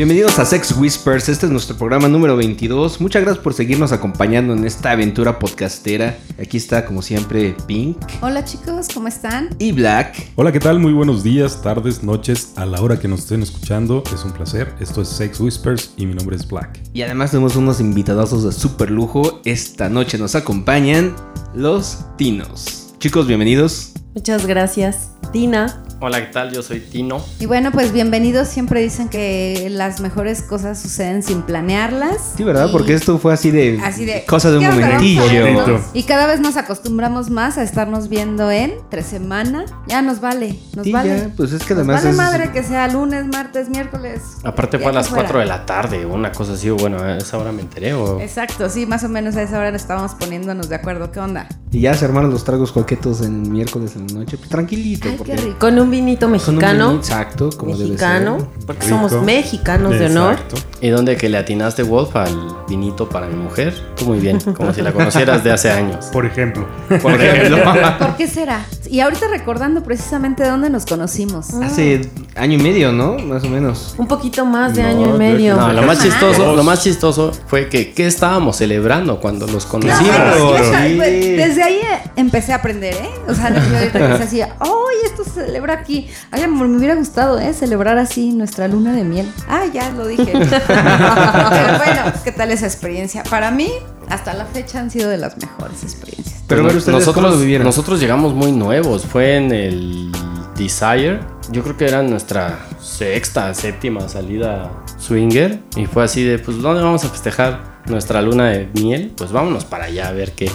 Bienvenidos 0.00 0.38
a 0.38 0.46
Sex 0.46 0.74
Whispers, 0.78 1.28
este 1.28 1.44
es 1.44 1.52
nuestro 1.52 1.76
programa 1.76 2.08
número 2.08 2.34
22. 2.34 3.02
Muchas 3.02 3.20
gracias 3.20 3.44
por 3.44 3.52
seguirnos 3.52 3.92
acompañando 3.92 4.54
en 4.54 4.64
esta 4.64 4.92
aventura 4.92 5.38
podcastera. 5.38 6.16
Aquí 6.40 6.56
está, 6.56 6.86
como 6.86 7.02
siempre, 7.02 7.54
Pink 7.66 7.98
Hola 8.22 8.42
chicos, 8.42 8.88
¿cómo 8.94 9.08
están? 9.08 9.50
y 9.58 9.72
Black. 9.72 10.30
Hola, 10.36 10.52
¿qué 10.52 10.58
tal? 10.58 10.78
Muy 10.78 10.94
buenos 10.94 11.22
días, 11.22 11.60
tardes, 11.60 12.02
noches, 12.02 12.54
a 12.56 12.64
la 12.64 12.80
hora 12.80 12.98
que 12.98 13.08
nos 13.08 13.20
estén 13.20 13.42
escuchando. 13.42 14.02
Es 14.14 14.24
un 14.24 14.32
placer. 14.32 14.72
Esto 14.80 15.02
es 15.02 15.08
Sex 15.08 15.38
Whispers 15.38 15.92
y 15.98 16.06
mi 16.06 16.14
nombre 16.14 16.34
es 16.34 16.48
Black. 16.48 16.80
Y 16.94 17.02
además 17.02 17.32
tenemos 17.32 17.56
unos 17.56 17.78
invitadazos 17.78 18.42
de 18.42 18.52
super 18.52 18.90
lujo. 18.90 19.42
Esta 19.44 19.90
noche 19.90 20.16
nos 20.16 20.34
acompañan 20.34 21.14
los 21.54 22.06
Tinos. 22.16 22.94
Chicos, 23.00 23.26
bienvenidos. 23.26 23.92
Muchas 24.14 24.46
gracias. 24.46 25.10
Tina. 25.30 25.82
Hola, 26.02 26.18
¿qué 26.26 26.32
tal? 26.32 26.50
Yo 26.50 26.62
soy 26.62 26.80
Tino. 26.80 27.22
Y 27.40 27.44
bueno, 27.44 27.72
pues 27.72 27.92
bienvenidos. 27.92 28.48
Siempre 28.48 28.80
dicen 28.80 29.10
que 29.10 29.68
las 29.70 30.00
mejores 30.00 30.40
cosas 30.40 30.80
suceden 30.80 31.22
sin 31.22 31.42
planearlas. 31.42 32.32
Sí, 32.38 32.42
¿verdad? 32.42 32.68
Y- 32.70 32.72
Porque 32.72 32.94
esto 32.94 33.18
fue 33.18 33.34
así 33.34 33.50
de, 33.50 33.78
Así 33.84 34.06
de 34.06 34.24
cosa 34.24 34.50
de 34.50 34.56
un 34.60 34.64
momentillo. 34.64 35.22
Vamos. 35.58 35.82
Y 35.92 36.04
cada 36.04 36.26
vez 36.26 36.40
nos 36.40 36.56
acostumbramos 36.56 37.28
más 37.28 37.58
a 37.58 37.62
estarnos 37.62 38.08
viendo 38.08 38.50
en 38.50 38.72
tres 38.88 39.08
semana. 39.08 39.66
Ya 39.88 40.00
nos 40.00 40.22
vale, 40.22 40.58
nos 40.74 40.86
Sí, 40.86 40.92
vale. 40.92 41.18
ya, 41.18 41.30
pues 41.36 41.52
es 41.52 41.64
que 41.64 41.74
Nos 41.74 41.80
además 41.80 41.96
vale 41.96 42.10
es- 42.10 42.16
madre 42.16 42.50
que 42.52 42.62
sea 42.62 42.88
lunes, 42.88 43.26
martes, 43.26 43.68
miércoles. 43.68 44.22
Aparte 44.42 44.78
fue 44.78 44.92
a 44.92 44.94
las 44.94 45.08
fuera. 45.08 45.24
4 45.24 45.40
de 45.40 45.46
la 45.46 45.66
tarde, 45.66 46.06
una 46.06 46.32
cosa 46.32 46.54
así, 46.54 46.70
o 46.70 46.76
bueno, 46.76 46.98
a 47.02 47.18
esa 47.18 47.36
hora 47.36 47.52
me 47.52 47.60
enteré. 47.60 47.92
O... 47.92 48.20
Exacto, 48.20 48.70
sí, 48.70 48.86
más 48.86 49.04
o 49.04 49.10
menos 49.10 49.36
a 49.36 49.42
esa 49.42 49.58
hora 49.58 49.68
estábamos 49.76 50.14
poniéndonos 50.14 50.70
de 50.70 50.76
acuerdo. 50.76 51.12
¿Qué 51.12 51.20
onda? 51.20 51.46
Y 51.72 51.82
ya 51.82 51.92
se 51.92 52.06
armaron 52.06 52.30
los 52.30 52.44
tragos 52.44 52.72
coquetos 52.72 53.20
en 53.20 53.52
miércoles 53.52 53.96
en 53.96 54.06
la 54.06 54.14
noche. 54.20 54.38
Pues 54.38 54.48
tranquilito. 54.48 55.08
Ay, 55.10 55.16
porque 55.18 55.32
qué 55.34 55.42
rico. 55.42 55.56
Con 55.58 55.78
un 55.78 55.89
vinito 55.90 56.20
con 56.26 56.28
un 56.28 56.32
mexicano. 56.32 56.88
vino 56.88 57.00
Exacto, 57.00 57.50
como 57.56 57.72
mexicano. 57.76 58.36
debe 58.36 58.48
Porque 58.66 58.86
Rico. 58.86 58.96
somos 59.08 59.22
mexicanos 59.24 59.98
de 59.98 60.06
honor. 60.06 60.34
Exacto. 60.34 60.56
¿Y 60.80 60.88
dónde 60.88 61.16
que 61.16 61.28
le 61.28 61.36
atinaste, 61.38 61.82
Wolf, 61.82 62.16
al 62.16 62.56
vinito 62.68 63.08
para 63.08 63.26
mi 63.26 63.36
mujer? 63.36 63.74
Tú 63.96 64.06
muy 64.06 64.18
bien, 64.18 64.38
como 64.56 64.72
si 64.72 64.82
la 64.82 64.92
conocieras 64.92 65.44
de 65.44 65.52
hace 65.52 65.70
años. 65.70 66.06
Por 66.06 66.24
ejemplo. 66.26 66.66
Por 67.02 67.12
ejemplo. 67.20 67.58
¿Por 67.98 68.16
qué 68.16 68.26
será? 68.26 68.64
Y 68.88 69.00
ahorita 69.00 69.26
recordando 69.28 69.82
precisamente 69.82 70.46
dónde 70.48 70.68
nos 70.70 70.84
conocimos. 70.86 71.46
ser. 71.46 71.62
Hace 71.64 72.10
año 72.34 72.58
y 72.58 72.62
medio, 72.62 72.92
¿no? 72.92 73.18
Más 73.18 73.44
o 73.44 73.48
menos. 73.48 73.94
Un 73.98 74.08
poquito 74.08 74.44
más 74.44 74.74
de 74.74 74.82
No, 74.82 74.88
año 74.88 75.14
y 75.14 75.18
medio. 75.18 75.54
No, 75.56 75.72
lo 75.72 75.82
más 75.82 76.02
chistoso, 76.02 76.56
lo 76.56 76.64
más 76.64 76.82
chistoso 76.82 77.30
fue 77.46 77.68
que 77.68 77.92
¿qué 77.92 78.06
estábamos 78.06 78.56
celebrando 78.56 79.20
cuando 79.20 79.46
los 79.46 79.64
No, 79.66 79.70
conocimos? 79.72 80.08
Claro. 80.14 80.56
sí. 80.58 80.94
pues, 80.96 81.10
desde 81.36 81.62
ahí 81.62 81.80
empecé 82.16 82.52
a 82.52 82.56
aprender, 82.56 82.94
¿eh? 82.94 83.10
O 83.28 83.34
sea, 83.34 83.50
yo 83.54 83.76
ahorita 83.78 83.98
que 84.12 84.16
se 84.18 84.22
hacía, 84.24 84.56
¡ay, 84.58 84.70
esto 85.04 85.22
se 85.24 85.44
celebra 85.46 85.79
aquí! 85.80 86.08
Ay, 86.30 86.42
amor, 86.42 86.68
me 86.68 86.78
hubiera 86.78 86.94
gustado, 86.94 87.38
¿eh? 87.38 87.52
Celebrar 87.52 87.98
así 87.98 88.32
nuestra 88.32 88.68
luna 88.68 88.92
de 88.92 89.04
miel. 89.04 89.30
Ah, 89.48 89.64
ya 89.72 89.90
lo 89.90 90.06
dije. 90.06 90.32
Pero 90.32 91.78
bueno, 91.78 92.12
¿qué 92.24 92.32
tal 92.32 92.50
esa 92.50 92.66
experiencia? 92.66 93.22
Para 93.24 93.50
mí, 93.50 93.70
hasta 94.08 94.34
la 94.34 94.44
fecha 94.46 94.80
han 94.80 94.90
sido 94.90 95.10
de 95.10 95.18
las 95.18 95.36
mejores 95.36 95.82
experiencias. 95.82 96.42
Pero 96.46 96.62
a 96.62 96.66
ver, 96.66 96.76
ustedes 96.76 97.04
cómo 97.04 97.22
nosotros, 97.22 97.40
vivieron. 97.40 97.66
nosotros 97.66 98.00
llegamos 98.00 98.34
muy 98.34 98.52
nuevos, 98.52 99.06
fue 99.06 99.36
en 99.36 99.52
el 99.52 100.12
Desire. 100.56 101.20
Yo 101.50 101.62
creo 101.62 101.76
que 101.76 101.86
era 101.86 102.02
nuestra 102.02 102.58
sexta, 102.80 103.54
séptima 103.54 104.08
salida 104.08 104.70
swinger. 104.98 105.60
Y 105.76 105.86
fue 105.86 106.04
así 106.04 106.22
de, 106.22 106.38
pues, 106.38 106.58
¿dónde 106.58 106.82
vamos 106.82 107.04
a 107.04 107.08
festejar 107.08 107.80
nuestra 107.86 108.20
luna 108.20 108.50
de 108.50 108.68
miel? 108.74 109.12
Pues 109.16 109.32
vámonos 109.32 109.64
para 109.64 109.84
allá 109.84 110.08
a 110.08 110.12
ver 110.12 110.32
qué, 110.32 110.50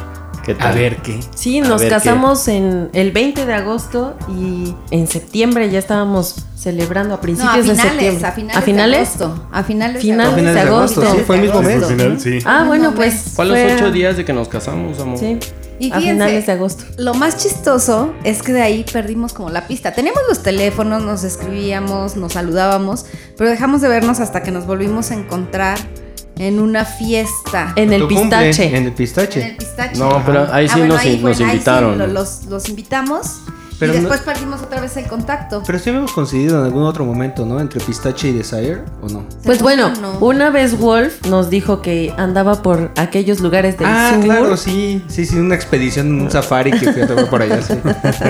qué 0.46 0.56
tal. 0.56 0.68
A 0.68 0.72
ver 0.76 0.98
qué. 0.98 1.20
Sí, 1.36 1.60
A 1.60 1.64
nos 1.68 1.82
casamos 1.84 2.48
en 2.48 2.90
el 2.94 3.12
20 3.12 3.46
de 3.46 3.54
agosto 3.54 4.16
y 4.30 4.74
en 4.92 5.08
septiembre 5.08 5.70
ya 5.70 5.80
estábamos 5.80 6.36
celebrando 6.56 7.14
a 7.14 7.18
No, 7.18 7.20
a 7.20 7.22
principios 7.22 7.68
de 7.68 7.76
septiembre. 7.76 8.26
a 8.28 8.32
finales, 8.32 8.58
¿A 8.58 8.62
finales? 8.62 9.18
de 9.18 9.24
agosto. 9.26 9.48
A 9.52 9.64
finales, 9.64 10.02
Finales 10.02 10.32
A 10.34 10.36
finales 10.36 10.54
de 10.56 10.62
agosto, 10.62 11.02
sí, 11.02 11.18
fue 11.26 11.36
el 11.38 11.42
mismo 11.44 11.60
Sí, 11.60 11.66
mes. 11.66 11.84
al 11.84 11.90
final, 11.90 12.20
sí. 12.20 12.40
Ah, 12.46 12.64
bueno, 12.68 12.90
mes. 12.92 12.96
pues. 12.96 13.14
Fue 13.36 13.46
a 13.46 13.48
los 13.50 13.74
ocho 13.74 13.92
días 13.92 14.18
de 14.18 14.26
que 14.26 14.34
nos 14.34 14.48
casamos, 14.48 15.00
amor. 15.00 15.20
Sí. 15.20 15.38
Y 15.78 15.92
a 15.92 16.00
finales 16.00 16.46
de 16.46 16.52
agosto. 16.54 16.86
Lo 16.98 17.14
más 17.16 17.36
chistoso 17.38 18.14
es 18.24 18.42
que 18.42 18.54
de 18.54 18.62
ahí 18.62 18.86
perdimos 18.94 19.34
como 19.34 19.50
la 19.50 19.68
pista. 19.68 19.92
Teníamos 19.92 20.22
los 20.30 20.42
teléfonos, 20.42 21.04
nos 21.04 21.26
escribíamos, 21.26 22.16
nos 22.16 22.32
saludábamos, 22.34 23.06
pero 23.38 23.50
dejamos 23.50 23.82
de 23.82 23.90
vernos 23.90 24.22
hasta 24.22 24.42
que 24.42 24.52
nos 24.52 24.66
volvimos 24.66 25.12
a 25.12 25.16
encontrar 25.16 25.78
en 26.38 26.60
una 26.60 26.86
fiesta. 26.86 27.74
En 27.76 27.94
el 27.94 28.08
pistache. 28.08 28.68
En 28.68 28.76
el 28.76 28.88
En 28.88 28.94
pistache. 28.94 29.46
el 29.50 29.56
pistache. 29.58 29.98
No, 30.00 30.22
pero 30.26 30.48
ahí 30.52 30.68
sí 30.68 30.80
nos- 30.82 31.00
ahí, 31.00 31.14
nos 31.14 31.22
bueno, 31.22 31.28
ahí 31.30 31.36
sí 31.36 31.44
invitaron. 31.44 31.98
lo- 31.98 32.08
los, 32.08 32.46
los 32.46 32.68
invitamos 32.70 33.42
Pero 33.80 33.94
y 33.94 33.96
no- 33.98 34.02
después 34.10 34.22
perdimos 34.22 34.62
otra 34.62 34.80
vez 34.82 34.96
el 34.98 35.06
contacto. 35.08 35.62
Pero 35.66 35.80
sí 35.80 35.90
habíamos 35.90 36.12
coincidido 36.14 36.60
en 36.60 36.66
algún 36.66 36.84
otro 36.84 37.06
momento, 37.06 37.46
¿no? 37.46 37.60
Entre 37.60 37.80
pistache 37.82 38.30
y 38.30 38.34
desire, 38.34 38.84
¿o 39.02 39.10
no? 39.10 39.26
Pues 39.44 39.62
bueno, 39.62 39.92
No. 40.02 40.18
una 40.20 40.50
vez 40.50 40.80
Wolf 40.80 41.26
nos 41.28 41.50
dijo 41.50 41.82
que 41.82 42.14
andaba 42.18 42.62
por 42.62 42.92
aquellos 42.98 43.40
lugares 43.42 43.78
del 43.78 43.88
ah, 43.90 44.12
sur 44.14 44.24
claro, 44.24 44.58
sí. 44.58 45.04
Sí, 45.08 45.26
sí, 45.26 45.38
una 45.38 45.56
expedición, 45.56 46.22
un 46.22 46.32
safari 46.32 46.72
que 46.72 46.92
fui 46.94 47.02
a 47.02 47.08
tomar 47.08 47.30
por 47.30 47.42
allá, 47.42 47.62
sí. 47.62 47.74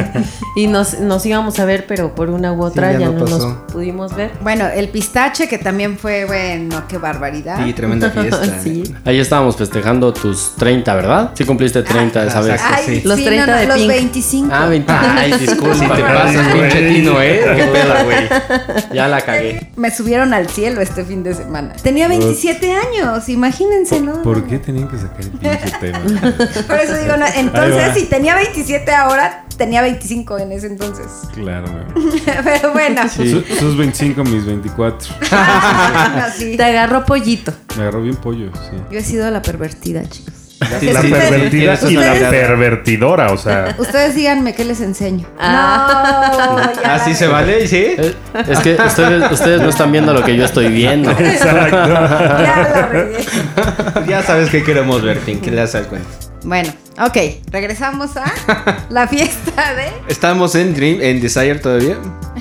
y 0.56 0.68
nos, 0.68 1.00
nos 1.00 1.26
íbamos 1.26 1.60
a 1.60 1.66
ver, 1.66 1.86
pero 1.88 2.16
por 2.16 2.30
una 2.30 2.52
u 2.54 2.64
otra 2.64 2.94
ya 2.94 3.00
ya, 3.00 3.06
no 3.08 3.14
no, 3.14 3.26
pasó. 3.26 3.38
nos 3.50 3.72
pudimos 3.72 4.16
ver. 4.16 4.32
Bueno, 4.42 4.66
el 4.68 4.90
pistache 4.90 5.48
que 5.48 5.58
también 5.58 5.98
fue, 5.98 6.26
bueno, 6.26 6.84
qué 6.88 6.98
barbaridad. 6.98 7.64
Sí, 7.64 7.74
tremenda 7.74 8.10
fiesta. 8.10 8.42
Sí. 8.64 8.84
Ahí 9.06 9.20
estábamos 9.20 9.58
festejando 9.58 10.12
tus 10.14 10.56
30, 10.56 10.96
¿verdad? 10.96 11.32
Sí 11.36 11.44
cumpliste 11.46 11.84
30 11.84 12.22
Ah, 12.22 12.26
esa 12.26 12.42
vez. 12.42 12.54
exacto. 12.56 12.76
Ay, 12.88 13.02
sí. 13.02 13.08
Los 13.08 13.24
30 13.24 13.46
no, 13.46 13.52
no, 13.54 13.60
de 13.60 13.68
los 13.68 13.78
Pink. 13.78 13.88
25. 13.90 14.50
Ah, 14.52 14.66
20. 14.68 14.94
Disculpa. 15.40 15.74
Si 15.76 15.82
te 15.88 16.02
pasas, 16.02 16.48
pinche 16.54 16.90
tino, 16.90 17.22
¿eh? 17.22 17.42
¿Qué 17.56 17.64
pedo, 17.64 18.04
güey? 18.06 18.30
Ya 18.94 19.08
la 19.08 19.22
cagué. 19.22 19.72
Me 19.76 19.92
subieron 19.92 20.34
al 20.34 20.50
cielo 20.50 20.82
este 20.82 21.04
fin 21.04 21.24
de 21.24 21.34
semana. 21.34 21.74
Tenía 21.82 22.08
27 22.08 22.72
años, 22.72 23.28
imagínense, 23.30 24.00
¿no? 24.02 24.22
¿Por 24.22 24.44
qué 24.46 24.60
tenían 24.60 24.88
que 24.88 24.98
sacar 24.98 25.22
el 25.22 25.30
pinche 25.32 25.72
tema? 25.80 26.00
Por 26.68 26.80
eso 26.80 26.98
digo, 26.98 27.18
no, 27.18 27.26
entonces 27.36 27.94
si 27.96 28.06
tenía 28.06 28.36
27 28.36 28.92
ahora, 28.92 29.46
tenía 29.58 29.82
25 29.82 30.38
en 30.40 30.52
ese 30.52 30.68
entonces. 30.68 31.06
Claro, 31.34 31.68
güey. 31.94 32.22
Pero 32.44 32.74
bueno, 32.74 33.02
Su- 33.10 33.44
Sus 33.60 33.78
25, 33.78 34.24
mis 34.24 34.46
24. 34.46 35.16
así. 35.32 36.58
Te 36.58 36.64
agarró 36.64 37.06
pollito. 37.06 37.54
Me 37.76 37.84
agarró 37.84 38.02
bien 38.02 38.16
pollo, 38.16 38.52
sí. 38.54 38.78
Yo 38.92 39.00
he 39.00 39.04
sido 39.04 39.30
la 39.32 39.42
pervertida, 39.42 40.04
chicos. 40.10 40.34
Sí, 40.80 40.86
La 40.92 41.02
sí, 41.02 41.10
pervertida 41.10 41.76
sí, 41.76 41.88
y 41.88 41.94
la 41.98 42.14
ustedes- 42.14 42.30
pervertidora, 42.30 43.32
o 43.34 43.38
sea. 43.38 43.76
Ustedes 43.78 44.16
díganme 44.16 44.56
qué 44.56 44.64
les 44.66 44.80
enseño. 44.82 45.26
Ah. 45.38 46.32
No, 46.76 46.82
ya 46.82 46.96
Ah, 46.96 47.00
se 47.14 47.28
vale, 47.28 47.68
¿sí? 47.68 47.96
Eh, 47.98 48.16
Es 48.48 48.60
que 48.60 48.74
ustedes, 48.76 49.32
ustedes 49.32 49.62
no 49.62 49.70
están 49.70 49.92
viendo 49.92 50.14
lo 50.14 50.24
que 50.24 50.36
yo 50.36 50.46
estoy 50.46 50.68
viendo. 50.70 51.12
Exacto. 51.20 51.76
Ya 51.88 52.70
la 52.74 52.88
regué. 52.92 53.26
Ya 54.08 54.24
sabes 54.24 54.50
qué 54.50 54.64
queremos 54.64 55.02
ver, 55.04 55.20
Pink, 55.20 55.42
que 55.42 55.52
le 55.52 55.58
das 55.58 55.76
al 55.76 55.88
cuento. 55.88 56.08
Bueno, 56.44 56.72
ok, 57.00 57.18
regresamos 57.52 58.16
a 58.18 58.26
la 58.90 59.08
fiesta 59.08 59.74
de... 59.76 59.92
Estábamos 60.08 60.56
en 60.56 60.74
Dream, 60.74 61.02
en 61.02 61.22
Desire 61.22 61.60
todavía. 61.60 61.98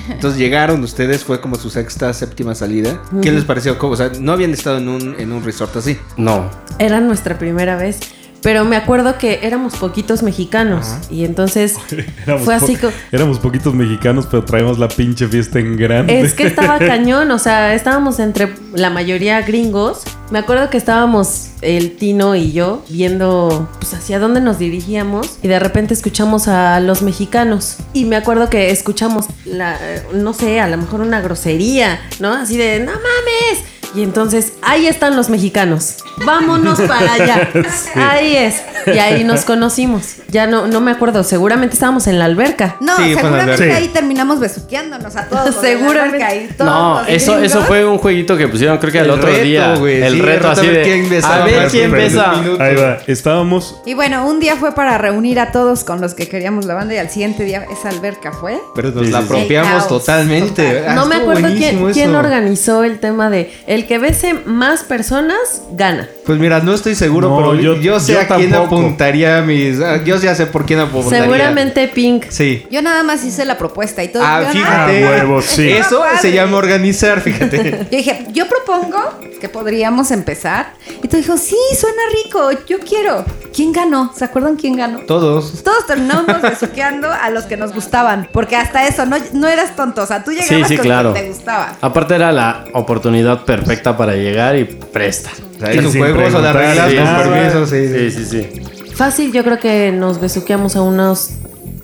Entonces 0.09 0.39
llegaron 0.39 0.83
ustedes, 0.83 1.23
fue 1.23 1.41
como 1.41 1.55
su 1.55 1.69
sexta, 1.69 2.13
séptima 2.13 2.55
salida. 2.55 3.01
¿Qué 3.21 3.31
les 3.31 3.43
pareció? 3.43 3.77
O 3.79 3.95
sea, 3.95 4.11
no 4.19 4.33
habían 4.33 4.51
estado 4.51 4.77
en 4.77 4.87
un, 4.89 5.15
en 5.19 5.31
un 5.31 5.43
resort 5.43 5.75
así. 5.77 5.97
No. 6.17 6.49
Era 6.79 6.99
nuestra 7.01 7.37
primera 7.37 7.75
vez. 7.75 7.99
Pero 8.45 8.63
me 8.63 8.75
acuerdo 8.75 9.17
que 9.17 9.39
éramos 9.41 9.75
poquitos 9.75 10.21
mexicanos. 10.21 10.85
Y 11.09 11.25
entonces 11.25 11.77
Éramos, 12.27 12.43
fue 12.45 12.53
así 12.53 12.75
como. 12.75 12.93
éramos 13.11 13.39
poquitos 13.39 13.73
mexicanos, 13.73 14.27
pero 14.29 14.45
traemos 14.45 14.77
la 14.77 14.87
pinche 14.87 15.27
fiesta 15.27 15.57
en 15.57 15.75
grande. 15.75 16.21
Es 16.21 16.35
que 16.35 16.45
estaba 16.45 16.77
cañón, 16.79 17.31
o 17.31 17.39
sea, 17.39 17.73
estábamos 17.73 18.19
entre 18.19 18.53
la 18.75 18.91
mayoría 18.91 19.41
gringos. 19.41 20.03
Me 20.31 20.39
acuerdo 20.39 20.71
que 20.71 20.77
estábamos 20.77 21.49
el 21.61 21.97
Tino 21.97 22.35
y 22.35 22.51
yo 22.51 22.83
viendo 22.89 23.69
pues 23.79 23.93
hacia 23.93 24.17
dónde 24.17 24.41
nos 24.41 24.57
dirigíamos 24.57 25.37
y 25.43 25.47
de 25.47 25.59
repente 25.59 25.93
escuchamos 25.93 26.47
a 26.47 26.79
los 26.79 27.03
mexicanos 27.03 27.77
y 27.93 28.05
me 28.05 28.15
acuerdo 28.15 28.49
que 28.49 28.71
escuchamos 28.71 29.27
la 29.45 29.77
no 30.13 30.33
sé, 30.33 30.59
a 30.59 30.67
lo 30.67 30.77
mejor 30.77 31.01
una 31.01 31.21
grosería, 31.21 32.01
¿no? 32.19 32.33
Así 32.33 32.57
de, 32.57 32.79
"No 32.79 32.91
mames." 32.91 33.63
Y 33.95 34.03
entonces, 34.03 34.53
ahí 34.61 34.87
están 34.87 35.15
los 35.15 35.29
mexicanos. 35.29 35.97
Vámonos 36.25 36.79
para 36.81 37.13
allá. 37.13 37.49
Ahí 37.95 38.35
es. 38.37 38.55
Y 38.87 38.97
ahí 38.99 39.23
nos 39.23 39.43
conocimos. 39.45 40.15
Ya 40.29 40.47
no, 40.47 40.67
no 40.67 40.79
me 40.79 40.91
acuerdo, 40.91 41.23
seguramente 41.23 41.73
estábamos 41.73 42.07
en 42.07 42.19
la 42.19 42.25
alberca. 42.25 42.77
No, 42.79 42.95
Sí, 42.97 43.15
seguramente 43.15 43.53
alberca. 43.53 43.75
ahí 43.77 43.87
terminamos 43.89 44.39
besuqueándonos 44.39 45.15
a 45.15 45.27
todos. 45.27 45.55
Seguramente. 45.59 46.23
alberca 46.23 46.35
y 46.35 46.47
todos 46.57 46.69
No, 46.71 47.05
eso, 47.07 47.39
eso 47.39 47.61
fue 47.63 47.85
un 47.85 47.97
jueguito 47.97 48.37
que 48.37 48.47
pusieron 48.47 48.77
creo 48.77 48.91
que 48.91 48.99
el, 48.99 49.05
El 49.05 49.11
otro 49.11 49.27
reto, 49.27 49.43
día. 49.43 49.73
el 49.73 50.13
sí, 50.13 50.21
reto 50.21 50.49
así 50.49 50.59
a 50.67 50.69
ver 50.69 50.75
de. 50.77 50.83
quién 50.83 51.09
besaba 51.09 51.35
a 51.43 51.45
ver 51.45 51.67
quién 51.69 51.91
besa. 51.91 52.31
Ahí 52.59 52.75
va. 52.75 52.97
Estábamos. 53.07 53.75
Y 53.85 53.93
bueno, 53.93 54.25
un 54.27 54.39
día 54.39 54.55
fue 54.55 54.73
para 54.73 54.97
reunir 54.97 55.39
a 55.39 55.51
todos 55.51 55.83
con 55.83 55.99
los 56.01 56.13
que 56.13 56.27
queríamos 56.29 56.65
la 56.65 56.75
banda 56.75 56.93
y 56.93 56.97
al 56.97 57.09
siguiente 57.09 57.43
día 57.43 57.65
esa 57.71 57.89
alberca 57.89 58.31
fue. 58.31 58.59
Pero 58.75 58.91
nos 58.91 59.05
Sí, 59.05 59.11
la 59.11 59.19
sí, 59.21 59.25
sí. 59.27 59.33
apropiamos 59.33 59.87
totalmente. 59.87 60.71
total. 60.79 60.95
No 60.95 61.05
me 61.07 61.15
acuerdo 61.15 61.47
quién, 61.93 62.15
organizó 62.15 62.83
el 62.83 62.99
tema 62.99 63.29
de 63.29 63.51
el 63.67 63.84
que 63.87 63.97
bese 63.97 64.33
más 64.33 64.83
personas 64.83 65.63
gana. 65.71 66.09
Pues 66.25 66.39
mira, 66.39 66.59
no 66.59 66.73
estoy 66.73 66.95
seguro, 66.95 67.29
No, 67.29 67.37
pero 67.37 67.55
yo, 67.55 67.75
yo- 67.75 67.99
sé 67.99 68.13
yo 68.13 68.19
a 68.21 68.25
quién 68.25 68.49
tampoco. 68.51 68.77
apuntaría 68.81 69.41
mis. 69.41 69.79
ah, 69.79 70.03
Yo 70.03 70.15
ya 70.17 70.33
sé 70.33 70.47
por 70.47 70.65
quién 70.65 70.79
apuntaría. 70.79 71.21
Seguramente 71.23 71.87
Pink. 71.87 72.25
Sí. 72.29 72.65
Yo 72.71 72.81
nada 72.81 73.03
más 73.03 73.23
hice 73.23 73.45
la 73.45 73.57
propuesta 73.57 74.03
y 74.03 74.07
todo. 74.07 74.23
Ah, 74.25 74.41
Yo, 74.43 74.49
fíjate. 74.49 75.05
Ah, 75.05 75.09
huevo, 75.11 75.41
sí. 75.43 75.69
Eso 75.69 76.03
se 76.19 76.31
llama 76.31 76.57
organizar, 76.57 77.21
fíjate. 77.21 77.85
Yo 77.91 77.97
dije, 77.97 78.25
yo 78.33 78.45
propongo 78.47 78.97
que 79.39 79.49
podríamos 79.49 80.09
empezar. 80.11 80.73
Y 81.03 81.07
tú 81.07 81.17
dijo, 81.17 81.37
sí, 81.37 81.57
suena 81.79 82.01
rico, 82.23 82.49
yo 82.67 82.79
quiero. 82.79 83.23
¿Quién 83.53 83.71
ganó? 83.71 84.11
¿Se 84.15 84.25
acuerdan 84.25 84.55
quién 84.55 84.75
ganó? 84.77 84.99
Todos. 85.01 85.61
Todos 85.63 85.85
terminamos 85.85 86.41
besuqueando 86.41 87.11
a 87.11 87.29
los 87.29 87.43
que 87.45 87.55
nos 87.57 87.73
gustaban. 87.73 88.27
Porque 88.33 88.55
hasta 88.55 88.87
eso, 88.87 89.05
no, 89.05 89.17
no 89.33 89.47
eras 89.47 89.75
tonto. 89.75 90.01
O 90.01 90.05
sea, 90.05 90.23
tú 90.23 90.31
llegabas 90.31 90.49
Sí, 90.49 90.63
sí, 90.65 90.77
con 90.77 90.85
claro. 90.85 91.13
quien 91.13 91.25
te 91.25 91.29
gustaba. 91.31 91.75
Aparte 91.81 92.15
era 92.15 92.31
la 92.31 92.65
oportunidad 92.73 93.43
perfecta 93.45 93.95
para 93.95 94.13
llegar 94.15 94.55
y 94.57 94.63
presta. 94.65 95.29
Sea, 95.59 95.73
hizo 95.73 95.89
Sin 95.91 96.01
juegos 96.01 96.17
o 96.19 96.21
preguntar, 96.23 96.55
reglas 96.55 96.91
sí, 96.91 96.97
con 96.97 97.07
sí, 97.07 97.13
permiso, 97.15 97.65
sí, 97.67 97.87
Sí, 97.87 98.11
sí. 98.11 98.25
sí, 98.25 98.51
sí. 98.85 98.91
Fácil, 98.95 99.31
yo 99.33 99.43
creo 99.43 99.59
que 99.59 99.91
nos 99.91 100.19
besuqueamos 100.19 100.75
a 100.75 100.81
unos 100.81 101.31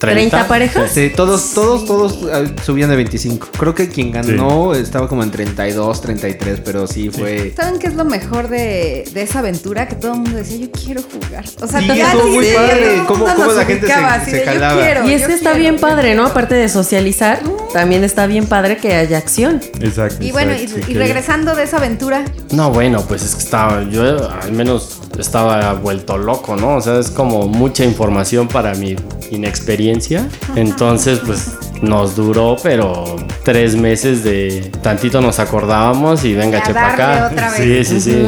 30, 0.02 0.48
parejas. 0.48 0.92
Sí, 0.92 1.12
todos, 1.16 1.54
todos, 1.54 1.86
todos 1.86 2.20
ah, 2.34 2.44
subían 2.64 2.90
de 2.90 2.96
25. 2.96 3.48
Creo 3.58 3.76
que 3.76 3.88
quien 3.88 4.12
ganó 4.12 4.74
estaba 4.74 5.08
como 5.08 5.24
en 5.24 5.32
32, 5.32 6.02
33, 6.02 6.60
pero 6.66 6.88
sí 6.88 7.10
fue. 7.10 7.54
¿Saben 7.56 7.80
qué 7.80 7.88
es 7.88 7.94
lo 7.96 8.04
mejor 8.06 8.48
de, 8.50 9.08
de 9.14 9.22
esa 9.22 9.40
aventura? 9.40 9.88
Que 9.88 9.96
todo 9.96 10.14
el 10.14 10.20
mundo 10.22 10.38
decía, 10.38 10.58
yo 10.58 10.72
quiero 10.72 11.02
jugar. 11.04 11.46
O 11.62 11.68
sea, 11.68 11.80
Sí, 11.80 11.88
muy 12.32 12.46
padre. 12.48 13.04
Cómo- 13.08 13.26
cómo 13.26 13.52
la 13.52 13.66
gente 13.66 13.88
se- 13.88 14.26
se 14.26 14.32
de, 14.38 14.46
yo 14.46 14.52
jalaba. 14.52 14.82
quiero, 14.82 15.06
Y 15.08 15.10
yo 15.12 15.16
es 15.18 15.28
que 15.28 15.34
está 15.34 15.52
quiero, 15.52 15.60
bien 15.60 15.78
padre, 15.80 16.16
¿no? 16.16 16.26
Aparte 16.26 16.56
de 16.56 16.68
socializar, 16.68 17.40
también 17.74 18.04
está 18.04 18.26
bien 18.28 18.46
padre 18.48 18.78
que 18.78 18.96
haya 18.96 19.18
acción. 19.18 19.62
Exacto. 19.80 20.24
Y 20.24 20.32
bueno, 20.32 20.54
y, 20.54 20.64
exacto, 20.64 20.86
y 20.90 20.94
que- 20.94 21.00
regresando 21.00 21.56
de 21.56 21.64
esa 21.64 21.78
aventura, 21.78 22.26
No, 22.52 22.72
bueno, 22.72 23.02
pues 23.08 23.24
es 23.24 23.36
que 23.36 23.44
estaba, 23.44 23.84
yo 23.90 24.30
al 24.30 24.52
menos 24.52 25.00
estaba 25.20 25.74
vuelto 25.74 26.18
loco, 26.18 26.56
¿no? 26.56 26.76
O 26.78 26.82
sea, 26.82 27.00
es 27.00 27.12
como 27.12 27.48
mucha 27.48 27.84
información 27.86 28.48
para 28.48 28.74
mi 28.76 28.96
inexperiencia. 29.30 29.91
Entonces, 30.56 31.20
pues 31.26 31.52
nos 31.82 32.16
duró, 32.16 32.58
pero 32.62 33.16
tres 33.44 33.76
meses 33.76 34.24
de 34.24 34.72
tantito 34.84 35.20
nos 35.20 35.40
acordábamos 35.40 36.24
y 36.26 36.36
venga, 36.36 36.60
Y 36.60 36.62
a 36.62 36.64
che 36.64 36.74
para 36.76 36.88
darle 36.96 37.04
acá. 37.04 37.30
otra 37.32 37.50
Sí, 37.56 37.68
vez. 37.70 37.88
sí, 37.88 38.00
sí. 38.02 38.24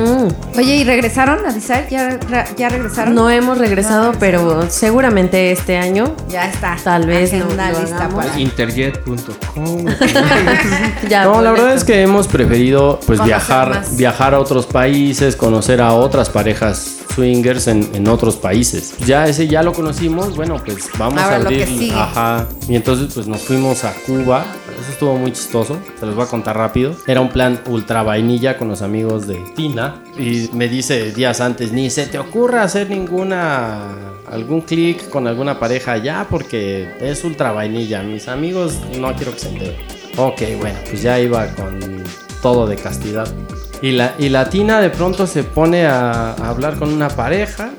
Oye, 0.57 0.77
¿y 0.77 0.83
regresaron 0.83 1.45
a 1.45 1.51
Desire? 1.53 1.85
¿Ya, 1.91 2.17
re- 2.17 2.45
ya 2.57 2.69
regresaron? 2.69 3.13
No 3.13 3.29
hemos 3.29 3.59
regresado, 3.59 4.13
pero 4.19 4.65
seguramente 4.69 5.51
este 5.51 5.77
año 5.77 6.15
Ya 6.29 6.49
está. 6.49 6.77
Tal 6.83 7.05
vez 7.05 7.31
no 7.33 7.45
para- 7.49 8.39
Interjet.com. 8.39 9.85
No, 11.03 11.09
la 11.09 11.27
boletos. 11.27 11.51
verdad 11.53 11.73
es 11.75 11.83
que 11.83 12.01
hemos 12.01 12.27
preferido 12.27 12.99
pues 13.05 13.19
Conocer 13.19 13.25
viajar, 13.37 13.69
más. 13.69 13.97
viajar 13.97 14.33
a 14.33 14.39
otros 14.39 14.65
países, 14.65 15.35
conocer 15.35 15.79
a 15.81 15.93
otras 15.93 16.29
parejas 16.29 16.97
swingers 17.15 17.67
en, 17.67 17.87
en 17.93 18.07
otros 18.07 18.35
países. 18.35 18.95
Ya 19.05 19.27
ese 19.27 19.47
ya 19.47 19.63
lo 19.63 19.73
conocimos, 19.73 20.35
bueno, 20.35 20.61
pues 20.63 20.89
vamos 20.97 21.21
Ahora 21.21 21.35
a 21.35 21.39
lo 21.39 21.49
que 21.49 21.63
abrir. 21.63 21.79
sigue. 21.79 21.95
Ajá. 21.95 22.47
Y 22.67 22.75
entonces 22.75 23.11
pues 23.13 23.27
nos 23.27 23.41
fuimos 23.41 23.83
a 23.83 23.93
Cuba. 24.05 24.45
Eso 24.81 24.91
estuvo 24.91 25.15
muy 25.17 25.31
chistoso, 25.31 25.77
se 25.99 26.05
los 26.05 26.15
voy 26.15 26.25
a 26.25 26.27
contar 26.27 26.57
rápido. 26.57 26.95
Era 27.07 27.21
un 27.21 27.29
plan 27.29 27.61
ultra 27.67 28.03
vainilla 28.03 28.57
con 28.57 28.67
los 28.67 28.81
amigos 28.81 29.27
de 29.27 29.35
Tina. 29.55 30.01
Y 30.17 30.49
me 30.53 30.67
dice 30.67 31.11
días 31.13 31.39
antes, 31.41 31.71
ni 31.71 31.89
se 31.89 32.05
te 32.07 32.19
ocurra 32.19 32.63
hacer 32.63 32.89
ninguna 32.89 33.89
algún 34.29 34.61
clic 34.61 35.09
con 35.09 35.27
alguna 35.27 35.59
pareja 35.59 35.97
ya 35.97 36.25
porque 36.29 36.89
es 36.99 37.23
ultra 37.23 37.51
vainilla. 37.51 38.01
Mis 38.03 38.27
amigos 38.27 38.79
no 38.99 39.13
quiero 39.15 39.33
que 39.33 39.39
se 39.39 39.49
enteren. 39.49 39.75
Ok, 40.17 40.41
bueno, 40.59 40.79
pues 40.89 41.01
ya 41.01 41.19
iba 41.19 41.47
con 41.55 42.03
todo 42.41 42.67
de 42.67 42.75
castidad. 42.75 43.27
Y 43.83 43.91
la, 43.91 44.13
y 44.17 44.29
la 44.29 44.49
Tina 44.49 44.79
de 44.79 44.89
pronto 44.89 45.27
se 45.27 45.43
pone 45.43 45.85
a, 45.85 46.31
a 46.31 46.49
hablar 46.49 46.77
con 46.79 46.91
una 46.93 47.09
pareja. 47.09 47.71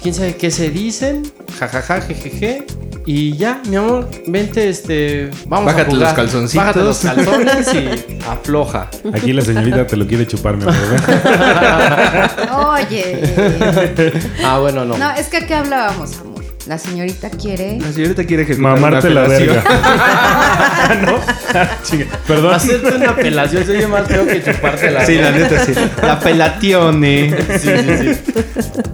¿Quién 0.00 0.14
sabe 0.14 0.36
qué 0.36 0.52
se 0.52 0.70
dicen? 0.70 1.30
Jajaja, 1.58 2.00
jejeje. 2.00 2.64
Y 3.04 3.36
ya, 3.36 3.60
mi 3.68 3.74
amor, 3.76 4.08
vente, 4.28 4.68
este. 4.68 5.30
Vamos 5.46 5.66
Bájate 5.66 5.90
a 5.90 5.94
jugar. 5.94 6.02
los 6.02 6.12
calzoncitos. 6.14 6.64
Bájate 6.64 6.80
los 6.84 6.98
calzones 6.98 7.74
y 7.74 8.18
afloja. 8.28 8.88
Aquí 9.14 9.32
la 9.32 9.42
señorita 9.42 9.84
te 9.86 9.96
lo 9.96 10.06
quiere 10.06 10.26
chupar, 10.28 10.56
mi 10.58 10.62
amor. 10.62 10.74
Oye. 12.78 13.20
Ah, 14.44 14.58
bueno, 14.60 14.84
no. 14.84 14.96
No, 14.96 15.10
es 15.12 15.26
que 15.28 15.38
aquí 15.38 15.52
hablábamos, 15.54 16.18
amor. 16.20 16.27
La 16.68 16.76
señorita 16.76 17.30
quiere. 17.30 17.78
La 17.80 17.90
señorita 17.90 18.24
quiere 18.24 18.42
ejecutar 18.42 18.78
Mamarte 18.78 19.08
la 19.08 19.26
verga. 19.26 19.64
¿No? 21.06 21.18
Ah. 21.54 21.70
Perdón. 22.26 22.54
Hacerte 22.54 22.94
una 22.94 23.08
apelación 23.08 23.64
se 23.64 23.72
oye 23.72 23.86
más 23.86 24.06
feo 24.06 24.26
que 24.26 24.44
chuparte 24.44 24.90
la 24.90 25.06
Sí, 25.06 25.14
la 25.14 25.30
neta, 25.30 25.64
sí. 25.64 25.72
La 26.02 26.20
pelatione. 26.20 27.34
Sí, 27.58 27.70
sí, 27.70 27.96
sí. 27.98 28.32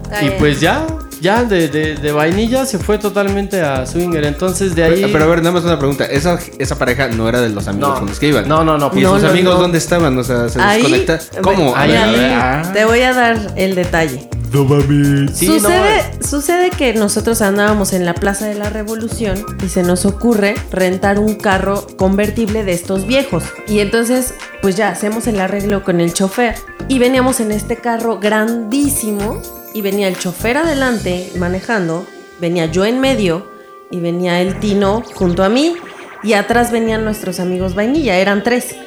Está 0.05 0.23
Y 0.23 0.29
pues 0.39 0.61
ya, 0.61 0.87
ya 1.25 1.43
de, 1.43 1.67
de, 1.67 1.95
de 1.95 2.11
vainilla 2.11 2.65
se 2.65 2.77
fue 2.79 2.97
totalmente 2.99 3.61
a 3.61 3.85
swinger. 3.85 4.23
Entonces 4.25 4.75
de 4.75 4.83
ahí. 4.83 4.95
Pero, 5.01 5.11
pero 5.11 5.23
a 5.25 5.27
ver, 5.27 5.39
nada 5.39 5.51
más 5.53 5.63
una 5.63 5.77
pregunta. 5.79 6.05
Esa, 6.05 6.37
esa 6.59 6.77
pareja 6.77 7.07
no 7.09 7.27
era 7.27 7.41
de 7.41 7.49
los 7.49 7.67
amigos 7.67 7.89
No. 7.89 7.95
con 7.99 8.07
los 8.09 8.19
que 8.19 8.27
iban. 8.27 8.47
No, 8.47 8.63
no, 8.63 8.77
no. 8.77 8.91
¿Y 8.93 9.01
No, 9.01 9.13
sus 9.15 9.23
no, 9.23 9.29
amigos 9.29 9.55
no. 9.55 9.61
dónde 9.61 9.77
estaban? 9.79 10.17
O 10.17 10.23
sea, 10.23 10.47
se 10.49 10.61
Ahí, 10.61 10.81
desconecta. 10.83 11.19
¿Cómo? 11.41 11.75
Ahí, 11.75 11.91
A 11.91 11.93
ver, 11.93 11.97
a 11.97 12.03
ahí. 12.05 12.15
ver, 12.19 12.31
ah. 12.33 12.71
Te 12.73 12.85
voy 12.85 13.01
a 13.01 13.13
dar 13.13 13.53
el 13.55 13.75
detalle. 13.75 14.29
No 14.53 14.63
mames. 14.63 15.31
Sí, 15.35 15.47
sucede, 15.47 16.01
sucede 16.25 16.69
que 16.69 16.93
nosotros 16.93 17.41
andábamos 17.41 17.91
en 17.91 18.05
la 18.05 18.13
Plaza 18.13 18.45
de 18.45 18.55
la 18.55 18.69
Revolución 18.69 19.43
y 19.65 19.67
se 19.67 19.83
nos 19.83 20.05
ocurre 20.05 20.55
rentar 20.71 21.19
un 21.19 21.35
carro 21.35 21.85
convertible 21.97 22.63
de 22.63 22.71
estos 22.71 23.05
viejos. 23.05 23.43
Y 23.67 23.79
entonces, 23.79 24.33
pues 24.61 24.77
ya 24.77 24.89
hacemos 24.89 25.27
el 25.27 25.41
arreglo 25.41 25.83
con 25.83 25.99
el 25.99 26.13
chofer. 26.13 26.55
Y 26.87 26.99
veníamos 26.99 27.39
en 27.41 27.51
este 27.51 27.77
carro 27.77 28.19
grandísimo 28.19 29.41
y 29.75 29.81
venía 29.81 30.07
el 30.07 30.17
chofer 30.17 30.55
adelante 30.55 31.29
manejando, 31.37 32.07
venía 32.39 32.65
yo 32.65 32.85
en 32.85 33.01
medio 33.01 33.45
y 33.91 33.99
venía 33.99 34.41
el 34.41 34.57
Tino 34.61 35.03
junto 35.13 35.43
a 35.43 35.49
mí 35.49 35.75
y 36.23 36.31
atrás 36.31 36.71
venían 36.71 37.03
nuestros 37.03 37.41
amigos 37.41 37.75
vainilla, 37.75 38.17
eran 38.17 38.41
tres. 38.41 38.77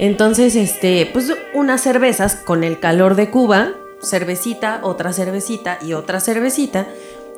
Entonces, 0.00 0.56
este, 0.56 1.08
pues 1.12 1.32
unas 1.54 1.80
cervezas 1.80 2.34
con 2.34 2.64
el 2.64 2.80
calor 2.80 3.14
de 3.14 3.30
Cuba, 3.30 3.70
cervecita, 4.02 4.80
otra 4.82 5.12
cervecita 5.12 5.78
y 5.80 5.92
otra 5.92 6.18
cervecita. 6.18 6.88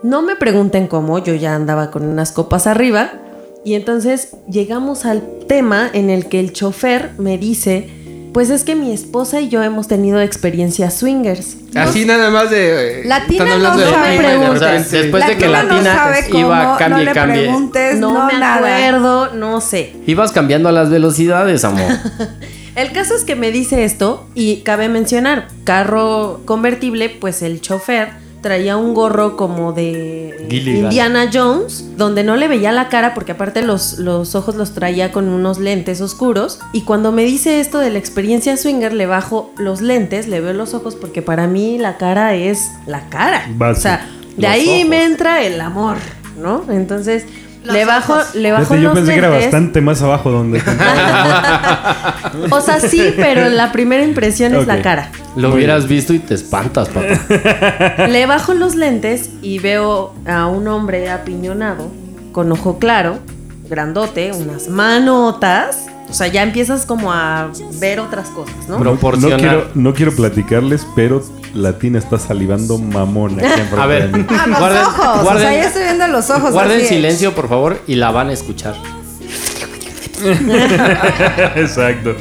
No 0.02 0.22
me 0.22 0.34
pregunten 0.34 0.86
cómo, 0.86 1.18
yo 1.18 1.34
ya 1.34 1.54
andaba 1.54 1.90
con 1.90 2.06
unas 2.06 2.32
copas 2.32 2.66
arriba. 2.66 3.12
Y 3.66 3.74
entonces 3.74 4.30
llegamos 4.48 5.04
al 5.04 5.22
tema 5.46 5.90
en 5.92 6.08
el 6.08 6.26
que 6.30 6.40
el 6.40 6.54
chofer 6.54 7.10
me 7.18 7.36
dice, 7.36 7.90
pues 8.34 8.50
es 8.50 8.64
que 8.64 8.74
mi 8.74 8.92
esposa 8.92 9.40
y 9.40 9.48
yo 9.48 9.62
hemos 9.62 9.88
tenido 9.88 10.20
experiencias 10.20 10.98
swingers. 10.98 11.56
Así 11.74 12.04
nada 12.04 12.28
más 12.30 12.50
de. 12.50 13.00
eh, 13.00 13.02
La 13.06 13.24
Tina 13.26 13.44
están 13.44 13.52
hablando 13.52 13.84
no 13.84 13.90
sabe. 13.90 14.78
de 14.82 15.02
Después 15.02 15.26
de 15.26 15.32
que 15.38 15.46
Tina 15.46 15.62
la 15.62 15.62
Tina 15.62 15.76
no 15.76 15.84
sabe 15.98 16.24
cómo, 16.30 16.38
iba 16.46 16.76
cambie 16.76 16.98
no 16.98 17.04
le 17.04 17.12
cambie. 17.12 17.42
preguntes, 17.42 17.94
No, 17.96 18.12
no, 18.12 18.26
me 18.26 18.38
nada. 18.38 18.56
acuerdo, 18.76 19.32
no 19.34 19.60
sé. 19.62 19.94
Ibas 20.06 20.32
cambiando 20.32 20.68
a 20.68 20.72
las 20.72 20.90
velocidades, 20.90 21.64
amor. 21.64 21.90
El 22.74 22.90
caso 22.92 23.14
es 23.14 23.22
que 23.24 23.36
me 23.36 23.52
dice 23.52 23.84
esto 23.84 24.26
y 24.34 24.56
cabe 24.62 24.88
mencionar, 24.88 25.46
carro 25.62 26.40
convertible, 26.44 27.08
pues 27.08 27.40
el 27.42 27.60
chofer 27.60 28.08
traía 28.44 28.76
un 28.76 28.92
gorro 28.92 29.38
como 29.38 29.72
de 29.72 30.46
Gilligan. 30.50 30.84
Indiana 30.84 31.30
Jones, 31.32 31.96
donde 31.96 32.24
no 32.24 32.36
le 32.36 32.46
veía 32.46 32.72
la 32.72 32.90
cara 32.90 33.14
porque 33.14 33.32
aparte 33.32 33.62
los, 33.62 33.98
los 33.98 34.34
ojos 34.34 34.54
los 34.54 34.74
traía 34.74 35.12
con 35.12 35.28
unos 35.30 35.58
lentes 35.58 36.02
oscuros. 36.02 36.60
Y 36.74 36.82
cuando 36.82 37.10
me 37.10 37.24
dice 37.24 37.58
esto 37.60 37.78
de 37.78 37.88
la 37.88 37.98
experiencia 37.98 38.58
swinger, 38.58 38.92
le 38.92 39.06
bajo 39.06 39.50
los 39.56 39.80
lentes, 39.80 40.28
le 40.28 40.42
veo 40.42 40.52
los 40.52 40.74
ojos 40.74 40.94
porque 40.94 41.22
para 41.22 41.46
mí 41.46 41.78
la 41.78 41.96
cara 41.96 42.34
es 42.34 42.70
la 42.86 43.08
cara. 43.08 43.48
O 43.58 43.74
sea, 43.74 44.06
de 44.36 44.42
Los 44.42 44.50
ahí 44.50 44.68
ojos. 44.80 44.88
me 44.90 45.04
entra 45.04 45.42
el 45.42 45.58
amor, 45.60 45.96
¿no? 46.38 46.64
Entonces... 46.70 47.24
Los 47.64 47.74
le 47.74 47.84
bajo, 47.86 48.12
ojos. 48.12 48.34
le 48.34 48.52
bajo 48.52 48.64
Fíjate, 48.64 48.82
yo 48.82 48.88
los 48.90 48.98
pensé 48.98 49.12
que 49.12 49.18
era 49.18 49.28
lentes. 49.30 49.46
bastante 49.46 49.80
más 49.80 50.02
abajo 50.02 50.30
donde. 50.30 50.62
O 52.50 52.60
sea, 52.60 52.78
sí, 52.80 53.12
pero 53.16 53.48
la 53.48 53.72
primera 53.72 54.02
impresión 54.04 54.54
es 54.54 54.66
la 54.66 54.82
cara. 54.82 55.10
Lo 55.36 55.48
Muy 55.48 55.58
hubieras 55.58 55.88
visto 55.88 56.12
y 56.12 56.18
te 56.18 56.34
espantas, 56.34 56.88
papá. 56.88 58.06
Le 58.06 58.26
bajo 58.26 58.54
los 58.54 58.74
lentes 58.74 59.30
y 59.42 59.58
veo 59.58 60.14
a 60.26 60.46
un 60.46 60.68
hombre 60.68 61.10
apiñonado, 61.10 61.90
con 62.32 62.52
ojo 62.52 62.78
claro, 62.78 63.18
grandote, 63.68 64.32
unas 64.32 64.68
manotas. 64.68 65.86
O 66.14 66.16
sea, 66.16 66.28
ya 66.28 66.44
empiezas 66.44 66.86
como 66.86 67.12
a 67.12 67.50
ver 67.80 67.98
otras 67.98 68.28
cosas, 68.28 68.54
¿no? 68.68 68.78
No 68.78 68.96
quiero, 69.36 69.68
no 69.74 69.94
quiero 69.94 70.12
platicarles, 70.14 70.86
pero 70.94 71.24
la 71.54 71.76
tina 71.76 71.98
está 71.98 72.20
salivando 72.20 72.78
mamón 72.78 73.32
aquí 73.40 73.46
enfrente 73.60 73.80
A 73.80 73.86
ver. 73.86 74.10
Ah, 74.28 74.46
los 74.46 74.58
Guarden- 74.60 74.82
ojos. 74.86 75.06
o 75.18 75.24
guarden- 75.24 75.40
sea, 75.40 75.52
ya 75.54 75.64
estoy 75.66 75.82
viendo 75.82 76.06
los 76.06 76.30
ojos. 76.30 76.52
Guarden 76.52 76.78
así. 76.78 76.86
silencio, 76.86 77.34
por 77.34 77.48
favor, 77.48 77.80
y 77.88 77.96
la 77.96 78.12
van 78.12 78.28
a 78.28 78.32
escuchar. 78.32 78.76
Exacto. 81.56 82.14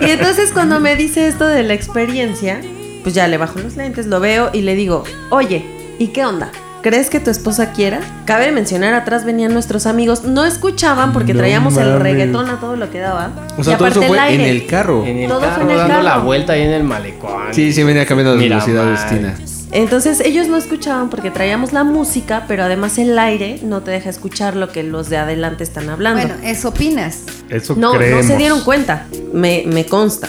Y 0.00 0.10
entonces 0.10 0.50
cuando 0.52 0.80
me 0.80 0.96
dice 0.96 1.28
esto 1.28 1.46
de 1.46 1.62
la 1.62 1.74
experiencia, 1.74 2.60
pues 3.04 3.14
ya 3.14 3.28
le 3.28 3.38
bajo 3.38 3.60
los 3.60 3.76
lentes, 3.76 4.06
lo 4.06 4.18
veo 4.18 4.50
y 4.52 4.62
le 4.62 4.74
digo, 4.74 5.04
oye, 5.30 5.64
¿y 6.00 6.08
qué 6.08 6.24
onda? 6.24 6.50
¿Crees 6.82 7.10
que 7.10 7.18
tu 7.18 7.30
esposa 7.30 7.72
quiera? 7.72 8.00
Cabe 8.26 8.52
mencionar, 8.52 8.94
atrás 8.94 9.24
venían 9.24 9.52
nuestros 9.52 9.86
amigos, 9.86 10.22
no 10.22 10.44
escuchaban 10.44 11.12
porque 11.12 11.32
No 11.34 11.40
traíamos 11.40 11.76
el 11.78 11.98
reggaetón 11.98 12.48
a 12.48 12.60
todo 12.60 12.76
lo 12.76 12.90
que 12.90 13.00
daba. 13.00 13.30
O 13.58 13.64
sea, 13.64 13.74
y 13.74 13.76
todo 13.76 13.88
eso 13.88 13.98
aparte 14.00 14.06
fue 14.06 14.16
el 14.18 14.22
en 14.34 14.40
aire. 14.40 14.50
el 14.50 14.66
carro. 14.66 15.04
En 15.04 15.16
el 15.18 15.28
Todo 15.28 15.40
fue 15.40 15.48
carro, 15.48 15.62
en 15.62 15.70
el 15.70 15.76
dando 15.78 16.02
la 16.02 16.10
carro. 16.12 16.24
vuelta 16.24 16.52
ahí 16.52 16.62
en 16.62 16.70
el 16.70 16.84
malecón. 16.84 17.52
Sí, 17.52 17.72
sí, 17.72 17.82
venía 17.82 18.06
cambiando 18.06 18.34
de 18.34 18.38
Mira, 18.38 18.56
velocidades, 18.56 19.00
man. 19.00 19.08
Tina. 19.10 19.34
Entonces 19.72 20.20
ellos 20.20 20.46
no 20.46 20.56
escuchaban 20.56 21.10
porque 21.10 21.32
traíamos 21.32 21.72
la 21.72 21.82
música, 21.82 22.44
pero 22.46 22.62
además 22.62 22.98
el 22.98 23.18
aire 23.18 23.58
no 23.64 23.80
te 23.82 23.90
deja 23.90 24.08
escuchar 24.08 24.54
lo 24.54 24.68
que 24.70 24.84
los 24.84 25.10
de 25.10 25.16
adelante 25.16 25.64
están 25.64 25.90
hablando. 25.90 26.22
Bueno, 26.24 26.34
eso 26.44 26.68
opinas. 26.68 27.22
Eso 27.50 27.74
No, 27.76 27.92
creemos. 27.94 28.24
no 28.26 28.30
se 28.30 28.36
dieron 28.38 28.60
cuenta, 28.60 29.06
me, 29.32 29.64
me 29.66 29.84
consta. 29.84 30.28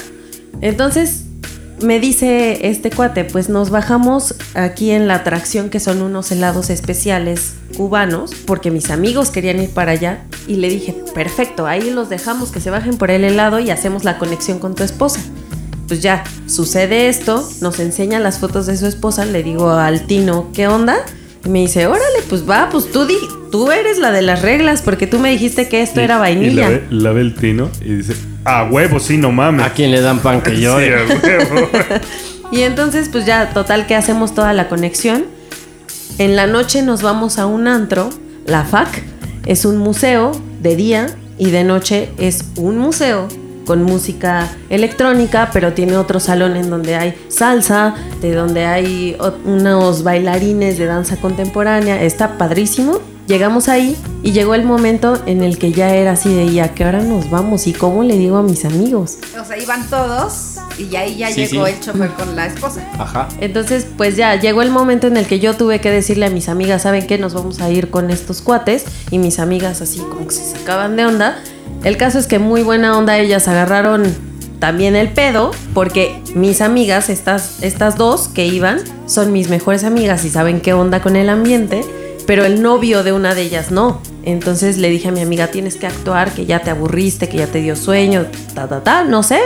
Entonces 0.61 1.25
me 1.81 1.99
dice 1.99 2.67
este 2.69 2.89
cuate, 2.89 3.23
pues 3.23 3.49
nos 3.49 3.69
bajamos 3.69 4.35
aquí 4.55 4.89
en 4.91 5.07
la 5.07 5.15
atracción 5.15 5.69
que 5.69 5.79
son 5.79 6.01
unos 6.01 6.31
helados 6.31 6.69
especiales 6.69 7.53
cubanos, 7.75 8.31
porque 8.45 8.71
mis 8.71 8.89
amigos 8.89 9.29
querían 9.29 9.59
ir 9.61 9.69
para 9.69 9.91
allá 9.91 10.23
y 10.47 10.55
le 10.55 10.69
dije, 10.69 10.95
perfecto, 11.13 11.67
ahí 11.67 11.91
los 11.91 12.09
dejamos 12.09 12.49
que 12.49 12.59
se 12.59 12.71
bajen 12.71 12.97
por 12.97 13.11
el 13.11 13.23
helado 13.23 13.59
y 13.59 13.69
hacemos 13.69 14.03
la 14.03 14.17
conexión 14.17 14.57
con 14.59 14.73
tu 14.75 14.83
esposa. 14.83 15.19
Pues 15.87 16.01
ya, 16.01 16.23
sucede 16.47 17.07
esto, 17.09 17.47
nos 17.61 17.79
enseña 17.79 18.19
las 18.19 18.39
fotos 18.39 18.65
de 18.65 18.75
su 18.75 18.87
esposa, 18.87 19.25
le 19.25 19.43
digo 19.43 19.69
al 19.71 20.05
Tino, 20.07 20.49
¿qué 20.53 20.67
onda? 20.67 20.97
Y 21.45 21.49
me 21.49 21.59
dice, 21.59 21.87
órale, 21.87 22.19
pues 22.27 22.49
va, 22.49 22.69
pues 22.71 22.91
tú, 22.91 23.05
di 23.05 23.15
tú 23.51 23.71
eres 23.71 23.97
la 23.99 24.11
de 24.11 24.21
las 24.21 24.41
reglas, 24.41 24.81
porque 24.81 25.07
tú 25.07 25.19
me 25.19 25.29
dijiste 25.31 25.69
que 25.69 25.81
esto 25.81 26.01
Y- 26.01 26.03
era 26.03 26.15
Y 26.15 26.19
vainilla. 26.19 26.61
la 26.63 26.69
ve, 26.69 26.83
la 26.89 27.11
ve 27.13 27.21
el 27.21 27.35
tino 27.35 27.69
y 27.79 27.93
dice, 27.93 28.15
a 28.47 28.63
huevo, 28.63 28.99
sí, 28.99 29.17
no 29.17 29.31
mames. 29.31 29.65
¿A 29.65 29.73
quién 29.73 29.91
le 29.91 30.01
dan 30.01 30.19
pan 30.19 30.41
que 30.41 30.51
Sí, 30.55 30.61
yo? 30.61 30.73
a 30.73 30.77
huevo. 30.79 31.69
Y 32.51 32.61
entonces, 32.61 33.09
pues 33.09 33.25
ya, 33.25 33.49
total 33.49 33.87
que 33.87 33.95
hacemos 33.95 34.33
toda 34.33 34.53
la 34.53 34.69
conexión. 34.69 35.25
En 36.17 36.37
la 36.37 36.47
noche 36.47 36.81
nos 36.81 37.01
vamos 37.01 37.39
a 37.39 37.45
un 37.45 37.67
antro, 37.67 38.09
la 38.45 38.63
FAC. 38.63 39.03
Es 39.45 39.65
un 39.65 39.77
museo 39.77 40.31
de 40.61 40.77
día 40.77 41.07
y 41.37 41.51
de 41.51 41.65
noche 41.65 42.09
es 42.17 42.45
un 42.55 42.77
museo 42.77 43.27
con 43.65 43.83
música 43.83 44.47
electrónica, 44.69 45.49
pero 45.51 45.73
tiene 45.73 45.97
otro 45.97 46.21
salón 46.21 46.55
en 46.55 46.69
donde 46.69 46.95
hay 46.95 47.15
salsa, 47.27 47.95
de 48.21 48.33
donde 48.33 48.65
hay 48.65 49.17
unos 49.43 50.03
bailarines 50.03 50.77
de 50.77 50.85
danza 50.85 51.17
contemporánea. 51.17 52.01
Está 52.01 52.37
padrísimo. 52.37 53.01
Llegamos 53.27 53.67
ahí 53.67 53.97
y 54.23 54.31
llegó 54.31 54.55
el 54.55 54.63
momento 54.63 55.21
en 55.25 55.43
el 55.43 55.57
que 55.57 55.73
ya 55.73 55.93
era 55.93 56.11
así 56.13 56.33
de, 56.33 56.45
¿y 56.45 56.59
a 56.61 56.73
qué 56.73 56.85
hora 56.85 57.01
nos 57.01 57.29
vamos? 57.29 57.67
¿Y 57.67 57.73
cómo 57.73 58.03
le 58.03 58.17
digo 58.17 58.37
a 58.37 58.41
mis 58.41 58.63
amigos? 58.63 59.17
O 59.39 59.43
sea, 59.43 59.57
iban 59.57 59.85
todos 59.89 60.55
y 60.77 60.95
ahí 60.95 61.17
ya 61.17 61.29
Sí, 61.31 61.45
llegó 61.45 61.65
sí. 61.67 61.73
el 61.73 61.79
chofer 61.81 62.11
con 62.11 62.35
la 62.37 62.45
esposa. 62.47 62.81
Ajá. 62.97 63.27
Entonces, 63.41 63.85
pues 63.97 64.15
ya 64.15 64.39
llegó 64.39 64.61
el 64.61 64.71
momento 64.71 65.07
en 65.07 65.17
el 65.17 65.27
que 65.27 65.39
yo 65.39 65.55
tuve 65.57 65.81
que 65.81 65.91
decirle 65.91 66.27
a 66.27 66.29
mis 66.29 66.47
amigas, 66.47 66.83
¿saben 66.83 67.05
qué? 67.05 67.17
Nos 67.17 67.33
vamos 67.33 67.59
a 67.59 67.69
ir 67.69 67.89
con 67.89 68.11
estos 68.11 68.41
cuates. 68.41 68.85
Y 69.11 69.19
mis 69.19 69.39
amigas 69.39 69.81
así 69.81 69.99
como 69.99 70.25
que 70.27 70.33
se 70.33 70.57
sacaban 70.57 70.95
de 70.95 71.05
onda. 71.05 71.37
El 71.83 71.97
caso 71.97 72.19
es 72.19 72.27
que 72.27 72.39
muy 72.39 72.63
buena 72.63 72.97
onda, 72.97 73.17
ellas 73.17 73.49
agarraron 73.49 74.03
también 74.59 74.95
el 74.95 75.09
pedo, 75.11 75.51
porque 75.73 76.19
mis 76.33 76.61
amigas, 76.61 77.09
estas, 77.09 77.61
estas 77.61 77.97
dos 77.97 78.27
que 78.29 78.47
iban, 78.47 78.79
son 79.05 79.31
mis 79.31 79.49
mejores 79.49 79.83
amigas 79.83 80.25
y 80.25 80.29
saben 80.29 80.61
qué 80.61 80.73
onda 80.73 81.01
con 81.03 81.15
el 81.15 81.29
ambiente, 81.29 81.85
pero 82.27 82.45
el 82.45 82.61
novio 82.61 83.03
de 83.03 83.11
una 83.13 83.33
de 83.33 83.41
ellas 83.41 83.71
no. 83.71 84.01
Entonces 84.23 84.77
le 84.77 84.89
dije 84.89 85.07
a 85.07 85.11
mi 85.11 85.21
amiga, 85.21 85.47
tienes 85.47 85.77
que 85.77 85.87
actuar, 85.87 86.31
que 86.31 86.45
ya 86.45 86.59
te 86.59 86.69
aburriste, 86.69 87.27
que 87.27 87.37
ya 87.37 87.47
te 87.47 87.59
dio 87.61 87.75
sueño, 87.75 88.27
ta, 88.53 88.67
ta, 88.67 88.83
ta, 88.83 89.03
no 89.03 89.23
sé 89.23 89.39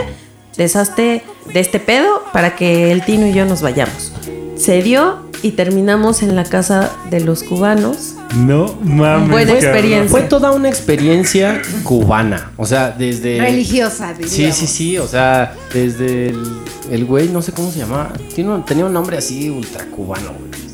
deshazte 0.56 1.22
de 1.52 1.60
este 1.60 1.80
pedo 1.80 2.22
para 2.32 2.56
que 2.56 2.92
el 2.92 3.04
Tino 3.04 3.26
y 3.26 3.32
yo 3.32 3.44
nos 3.46 3.62
vayamos. 3.62 4.12
Se 4.56 4.82
dio 4.82 5.30
y 5.42 5.52
terminamos 5.52 6.22
en 6.22 6.36
la 6.36 6.44
casa 6.44 6.92
de 7.10 7.20
los 7.20 7.42
cubanos. 7.42 8.14
No 8.36 8.74
mames. 8.82 9.30
Buena 9.30 9.52
experiencia. 9.54 10.10
Fue 10.10 10.22
toda 10.22 10.52
una 10.52 10.68
experiencia 10.68 11.60
cubana. 11.82 12.52
O 12.56 12.66
sea, 12.66 12.90
desde. 12.90 13.40
Religiosa, 13.40 14.14
Sí, 14.14 14.24
diríamos. 14.24 14.56
sí, 14.56 14.66
sí. 14.66 14.98
O 14.98 15.08
sea, 15.08 15.54
desde 15.72 16.28
el, 16.28 16.42
el 16.90 17.04
güey, 17.06 17.28
no 17.28 17.42
sé 17.42 17.52
cómo 17.52 17.70
se 17.72 17.78
llamaba. 17.80 18.12
Tenía 18.34 18.84
un 18.86 18.92
nombre 18.92 19.16
así 19.16 19.50
ultra 19.50 19.84
cubano, 19.86 20.32
güey. 20.38 20.71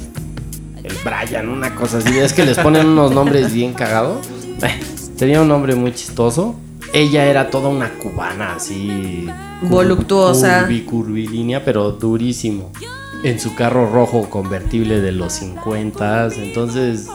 El 0.89 0.97
Brian, 1.05 1.49
una 1.49 1.75
cosa 1.75 1.99
así. 1.99 2.19
Es 2.19 2.33
que 2.33 2.45
les 2.45 2.59
ponen 2.59 2.87
unos 2.87 3.13
nombres 3.13 3.53
bien 3.53 3.75
cagados. 3.75 4.27
Tenía 5.19 5.41
un 5.43 5.49
nombre 5.49 5.75
muy 5.75 5.93
chistoso. 5.95 6.55
Ella 6.93 7.27
era 7.27 7.51
toda 7.51 7.69
una 7.69 7.91
cubana, 7.95 8.55
así. 8.57 9.27
Voluptuosa. 9.63 10.67
curvi- 10.67 10.85
curvilínea, 10.85 11.65
pero 11.65 11.93
durísimo. 11.93 12.71
En 13.25 13.39
su 13.41 13.55
carro 13.55 13.91
rojo 13.93 14.31
convertible 14.31 15.01
de 15.01 15.13
los 15.13 15.33
50. 15.35 16.29
Entonces. 16.37 17.09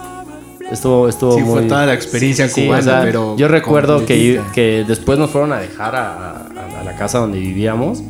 Estuvo, 0.72 1.08
estuvo 1.10 1.36
Sí, 1.36 1.42
fue 1.44 1.60
muy. 1.62 1.68
toda 1.68 1.86
la 1.86 1.94
experiencia 1.94 2.50
cubana, 2.52 3.02
pero 3.04 3.36
Yo 3.38 3.48
recuerdo 3.48 4.06
que, 4.06 4.42
que 4.54 4.86
después 4.88 5.20
nos 5.20 5.30
fueron 5.30 5.52
a 5.54 5.58
dejar 5.60 5.96
a, 5.96 6.14
a- 6.48 6.80
a 6.80 6.84
la 6.84 6.96
casa 6.96 7.20
donde 7.20 7.40
vivíamos. 7.40 8.02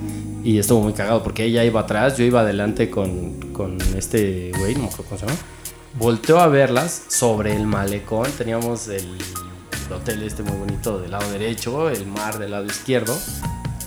Y 0.43 0.59
estuvo 0.59 0.81
muy 0.81 0.93
cagado 0.93 1.23
porque 1.23 1.45
ella 1.45 1.63
iba 1.63 1.81
atrás, 1.81 2.17
yo 2.17 2.23
iba 2.25 2.41
adelante 2.41 2.89
con, 2.89 3.39
con 3.53 3.77
este 3.97 4.51
güey, 4.57 4.75
no 4.75 4.81
me 4.81 4.87
acuerdo 4.87 5.05
cómo 5.09 5.19
se 5.19 5.25
llama. 5.25 5.37
Volteó 5.95 6.39
a 6.39 6.47
verlas 6.47 7.03
sobre 7.07 7.55
el 7.55 7.65
malecón. 7.65 8.29
Teníamos 8.37 8.87
el, 8.89 9.05
el 9.87 9.93
hotel 9.93 10.23
este 10.23 10.43
muy 10.43 10.57
bonito 10.57 10.99
del 10.99 11.11
lado 11.11 11.29
derecho, 11.31 11.89
el 11.89 12.05
mar 12.07 12.39
del 12.39 12.51
lado 12.51 12.65
izquierdo. 12.65 13.17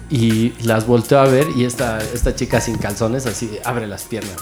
Y 0.08 0.52
las 0.62 0.86
volteó 0.86 1.18
a 1.18 1.24
ver 1.24 1.48
y 1.56 1.64
esta, 1.64 1.98
esta 2.14 2.34
chica 2.34 2.60
sin 2.60 2.78
calzones 2.78 3.26
así 3.26 3.58
abre 3.64 3.86
las 3.88 4.04
piernas. 4.04 4.36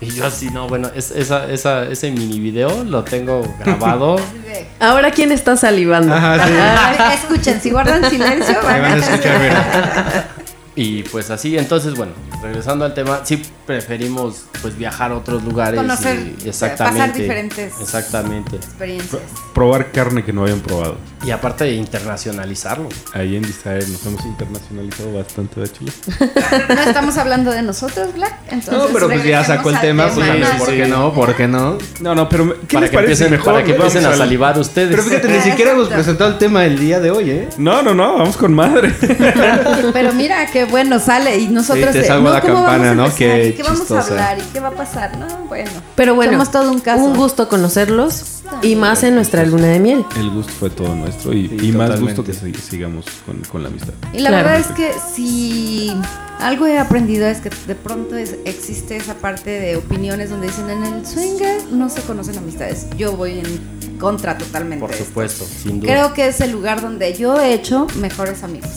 Y 0.00 0.10
yo 0.10 0.26
así, 0.26 0.48
no, 0.50 0.66
bueno, 0.66 0.90
es- 0.94 1.10
esa, 1.12 1.48
esa, 1.50 1.84
ese 1.84 2.10
mini 2.10 2.40
video 2.40 2.84
lo 2.84 3.04
tengo 3.04 3.42
grabado. 3.60 4.16
Ahora, 4.80 5.10
¿quién 5.10 5.30
está 5.30 5.56
salivando? 5.56 6.12
Ajá, 6.14 6.46
sí. 6.46 6.52
Ah, 6.58 7.14
Escuchen, 7.22 7.60
si 7.60 7.70
guardan 7.70 8.08
silencio, 8.10 8.56
van 8.62 8.84
a 8.84 8.96
escuchar, 8.96 9.40
mira. 9.40 10.28
Y 10.76 11.04
pues 11.04 11.30
así, 11.30 11.56
entonces 11.56 11.94
bueno, 11.94 12.12
regresando 12.42 12.84
al 12.84 12.94
tema, 12.94 13.24
sí 13.24 13.40
preferimos 13.66 14.44
pues 14.62 14.76
viajar 14.76 15.10
a 15.12 15.16
otros 15.16 15.42
lugares. 15.42 15.78
Conocer, 15.80 16.34
y- 16.44 16.48
exactamente. 16.48 17.00
pasar 17.00 17.14
diferentes- 17.16 17.72
Exactamente. 17.80 18.56
experiencias. 18.56 19.22
Probar 19.54 19.90
carne 19.92 20.24
que 20.24 20.32
no 20.32 20.42
habían 20.42 20.60
probado. 20.60 20.96
Y 21.24 21.30
aparte 21.30 21.64
de 21.64 21.72
internacionalizarlo. 21.74 22.88
Ahí 23.12 23.36
en 23.36 23.42
Desire 23.42 23.86
nos 23.88 24.04
hemos 24.04 24.24
internacionalizado 24.26 25.12
bastante, 25.14 25.60
¿verdad, 25.60 25.74
Chile? 25.78 25.92
No 26.74 26.80
estamos 26.82 27.16
hablando 27.16 27.50
de 27.50 27.62
nosotros, 27.62 28.12
Black. 28.14 28.34
Entonces, 28.50 28.72
No, 28.74 28.86
pero 28.92 29.06
pues 29.08 29.24
ya 29.24 29.42
sacó 29.44 29.70
el 29.70 29.80
tema, 29.80 30.08
pues 30.08 30.28
a 30.28 30.32
ver, 30.34 30.44
Sí, 30.46 30.52
¿por 30.58 30.68
sí. 30.68 30.76
qué 30.76 30.86
no? 30.86 31.12
¿Por 31.14 31.34
qué 31.36 31.48
no? 31.48 31.78
No, 32.00 32.14
no, 32.14 32.28
pero 32.28 32.60
¿qué 32.66 32.74
Para 32.74 32.80
les 32.82 32.90
que, 32.90 32.94
parece 32.96 33.12
empiecen, 33.24 33.30
mejor? 33.30 33.52
para 33.54 33.64
que 33.64 33.72
empiecen 33.74 34.04
a 34.04 34.08
al- 34.08 34.18
salivar 34.18 34.58
ustedes. 34.58 34.90
Pero 34.90 35.02
fíjate, 35.02 35.28
ni 35.28 35.40
siquiera 35.40 35.72
hemos 35.72 35.88
presentado 35.88 36.30
el 36.30 36.38
tema 36.38 36.62
del 36.62 36.78
día 36.78 37.00
de 37.00 37.10
hoy, 37.10 37.30
¿eh? 37.30 37.48
No, 37.58 37.82
no, 37.82 37.94
no, 37.94 38.18
vamos 38.18 38.36
con 38.36 38.52
madre. 38.54 38.92
Pero 39.92 40.12
mira 40.12 40.46
qué 40.46 40.64
bueno 40.64 40.98
sale 40.98 41.38
y 41.38 41.48
nosotros 41.48 41.86
Sí, 41.86 41.92
te 41.92 41.98
de, 42.00 42.04
salvo 42.06 42.30
la 42.30 42.40
¿cómo 42.40 42.54
campana, 42.54 42.94
¿no? 42.94 43.06
empezar? 43.06 43.28
Qué 43.56 43.62
¿Y 43.62 43.64
¿Qué 43.64 43.70
vamos 43.70 43.90
a 43.90 44.00
hablar? 44.00 44.38
¿Y 44.38 44.42
qué 44.52 44.60
va 44.60 44.68
a 44.68 44.72
pasar? 44.72 45.16
No, 45.18 45.26
bueno. 45.48 45.70
Pero 45.96 46.14
bueno, 46.14 46.32
Somos 46.32 46.50
todo 46.50 46.70
un 46.72 46.80
caso. 46.80 47.02
Un 47.04 47.16
gusto 47.16 47.48
conocerlos 47.48 48.42
y 48.62 48.76
más 48.76 49.02
en 49.02 49.14
nuestra 49.14 49.44
luna 49.44 49.66
de 49.68 49.80
miel. 49.80 50.04
El 50.16 50.30
gusto 50.30 50.52
fue 50.58 50.70
todo 50.70 50.94
nuestro 50.94 51.32
y, 51.32 51.48
Sí, 51.48 51.68
y 51.68 51.72
más 51.72 52.00
gusto 52.00 52.24
que 52.24 52.32
si- 52.32 52.54
sigamos 52.54 53.06
con, 53.26 53.40
con 53.50 53.62
la 53.62 53.68
amistad. 53.68 53.94
Y 54.12 54.18
la 54.20 54.30
Claro. 54.30 54.48
verdad 54.48 54.60
es 54.60 54.76
que 54.76 54.92
si 55.14 55.94
algo 56.40 56.66
he 56.66 56.78
aprendido 56.78 57.26
es 57.26 57.38
que 57.40 57.50
de 57.66 57.74
pronto 57.74 58.16
es- 58.16 58.36
existe 58.44 58.96
esa 58.96 59.14
parte 59.14 59.50
de 59.50 59.76
opiniones 59.76 60.30
donde 60.30 60.48
dicen 60.48 60.68
en 60.70 60.84
el 60.84 61.06
swinger 61.06 61.64
no 61.72 61.88
se 61.88 62.00
conocen 62.02 62.38
amistades. 62.38 62.86
Yo 62.96 63.16
voy 63.16 63.38
en 63.40 63.98
contra 63.98 64.36
totalmente. 64.36 64.84
Por 64.86 64.94
supuesto, 64.94 65.44
sin 65.44 65.80
duda. 65.80 65.92
Creo 65.92 66.12
que 66.14 66.26
es 66.28 66.40
el 66.40 66.50
lugar 66.50 66.80
donde 66.82 67.14
yo 67.14 67.40
he 67.40 67.54
hecho 67.54 67.86
mejores 68.00 68.42
amigos. 68.42 68.70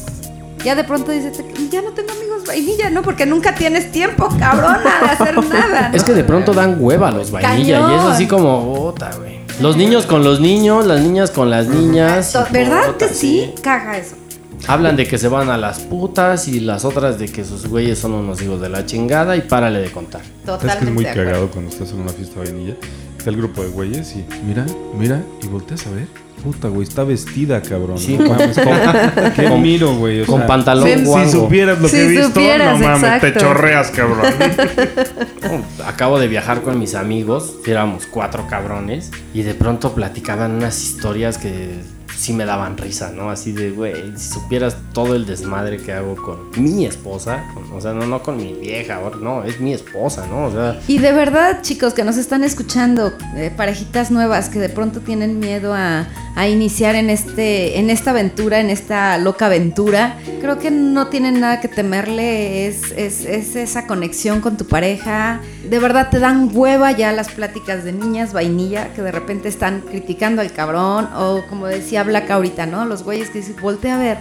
Ya 0.63 0.75
de 0.75 0.83
pronto 0.83 1.11
dices, 1.11 1.41
ya 1.69 1.81
no 1.81 1.91
tengo 1.91 2.11
amigos 2.11 2.43
vainilla, 2.45 2.89
¿no? 2.89 3.01
Porque 3.01 3.25
nunca 3.25 3.55
tienes 3.55 3.91
tiempo, 3.91 4.27
cabrona, 4.39 4.99
de 5.01 5.09
hacer 5.09 5.43
nada. 5.49 5.89
¿no? 5.89 5.95
Es 5.95 6.03
que 6.03 6.13
de 6.13 6.23
pronto 6.23 6.53
dan 6.53 6.77
hueva 6.79 7.11
los 7.11 7.31
vainilla 7.31 7.91
y 7.91 7.95
es 7.95 8.01
así 8.01 8.27
como, 8.27 8.91
puta, 8.91 9.11
güey. 9.17 9.37
Los 9.61 9.75
niños 9.75 10.05
con 10.05 10.23
los 10.23 10.39
niños, 10.39 10.85
las 10.85 11.01
niñas 11.01 11.31
con 11.31 11.49
las 11.49 11.67
niñas. 11.67 12.37
¿Verdad 12.51 12.95
que 12.97 13.07
sí? 13.09 13.53
Caga 13.61 13.97
eso. 13.97 14.15
Hablan 14.67 14.95
de 14.95 15.07
que 15.07 15.17
se 15.17 15.27
van 15.27 15.49
a 15.49 15.57
las 15.57 15.79
putas 15.79 16.47
y 16.47 16.59
las 16.59 16.83
otras 16.83 17.17
de 17.17 17.27
que 17.27 17.45
sus 17.45 17.67
güeyes 17.67 17.97
son 17.97 18.13
unos 18.13 18.41
hijos 18.41 18.59
de 18.59 18.69
la 18.69 18.85
chingada 18.85 19.35
y 19.35 19.41
párale 19.41 19.79
de 19.79 19.91
contar. 19.91 20.21
¿Sabes 20.21 20.35
que 20.43 20.67
Totalmente. 20.67 20.85
es 20.85 20.91
muy 20.93 21.03
de 21.05 21.09
acuerdo. 21.11 21.29
cagado 21.31 21.51
cuando 21.51 21.71
estás 21.71 21.91
en 21.91 21.99
una 22.01 22.11
fiesta 22.11 22.39
vainilla? 22.39 22.73
está 23.17 23.29
el 23.29 23.37
grupo 23.37 23.61
de 23.63 23.69
güeyes 23.69 24.15
y 24.15 24.25
mira, 24.45 24.65
mira, 24.97 25.21
y 25.41 25.47
volteas 25.47 25.85
a 25.87 25.91
ver. 25.91 26.07
Puta, 26.43 26.67
güey, 26.69 26.87
está 26.87 27.03
vestida, 27.03 27.61
cabrón. 27.61 27.97
Sí, 27.97 28.17
No 28.17 28.29
mames, 28.29 28.57
¿cómo- 28.59 28.75
¿Qué 29.35 29.43
con- 29.49 29.61
miro, 29.61 29.95
güey? 29.95 30.21
O 30.21 30.25
Con 30.25 30.37
sea, 30.39 30.47
pantalón 30.47 31.03
guango. 31.05 31.25
Si 31.25 31.31
supieras 31.37 31.81
lo 31.81 31.87
Si 31.89 31.97
que 31.97 32.03
he 32.03 32.07
visto, 32.07 32.27
supieras, 32.27 32.79
no 32.79 32.87
mames, 32.87 33.21
te 33.21 33.33
chorreas, 33.35 33.89
cabrón. 33.91 34.21
Acabo 35.85 36.19
de 36.19 36.27
viajar 36.27 36.61
con 36.61 36.79
mis 36.79 36.95
amigos, 36.95 37.55
éramos 37.65 38.05
cuatro 38.05 38.47
cabrones, 38.47 39.11
y 39.33 39.41
de 39.43 39.53
pronto 39.55 39.93
platicaban 39.93 40.51
unas 40.55 40.81
historias 40.83 41.37
que 41.37 41.79
sí 42.17 42.33
me 42.33 42.45
daban 42.45 42.77
risa, 42.77 43.11
¿no? 43.11 43.29
Así 43.29 43.51
de, 43.51 43.71
güey, 43.71 44.17
si 44.17 44.33
supieras 44.33 44.75
todo 44.93 45.15
el 45.15 45.25
desmadre 45.25 45.77
que 45.77 45.93
hago 45.93 46.15
con 46.15 46.49
mi 46.57 46.85
esposa, 46.85 47.45
o 47.73 47.79
sea, 47.79 47.93
no, 47.93 48.05
no 48.07 48.23
con 48.23 48.37
mi 48.37 48.53
vieja, 48.53 48.99
no, 49.21 49.43
es 49.43 49.59
mi 49.59 49.73
esposa, 49.73 50.25
¿no? 50.27 50.45
O 50.45 50.51
sea, 50.51 50.79
Y 50.87 50.97
de 50.97 51.11
verdad, 51.11 51.61
chicos, 51.61 51.93
que 51.93 52.03
nos 52.03 52.17
están 52.17 52.43
escuchando, 52.43 53.13
eh, 53.35 53.51
parejitas 53.55 54.11
nuevas 54.11 54.49
que 54.49 54.59
de 54.59 54.69
pronto 54.69 55.01
tienen 55.01 55.39
miedo 55.39 55.73
a, 55.73 56.07
a 56.35 56.47
iniciar 56.47 56.95
en 56.95 57.09
este, 57.09 57.79
en 57.79 57.89
esta 57.89 58.11
aventura, 58.11 58.59
en 58.59 58.69
esta 58.69 59.17
loca 59.17 59.45
aventura, 59.45 60.17
creo 60.41 60.59
que 60.59 60.71
no 60.71 61.07
tienen 61.07 61.39
nada 61.39 61.61
que 61.61 61.67
temerle, 61.67 62.67
es, 62.67 62.91
es, 62.91 63.25
es 63.25 63.55
esa 63.55 63.85
conexión 63.87 64.41
con 64.41 64.57
tu 64.57 64.65
pareja. 64.65 65.41
De 65.69 65.79
verdad 65.79 66.09
te 66.09 66.19
dan 66.19 66.49
hueva 66.53 66.91
ya 66.91 67.11
las 67.11 67.29
pláticas 67.29 67.83
de 67.83 67.91
niñas 67.91 68.33
vainilla 68.33 68.93
que 68.93 69.01
de 69.01 69.11
repente 69.11 69.49
están 69.49 69.81
criticando 69.81 70.41
al 70.41 70.51
cabrón, 70.51 71.09
o 71.15 71.43
como 71.49 71.67
decía 71.67 72.03
Black 72.07 72.29
ahorita, 72.31 72.65
¿no? 72.65 72.85
Los 72.85 73.03
güeyes 73.03 73.29
que 73.29 73.39
dicen, 73.39 73.55
voltea 73.61 73.95
a 73.95 73.99
ver. 73.99 74.17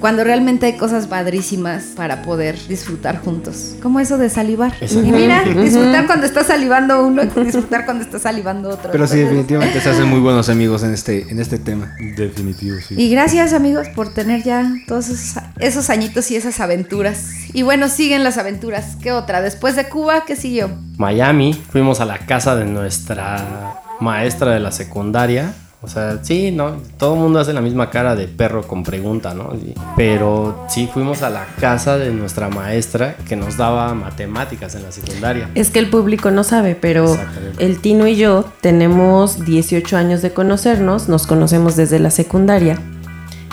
Cuando 0.00 0.22
realmente 0.22 0.66
hay 0.66 0.76
cosas 0.76 1.08
padrísimas 1.08 1.86
para 1.96 2.22
poder 2.22 2.56
disfrutar 2.68 3.20
juntos. 3.20 3.74
Como 3.82 3.98
eso 3.98 4.16
de 4.16 4.30
salivar. 4.30 4.72
Exacto. 4.80 5.08
Y 5.08 5.10
mira, 5.10 5.42
disfrutar 5.42 6.06
cuando 6.06 6.24
está 6.24 6.44
salivando 6.44 7.04
uno 7.04 7.22
y 7.24 7.26
disfrutar 7.44 7.84
cuando 7.84 8.04
está 8.04 8.20
salivando 8.20 8.68
otro. 8.68 8.92
Pero 8.92 9.08
sí, 9.08 9.18
definitivamente 9.18 9.80
se 9.80 9.90
hacen 9.90 10.06
muy 10.06 10.20
buenos 10.20 10.48
amigos 10.48 10.84
en 10.84 10.94
este, 10.94 11.28
en 11.28 11.40
este 11.40 11.58
tema. 11.58 11.96
Definitivo, 12.16 12.76
sí. 12.86 12.94
Y 12.96 13.10
gracias 13.10 13.52
amigos 13.52 13.88
por 13.88 14.14
tener 14.14 14.44
ya 14.44 14.72
todos 14.86 15.08
esos, 15.08 15.42
esos 15.58 15.90
añitos 15.90 16.30
y 16.30 16.36
esas 16.36 16.60
aventuras. 16.60 17.32
Y 17.52 17.62
bueno, 17.62 17.88
siguen 17.88 18.22
las 18.22 18.38
aventuras. 18.38 18.96
¿Qué 19.02 19.10
otra? 19.10 19.40
Después 19.40 19.74
de 19.74 19.88
Cuba, 19.88 20.24
¿qué 20.24 20.36
siguió? 20.36 20.70
Miami, 20.96 21.54
fuimos 21.54 21.98
a 22.00 22.04
la 22.04 22.18
casa 22.18 22.54
de 22.54 22.66
nuestra 22.66 23.80
maestra 23.98 24.52
de 24.52 24.60
la 24.60 24.70
secundaria. 24.70 25.54
O 25.80 25.86
sea, 25.86 26.18
sí, 26.22 26.50
¿no? 26.50 26.72
Todo 26.98 27.14
el 27.14 27.20
mundo 27.20 27.38
hace 27.38 27.52
la 27.52 27.60
misma 27.60 27.88
cara 27.88 28.16
de 28.16 28.26
perro 28.26 28.66
con 28.66 28.82
pregunta, 28.82 29.32
¿no? 29.32 29.52
Pero 29.96 30.64
sí, 30.68 30.88
fuimos 30.92 31.22
a 31.22 31.30
la 31.30 31.46
casa 31.60 31.96
de 31.98 32.10
nuestra 32.10 32.48
maestra 32.48 33.14
que 33.28 33.36
nos 33.36 33.56
daba 33.56 33.94
matemáticas 33.94 34.74
en 34.74 34.82
la 34.82 34.90
secundaria. 34.90 35.48
Es 35.54 35.70
que 35.70 35.78
el 35.78 35.88
público 35.88 36.32
no 36.32 36.42
sabe, 36.42 36.74
pero 36.74 37.16
el 37.58 37.78
Tino 37.80 38.08
y 38.08 38.16
yo 38.16 38.44
tenemos 38.60 39.44
18 39.44 39.96
años 39.96 40.20
de 40.20 40.32
conocernos, 40.32 41.08
nos 41.08 41.28
conocemos 41.28 41.76
desde 41.76 42.00
la 42.00 42.10
secundaria. 42.10 42.76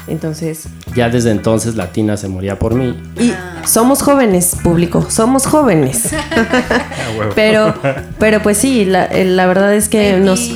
Entonces, 0.07 0.67
Ya 0.95 1.09
desde 1.09 1.31
entonces 1.31 1.75
la 1.75 1.91
tina 1.91 2.15
se 2.15 2.27
moría 2.27 2.59
por 2.59 2.75
mí. 2.75 2.95
y 3.19 3.33
somos 3.67 4.03
jóvenes, 4.03 4.55
público, 4.63 5.05
somos 5.09 5.45
jóvenes. 5.47 6.09
Ah, 7.17 7.29
pero, 7.33 7.73
pero 8.19 8.41
pues 8.41 8.57
sí, 8.57 8.83
la, 8.83 9.05
eh, 9.05 9.25
la 9.25 9.45
verdad 9.45 9.73
es 9.73 9.87
que 9.89 10.17
nos... 10.17 10.49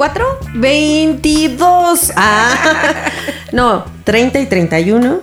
¿24? 0.00 0.24
22. 0.54 2.12
Ah. 2.16 2.54
No, 3.52 3.84
30 4.04 4.38
y 4.38 4.46
31. 4.46 5.22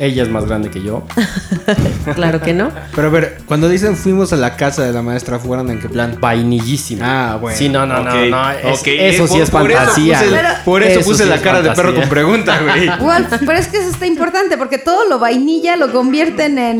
Ella 0.00 0.22
es 0.22 0.28
más 0.30 0.46
grande 0.46 0.70
que 0.70 0.82
yo. 0.82 1.02
Claro 2.14 2.40
que 2.40 2.54
no. 2.54 2.70
Pero 2.94 3.08
a 3.08 3.10
ver, 3.10 3.38
cuando 3.46 3.68
dicen 3.68 3.96
fuimos 3.96 4.32
a 4.32 4.36
la 4.36 4.56
casa 4.56 4.82
de 4.84 4.92
la 4.92 5.02
maestra, 5.02 5.38
¿fueron 5.38 5.68
en 5.70 5.80
qué 5.80 5.88
plan? 5.90 6.16
Vainillísima. 6.20 7.32
Ah, 7.32 7.36
bueno. 7.36 7.58
Sí, 7.58 7.68
no, 7.68 7.84
no, 7.84 8.02
no, 8.02 8.14
no. 8.14 8.50
es-. 8.50 8.82
Eso 8.86 9.26
sí 9.26 9.40
es 9.40 9.50
por 9.50 9.70
eso 9.70 9.78
fantasía. 9.78 10.20
puse- 10.22 10.62
por 10.64 10.82
eso, 10.82 11.00
puse 11.04 11.24
sí 11.24 11.28
la 11.28 11.34
es 11.36 11.42
cara 11.42 11.60
de 11.60 11.68
perro 11.70 11.92
fantasía. 11.92 12.00
con 12.00 12.08
pregunta, 12.08 12.60
güey. 12.62 12.90
Pero 13.46 13.58
es 13.58 13.66
que 13.68 13.78
eso 13.78 13.90
está 13.90 14.06
importante 14.06 14.56
porque 14.56 14.78
todo 14.78 15.06
lo 15.08 15.18
vainilla 15.18 15.76
lo 15.76 15.92
convierten 15.92 16.56
en 16.58 16.78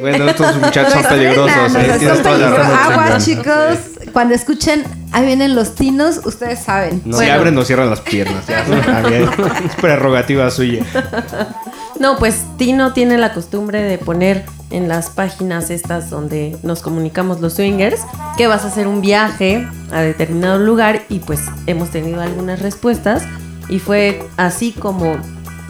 Bueno, 0.00 0.28
estos 0.28 0.56
muchachos 0.56 0.92
son 0.92 1.02
peligrosos. 1.04 1.50
eh, 1.56 1.68
nuestra 1.72 1.98
tienes 1.98 2.22
toda 2.22 2.38
la 2.38 2.46
peligro- 2.48 2.56
razón. 2.58 2.92
Aguas, 2.92 3.24
chicos. 3.24 3.78
Cuando 4.14 4.32
escuchen, 4.36 4.84
ahí 5.10 5.26
vienen 5.26 5.56
los 5.56 5.74
tinos, 5.74 6.20
ustedes 6.24 6.60
saben. 6.60 7.02
No. 7.04 7.18
Se 7.18 7.32
abren 7.32 7.58
o 7.58 7.64
cierran 7.64 7.90
las 7.90 8.00
piernas. 8.00 8.46
Ya, 8.46 8.60
es 9.64 9.74
prerrogativa 9.80 10.50
suya. 10.50 10.84
No, 12.00 12.18
pues 12.18 12.42
Tino 12.58 12.92
tiene 12.92 13.18
la 13.18 13.32
costumbre 13.32 13.80
de 13.80 13.98
poner 13.98 14.44
en 14.70 14.88
las 14.88 15.10
páginas 15.10 15.70
estas 15.70 16.10
donde 16.10 16.56
nos 16.64 16.82
comunicamos 16.82 17.40
los 17.40 17.52
swingers 17.54 18.00
que 18.36 18.48
vas 18.48 18.64
a 18.64 18.66
hacer 18.66 18.88
un 18.88 19.00
viaje 19.00 19.64
a 19.92 20.00
determinado 20.00 20.58
lugar 20.58 21.02
y 21.08 21.20
pues 21.20 21.42
hemos 21.68 21.90
tenido 21.90 22.20
algunas 22.20 22.60
respuestas 22.60 23.22
y 23.68 23.78
fue 23.78 24.26
así 24.36 24.72
como 24.72 25.16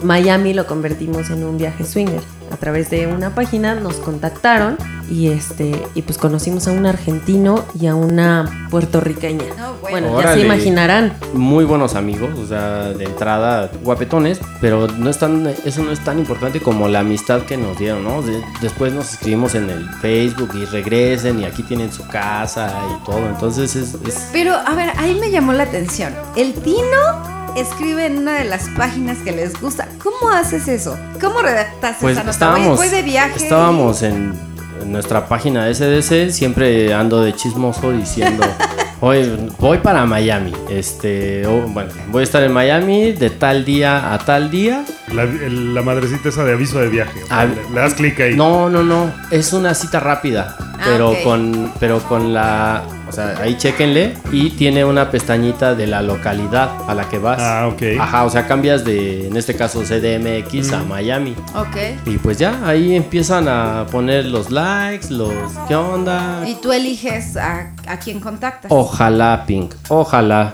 Miami 0.01 0.55
lo 0.55 0.65
convertimos 0.65 1.29
en 1.29 1.43
un 1.43 1.59
viaje 1.59 1.83
swinger. 1.83 2.21
A 2.55 2.57
través 2.57 2.89
de 2.89 3.05
una 3.07 3.35
página 3.35 3.75
nos 3.75 3.95
contactaron 3.97 4.77
y 5.11 5.27
este 5.27 5.83
y 5.93 6.03
pues 6.03 6.17
conocimos 6.17 6.69
a 6.69 6.71
un 6.71 6.85
argentino 6.85 7.65
y 7.77 7.87
a 7.87 7.95
una 7.95 8.67
puertorriqueña. 8.71 9.43
No, 9.57 9.73
bueno. 9.81 10.07
bueno, 10.13 10.21
ya 10.21 10.33
se 10.35 10.39
imaginarán. 10.39 11.13
Muy 11.33 11.65
buenos 11.65 11.95
amigos, 11.95 12.29
o 12.39 12.47
sea, 12.47 12.93
de 12.93 13.03
entrada 13.03 13.69
guapetones, 13.83 14.39
pero 14.61 14.87
no 14.87 15.09
es 15.09 15.19
tan, 15.19 15.45
eso 15.65 15.83
no 15.83 15.91
es 15.91 15.99
tan 16.01 16.17
importante 16.17 16.61
como 16.61 16.87
la 16.87 17.01
amistad 17.01 17.41
que 17.41 17.57
nos 17.57 17.77
dieron, 17.77 18.05
¿no? 18.05 18.21
De- 18.21 18.41
después 18.61 18.93
nos 18.93 19.11
escribimos 19.13 19.53
en 19.55 19.69
el 19.69 19.89
Facebook 20.01 20.51
y 20.55 20.63
regresen 20.63 21.41
y 21.41 21.43
aquí 21.43 21.61
tienen 21.61 21.91
su 21.91 22.07
casa 22.07 22.73
y 22.89 23.05
todo, 23.05 23.19
entonces 23.27 23.75
es... 23.75 23.95
es- 24.07 24.29
Pero, 24.31 24.53
a 24.55 24.73
ver, 24.75 24.93
ahí 24.97 25.19
me 25.19 25.29
llamó 25.29 25.51
la 25.51 25.63
atención. 25.63 26.13
El 26.37 26.53
Tino 26.53 27.34
escribe 27.55 28.05
en 28.05 28.17
una 28.19 28.33
de 28.33 28.45
las 28.45 28.69
páginas 28.69 29.17
que 29.19 29.31
les 29.31 29.59
gusta. 29.59 29.87
¿Cómo 30.03 30.29
haces 30.31 30.67
eso? 30.67 30.97
¿Cómo 31.21 31.41
redactas 31.41 31.97
Pues 32.01 32.17
esa 32.17 32.29
estábamos, 32.29 32.77
Voy, 32.77 32.87
voy 32.87 32.89
de 32.89 33.01
viaje. 33.03 33.37
estábamos 33.43 34.01
en, 34.03 34.33
en 34.81 34.91
nuestra 34.91 35.27
página 35.27 35.65
de 35.65 35.73
SDC, 35.73 36.31
siempre 36.31 36.93
ando 36.93 37.21
de 37.21 37.33
chismoso 37.33 37.91
diciendo, 37.91 38.45
oye, 39.01 39.37
voy 39.59 39.77
para 39.79 40.05
Miami, 40.05 40.53
este, 40.69 41.45
bueno, 41.47 41.89
voy 42.09 42.21
a 42.21 42.23
estar 42.23 42.43
en 42.43 42.51
Miami 42.51 43.11
de 43.13 43.29
tal 43.29 43.63
día 43.65 44.13
a 44.13 44.17
tal 44.19 44.51
día. 44.51 44.83
La, 45.13 45.23
el- 45.23 45.73
la 45.73 45.81
madrecita 45.81 46.29
esa 46.29 46.43
de 46.43 46.53
aviso 46.53 46.79
de 46.79 46.89
viaje. 46.89 47.19
Ah, 47.29 47.45
le, 47.45 47.55
le 47.73 47.79
das 47.79 47.93
clic 47.93 48.19
ahí. 48.19 48.35
No, 48.35 48.69
no, 48.69 48.83
no, 48.83 49.11
es 49.31 49.53
una 49.53 49.73
cita 49.73 49.99
rápida, 49.99 50.57
pero 50.83 51.11
ok. 51.11 51.23
con, 51.23 51.71
pero 51.79 51.99
con 52.03 52.33
la, 52.33 52.83
sea, 53.15 53.35
ahí 53.41 53.57
chequenle 53.57 54.13
y 54.31 54.51
tiene 54.51 54.85
una 54.85 55.09
pestañita 55.09 55.73
de 55.73 55.87
la 55.87 56.01
localidad 56.01 56.69
a 56.87 56.93
la 56.93 57.09
que 57.09 57.17
vas. 57.17 57.39
Ah, 57.41 57.67
ok. 57.67 57.99
Ajá, 57.99 58.23
o 58.25 58.29
sea, 58.29 58.47
cambias 58.47 58.83
de, 58.85 59.27
en 59.27 59.37
este 59.37 59.55
caso, 59.55 59.81
CDMX 59.81 60.73
a 60.73 60.83
Miami. 60.83 61.35
Ok. 61.55 62.05
Y 62.05 62.17
pues 62.17 62.37
ya, 62.37 62.67
ahí 62.67 62.95
empiezan 62.95 63.47
a 63.47 63.85
poner 63.91 64.25
los 64.25 64.51
likes, 64.51 65.09
los 65.09 65.33
qué 65.67 65.75
onda. 65.75 66.43
Y 66.47 66.55
tú 66.55 66.71
eliges 66.71 67.37
a, 67.37 67.73
a 67.87 67.99
quién 67.99 68.19
contactas. 68.19 68.71
Ojalá, 68.71 69.43
Pink, 69.47 69.73
ojalá. 69.89 70.53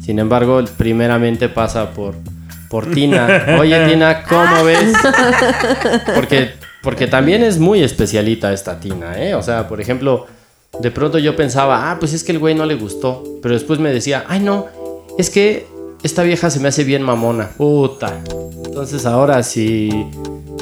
Sin 0.00 0.18
embargo, 0.18 0.62
primeramente 0.76 1.48
pasa 1.48 1.90
por, 1.90 2.14
por 2.68 2.90
Tina. 2.90 3.56
Oye, 3.60 3.88
Tina, 3.88 4.24
¿cómo 4.24 4.64
ves? 4.64 4.92
Porque, 6.14 6.52
porque 6.82 7.06
también 7.06 7.44
es 7.44 7.58
muy 7.58 7.82
especialita 7.82 8.52
esta 8.52 8.80
Tina, 8.80 9.16
¿eh? 9.16 9.34
O 9.34 9.42
sea, 9.42 9.68
por 9.68 9.80
ejemplo, 9.80 10.26
de 10.80 10.90
pronto 10.90 11.18
yo 11.18 11.36
pensaba, 11.36 11.90
ah, 11.90 11.98
pues 11.98 12.12
es 12.12 12.24
que 12.24 12.32
el 12.32 12.38
güey 12.38 12.54
no 12.54 12.66
le 12.66 12.74
gustó. 12.74 13.22
Pero 13.42 13.54
después 13.54 13.78
me 13.78 13.92
decía, 13.92 14.24
ay, 14.28 14.40
no, 14.40 14.66
es 15.18 15.30
que 15.30 15.66
esta 16.02 16.22
vieja 16.22 16.50
se 16.50 16.60
me 16.60 16.68
hace 16.68 16.84
bien 16.84 17.02
mamona. 17.02 17.50
Puta. 17.56 18.18
Entonces 18.64 19.06
ahora 19.06 19.42
sí. 19.42 19.90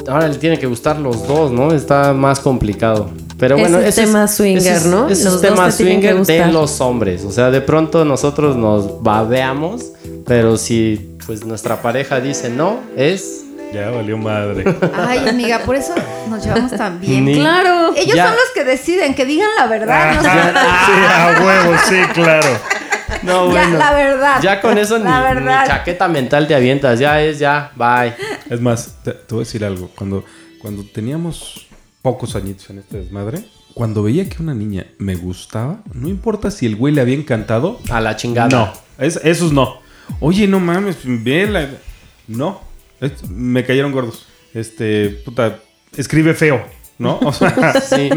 Ahora 0.07 0.27
le 0.27 0.35
tiene 0.35 0.57
que 0.59 0.65
gustar 0.67 0.99
los 0.99 1.27
dos, 1.27 1.51
¿no? 1.51 1.71
Está 1.73 2.13
más 2.13 2.39
complicado. 2.39 3.09
Pero 3.37 3.55
Es 3.55 3.61
bueno, 3.61 3.77
el 3.79 3.85
ese 3.85 4.01
tema 4.03 4.27
swinger, 4.27 4.57
ese 4.61 4.75
es- 4.75 4.85
¿no? 4.85 5.05
ese 5.05 5.13
es 5.13 5.23
Los 5.25 5.33
dos 5.33 5.41
tema 5.41 5.71
swinger 5.71 6.25
de 6.25 6.45
los 6.47 6.81
hombres. 6.81 7.23
O 7.25 7.31
sea, 7.31 7.49
de 7.49 7.61
pronto 7.61 8.03
nosotros 8.05 8.55
nos 8.55 9.01
babeamos, 9.01 9.91
pero 10.25 10.57
si 10.57 11.15
pues 11.25 11.45
nuestra 11.45 11.81
pareja 11.81 12.19
dice 12.19 12.49
no, 12.49 12.79
es 12.95 13.45
Ya 13.73 13.89
valió 13.89 14.17
madre. 14.17 14.63
Ay, 14.93 15.27
amiga, 15.29 15.59
por 15.59 15.75
eso 15.75 15.93
nos 16.29 16.43
llevamos 16.43 16.71
tan 16.71 16.99
bien. 16.99 17.25
Ni- 17.25 17.35
Claro. 17.35 17.93
Ellos 17.95 18.15
Ya. 18.15 18.27
son 18.27 18.35
los 18.35 18.49
que 18.53 18.63
deciden, 18.63 19.13
que 19.15 19.25
digan 19.25 19.49
la 19.57 19.67
verdad. 19.67 20.15
no 20.15 20.21
sé. 20.21 20.29
sí, 20.29 20.91
a 21.07 21.41
huevo, 21.43 21.77
sí, 21.87 21.95
claro. 22.13 22.47
No, 23.23 23.53
Ya, 23.53 23.61
bueno. 23.63 23.77
la 23.77 23.93
verdad. 23.93 24.41
Ya 24.41 24.61
con 24.61 24.77
eso 24.77 24.97
ni, 24.99 25.05
chaqueta 25.05 26.07
mental 26.07 26.47
te 26.47 26.55
avientas. 26.55 26.99
Ya 26.99 27.21
es, 27.21 27.39
ya, 27.39 27.71
bye. 27.75 28.13
Es 28.49 28.59
más, 28.61 28.95
te, 29.03 29.11
te 29.11 29.33
voy 29.35 29.41
a 29.43 29.45
decir 29.45 29.63
algo. 29.63 29.89
Cuando, 29.95 30.23
cuando 30.59 30.83
teníamos 30.83 31.67
pocos 32.01 32.35
añitos 32.35 32.69
en 32.71 32.79
este 32.79 32.97
desmadre, 32.97 33.43
cuando 33.73 34.03
veía 34.03 34.27
que 34.27 34.41
una 34.41 34.53
niña 34.53 34.85
me 34.97 35.15
gustaba, 35.15 35.79
no 35.93 36.07
importa 36.09 36.51
si 36.51 36.65
el 36.65 36.75
güey 36.75 36.93
le 36.93 37.01
había 37.01 37.15
encantado, 37.15 37.79
A 37.89 38.01
la 38.01 38.15
chingada. 38.15 38.49
no. 38.49 38.73
Es- 38.97 39.19
esos 39.23 39.53
no. 39.53 39.79
Oye, 40.19 40.47
no 40.47 40.59
mames, 40.59 40.97
vela. 41.03 41.67
No. 42.27 42.61
Es- 43.01 43.29
me 43.29 43.65
cayeron 43.65 43.91
gordos. 43.91 44.27
Este, 44.53 45.09
puta, 45.25 45.59
escribe 45.97 46.33
feo, 46.33 46.63
¿no? 46.97 47.19
O 47.19 47.33
sea, 47.33 47.81
Sí. 47.81 48.09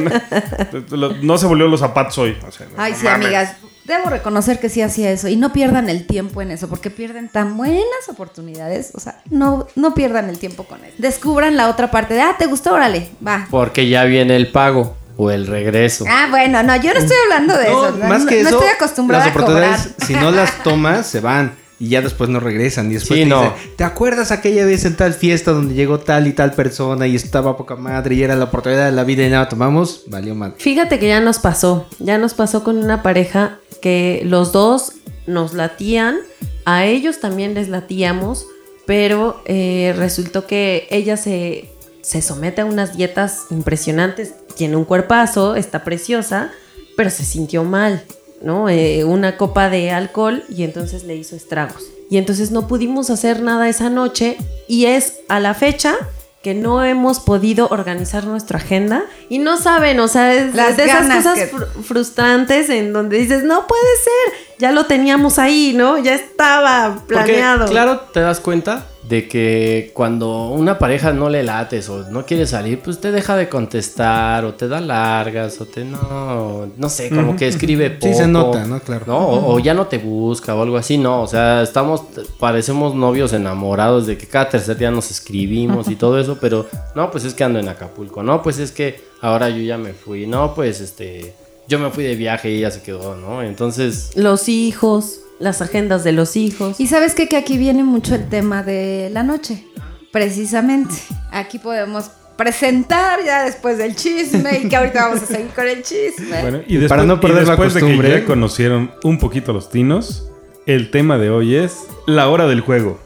lo- 0.90 1.14
no 1.22 1.38
se 1.38 1.46
volvió 1.46 1.66
los 1.66 1.80
zapatos 1.80 2.18
hoy. 2.18 2.36
O 2.46 2.52
sea, 2.52 2.66
Ay, 2.76 2.92
no 2.92 2.98
sí, 2.98 3.04
mames. 3.04 3.26
amigas. 3.26 3.56
debo 3.84 4.08
reconocer 4.10 4.58
que 4.60 4.68
sí 4.68 4.80
hacía 4.82 5.10
eso 5.10 5.28
y 5.28 5.36
no 5.36 5.52
pierdan 5.52 5.88
el 5.90 6.06
tiempo 6.06 6.40
en 6.42 6.50
eso 6.50 6.68
porque 6.68 6.90
pierden 6.90 7.28
tan 7.28 7.56
buenas 7.58 8.08
oportunidades, 8.08 8.92
o 8.94 9.00
sea, 9.00 9.20
no, 9.30 9.66
no 9.76 9.92
pierdan 9.94 10.28
el 10.30 10.38
tiempo 10.38 10.64
con 10.64 10.82
eso. 10.84 10.94
Descubran 10.98 11.56
la 11.56 11.68
otra 11.68 11.90
parte 11.90 12.14
de, 12.14 12.22
ah, 12.22 12.34
¿te 12.38 12.46
gustó? 12.46 12.72
Órale, 12.72 13.10
va. 13.26 13.46
Porque 13.50 13.86
ya 13.88 14.04
viene 14.04 14.36
el 14.36 14.50
pago 14.50 14.96
o 15.16 15.30
el 15.30 15.46
regreso. 15.46 16.04
Ah, 16.08 16.28
bueno, 16.30 16.62
no, 16.62 16.74
yo 16.76 16.92
no 16.94 16.98
estoy 16.98 17.16
hablando 17.24 17.56
de 17.58 17.68
No, 17.70 17.86
eso. 17.88 17.96
No, 17.98 18.06
más 18.08 18.24
que 18.26 18.42
no 18.42 18.48
eso, 18.48 18.58
estoy 18.58 18.74
acostumbrada 18.74 19.26
las 19.26 19.36
a 19.36 19.38
cobrar. 19.38 19.50
oportunidades, 19.62 19.94
si 20.06 20.14
no 20.14 20.30
las 20.30 20.62
tomas, 20.64 21.06
se 21.06 21.20
van. 21.20 21.54
Y 21.80 21.88
ya 21.88 22.00
después 22.02 22.30
no 22.30 22.38
regresan. 22.40 22.90
Y 22.90 22.94
después 22.94 23.18
Sí, 23.18 23.24
te 23.24 23.30
no. 23.30 23.42
dicen, 23.42 23.76
¿te 23.76 23.84
acuerdas 23.84 24.30
aquella 24.30 24.64
vez 24.64 24.84
en 24.84 24.96
tal 24.96 25.12
fiesta 25.12 25.50
donde 25.52 25.74
llegó 25.74 25.98
tal 25.98 26.26
y 26.26 26.32
tal 26.32 26.52
persona 26.52 27.06
y 27.06 27.16
estaba 27.16 27.56
poca 27.56 27.76
madre 27.76 28.14
y 28.14 28.22
era 28.22 28.36
la 28.36 28.44
oportunidad 28.44 28.86
de 28.86 28.92
la 28.92 29.04
vida 29.04 29.26
y 29.26 29.30
nada 29.30 29.48
tomamos? 29.48 30.02
Valió 30.06 30.34
mal. 30.34 30.54
Fíjate 30.58 30.98
que 30.98 31.08
ya 31.08 31.20
nos 31.20 31.38
pasó, 31.40 31.86
ya 31.98 32.16
nos 32.18 32.34
pasó 32.34 32.62
con 32.62 32.78
una 32.78 33.02
pareja 33.02 33.58
que 33.82 34.22
los 34.24 34.52
dos 34.52 34.92
nos 35.26 35.52
latían, 35.54 36.16
a 36.64 36.84
ellos 36.86 37.20
también 37.20 37.54
les 37.54 37.68
latíamos, 37.68 38.46
pero 38.86 39.42
eh, 39.46 39.94
resultó 39.96 40.46
que 40.46 40.86
ella 40.90 41.16
se, 41.16 41.70
se 42.02 42.22
somete 42.22 42.60
a 42.62 42.64
unas 42.66 42.96
dietas 42.96 43.40
impresionantes, 43.50 44.34
tiene 44.56 44.76
un 44.76 44.84
cuerpazo, 44.84 45.56
está 45.56 45.82
preciosa, 45.84 46.50
pero 46.96 47.10
se 47.10 47.24
sintió 47.24 47.64
mal, 47.64 48.04
¿no? 48.44 48.68
Eh, 48.68 49.02
una 49.04 49.36
copa 49.36 49.68
de 49.70 49.90
alcohol 49.90 50.44
y 50.48 50.62
entonces 50.62 51.02
le 51.04 51.16
hizo 51.16 51.34
estragos. 51.34 51.82
Y 52.10 52.18
entonces 52.18 52.50
no 52.52 52.68
pudimos 52.68 53.10
hacer 53.10 53.40
nada 53.42 53.68
esa 53.68 53.90
noche 53.90 54.36
y 54.68 54.84
es 54.86 55.14
a 55.28 55.40
la 55.40 55.54
fecha 55.54 55.94
que 56.42 56.52
no 56.52 56.84
hemos 56.84 57.20
podido 57.20 57.68
organizar 57.70 58.26
nuestra 58.26 58.58
agenda 58.58 59.04
y 59.30 59.38
no 59.38 59.56
saben, 59.56 59.98
o 59.98 60.08
sea, 60.08 60.34
es 60.34 60.54
Las 60.54 60.76
de 60.76 60.84
esas 60.84 61.00
ganas 61.08 61.16
cosas 61.24 61.38
que- 61.38 61.50
fr- 61.56 61.66
frustrantes 61.82 62.68
en 62.68 62.92
donde 62.92 63.16
dices, 63.16 63.44
no 63.44 63.66
puede 63.66 63.82
ser, 64.04 64.38
ya 64.58 64.70
lo 64.70 64.84
teníamos 64.84 65.38
ahí, 65.38 65.72
¿no? 65.74 65.96
Ya 65.96 66.14
estaba 66.14 66.96
Porque, 66.96 67.14
planeado. 67.14 67.66
claro, 67.66 68.00
te 68.12 68.20
das 68.20 68.40
cuenta 68.40 68.84
de 69.08 69.28
que 69.28 69.90
cuando 69.92 70.48
una 70.48 70.78
pareja 70.78 71.12
no 71.12 71.28
le 71.28 71.42
lates 71.42 71.88
o 71.90 72.10
no 72.10 72.24
quiere 72.24 72.46
salir, 72.46 72.80
pues 72.80 73.00
te 73.00 73.12
deja 73.12 73.36
de 73.36 73.48
contestar 73.48 74.44
o 74.46 74.54
te 74.54 74.66
da 74.66 74.80
largas 74.80 75.60
o 75.60 75.66
te 75.66 75.84
no, 75.84 76.70
no 76.76 76.88
sé, 76.88 77.10
como 77.10 77.36
que 77.36 77.46
escribe 77.46 77.90
poco. 77.90 78.12
Sí, 78.12 78.14
se 78.14 78.26
nota, 78.26 78.64
¿no? 78.64 78.80
Claro. 78.80 79.04
¿no? 79.06 79.18
O, 79.18 79.54
o 79.54 79.58
ya 79.58 79.74
no 79.74 79.86
te 79.86 79.98
busca 79.98 80.54
o 80.54 80.62
algo 80.62 80.78
así, 80.78 80.96
no. 80.96 81.22
O 81.22 81.26
sea, 81.26 81.62
estamos, 81.62 82.02
parecemos 82.38 82.94
novios 82.94 83.34
enamorados 83.34 84.06
de 84.06 84.16
que 84.16 84.26
cada 84.26 84.48
tercer 84.48 84.78
día 84.78 84.90
nos 84.90 85.10
escribimos 85.10 85.88
y 85.88 85.96
todo 85.96 86.18
eso, 86.18 86.38
pero 86.40 86.66
no, 86.94 87.10
pues 87.10 87.24
es 87.24 87.34
que 87.34 87.44
ando 87.44 87.58
en 87.58 87.68
Acapulco, 87.68 88.22
no, 88.22 88.42
pues 88.42 88.58
es 88.58 88.72
que 88.72 89.02
ahora 89.20 89.50
yo 89.50 89.58
ya 89.58 89.76
me 89.76 89.92
fui, 89.92 90.26
no, 90.26 90.54
pues 90.54 90.80
este, 90.80 91.34
yo 91.68 91.78
me 91.78 91.90
fui 91.90 92.04
de 92.04 92.16
viaje 92.16 92.50
y 92.50 92.58
ella 92.58 92.70
se 92.70 92.82
quedó, 92.82 93.16
¿no? 93.16 93.42
Entonces, 93.42 94.12
Los 94.16 94.48
hijos, 94.48 95.20
las 95.38 95.62
agendas 95.62 96.04
de 96.04 96.12
los 96.12 96.36
hijos. 96.36 96.80
Y 96.80 96.86
sabes 96.86 97.14
qué? 97.14 97.28
que 97.28 97.36
aquí 97.36 97.58
viene 97.58 97.84
mucho 97.84 98.14
el 98.14 98.28
tema 98.28 98.62
de 98.62 99.10
la 99.12 99.22
noche, 99.22 99.64
precisamente. 100.12 100.94
Aquí 101.30 101.58
podemos 101.58 102.10
presentar 102.36 103.20
ya 103.24 103.44
después 103.44 103.78
del 103.78 103.94
chisme 103.94 104.60
y 104.62 104.68
que 104.68 104.76
ahorita 104.76 105.06
vamos 105.08 105.22
a 105.22 105.26
seguir 105.26 105.50
con 105.54 105.66
el 105.68 105.82
chisme. 105.82 106.40
Bueno, 106.42 106.60
y 106.66 106.76
después, 106.76 106.88
Para 106.88 107.04
no 107.04 107.14
y 107.14 107.18
perder 107.18 107.44
la 107.44 107.50
después 107.50 107.74
de 107.74 107.80
costumbre. 107.80 108.08
que 108.08 108.20
ya 108.20 108.24
conocieron 108.26 108.90
un 109.02 109.18
poquito 109.18 109.50
a 109.52 109.54
los 109.54 109.70
tinos, 109.70 110.28
el 110.66 110.90
tema 110.90 111.18
de 111.18 111.30
hoy 111.30 111.56
es 111.56 111.86
la 112.06 112.28
hora 112.28 112.46
del 112.46 112.60
juego. 112.60 112.98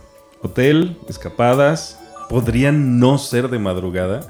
Hotel, 0.43 0.97
escapadas, 1.09 1.99
podrían 2.29 2.99
no 2.99 3.19
ser 3.19 3.49
de 3.49 3.59
madrugada. 3.59 4.21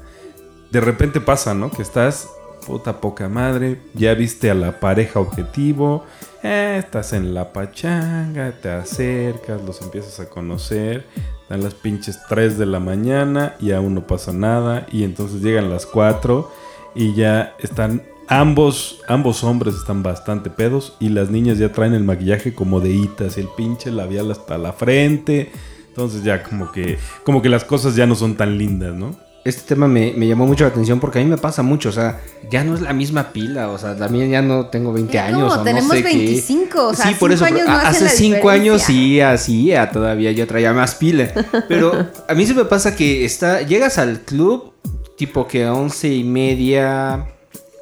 De 0.71 0.81
repente 0.81 1.21
pasa, 1.21 1.53
¿no? 1.53 1.71
Que 1.71 1.81
estás, 1.81 2.27
puta 2.65 2.99
poca 3.01 3.29
madre, 3.29 3.79
ya 3.93 4.13
viste 4.13 4.49
a 4.49 4.55
la 4.55 4.79
pareja 4.79 5.19
objetivo, 5.19 6.05
eh, 6.43 6.77
estás 6.79 7.13
en 7.13 7.33
la 7.33 7.51
pachanga, 7.51 8.51
te 8.61 8.69
acercas, 8.69 9.61
los 9.63 9.81
empiezas 9.81 10.19
a 10.19 10.29
conocer, 10.29 11.05
dan 11.49 11.63
las 11.63 11.73
pinches 11.73 12.19
3 12.27 12.57
de 12.57 12.65
la 12.65 12.79
mañana 12.79 13.55
y 13.59 13.71
aún 13.71 13.95
no 13.95 14.07
pasa 14.07 14.33
nada, 14.33 14.85
y 14.91 15.03
entonces 15.03 15.41
llegan 15.41 15.69
las 15.69 15.85
4 15.85 16.51
y 16.95 17.13
ya 17.13 17.55
están 17.59 18.03
ambos 18.27 19.01
ambos 19.07 19.43
hombres 19.43 19.75
están 19.75 20.03
bastante 20.03 20.51
pedos 20.51 20.95
y 20.99 21.09
las 21.09 21.31
niñas 21.31 21.57
ya 21.57 21.71
traen 21.71 21.95
el 21.95 22.03
maquillaje 22.03 22.53
como 22.53 22.79
de 22.79 22.91
hitas 22.91 23.37
y 23.37 23.41
el 23.41 23.47
pinche 23.57 23.91
labial 23.91 24.31
hasta 24.31 24.57
la 24.57 24.71
frente. 24.71 25.51
Entonces 25.87 26.23
ya 26.23 26.43
como 26.43 26.71
que 26.71 26.97
como 27.23 27.41
que 27.41 27.49
las 27.49 27.63
cosas 27.65 27.95
ya 27.95 28.05
no 28.05 28.15
son 28.15 28.37
tan 28.37 28.57
lindas, 28.57 28.93
¿no? 28.95 29.17
Este 29.45 29.61
tema 29.61 29.87
me, 29.87 30.13
me 30.17 30.27
llamó 30.27 30.45
mucho 30.45 30.65
la 30.65 30.69
atención 30.69 30.99
porque 30.99 31.19
a 31.19 31.23
mí 31.23 31.29
me 31.29 31.37
pasa 31.37 31.63
mucho, 31.63 31.89
o 31.89 31.91
sea, 31.93 32.19
ya 32.51 32.63
no 32.63 32.75
es 32.75 32.81
la 32.81 32.91
misma 32.93 33.31
pila, 33.31 33.69
o 33.69 33.77
sea, 33.77 33.95
también 33.95 34.29
ya 34.29 34.41
no 34.41 34.67
tengo 34.67 34.91
20 34.91 35.15
Eh, 35.15 35.19
años. 35.19 35.39
no, 35.39 35.47
o 35.47 35.55
no 35.57 35.63
tenemos 35.63 35.91
sé 35.91 36.03
qué. 36.03 36.09
25, 36.09 36.87
o 36.89 36.93
sea, 36.93 37.05
sí, 37.07 37.15
por 37.15 37.31
eso, 37.31 37.45
años 37.45 37.65
no 37.65 37.71
hace 37.73 38.03
la 38.03 38.09
5 38.09 38.49
años 38.49 38.81
sí, 38.81 39.21
así, 39.21 39.65
ya 39.67 39.89
todavía 39.91 40.31
yo 40.33 40.45
traía 40.45 40.73
más 40.73 40.95
pila. 40.95 41.31
Pero 41.69 41.93
a 42.27 42.33
mí 42.33 42.45
se 42.45 42.53
me 42.53 42.65
pasa 42.65 42.95
que 42.95 43.23
está, 43.23 43.61
llegas 43.61 43.97
al 43.97 44.19
club 44.21 44.73
tipo 45.17 45.47
que 45.47 45.63
a 45.65 45.73
11 45.73 46.07
y 46.09 46.23
media, 46.25 47.25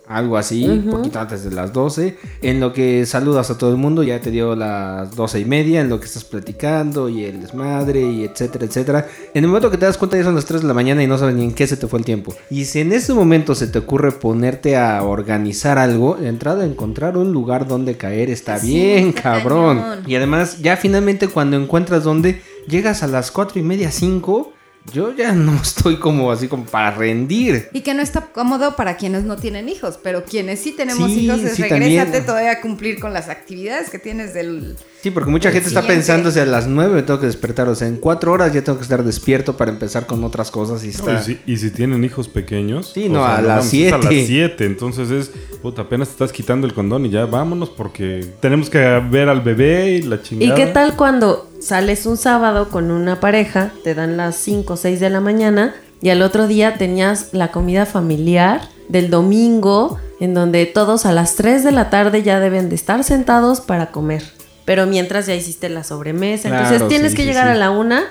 algo 0.07 0.37
así, 0.37 0.67
un 0.67 0.89
poquito 0.89 1.19
antes 1.19 1.43
de 1.43 1.51
las 1.51 1.73
12, 1.73 2.17
en 2.41 2.59
lo 2.59 2.71
que 2.71 3.05
saludas 3.05 3.49
a 3.49 3.57
todo 3.57 3.71
el 3.71 3.77
mundo, 3.77 4.03
ya 4.03 4.21
te 4.21 4.31
dio 4.31 4.55
las 4.55 5.15
12 5.15 5.41
y 5.41 5.45
media, 5.45 5.81
en 5.81 5.89
lo 5.89 5.99
que 5.99 6.05
estás 6.05 6.23
platicando 6.23 7.09
y 7.09 7.25
el 7.25 7.41
desmadre 7.41 8.01
y 8.01 8.23
etcétera, 8.23 8.65
etcétera. 8.65 9.07
En 9.33 9.43
el 9.43 9.47
momento 9.49 9.69
que 9.69 9.77
te 9.77 9.85
das 9.85 9.97
cuenta 9.97 10.17
ya 10.17 10.23
son 10.23 10.35
las 10.35 10.45
3 10.45 10.61
de 10.61 10.67
la 10.67 10.73
mañana 10.73 11.03
y 11.03 11.07
no 11.07 11.17
sabes 11.17 11.35
ni 11.35 11.43
en 11.43 11.53
qué 11.53 11.67
se 11.67 11.77
te 11.77 11.87
fue 11.87 11.99
el 11.99 12.05
tiempo. 12.05 12.33
Y 12.49 12.65
si 12.65 12.79
en 12.79 12.93
ese 12.93 13.13
momento 13.13 13.53
se 13.53 13.67
te 13.67 13.79
ocurre 13.79 14.11
ponerte 14.13 14.77
a 14.77 15.03
organizar 15.03 15.77
algo, 15.77 16.15
de 16.15 16.29
entrada 16.29 16.65
encontrar 16.65 17.17
un 17.17 17.33
lugar 17.33 17.67
donde 17.67 17.97
caer 17.97 18.29
está 18.29 18.59
Sí, 18.59 18.73
bien, 18.73 19.09
está 19.09 19.21
cabrón. 19.21 19.81
Y 20.07 20.15
además, 20.15 20.59
ya 20.59 20.77
finalmente 20.77 21.27
cuando 21.27 21.57
encuentras 21.57 22.03
donde 22.03 22.41
llegas 22.67 23.03
a 23.03 23.07
las 23.07 23.31
4 23.31 23.59
y 23.59 23.63
media, 23.63 23.91
5, 23.91 24.53
yo 24.93 25.13
ya 25.15 25.31
no 25.33 25.55
estoy 25.55 25.97
como 25.97 26.31
así 26.31 26.47
como 26.47 26.65
para 26.65 26.91
rendir. 26.91 27.69
Y 27.73 27.81
que 27.81 27.93
no 27.93 28.01
está 28.01 28.21
cómodo 28.27 28.75
para 28.75 28.97
quienes 28.97 29.23
no 29.23 29.35
tienen 29.37 29.69
hijos, 29.69 29.99
pero 30.01 30.23
quienes 30.25 30.59
sí 30.59 30.71
tenemos 30.71 31.11
Sí, 31.11 31.25
hijos, 31.25 31.39
es 31.41 31.55
sí, 31.55 31.63
regrésate 31.63 32.03
también. 32.05 32.25
todavía 32.25 32.51
a 32.51 32.61
cumplir 32.61 32.99
con 32.99 33.13
las 33.13 33.29
actividades 33.29 33.89
que 33.89 33.99
tienes 33.99 34.33
del... 34.33 34.75
Sí, 35.01 35.11
porque 35.11 35.29
mucha 35.29 35.51
gente 35.51 35.67
está 35.67 35.83
pensando, 35.83 36.29
o 36.29 36.31
sea, 36.31 36.43
a 36.43 36.47
las 36.47 36.67
9 36.67 36.95
me 36.95 37.03
tengo 37.03 37.19
que 37.19 37.27
despertar, 37.27 37.69
o 37.69 37.75
sea, 37.75 37.87
en 37.87 37.97
4 37.97 38.31
horas 38.31 38.51
ya 38.51 38.63
tengo 38.63 38.77
que 38.79 38.83
estar 38.83 39.03
despierto 39.03 39.55
para 39.55 39.71
empezar 39.71 40.07
con 40.07 40.23
otras 40.23 40.49
cosas 40.51 40.83
y 40.83 40.89
está... 40.89 41.19
Y 41.21 41.23
si, 41.23 41.39
y 41.45 41.57
si 41.57 41.69
tienen 41.69 42.03
hijos 42.03 42.27
pequeños, 42.27 42.91
Sí, 42.93 43.07
no, 43.07 43.23
a 43.25 43.41
las 43.41 43.71
es 43.73 43.93
A 43.93 43.97
las 43.97 44.07
siete. 44.09 44.25
7, 44.25 44.65
entonces 44.65 45.11
es, 45.11 45.31
puta, 45.61 45.83
apenas 45.83 46.07
te 46.09 46.13
estás 46.13 46.31
quitando 46.33 46.65
el 46.65 46.73
condón 46.73 47.05
y 47.05 47.09
ya 47.11 47.25
vámonos 47.25 47.69
porque 47.69 48.25
tenemos 48.41 48.69
que 48.69 48.79
ver 49.11 49.29
al 49.29 49.41
bebé 49.41 49.91
y 49.91 50.01
la 50.01 50.15
¿Y 50.15 50.21
chingada. 50.23 50.55
qué 50.55 50.65
tal 50.67 50.95
cuando 50.95 51.46
sales 51.59 52.05
un 52.05 52.17
sábado 52.17 52.69
con 52.69 52.91
una 52.91 53.19
pareja, 53.19 53.71
te 53.83 53.95
dan 53.95 54.17
las 54.17 54.35
5 54.37 54.73
o 54.73 54.77
6 54.77 54.99
de 54.99 55.09
la 55.09 55.19
mañana 55.19 55.75
y 56.01 56.09
al 56.09 56.21
otro 56.21 56.47
día 56.47 56.75
tenías 56.77 57.29
la 57.33 57.51
comida 57.51 57.85
familiar 57.85 58.61
del 58.89 59.09
domingo 59.09 59.99
en 60.19 60.33
donde 60.33 60.65
todos 60.65 61.05
a 61.05 61.11
las 61.11 61.35
3 61.35 61.63
de 61.63 61.71
la 61.71 61.89
tarde 61.89 62.23
ya 62.23 62.39
deben 62.39 62.69
de 62.69 62.75
estar 62.75 63.03
sentados 63.03 63.61
para 63.61 63.87
comer? 63.91 64.23
Pero 64.65 64.85
mientras 64.85 65.27
ya 65.27 65.35
hiciste 65.35 65.69
la 65.69 65.83
sobremesa, 65.83 66.49
Claro, 66.49 66.65
entonces 66.65 66.87
tienes 66.89 67.11
sí, 67.11 67.17
que 67.17 67.23
sí, 67.23 67.27
llegar 67.29 67.45
sí. 67.45 67.51
a 67.51 67.55
la 67.55 67.69
una 67.71 68.03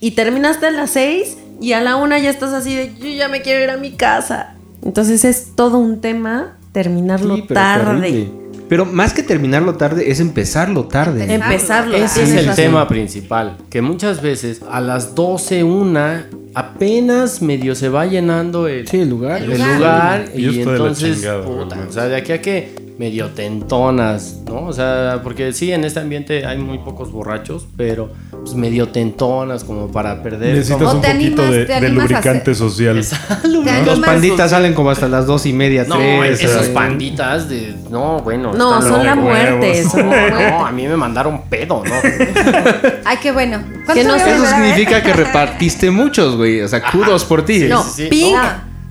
y 0.00 0.12
terminaste 0.12 0.66
a 0.66 0.70
las 0.70 0.90
6 0.90 1.36
y 1.60 1.72
a 1.72 1.80
la 1.80 1.96
una 1.96 2.18
ya 2.18 2.30
estás 2.30 2.52
así 2.52 2.74
de 2.74 2.94
yo 2.96 3.08
ya 3.08 3.28
me 3.28 3.42
quiero 3.42 3.62
ir 3.62 3.70
a 3.70 3.76
mi 3.76 3.92
casa. 3.92 4.54
Entonces 4.84 5.24
es 5.24 5.54
todo 5.54 5.78
un 5.78 6.00
tema 6.00 6.58
terminarlo 6.72 7.44
tarde. 7.44 8.02
terrible. 8.02 8.41
Pero 8.72 8.86
más 8.86 9.12
que 9.12 9.22
terminarlo 9.22 9.74
tarde, 9.74 10.10
es 10.10 10.18
empezarlo 10.18 10.86
tarde. 10.86 11.24
Empezar. 11.24 11.52
Empezarlo. 11.52 11.94
Ese 11.94 12.22
es 12.22 12.30
el 12.30 12.46
razón. 12.46 12.64
tema 12.64 12.88
principal, 12.88 13.58
que 13.68 13.82
muchas 13.82 14.22
veces 14.22 14.62
a 14.70 14.80
las 14.80 15.14
12, 15.14 15.62
una, 15.62 16.24
apenas 16.54 17.42
medio 17.42 17.74
se 17.74 17.90
va 17.90 18.06
llenando 18.06 18.68
el, 18.68 18.88
Sí, 18.88 19.00
el 19.00 19.10
lugar. 19.10 19.42
el 19.42 19.50
lugar. 19.50 19.76
lugar, 19.76 20.24
Y 20.34 20.62
entonces, 20.62 21.16
chingada, 21.16 21.44
puta, 21.44 21.84
o 21.86 21.92
sea, 21.92 22.04
de 22.04 22.16
aquí 22.16 22.32
a 22.32 22.40
que 22.40 22.74
medio 22.98 23.28
tentonas, 23.30 24.38
¿no? 24.46 24.66
O 24.66 24.72
sea, 24.72 25.20
porque 25.22 25.52
sí, 25.52 25.72
en 25.72 25.84
este 25.84 26.00
ambiente 26.00 26.44
hay 26.46 26.58
muy 26.58 26.78
pocos 26.78 27.10
borrachos, 27.10 27.66
pero 27.76 28.10
pues, 28.30 28.54
medio 28.54 28.88
tentonas 28.88 29.64
como 29.64 29.88
para 29.90 30.22
perder. 30.22 30.54
Necesitas 30.56 30.78
como- 30.82 30.92
un 30.92 31.02
poquito 31.02 31.42
animas- 31.42 31.68
de, 31.80 31.88
lubricante 31.88 32.50
hacer- 32.50 32.54
social. 32.54 33.04
Te 33.42 33.84
Los 33.86 33.98
panditas 34.00 34.50
salen 34.50 34.74
como 34.74 34.90
hasta 34.90 35.08
las 35.08 35.26
2 35.26 35.46
y 35.46 35.52
media, 35.52 35.84
No, 35.84 35.96
3. 35.96 36.42
esos 36.42 36.68
panditas 36.68 37.48
de. 37.48 37.74
No, 37.90 38.20
bueno. 38.20 38.52
No, 38.52 38.78
están 38.78 38.92
son 38.92 39.06
la 39.06 39.14
muerte. 39.14 39.84
Son. 39.84 40.08
No, 40.10 40.66
a 40.66 40.70
mí 40.70 40.86
me 40.86 40.96
mandaron 40.96 41.42
pedo, 41.48 41.82
¿no? 41.84 41.94
Ay, 43.04 43.16
qué 43.22 43.32
bueno. 43.32 43.58
¿Cuánto 43.84 43.94
Que 43.94 44.04
no 44.04 44.14
Eso 44.16 44.26
ver? 44.26 44.46
significa 44.48 45.02
que 45.02 45.12
repartiste 45.12 45.90
muchos, 45.90 46.36
güey. 46.36 46.60
O 46.60 46.68
sea, 46.68 46.82
kudos 46.90 47.24
por 47.24 47.44
ti. 47.44 47.60
No, 47.68 47.82
sí, 47.82 48.04
sí. 48.04 48.08
Pink. 48.08 48.36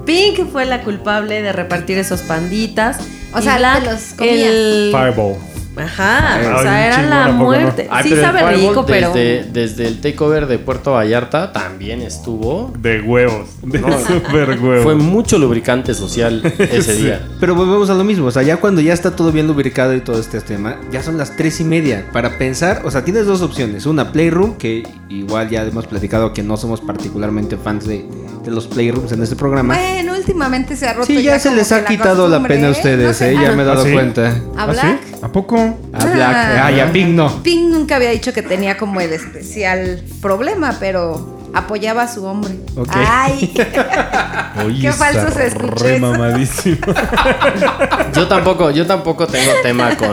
Pink 0.06 0.48
fue 0.52 0.66
la 0.66 0.82
culpable 0.84 1.42
de 1.42 1.52
repartir 1.52 1.98
esos 1.98 2.22
panditas. 2.22 2.98
O 3.34 3.40
Y 3.40 3.44
sea, 3.44 3.58
Black, 3.58 3.84
te 3.84 3.92
los 3.92 4.02
comía. 4.16 4.48
el, 4.50 4.90
Fireball. 4.92 5.36
Ajá, 5.76 6.36
Ay, 6.36 6.46
o 6.48 6.62
sea, 6.62 6.88
era 6.88 7.02
la 7.04 7.32
muerte. 7.32 7.88
Ay, 7.90 8.04
sí 8.04 8.10
pero 8.10 8.22
el 8.22 8.28
sabe 8.28 8.52
rico, 8.56 8.86
pero... 8.86 9.14
desde, 9.14 9.44
desde 9.52 9.88
el 9.88 10.02
takeover 10.02 10.46
de 10.48 10.60
Puerto 10.60 10.92
Vallarta 10.92 11.54
también 11.54 12.02
estuvo. 12.02 12.74
De 12.78 13.02
huevos. 13.02 13.48
De 13.64 13.80
No, 13.80 13.88
super 14.00 14.60
huevos. 14.60 14.84
Fue 14.84 14.96
mucho 14.96 15.38
lubricante 15.38 15.94
social 15.94 16.42
ese 16.60 16.96
Sí. 16.96 17.04
día. 17.04 17.26
Pero 17.40 17.56
volvemos 17.56 17.90
a 17.90 17.94
lo 17.94 18.04
mismo, 18.04 18.26
o 18.28 18.32
sea, 18.32 18.44
ya 18.44 18.58
cuando 18.58 18.82
ya 18.82 18.94
está 18.94 19.16
todo 19.16 19.32
bien 19.32 19.48
lubricado 19.48 19.96
y 19.96 20.02
todo 20.02 20.20
este 20.20 20.42
tema, 20.42 20.78
ya 20.92 21.02
son 21.04 21.18
las 21.18 21.38
tres 21.38 21.62
y 21.62 21.64
media. 21.64 22.06
Para 22.12 22.38
pensar, 22.38 22.82
o 22.84 22.92
sea, 22.92 23.04
tienes 23.06 23.26
dos 23.26 23.42
opciones. 23.42 23.86
Una, 23.86 24.12
Playroom, 24.12 24.58
que 24.58 24.84
igual 25.10 25.50
ya 25.50 25.64
hemos 25.64 25.88
platicado 25.88 26.34
que 26.34 26.44
no 26.44 26.58
somos 26.58 26.82
particularmente 26.82 27.56
fans 27.58 27.88
de, 27.88 28.06
de 28.44 28.52
los 28.52 28.68
Playrooms 28.68 29.12
en 29.14 29.24
este 29.24 29.36
programa. 29.38 29.76
Bueno, 29.76 30.16
últimamente 30.16 30.76
se 30.76 30.88
ha 30.88 30.94
roto 30.94 31.06
Sí, 31.08 31.24
ya 31.24 31.40
se 31.40 31.56
les 31.56 31.72
ha 31.72 31.86
quitado 31.86 32.28
la 32.28 32.44
pena 32.44 32.68
a 32.68 32.70
¿eh? 32.70 32.74
ustedes, 32.74 33.08
No 33.08 33.14
sé, 33.14 33.32
¿eh? 33.32 33.38
Ya 33.42 33.52
me 33.54 33.64
he 33.64 33.66
dado 33.66 33.82
¿Ah, 33.84 33.86
sí? 33.86 33.94
cuenta. 33.94 34.28
¿A 34.58 34.64
¿Ah, 34.64 34.66
Black? 34.68 35.00
sí? 35.08 35.16
¿A 35.22 35.28
poco? 35.32 35.61
A 35.94 36.06
Black. 36.06 36.36
Ah. 36.36 36.62
Ah, 36.66 36.72
y 36.72 36.80
a 36.80 36.92
Pink 36.92 37.10
no. 37.10 37.44
Pink 37.44 37.70
nunca 37.72 37.96
había 37.98 38.10
dicho 38.12 38.34
que 38.34 38.42
tenía 38.42 38.78
como 38.78 39.02
el 39.02 39.14
especial 39.14 40.04
problema, 40.22 40.76
pero 40.80 41.40
apoyaba 41.54 42.04
a 42.04 42.08
su 42.14 42.24
hombre. 42.26 42.54
Ay, 42.90 43.54
Oye, 44.66 44.82
Qué 44.82 44.92
falso 44.94 45.30
se 45.32 45.48
escucha 45.48 45.84
re 45.84 45.96
eso. 45.98 46.06
mamadísimo. 46.06 46.78
Yo 48.16 48.28
tampoco, 48.28 48.72
yo 48.72 48.86
tampoco 48.86 49.26
tengo 49.28 49.52
tema 49.64 49.96
con, 49.96 50.12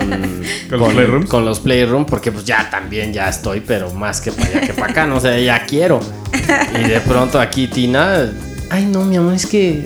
¿Con 0.68 0.78
los 0.80 0.92
Playrooms? 0.92 1.28
con 1.28 1.44
los 1.44 1.60
Playroom, 1.60 2.04
porque 2.06 2.30
pues 2.32 2.44
ya 2.44 2.68
también 2.70 3.12
ya 3.12 3.28
estoy, 3.28 3.60
pero 3.60 3.92
más 3.92 4.20
que 4.20 4.30
para 4.32 4.48
allá 4.48 4.60
que 4.60 4.72
para 4.72 4.92
acá, 4.92 5.06
no 5.06 5.20
sé, 5.20 5.44
ya 5.44 5.64
quiero. 5.66 6.00
Y 6.78 6.88
de 6.88 7.00
pronto 7.00 7.40
aquí 7.40 7.66
Tina, 7.66 8.30
ay 8.70 8.86
no, 8.86 9.04
mi 9.04 9.16
amor, 9.16 9.34
es 9.34 9.46
que 9.46 9.84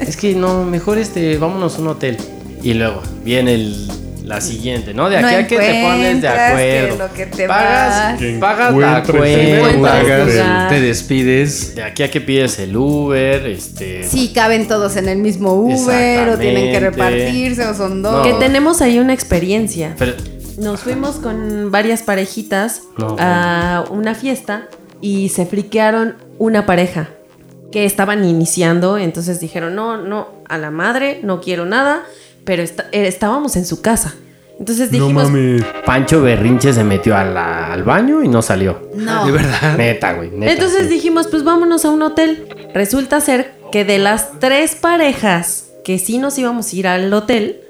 es 0.00 0.16
que 0.16 0.34
no, 0.34 0.64
mejor 0.64 0.98
este, 0.98 1.38
vámonos 1.38 1.76
a 1.76 1.80
un 1.80 1.88
hotel. 1.88 2.16
Y 2.62 2.74
luego 2.74 3.02
viene 3.24 3.54
el 3.54 3.90
la 4.30 4.40
siguiente, 4.40 4.94
¿no? 4.94 5.10
De 5.10 5.20
No 5.20 5.26
aquí 5.26 5.34
a 5.36 5.46
que 5.46 5.58
te 5.58 5.82
pones 5.82 6.22
de 6.22 6.28
acuerdo. 6.28 6.96
lo 7.08 7.12
que 7.12 7.26
te 7.26 7.46
pagas, 7.48 8.20
vas. 8.20 8.32
Pagas 8.40 8.74
la 8.74 9.02
cuenta. 9.02 9.80
Pagas, 9.82 10.68
te 10.70 10.80
despides. 10.80 11.74
De 11.74 11.82
aquí 11.82 12.02
a 12.04 12.10
que 12.10 12.20
pides 12.20 12.58
el 12.60 12.76
Uber, 12.76 13.44
este. 13.46 14.04
sí 14.04 14.32
caben 14.32 14.68
todos 14.68 14.96
en 14.96 15.08
el 15.08 15.18
mismo 15.18 15.54
Uber 15.54 16.28
o 16.30 16.38
tienen 16.38 16.72
que 16.72 16.80
repartirse 16.80 17.66
o 17.66 17.74
son 17.74 18.02
dos. 18.02 18.12
No. 18.12 18.22
Que 18.22 18.32
tenemos 18.44 18.80
ahí 18.80 18.98
una 19.00 19.12
experiencia. 19.12 19.96
Pero, 19.98 20.14
Nos 20.58 20.80
fuimos 20.80 21.16
con 21.16 21.70
varias 21.70 22.02
parejitas 22.02 22.82
No, 22.98 23.16
a 23.18 23.84
una 23.90 24.14
fiesta 24.14 24.68
y 25.00 25.30
se 25.30 25.44
friquearon 25.44 26.16
una 26.38 26.66
pareja 26.66 27.08
que 27.72 27.84
estaban 27.84 28.24
iniciando, 28.24 28.98
entonces 28.98 29.40
dijeron, 29.40 29.74
no, 29.74 29.96
no, 29.96 30.28
a 30.48 30.58
la 30.58 30.70
madre, 30.70 31.20
no 31.22 31.40
quiero 31.40 31.66
nada, 31.66 32.02
pero 32.44 32.62
está- 32.62 32.86
eh, 32.92 33.06
estábamos 33.06 33.56
en 33.56 33.64
su 33.66 33.80
casa. 33.82 34.14
Entonces 34.58 34.92
No 34.92 34.98
dijimos, 34.98 35.24
mames. 35.24 35.64
Pancho 35.86 36.20
Berrinche 36.20 36.72
se 36.74 36.84
metió 36.84 37.16
a 37.16 37.24
la- 37.24 37.72
al 37.72 37.82
baño 37.82 38.22
y 38.22 38.28
no 38.28 38.42
salió. 38.42 38.90
No. 38.94 39.24
De 39.24 39.32
verdad. 39.32 39.76
Neta, 39.78 40.12
güey. 40.12 40.30
neta, 40.30 40.52
entonces 40.52 40.82
sí. 40.82 40.88
dijimos, 40.88 41.28
pues 41.28 41.44
vámonos 41.44 41.84
a 41.86 41.90
un 41.90 42.02
hotel. 42.02 42.46
Resulta 42.74 43.20
ser 43.20 43.52
que 43.72 43.84
de 43.86 43.98
las 43.98 44.38
tres 44.38 44.74
parejas 44.74 45.70
que 45.84 45.98
sí 45.98 46.18
nos 46.18 46.36
íbamos 46.38 46.70
a 46.72 46.76
ir 46.76 46.86
al 46.88 47.12
hotel, 47.14 47.62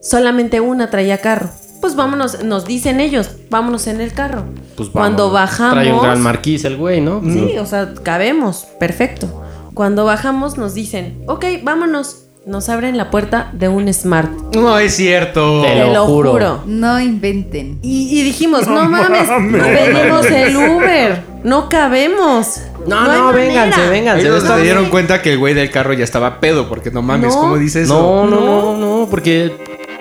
solamente 0.00 0.60
una 0.60 0.88
traía 0.90 1.18
carro. 1.18 1.50
Pues 1.82 1.94
vámonos, 1.94 2.42
nos 2.44 2.66
dicen 2.66 3.00
ellos, 3.00 3.30
vámonos 3.50 3.86
en 3.86 4.00
el 4.00 4.12
carro. 4.12 4.44
Pues 4.76 4.88
Cuando 4.90 5.30
bajamos... 5.30 5.74
Trae 5.74 5.92
un 5.92 6.00
gran 6.02 6.20
marquís 6.22 6.64
el 6.64 6.76
güey, 6.76 7.00
¿no? 7.00 7.22
Sí, 7.22 7.56
o 7.58 7.66
sea, 7.66 7.94
cabemos, 8.02 8.66
perfecto. 8.78 9.42
Cuando 9.74 10.04
bajamos 10.04 10.58
nos 10.58 10.74
dicen, 10.74 11.22
ok, 11.26 11.44
vámonos. 11.62 12.24
Nos 12.46 12.68
abren 12.70 12.96
la 12.96 13.10
puerta 13.10 13.50
de 13.52 13.68
un 13.68 13.92
Smart. 13.92 14.30
No 14.56 14.78
es 14.78 14.96
cierto. 14.96 15.60
Te 15.62 15.68
Te 15.68 15.78
lo 15.84 15.92
lo 15.92 16.06
juro. 16.06 16.32
juro. 16.32 16.62
No 16.66 16.98
inventen. 16.98 17.78
Y, 17.82 18.18
y 18.18 18.22
dijimos, 18.24 18.66
no, 18.66 18.84
No 18.84 18.88
mames, 18.88 19.28
mames. 19.28 19.62
pedimos 19.62 20.26
el 20.26 20.56
Uber. 20.56 21.22
No 21.44 21.68
cabemos. 21.68 22.62
No, 22.86 23.02
no, 23.02 23.08
manera". 23.26 23.30
vénganse, 23.32 23.88
vénganse. 23.90 24.22
Ellos 24.26 24.42
se 24.42 24.62
dieron 24.62 24.86
cuenta 24.86 25.20
que 25.20 25.32
el 25.34 25.38
güey 25.38 25.52
del 25.52 25.70
carro 25.70 25.92
ya 25.92 26.04
estaba 26.04 26.40
pedo, 26.40 26.66
porque 26.68 26.90
no 26.90 27.02
mames, 27.02 27.34
No. 27.34 27.40
¿cómo 27.42 27.56
dice 27.58 27.82
eso? 27.82 27.94
No, 27.94 28.26
no, 28.26 28.40
no, 28.40 28.76
no, 29.00 29.06
porque 29.10 29.52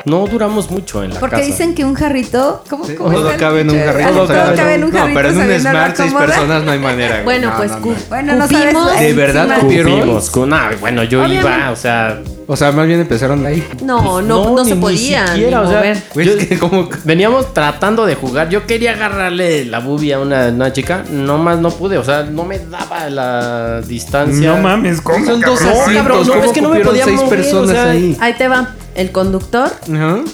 no 0.05 0.25
duramos 0.27 0.69
mucho 0.71 1.03
en 1.03 1.13
la 1.13 1.19
Porque 1.19 1.38
casa. 1.38 1.47
dicen 1.47 1.75
que 1.75 1.83
un 1.85 1.93
jarrito. 1.93 2.63
¿Cómo, 2.69 2.85
Sí, 2.85 2.95
cómo 2.95 3.12
todo 3.12 3.31
cabe 3.38 3.62
en 3.62 3.69
un 3.71 3.79
jarrito. 3.79 4.09
Todo, 4.12 4.27
cabe 4.27 4.73
en 4.75 4.83
un 4.85 4.91
jarrito. 4.91 5.07
No, 5.09 5.13
pero 5.13 5.29
en 5.29 5.38
un 5.51 5.59
Smart 5.59 5.95
seis 5.95 6.13
personas 6.13 6.63
no 6.63 6.71
hay 6.71 6.79
manera. 6.79 7.21
güey. 7.21 7.23
Bueno, 7.25 7.49
No, 7.51 7.57
pues 7.57 7.71
no, 7.71 7.79
no. 7.79 7.95
Bueno, 8.09 8.35
no 8.35 8.47
sabes. 8.47 8.99
¿De 8.99 9.13
verdad? 9.13 9.59
Cupimos 9.59 10.29
con- 10.29 10.53
ah, 10.53 10.71
bueno, 10.79 11.03
yo 11.03 11.19
Obviamente. 11.23 11.47
iba, 11.47 11.71
o 11.71 11.75
sea, 11.75 12.19
O 12.51 12.55
sea, 12.55 12.71
más 12.71 12.88
bien 12.88 12.99
empezaron 12.99 13.45
ahí. 13.45 13.63
No, 13.83 14.23
no, 14.23 14.55
no, 14.55 14.63
ni- 14.63 14.69
se 14.69 14.75
ni 14.75 14.81
podía 14.81 15.21
ni 15.25 15.29
siquiera, 15.33 15.62
o 15.62 15.69
sea, 15.69 15.83
yo- 15.83 15.91
es 16.31 16.45
que 16.47 16.57
como... 16.57 16.89
veníamos 17.03 17.53
tratando 17.53 18.07
de 18.07 18.15
jugar. 18.15 18.49
Yo 18.49 18.65
quería 18.65 18.93
agarrarle 18.93 19.65
la 19.65 19.77
bubia 19.79 20.15
a 20.15 20.19
una, 20.19 20.47
una 20.47 20.73
chica, 20.73 21.03
nomás 21.12 21.59
no 21.59 21.69
pude, 21.69 21.99
o 21.99 22.03
sea, 22.03 22.23
no 22.23 22.45
me 22.45 22.57
daba 22.57 23.07
la 23.12 23.81
distancia. 23.81 24.49
No 24.55 24.57
mames, 24.63 24.99
¿cómo? 25.01 25.23
Son 25.23 25.39
dos 25.41 25.59
cabrón? 25.59 25.79
asientos, 25.81 25.93
cabrón, 25.95 26.25
no, 26.27 26.33
¿cómo 26.33 26.43
es 26.45 26.51
que 26.51 26.62
no 26.62 26.69
me 26.69 26.79
podía 26.79 27.03
seis 27.05 27.17
mover, 27.21 27.38
personas 27.39 27.69
o 27.69 27.71
sea, 27.71 27.89
ahí? 27.91 28.17
Ahí 28.19 28.33
te 28.33 28.47
va. 28.47 28.69
El 28.99 29.13
conductor, 29.13 29.71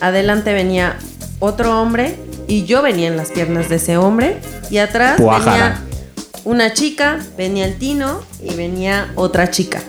adelante 0.01 0.51
venía 0.51 0.97
otro 1.37 1.79
hombre 1.79 2.17
y 2.47 2.65
yo 2.65 2.81
venía 2.81 3.07
en 3.07 3.15
las 3.15 3.29
piernas 3.29 3.69
de 3.69 3.75
ese 3.75 3.95
hombre 3.97 4.41
y 4.71 4.79
atrás 4.79 5.19
venía 5.19 5.83
una 6.45 6.73
chica, 6.73 7.19
venía 7.37 7.65
el 7.65 7.77
Tino 7.77 8.21
y 8.41 8.55
venía 8.55 9.11
otra 9.13 9.51
chica. 9.51 9.83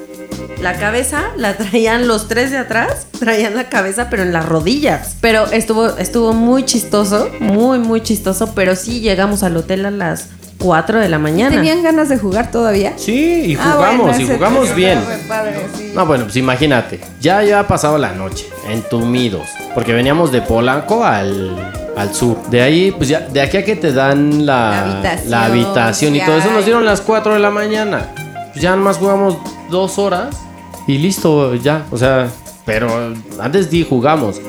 La 0.60 0.78
cabeza 0.78 1.24
la 1.38 1.56
traían 1.56 2.06
los 2.06 2.28
tres 2.28 2.50
de 2.50 2.58
atrás, 2.58 3.06
traían 3.18 3.56
la 3.56 3.70
cabeza 3.70 4.10
pero 4.10 4.22
en 4.24 4.34
las 4.34 4.46
rodillas. 4.46 5.16
Pero 5.22 5.46
estuvo 5.46 5.96
estuvo 5.96 6.34
muy 6.34 6.66
chistoso, 6.66 7.30
muy 7.40 7.78
muy 7.78 8.02
chistoso, 8.02 8.54
pero 8.54 8.76
sí 8.76 9.00
llegamos 9.00 9.42
al 9.42 9.56
hotel 9.56 9.86
a 9.86 9.90
las 9.90 10.26
4 10.66 10.98
de 10.98 11.09
la 11.09 11.18
mañana. 11.20 11.55
¿Tenían 11.55 11.83
ganas 11.83 12.09
de 12.09 12.18
jugar 12.18 12.50
todavía? 12.50 12.94
Sí, 12.96 13.44
y 13.46 13.55
Ah, 13.57 13.72
jugamos, 13.76 14.07
bueno, 14.09 14.20
y 14.20 14.26
jugamos 14.35 14.74
bien. 14.74 14.98
re 15.07 15.16
padre, 15.29 15.66
sí. 15.76 15.92
No, 15.94 16.05
bueno, 16.07 16.24
pues 16.24 16.37
imagínate, 16.37 17.00
ya 17.20 17.42
ya 17.44 17.61
ha 17.61 17.68
pasado 17.68 17.98
la 17.98 18.12
noche, 18.12 18.46
entumidos, 18.68 19.46
porque 19.74 19.92
veníamos 19.92 20.33
de 20.33 20.42
Polanco 20.42 21.05
al, 21.05 21.72
al 21.96 22.12
sur. 22.14 22.37
De 22.50 22.62
ahí, 22.62 22.90
pues 22.90 23.09
ya, 23.09 23.20
de 23.20 23.40
aquí 23.40 23.59
a 23.59 23.64
que 23.64 23.76
te 23.76 23.92
dan 23.92 24.44
la, 24.44 24.70
La 24.70 24.83
habitación, 24.83 25.31
la 25.31 25.44
habitación 25.44 26.16
y 26.16 26.20
todo 26.20 26.37
eso, 26.38 26.50
nos 26.50 26.64
dieron 26.64 26.85
las 26.85 27.00
4 27.00 27.35
de 27.35 27.38
la 27.38 27.50
mañana. 27.50 28.09
Pues 28.52 28.61
ya 28.62 28.74
nomás 28.74 28.96
jugamos 28.98 29.37
dos 29.70 29.98
horas 29.98 30.35
y 30.88 30.98
listo, 30.98 31.55
ya, 31.55 31.85
o 31.92 31.96
sea, 31.96 32.29
pero 32.64 32.88
antes 33.40 33.70
di 33.70 33.87
jugamos. 33.88 34.40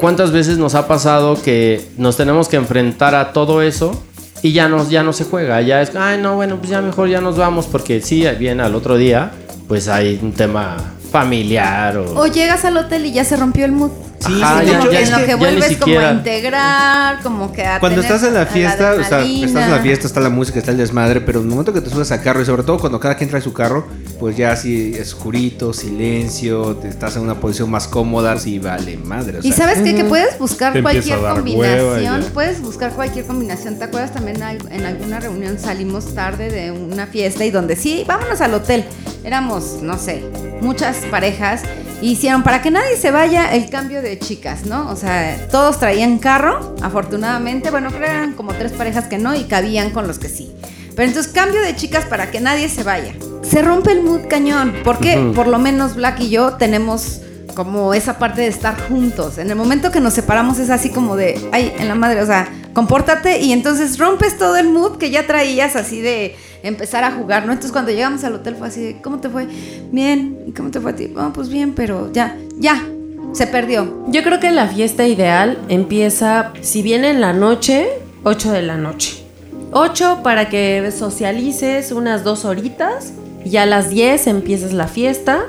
¿Cuántas 0.00 0.32
veces 0.32 0.56
nos 0.56 0.74
ha 0.74 0.88
pasado 0.88 1.40
que 1.42 1.86
nos 1.98 2.16
tenemos 2.16 2.48
que 2.48 2.56
enfrentar 2.56 3.14
a 3.14 3.32
todo 3.34 3.60
eso? 3.60 4.02
Y 4.42 4.52
ya 4.52 4.68
no, 4.68 4.88
ya 4.88 5.02
no 5.02 5.12
se 5.12 5.24
juega, 5.24 5.60
ya 5.60 5.82
es, 5.82 5.94
ay 5.94 6.18
no, 6.18 6.36
bueno, 6.36 6.56
pues 6.56 6.70
ya 6.70 6.80
mejor 6.80 7.08
ya 7.08 7.20
nos 7.20 7.36
vamos 7.36 7.66
porque 7.66 8.00
sí, 8.00 8.24
bien 8.38 8.60
al 8.60 8.74
otro 8.74 8.96
día, 8.96 9.32
pues 9.68 9.88
hay 9.88 10.18
un 10.22 10.32
tema 10.32 10.76
familiar 11.10 11.98
o... 11.98 12.20
O 12.20 12.26
llegas 12.26 12.64
al 12.64 12.76
hotel 12.76 13.06
y 13.06 13.12
ya 13.12 13.24
se 13.24 13.36
rompió 13.36 13.64
el 13.64 13.72
mood. 13.72 13.90
Sí, 14.26 14.38
Ajá, 14.42 14.60
sí, 14.60 14.66
ya- 14.66 14.78
hecho, 14.78 14.92
ya- 14.92 15.00
en 15.00 15.10
lo 15.12 15.26
que 15.26 15.34
vuelves 15.34 15.76
como 15.78 15.98
a 15.98 16.10
integrar, 16.12 17.22
como 17.22 17.52
que 17.52 17.64
a 17.64 17.80
Cuando 17.80 18.02
tener 18.02 18.16
estás 18.16 18.28
en 18.28 18.34
la 18.34 18.42
a 18.42 18.46
fiesta, 18.46 18.92
o 18.92 19.02
sea, 19.04 19.22
estás 19.24 19.64
en 19.64 19.70
la 19.70 19.78
fiesta, 19.80 20.06
está 20.06 20.20
la 20.20 20.28
música, 20.28 20.58
está 20.58 20.70
el 20.72 20.76
desmadre, 20.76 21.20
pero 21.22 21.38
en 21.40 21.46
el 21.46 21.50
momento 21.50 21.72
que 21.72 21.80
te 21.80 21.88
subes 21.90 22.12
al 22.12 22.22
carro 22.22 22.42
y 22.42 22.44
sobre 22.44 22.62
todo 22.62 22.78
cuando 22.78 23.00
cada 23.00 23.14
quien 23.16 23.30
trae 23.30 23.40
su 23.40 23.52
carro, 23.54 23.86
pues 24.18 24.36
ya 24.36 24.52
así 24.52 24.94
oscurito, 25.00 25.72
silencio, 25.72 26.76
te 26.76 26.88
estás 26.88 27.16
en 27.16 27.22
una 27.22 27.34
posición 27.40 27.70
más 27.70 27.88
cómoda, 27.88 28.38
sí 28.38 28.58
vale 28.58 28.98
madre. 28.98 29.38
O 29.38 29.40
Y 29.42 29.52
sea, 29.52 29.66
sabes 29.68 29.80
qué? 29.82 29.94
que 29.94 30.04
puedes 30.04 30.38
buscar 30.38 30.80
cualquier 30.82 31.18
a 31.24 31.34
combinación, 31.34 32.22
y 32.22 32.24
puedes 32.34 32.60
buscar 32.60 32.92
cualquier 32.92 33.24
combinación. 33.26 33.78
¿Te 33.78 33.84
acuerdas 33.84 34.12
también 34.12 34.36
en 34.70 34.84
alguna 34.86 35.20
reunión 35.20 35.58
salimos 35.58 36.14
tarde 36.14 36.50
de 36.50 36.70
una 36.72 37.06
fiesta 37.06 37.44
y 37.44 37.50
donde 37.50 37.74
sí, 37.76 38.04
vámonos 38.06 38.40
al 38.42 38.52
hotel? 38.54 38.84
Éramos, 39.24 39.78
no 39.82 39.98
sé, 39.98 40.22
muchas 40.60 40.96
parejas 41.10 41.62
y 42.02 42.12
hicieron 42.12 42.42
para 42.42 42.62
que 42.62 42.70
nadie 42.70 42.96
se 42.96 43.10
vaya 43.10 43.54
el 43.54 43.68
cambio 43.68 44.00
de 44.00 44.09
chicas, 44.18 44.66
¿no? 44.66 44.90
O 44.90 44.96
sea, 44.96 45.48
todos 45.50 45.78
traían 45.78 46.18
carro, 46.18 46.74
afortunadamente, 46.82 47.70
bueno, 47.70 47.88
creo 47.88 48.00
que 48.00 48.06
eran 48.06 48.32
como 48.34 48.52
tres 48.52 48.72
parejas 48.72 49.06
que 49.06 49.18
no 49.18 49.34
y 49.34 49.44
cabían 49.44 49.90
con 49.90 50.06
los 50.06 50.18
que 50.18 50.28
sí. 50.28 50.52
Pero 50.96 51.08
entonces 51.08 51.32
cambio 51.32 51.60
de 51.60 51.76
chicas 51.76 52.04
para 52.04 52.30
que 52.30 52.40
nadie 52.40 52.68
se 52.68 52.82
vaya. 52.82 53.14
Se 53.42 53.62
rompe 53.62 53.92
el 53.92 54.02
mood 54.02 54.26
cañón, 54.28 54.74
porque 54.84 55.32
por 55.34 55.46
lo 55.46 55.58
menos 55.58 55.94
Black 55.94 56.20
y 56.20 56.30
yo 56.30 56.54
tenemos 56.54 57.20
como 57.54 57.94
esa 57.94 58.18
parte 58.18 58.42
de 58.42 58.46
estar 58.48 58.78
juntos. 58.88 59.38
En 59.38 59.50
el 59.50 59.56
momento 59.56 59.90
que 59.90 60.00
nos 60.00 60.14
separamos 60.14 60.58
es 60.58 60.70
así 60.70 60.90
como 60.90 61.16
de, 61.16 61.40
ay, 61.52 61.72
en 61.78 61.88
la 61.88 61.94
madre, 61.94 62.22
o 62.22 62.26
sea, 62.26 62.48
compórtate 62.72 63.40
y 63.40 63.52
entonces 63.52 63.98
rompes 63.98 64.38
todo 64.38 64.56
el 64.56 64.68
mood 64.70 64.98
que 64.98 65.10
ya 65.10 65.26
traías 65.26 65.76
así 65.76 66.00
de 66.00 66.36
empezar 66.62 67.04
a 67.04 67.12
jugar, 67.12 67.46
¿no? 67.46 67.52
Entonces 67.52 67.72
cuando 67.72 67.90
llegamos 67.90 68.22
al 68.24 68.34
hotel 68.34 68.56
fue 68.56 68.68
así 68.68 68.80
de, 68.80 69.02
¿cómo 69.02 69.18
te 69.18 69.28
fue? 69.28 69.46
Bien, 69.90 70.38
¿y 70.46 70.52
cómo 70.52 70.70
te 70.70 70.80
fue 70.80 70.92
a 70.92 70.96
ti? 70.96 71.12
Oh, 71.16 71.32
pues 71.32 71.48
bien, 71.48 71.74
pero 71.74 72.12
ya, 72.12 72.36
ya, 72.58 72.84
se 73.32 73.46
perdió. 73.46 74.04
Yo 74.08 74.22
creo 74.22 74.40
que 74.40 74.50
la 74.50 74.66
fiesta 74.66 75.06
ideal 75.06 75.58
empieza, 75.68 76.52
si 76.60 76.82
bien 76.82 77.04
en 77.04 77.20
la 77.20 77.32
noche, 77.32 77.88
8 78.24 78.52
de 78.52 78.62
la 78.62 78.76
noche. 78.76 79.24
8 79.72 80.20
para 80.22 80.48
que 80.48 80.90
socialices 80.90 81.92
unas 81.92 82.24
dos 82.24 82.44
horitas 82.44 83.12
y 83.44 83.56
a 83.56 83.66
las 83.66 83.88
10 83.90 84.26
empiezas 84.26 84.72
la 84.72 84.88
fiesta, 84.88 85.44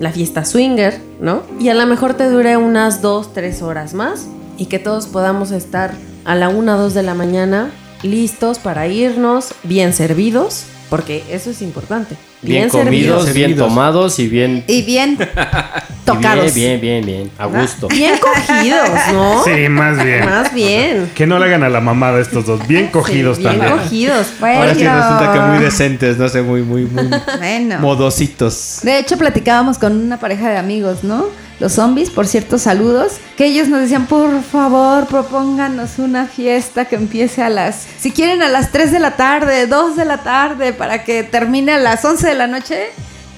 la 0.00 0.10
fiesta 0.10 0.44
swinger, 0.44 1.00
¿no? 1.20 1.42
Y 1.60 1.68
a 1.68 1.74
lo 1.74 1.86
mejor 1.86 2.14
te 2.14 2.28
dure 2.28 2.56
unas 2.56 3.00
2, 3.00 3.32
3 3.32 3.62
horas 3.62 3.94
más 3.94 4.26
y 4.58 4.66
que 4.66 4.78
todos 4.78 5.06
podamos 5.06 5.52
estar 5.52 5.92
a 6.24 6.34
la 6.34 6.48
1 6.48 6.74
o 6.74 6.78
2 6.78 6.94
de 6.94 7.02
la 7.02 7.14
mañana 7.14 7.70
listos 8.02 8.58
para 8.58 8.88
irnos, 8.88 9.54
bien 9.62 9.92
servidos, 9.92 10.64
porque 10.88 11.22
eso 11.30 11.50
es 11.50 11.62
importante. 11.62 12.16
Bien, 12.42 12.62
Bien, 12.62 12.68
comidos, 12.70 13.24
servidos. 13.26 13.34
bien 13.34 13.56
tomados 13.58 14.18
y 14.18 14.28
bien... 14.28 14.64
Y 14.66 14.82
bien 14.82 15.18
y 15.20 16.04
tocados. 16.06 16.54
Bien, 16.54 16.80
bien, 16.80 17.04
bien, 17.04 17.06
bien. 17.06 17.30
A 17.38 17.46
gusto. 17.46 17.86
Bien 17.88 18.14
cogidos, 18.18 18.88
¿no? 19.12 19.44
Sí, 19.44 19.68
más 19.68 20.02
bien. 20.04 20.24
Más 20.24 20.52
bien. 20.54 21.10
Que 21.14 21.26
no 21.26 21.38
le 21.38 21.44
hagan 21.46 21.62
a 21.62 21.68
la 21.68 21.80
mamada 21.80 22.18
estos 22.20 22.46
dos. 22.46 22.66
Bien 22.66 22.88
cogidos 22.88 23.36
Sí, 23.36 23.42
bien 23.42 23.58
también. 23.58 23.78
cogidos. 23.78 24.26
Bueno, 24.40 24.60
Ahora 24.60 24.74
sí 24.74 24.80
resulta 24.86 25.32
que 25.34 25.40
muy 25.40 25.58
decentes, 25.58 26.16
no 26.18 26.28
sé, 26.28 26.42
muy, 26.42 26.62
muy, 26.62 26.84
muy 26.86 27.08
bueno. 27.38 27.78
modositos. 27.80 28.80
De 28.82 28.98
hecho, 28.98 29.16
platicábamos 29.18 29.78
con 29.78 29.92
una 30.00 30.18
pareja 30.18 30.48
de 30.50 30.56
amigos, 30.56 31.04
¿no? 31.04 31.26
Los 31.60 31.72
zombies, 31.74 32.08
por 32.08 32.26
cierto, 32.26 32.56
saludos. 32.58 33.18
Que 33.36 33.44
ellos 33.44 33.68
nos 33.68 33.80
decían, 33.80 34.06
por 34.06 34.42
favor, 34.42 35.06
propónganos 35.06 35.98
una 35.98 36.24
fiesta 36.24 36.86
que 36.86 36.96
empiece 36.96 37.42
a 37.42 37.50
las... 37.50 37.86
Si 37.98 38.12
quieren, 38.12 38.40
a 38.42 38.48
las 38.48 38.72
3 38.72 38.90
de 38.92 38.98
la 38.98 39.16
tarde, 39.16 39.66
2 39.66 39.94
de 39.94 40.06
la 40.06 40.22
tarde, 40.22 40.72
para 40.72 41.04
que 41.04 41.22
termine 41.22 41.72
a 41.74 41.78
las 41.78 42.02
11 42.02 42.26
de 42.30 42.36
la 42.36 42.46
noche, 42.46 42.86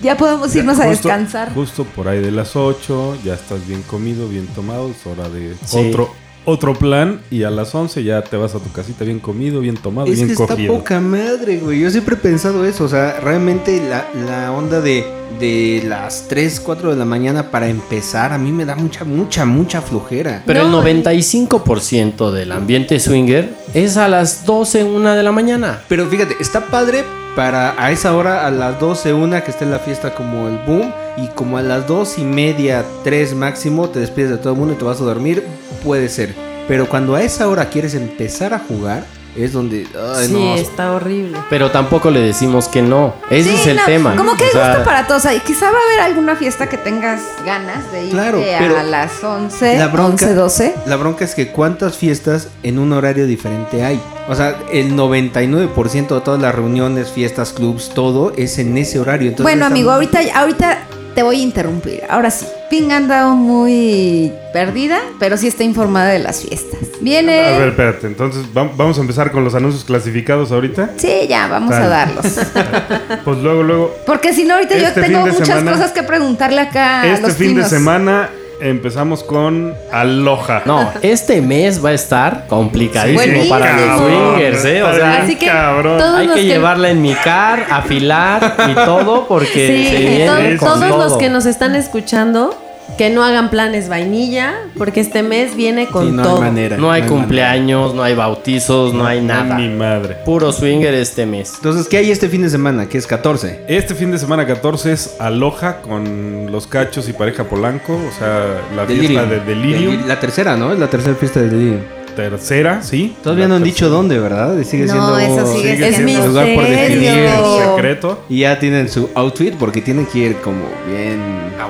ya 0.03 0.17
podemos 0.17 0.55
irnos 0.57 0.79
a 0.81 0.85
Justo- 0.87 1.09
descansar. 1.09 1.53
Justo 1.55 1.85
por 1.85 2.09
ahí 2.09 2.21
de 2.21 2.31
las 2.31 2.57
8, 2.57 3.17
ya 3.25 3.35
estás 3.35 3.67
bien 3.67 3.83
comido, 3.83 4.29
bien 4.29 4.47
tomado, 4.49 4.91
es 4.91 5.07
hora 5.07 5.29
de 5.29 5.55
Sí. 5.65 5.79
otro, 5.89 6.13
otro 6.45 6.75
plan 6.75 7.21
y 7.31 7.45
a 7.45 7.51
las 7.51 7.73
11 7.73 8.03
ya 8.03 8.21
te 8.23 8.37
vas 8.37 8.55
a 8.57 8.59
tu 8.59 8.73
casita 8.73 9.05
bien 9.05 9.21
comido, 9.21 9.61
bien 9.61 9.77
tomado, 9.77 10.09
Es 10.09 10.17
bien 10.17 10.27
que 10.27 10.33
está 10.33 10.49
cogido. 10.49 10.75
poca 10.77 10.99
madre, 11.01 11.59
güey. 11.59 11.79
Yo 11.81 11.91
siempre 11.91 12.17
he 12.17 12.19
pensado 12.19 12.65
eso. 12.65 12.83
O 12.85 12.89
sea, 12.89 13.21
realmente 13.21 13.81
la, 13.89 14.07
la 14.27 14.51
onda 14.51 14.81
de, 14.81 15.05
de 15.39 15.85
las 15.87 16.27
3, 16.29 16.59
4 16.59 16.91
de 16.91 16.97
la 16.97 17.05
mañana 17.05 17.53
para 17.53 17.69
empezar, 17.69 18.33
a 18.33 18.39
mí 18.39 18.51
me 18.51 18.65
da 18.65 18.75
mucha, 18.75 19.05
mucha, 19.05 19.45
mucha 19.45 19.83
flojera. 19.83 20.43
Pero 20.45 20.67
No. 20.67 20.83
el 20.83 20.97
95% 21.07 22.33
del 22.33 22.51
ambiente 22.51 22.99
swinger 22.99 23.55
es 23.73 23.97
a 23.97 24.09
las 24.09 24.45
12, 24.45 24.83
1 24.83 25.15
de 25.15 25.23
la 25.23 25.31
mañana. 25.31 25.81
Pero 25.89 26.07
fíjate, 26.09 26.35
está 26.41 26.67
padre 26.67 27.05
para 27.35 27.83
a 27.83 27.91
esa 27.91 28.15
hora, 28.15 28.47
a 28.47 28.51
las 28.51 28.79
12, 28.79 29.15
una 29.15 29.43
que 29.43 29.51
esté 29.51 29.67
la 29.67 29.79
fiesta 29.79 30.15
como 30.15 30.49
el 30.49 30.59
boom. 30.59 30.93
Y 31.17 31.29
como 31.29 31.59
a 31.59 31.63
las 31.63 31.87
2 31.87 32.19
y 32.19 32.25
media, 32.25 32.85
3 33.05 33.35
máximo, 33.35 33.89
te 33.89 34.01
despides 34.01 34.31
de 34.31 34.39
todo 34.39 34.53
el 34.53 34.59
mundo 34.59 34.75
y 34.75 34.79
te 34.79 34.85
vas 34.85 35.01
a 35.01 35.05
dormir. 35.05 35.45
Puede 35.85 36.09
ser. 36.09 36.35
Pero 36.69 36.89
cuando 36.89 37.15
a 37.15 37.23
esa 37.23 37.49
hora 37.49 37.69
quieres 37.69 37.95
empezar 37.95 38.55
a 38.55 38.59
jugar, 38.59 39.05
es 39.37 39.53
donde. 39.53 39.87
Ay, 40.17 40.27
Sí, 40.29 40.33
no. 40.33 40.55
está 40.55 40.93
horrible. 40.93 41.39
Pero 41.51 41.71
tampoco 41.71 42.11
le 42.11 42.21
decimos 42.21 42.69
que 42.69 42.83
no. 42.83 43.15
Ese 43.31 43.51
Sí, 43.51 43.57
es 43.61 43.67
el 43.69 43.77
no, 43.77 43.85
tema. 43.87 44.17
Como 44.17 44.37
que 44.37 44.45
hay 44.45 44.51
O 44.51 44.53
sea, 44.53 44.69
gusto 44.71 44.85
para 44.85 45.07
todos. 45.07 45.25
Ahí 45.27 45.41
quizá 45.47 45.71
va 45.71 45.79
a 45.79 45.83
haber 45.89 46.01
alguna 46.01 46.37
fiesta 46.37 46.69
que 46.69 46.77
tengas 46.79 47.21
ganas 47.47 47.91
de 47.93 48.05
ir 48.07 48.11
Claro, 48.13 48.43
a 48.79 48.83
las 48.83 49.23
11, 49.25 49.79
la 49.79 49.89
bronca- 49.89 50.27
11, 50.27 50.35
12. 50.35 50.75
La 50.87 50.97
bronca 50.97 51.25
es 51.25 51.35
que 51.35 51.49
cuántas 51.49 51.97
fiestas 51.97 52.49
en 52.63 52.79
un 52.79 52.93
horario 52.93 53.27
diferente 53.27 53.85
hay. 53.85 54.01
O 54.29 54.35
sea, 54.35 54.57
el 54.73 54.95
99% 54.97 56.15
de 56.15 56.21
todas 56.21 56.41
las 56.41 56.55
reuniones, 56.55 57.11
fiestas, 57.11 57.53
clubs, 57.53 57.91
todo 57.95 58.33
es 58.37 58.59
en 58.59 58.77
ese 58.79 59.01
horario. 59.01 59.29
Entonces 59.29 59.45
bueno, 59.45 59.67
amigo, 59.67 59.91
ahorita, 59.91 60.21
ahorita 60.35 60.79
te 61.15 61.23
voy 61.23 61.41
a 61.41 61.43
interrumpir. 61.43 62.03
Ahora 62.09 62.31
sí. 62.31 62.47
Ping 62.71 62.91
anda 62.91 63.29
muy 63.29 64.33
perdida, 64.53 64.99
pero 65.19 65.37
sí 65.37 65.47
está 65.47 65.63
informada 65.63 66.09
de 66.09 66.19
las 66.21 66.41
fiestas. 66.43 66.81
Viene. 67.03 67.55
A 67.55 67.59
ver, 67.59 67.69
espérate, 67.69 68.07
entonces 68.07 68.45
vam- 68.55 68.71
vamos 68.77 68.97
a 68.99 69.03
empezar 69.03 69.31
con 69.31 69.45
los 69.45 69.55
anuncios 69.55 69.85
clasificados 69.85 70.53
ahorita. 70.53 70.91
Sí, 70.97 71.27
ya, 71.29 71.49
vamos 71.49 71.73
a 71.75 71.87
darlos. 71.89 72.25
Pues 73.25 73.39
luego, 73.39 73.63
luego, 73.63 73.95
Porque 74.07 74.33
si 74.33 74.45
no, 74.45 74.55
ahorita 74.55 74.75
Este 74.75 74.87
yo 74.87 74.95
fin 74.95 75.13
tengo 75.13 75.27
muchas 75.27 75.47
semana- 75.49 75.73
cosas 75.73 75.93
que 75.93 76.03
preguntarle 76.03 76.61
acá 76.63 77.03
a 77.03 77.07
este 77.09 77.27
los 77.29 77.37
fin 77.37 77.55
de 77.57 77.65
semana 77.65 78.31
empezamos 78.63 79.23
con 79.25 79.75
Aloha. 79.91 80.63
No, 80.65 80.91
este 81.03 81.41
mes 81.43 81.85
va 81.85 81.91
a 81.91 81.93
estar 81.95 82.47
complicadísimo 82.49 83.43
Sí, 83.43 83.49
para 83.49 83.73
los 83.77 84.01
swingers, 84.01 84.65
¿eh? 84.65 84.83
O 84.83 84.95
sea, 84.95 85.23
Así 85.23 85.37
que 85.37 85.47
todos 85.51 86.17
hay 86.17 86.29
que 86.29 86.35
que- 86.35 86.45
llevarla 86.45 86.91
en 86.91 87.03
mi 87.03 87.15
car, 87.15 87.67
afilar 87.71 88.57
y 88.71 88.75
todo 88.75 89.27
porque 89.27 89.67
Sí, 89.67 89.87
se 89.91 89.99
viene 89.99 90.27
to- 90.57 90.65
con 90.67 90.79
todos 90.81 90.89
todo. 90.89 91.05
los 91.09 91.17
que 91.19 91.29
nos 91.29 91.47
están 91.47 91.75
escuchando, 91.75 92.55
que 92.99 93.09
no 93.09 93.25
hagan 93.25 93.49
planes 93.51 93.89
vainilla, 93.89 94.55
porque 94.77 95.01
este 95.01 95.23
mes 95.23 95.57
viene 95.57 95.87
con 95.87 96.07
Sí, 96.07 96.13
no 96.13 96.23
todo. 96.23 96.35
hay 96.37 96.41
manera. 96.43 96.77
No 96.77 96.91
hay 96.91 97.03
cumpleaños, 97.03 97.95
no 97.95 98.03
hay 98.03 98.15
bautizos, 98.15 98.93
no 98.93 99.07
hay 99.07 99.21
nada. 99.23 99.57
Mi 99.57 99.69
madre. 99.69 100.17
Puro 100.25 100.53
swinger 100.53 100.93
este 100.95 101.25
mes. 101.25 101.53
Entonces, 101.57 101.89
¿qué 101.89 101.97
hay 101.99 102.11
este 102.11 102.29
fin 102.29 102.43
de 102.43 102.51
semana? 102.51 102.87
Que 102.89 102.99
es 102.99 103.07
14. 103.07 103.65
Este 103.67 103.95
fin 103.95 104.11
de 104.11 104.19
semana 104.19 104.47
14 104.47 104.93
es 104.93 105.17
Aloha 105.19 105.81
con 105.81 106.53
los 106.53 106.67
cachos 106.67 107.09
y 107.09 107.13
pareja 107.15 107.45
Polanco, 107.45 107.95
o 107.95 108.19
sea, 108.19 108.61
la 108.77 108.85
fiesta 108.85 109.25
de 109.25 109.41
Delirium. 109.41 109.95
Deli- 109.95 110.07
La 110.07 110.21
tercera, 110.21 110.57
¿no? 110.57 110.73
Es 110.73 110.79
la 110.79 110.89
tercera 110.89 111.15
fiesta 111.15 111.41
de 111.41 111.49
Delirium. 111.49 111.81
Tercera, 112.17 112.83
sí. 112.83 113.17
Todavía 113.23 113.49
no 113.49 113.55
han 113.57 113.63
tercera. 113.63 113.75
dicho 113.75 113.89
dónde, 113.91 114.19
¿verdad? 114.19 114.55
Sigue 114.65 114.85
No, 114.87 114.93
siendo, 114.93 115.19
eso 115.19 115.47
sigue 115.53 115.73
sigue 115.75 115.93
siendo 115.93 116.09
siendo 116.09 116.27
lugar 116.29 116.55
por 116.55 116.65
definir. 116.69 117.09
Es 117.11 117.65
secreto. 117.75 118.19
Y 118.29 118.41
ya 118.41 118.59
tienen 118.59 118.89
su 118.89 119.09
outfit 119.15 119.55
porque 119.55 119.81
tienen 119.81 120.07
que 120.07 120.19
ir 120.19 120.37
como 120.37 120.61
bien 120.87 121.21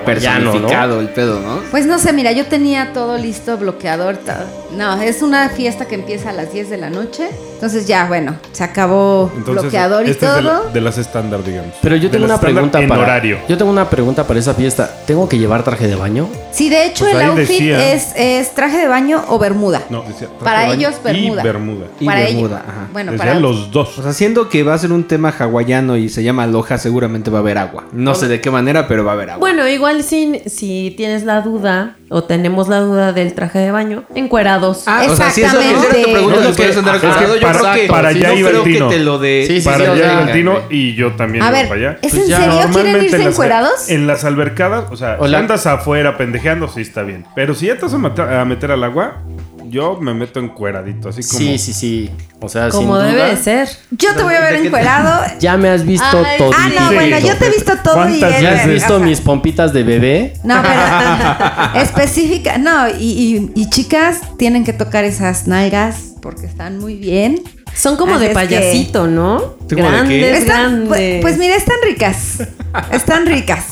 personificado 0.05 0.99
el 0.99 1.09
pedo, 1.09 1.39
¿no? 1.39 1.59
Pues 1.71 1.85
no 1.85 1.97
sé, 1.99 2.13
mira, 2.13 2.31
yo 2.31 2.45
tenía 2.47 2.91
todo 2.93 3.17
listo, 3.17 3.57
bloqueador, 3.57 4.17
todo. 4.17 4.63
No, 4.75 5.01
es 5.01 5.21
una 5.21 5.49
fiesta 5.49 5.85
que 5.85 5.95
empieza 5.95 6.31
a 6.31 6.33
las 6.33 6.51
10 6.51 6.69
de 6.69 6.77
la 6.77 6.89
noche. 6.89 7.29
Entonces 7.53 7.87
ya, 7.87 8.07
bueno, 8.07 8.35
se 8.51 8.63
acabó 8.63 9.31
Entonces, 9.37 9.61
bloqueador 9.63 10.05
y 10.05 10.11
este 10.11 10.25
es 10.25 10.35
de, 10.35 10.41
todo. 10.41 10.63
la- 10.65 10.71
de 10.73 10.81
las 10.81 10.97
estándar, 10.97 11.43
digamos. 11.43 11.73
Pero 11.81 11.95
yo 11.95 12.09
tengo 12.09 12.25
una 12.25 12.39
pregunta 12.39 12.81
en 12.81 12.89
para 12.89 13.01
horario. 13.03 13.37
Yo 13.47 13.57
tengo 13.57 13.71
una 13.71 13.89
pregunta 13.89 14.25
para 14.27 14.39
esa 14.39 14.53
fiesta. 14.53 14.89
¿Tengo 15.05 15.29
que 15.29 15.37
llevar 15.37 15.63
traje 15.63 15.87
de 15.87 15.95
baño? 15.95 16.27
Sí, 16.51 16.69
de 16.69 16.85
hecho 16.87 17.05
Pues 17.05 17.15
el 17.15 17.21
outfit 17.21 17.47
decía- 17.47 17.93
es, 17.93 18.07
es 18.15 18.53
traje 18.55 18.77
de 18.77 18.87
baño 18.87 19.23
o 19.29 19.39
bermuda. 19.39 19.83
No, 19.89 20.03
decía 20.03 20.27
Para 20.43 20.73
ellos, 20.73 20.95
bermuda. 21.03 21.41
Y 21.41 21.45
bermuda. 21.45 21.85
Y 21.99 22.05
para 22.05 22.19
bermuda, 22.21 22.57
ellos. 22.57 22.69
ajá. 22.69 22.87
Bueno, 22.91 23.13
para 23.17 23.35
los 23.35 23.71
dos. 23.71 23.97
O 23.97 24.03
sea, 24.03 24.13
siendo 24.13 24.49
que 24.49 24.63
va 24.63 24.73
a 24.73 24.77
ser 24.77 24.91
un 24.91 25.03
tema 25.05 25.33
hawaiano 25.37 25.97
y 25.97 26.09
se 26.09 26.23
llama 26.23 26.43
aloha, 26.43 26.77
seguramente 26.77 27.29
va 27.29 27.39
a 27.39 27.41
haber 27.41 27.57
agua. 27.57 27.85
No 27.93 28.15
sé 28.15 28.27
de 28.27 28.41
qué 28.41 28.51
manera, 28.51 28.87
pero 28.87 29.03
va 29.05 29.11
a 29.11 29.13
haber 29.15 29.29
agua. 29.31 29.39
Bueno, 29.39 29.67
igual 29.67 30.03
si, 30.03 30.41
si 30.47 30.93
tienes 30.97 31.23
la 31.23 31.41
duda 31.41 31.95
o 32.09 32.23
tenemos 32.23 32.67
la 32.67 32.79
duda 32.79 33.13
del 33.13 33.33
traje 33.33 33.59
de 33.59 33.71
baño, 33.71 34.03
encuerados. 34.15 34.83
Ah, 34.85 35.05
o 35.09 35.15
sea, 35.15 35.29
si 35.31 35.41
eso 35.43 35.57
tu 35.57 36.11
pregunta, 36.11 36.41
No, 36.49 36.55
que 36.55 36.63
andar 36.65 36.95
ajá, 36.95 37.07
acostado, 37.07 37.35
yo 37.35 37.41
para- 37.41 37.59
creo 37.59 37.73
que 37.73 37.87
para 37.87 38.11
si 38.11 38.17
allá 38.19 38.27
no 38.29 38.33
iba 38.39 38.49
el 38.49 38.53
creo 38.53 38.63
que 38.65 38.73
Tino. 38.73 38.89
te 38.89 38.99
lo 38.99 39.19
de 39.19 39.45
Sí, 39.47 39.61
sí, 39.61 39.65
para 39.65 39.77
sí, 39.77 39.91
allá 39.91 40.13
iba 40.13 40.21
el 40.23 40.31
Tino 40.33 40.59
y 40.69 40.93
yo 40.95 41.13
también 41.13 41.43
A 41.43 41.49
ver, 41.51 41.67
para 41.67 41.79
allá. 41.79 41.97
¿es 42.01 42.11
Pues 42.11 42.23
en 42.23 42.29
ya, 42.29 42.37
serio? 42.37 42.51
¿Quieren 42.53 42.71
Normalmente 42.71 43.05
irse 43.05 43.15
en 43.17 43.23
las- 43.23 43.33
encuerados? 43.33 43.89
En 43.89 44.07
las 44.07 44.23
albercadas, 44.25 44.85
o 44.91 44.95
sea, 44.97 45.17
andas 45.37 45.65
afuera 45.65 46.17
pendejeando, 46.17 46.67
sí 46.67 46.81
está 46.81 47.01
bien. 47.03 47.25
Pero 47.35 47.55
si 47.55 47.65
ya 47.67 47.75
te 47.77 47.81
vas 47.83 47.93
a 47.93 47.97
meter, 47.97 48.25
a 48.29 48.45
meter 48.45 48.71
al 48.71 48.83
agua, 48.83 49.17
yo 49.73 49.97
me 49.99 50.13
meto 50.13 50.39
encueradito, 50.39 51.09
así 51.09 51.21
como... 51.23 51.39
Sí, 51.39 51.57
sí, 51.57 51.73
sí. 51.73 52.11
O 52.39 52.47
sea, 52.47 52.69
como 52.69 52.95
sin 52.97 53.07
debe 53.07 53.17
duda, 53.23 53.29
de 53.29 53.37
ser. 53.37 53.69
Yo 53.91 54.13
te 54.15 54.21
voy 54.23 54.35
a 54.35 54.39
ver 54.41 54.53
¿De 54.53 54.59
qué- 54.61 54.65
encuerado. 54.67 55.25
Ya 55.39 55.57
me 55.57 55.69
has 55.69 55.83
visto 55.85 56.05
Ay, 56.25 56.37
todo. 56.37 56.51
Ah, 56.55 56.69
no, 56.79 56.89
Sí. 56.89 56.95
bueno, 56.95 57.19
yo 57.19 57.35
te 57.37 57.47
he 57.47 57.49
visto 57.49 57.73
todo 57.83 57.95
y 58.09 58.19
¿Cuántas 58.19 58.35
él- 58.35 58.43
¿Ya 58.43 58.51
has 58.61 58.67
visto 58.67 58.95
ajá. 58.97 59.05
mis 59.05 59.19
pompitas 59.21 59.73
de 59.73 59.83
bebé? 59.83 60.33
No, 60.43 60.61
pero 60.61 61.73
específica, 61.83 62.57
no, 62.57 62.87
y, 62.89 62.93
y- 63.03 63.51
y 63.55 63.69
chicas 63.69 64.19
tienen 64.37 64.63
que 64.63 64.73
tocar 64.73 65.03
esas 65.03 65.47
nalgas 65.47 66.13
porque 66.21 66.45
están 66.45 66.79
muy 66.79 66.95
bien. 66.95 67.41
Son 67.75 67.97
como 67.97 68.13
Así 68.15 68.21
de 68.23 68.27
que- 68.29 68.33
payasito, 68.35 69.07
¿no? 69.07 69.55
¿Sí, 69.67 69.75
como 69.75 69.89
de 69.89 70.07
qué? 70.07 70.19
Grandes, 70.19 70.37
Están, 70.39 70.85
pues, 70.87 70.99
grandes. 70.99 71.21
pues 71.21 71.37
mira, 71.37 71.55
están 71.55 71.75
ricas. 71.83 72.37
Están 72.91 73.25
ricas. 73.25 73.65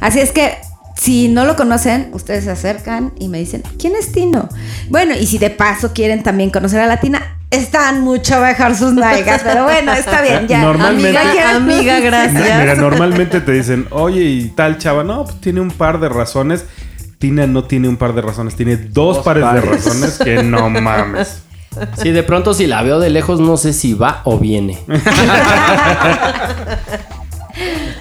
Así 0.00 0.18
es 0.20 0.30
que 0.32 0.56
si 0.98 1.28
no 1.28 1.44
lo 1.44 1.54
conocen, 1.56 2.10
ustedes 2.12 2.44
se 2.44 2.50
acercan 2.50 3.12
y 3.18 3.28
me 3.28 3.38
dicen, 3.38 3.62
¿quién 3.78 3.94
es 3.96 4.12
Tino? 4.12 4.48
Bueno, 4.90 5.14
y 5.18 5.26
si 5.26 5.38
de 5.38 5.48
paso 5.50 5.92
quieren 5.94 6.22
también 6.22 6.50
conocer 6.50 6.80
a 6.80 6.86
la 6.86 6.98
Tina, 7.00 7.36
están 7.50 8.00
mucho 8.02 8.34
a 8.34 8.40
bajar 8.40 8.76
sus 8.76 8.92
nalgas. 8.92 9.42
Pero 9.44 9.62
bueno, 9.64 9.92
está 9.92 10.20
bien, 10.22 10.46
ya. 10.48 10.60
Normalmente- 10.60 11.16
Amiga, 11.16 11.34
ya. 11.34 11.56
Amiga, 11.56 12.00
gracias. 12.00 12.60
Mira, 12.60 12.74
normalmente 12.74 13.40
te 13.40 13.52
dicen, 13.52 13.86
oye, 13.90 14.22
y 14.22 14.48
tal 14.48 14.76
chava, 14.78 15.04
no, 15.04 15.24
pues 15.24 15.40
tiene 15.40 15.60
un 15.60 15.70
par 15.70 16.00
de 16.00 16.08
razones. 16.08 16.64
Tina 17.18 17.46
no 17.46 17.64
tiene 17.64 17.88
un 17.88 17.96
par 17.96 18.12
de 18.14 18.20
razones, 18.22 18.54
tiene 18.56 18.76
dos, 18.76 19.16
Dos 19.16 19.24
pares, 19.24 19.42
pares. 19.44 19.62
de 19.64 19.70
razones 19.70 20.18
que 20.18 20.42
no 20.42 20.68
mames. 20.82 21.42
Sí, 22.02 22.10
de 22.10 22.22
pronto 22.24 22.54
si 22.54 22.66
la 22.66 22.82
veo 22.82 22.98
de 22.98 23.08
lejos 23.10 23.38
no 23.40 23.56
sé 23.56 23.72
si 23.72 23.94
va 23.94 24.20
o 24.24 24.36
viene. 24.38 24.78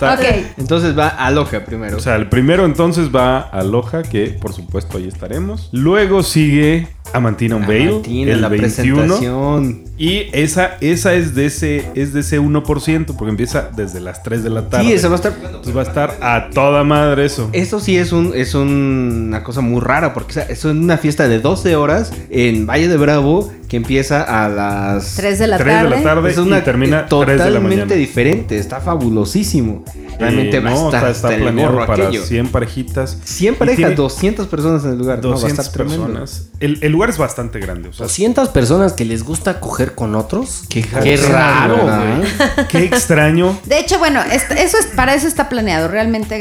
Está- 0.06 0.14
Ok. 0.14 0.46
Entonces 0.58 0.98
va 0.98 1.08
aloha 1.10 1.66
primero. 1.66 1.98
O 1.98 2.00
sea, 2.00 2.16
el 2.16 2.30
primero 2.30 2.66
entonces 2.66 3.10
va 3.16 3.40
a 3.40 3.64
Loja, 3.64 4.04
que 4.04 4.28
por 4.40 4.54
supuesto 4.54 4.98
ahí 4.98 5.08
estaremos. 5.08 5.70
Luego 5.72 6.24
sigue 6.24 6.88
Amantina 7.14 7.56
Unveil, 7.56 8.02
el 8.30 8.42
la 8.42 8.50
21. 8.50 8.98
presentación. 9.02 9.84
Y 9.98 10.28
esa, 10.32 10.78
esa 10.80 11.16
es 11.16 11.34
de 11.34 11.48
ese, 11.48 11.86
es 11.96 12.14
de 12.14 12.20
ese 12.20 12.40
1%, 12.40 13.06
porque 13.18 13.30
empieza 13.32 13.70
desde 13.76 14.00
las 14.00 14.22
3 14.22 14.44
de 14.44 14.50
la 14.52 14.70
tarde. 14.70 14.86
Sí, 14.86 14.94
eso 14.94 15.08
va 15.10 15.14
a 15.14 15.18
estar. 15.18 15.34
Entonces 15.44 15.76
va 15.76 15.82
a 15.82 15.86
estar 15.86 16.18
a 16.22 16.50
toda 16.52 16.84
madre 16.84 17.26
eso. 17.26 17.50
Esto 17.54 17.80
sí 17.80 17.98
es, 17.98 18.12
un, 18.12 18.32
es 18.36 18.54
un- 18.54 19.26
una 19.28 19.44
cosa 19.44 19.62
muy 19.62 19.82
rara, 19.82 20.14
porque 20.14 20.40
es 20.50 20.66
una 20.66 20.98
fiesta 21.00 21.28
de 21.28 21.40
12 21.40 21.76
horas 21.76 22.14
en 22.30 22.68
Valle 22.68 22.88
de 22.88 22.98
Bravo 22.98 23.52
que 23.68 23.78
empieza 23.78 24.22
a 24.46 24.48
las 24.50 25.16
3 25.16 25.40
de 25.40 25.48
la 25.48 25.58
3 25.58 25.76
tarde. 25.76 25.90
de 25.90 25.96
la 25.98 26.04
tarde 26.04 26.30
Es 26.32 26.38
una 26.38 26.60
y 26.60 26.62
termina 26.62 26.98
3 27.00 27.10
totalmente 27.10 27.44
de 27.46 27.52
la 27.52 27.60
mañana. 27.60 27.96
diferente, 27.96 28.58
está 28.60 28.80
fabulosísimo. 28.80 29.84
Realmente 30.20 30.58
Eh, 30.58 30.60
va 30.62 30.70
a 30.70 30.74
no, 30.74 30.86
estar 30.86 30.96
está, 30.96 31.10
hasta 31.10 31.28
está 31.30 31.36
el 31.36 31.42
planeado 31.42 31.86
para 31.86 32.06
aquello. 32.08 32.24
100 32.24 32.48
parejitas. 32.48 33.18
100 33.24 33.54
Y 33.54 33.58
parejas, 33.58 33.78
tiene 33.78 33.96
200 33.96 34.48
personas 34.48 34.84
en 34.86 34.92
el 34.92 34.98
lugar. 34.98 35.20
No, 35.22 35.30
va 35.30 35.36
a 35.36 35.40
200 35.40 35.66
estar 35.66 35.74
tremendo. 35.74 36.06
personas. 36.08 36.50
El, 36.60 36.80
el 36.82 36.92
lugar 36.98 37.10
es 37.10 37.18
bastante 37.18 37.60
grande. 37.60 37.90
O 37.90 37.94
sea, 37.94 38.06
200 38.08 38.50
personas 38.50 38.94
que 38.94 39.06
les 39.06 39.24
gusta 39.24 39.60
coger 39.60 39.94
con 39.96 40.16
otros. 40.16 40.64
Qué 40.70 40.82
Qué 40.82 41.18
raro, 41.18 41.78
güey. 41.84 42.68
qué 42.70 42.80
extraño. 42.86 43.58
De 43.66 43.80
hecho, 43.80 44.00
bueno, 44.00 44.20
eso 44.22 44.78
es, 44.78 44.88
para 44.96 45.14
eso 45.14 45.28
está 45.28 45.50
planeado. 45.50 45.88
Realmente 45.88 46.36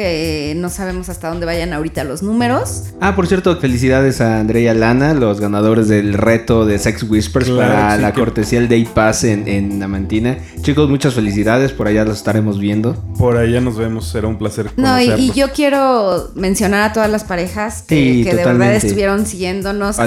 eh, 0.50 0.54
no 0.54 0.68
sabemos 0.70 1.08
hasta 1.08 1.28
dónde 1.28 1.46
vayan 1.46 1.72
ahorita 1.72 2.04
los 2.04 2.22
números. 2.22 2.84
Ah, 3.00 3.14
por 3.14 3.26
cierto, 3.26 3.56
felicidades 3.58 4.20
a 4.20 4.40
Andrea 4.40 4.62
y 4.62 4.68
a 4.68 4.74
Lana, 4.74 5.14
los 5.14 5.40
ganadores 5.40 5.88
del 5.88 6.14
reto 6.14 6.64
de 6.66 6.78
Sex 6.78 7.02
Whispers 7.04 7.46
Claro, 7.46 7.72
para 7.74 7.96
sí, 7.96 8.02
la 8.02 8.12
que- 8.12 8.20
cortesía 8.20 8.60
del 8.60 8.68
Day 8.68 8.84
Pass 8.92 9.24
en, 9.24 9.46
en 9.48 9.82
Amantina. 9.82 10.38
Chicos, 10.62 10.88
muchas 10.88 11.14
felicidades, 11.14 11.72
por 11.72 11.86
allá 11.88 12.04
los 12.04 12.16
estaremos 12.18 12.58
viendo. 12.58 12.94
Por 13.18 13.36
allá 13.36 13.60
nos 13.60 13.76
vemos. 13.76 14.08
Será 14.08 14.26
un 14.28 14.38
placer 14.38 14.70
No, 14.76 15.00
y, 15.00 15.32
yo 15.32 15.50
quiero 15.52 16.30
mencionar 16.34 16.82
a 16.82 16.92
todas 16.92 17.10
las 17.10 17.24
parejas 17.24 17.82
que, 17.82 17.96
Sí, 17.96 18.24
que 18.24 18.34
de 18.34 18.44
verdad 18.44 18.74
estuvieron 18.74 19.26
siguiéndonos. 19.26 19.98
A 19.98 20.06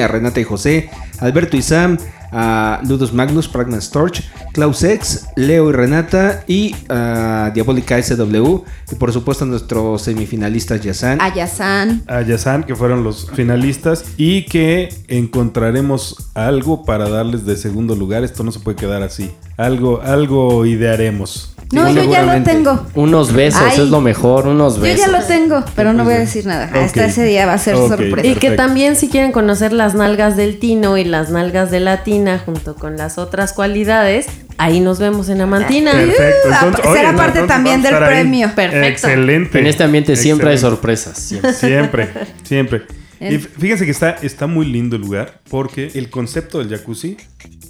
A 0.00 0.08
Renata 0.08 0.40
y 0.40 0.44
José, 0.44 0.90
Alberto 1.20 1.56
y 1.56 1.62
Sam, 1.62 1.98
a 2.32 2.80
Ludus 2.88 3.12
Magnus, 3.12 3.46
Pragma 3.46 3.80
Storch, 3.80 4.22
Klaus 4.52 4.82
X, 4.82 5.26
Leo 5.36 5.68
y 5.68 5.72
Renata 5.72 6.44
y 6.46 6.74
a 6.88 7.50
Diabólica 7.54 8.02
SW. 8.02 8.62
Y 8.90 8.94
por 8.96 9.12
supuesto 9.12 9.44
a 9.44 9.48
nuestros 9.48 10.02
semifinalistas 10.02 10.80
Yasan. 10.80 11.20
A 11.20 11.34
Yasan. 11.34 12.02
a 12.06 12.22
Yasan, 12.22 12.64
que 12.64 12.74
fueron 12.74 13.04
los 13.04 13.30
finalistas, 13.30 14.04
y 14.16 14.44
que 14.46 14.88
encontraremos 15.08 16.30
algo 16.34 16.84
para 16.84 17.08
darles 17.08 17.44
de 17.44 17.56
segundo 17.56 17.94
lugar. 17.94 18.24
Esto 18.24 18.42
no 18.44 18.52
se 18.52 18.60
puede 18.60 18.76
quedar 18.76 19.02
así. 19.02 19.30
Algo, 19.56 20.00
algo 20.02 20.64
idearemos. 20.64 21.54
No, 21.72 21.90
yo 21.90 22.04
ya 22.04 22.22
lo 22.22 22.42
tengo. 22.42 22.86
Unos 22.94 23.32
besos 23.32 23.62
Ay. 23.64 23.80
es 23.80 23.88
lo 23.88 24.00
mejor, 24.00 24.46
unos 24.46 24.76
Yo 24.76 24.82
besos. 24.82 25.00
ya 25.06 25.08
lo 25.08 25.24
tengo, 25.24 25.64
pero 25.74 25.92
no 25.92 26.04
voy 26.04 26.14
a 26.14 26.18
decir 26.18 26.46
nada. 26.46 26.70
Hasta 26.72 27.06
ese 27.06 27.24
día 27.24 27.46
va 27.46 27.54
a 27.54 27.58
ser 27.58 27.76
sorpresa. 27.76 28.26
Y 28.26 28.34
que 28.34 28.50
también 28.52 28.94
si 28.94 29.08
quieren 29.08 29.32
conocer 29.32 29.72
las 29.72 29.94
nalgas 29.94 30.36
del 30.36 30.58
Tino 30.58 30.98
y 30.98 31.04
las 31.04 31.30
nalgas 31.30 31.70
de 31.70 31.80
la 31.80 32.04
Tina 32.04 32.38
junto 32.44 32.74
con 32.74 32.96
las 32.96 33.16
otras 33.18 33.52
cualidades, 33.54 34.26
ahí 34.58 34.80
nos 34.80 34.98
vemos 34.98 35.28
en 35.30 35.40
Amantina. 35.40 35.92
Perfecto. 35.92 36.48
Entonces, 36.62 36.92
será 36.92 37.08
oye, 37.10 37.18
parte 37.18 37.42
también 37.44 37.82
del 37.82 37.94
ahí. 37.94 38.04
premio. 38.06 38.50
Perfecto. 38.54 38.86
Excelente. 38.88 39.58
En 39.58 39.66
este 39.66 39.82
ambiente 39.84 40.14
siempre 40.16 40.50
hay 40.50 40.58
sorpresas. 40.58 41.16
siempre. 41.18 41.52
Siempre, 41.54 42.08
siempre. 42.44 42.82
Y 43.22 43.34
En- 43.34 43.40
fíjense 43.40 43.84
que 43.84 43.90
está, 43.92 44.10
está 44.22 44.46
muy 44.46 44.66
lindo 44.66 44.96
el 44.96 45.02
lugar 45.02 45.40
porque 45.48 45.90
el 45.94 46.10
concepto 46.10 46.58
del 46.58 46.68
jacuzzi, 46.76 47.16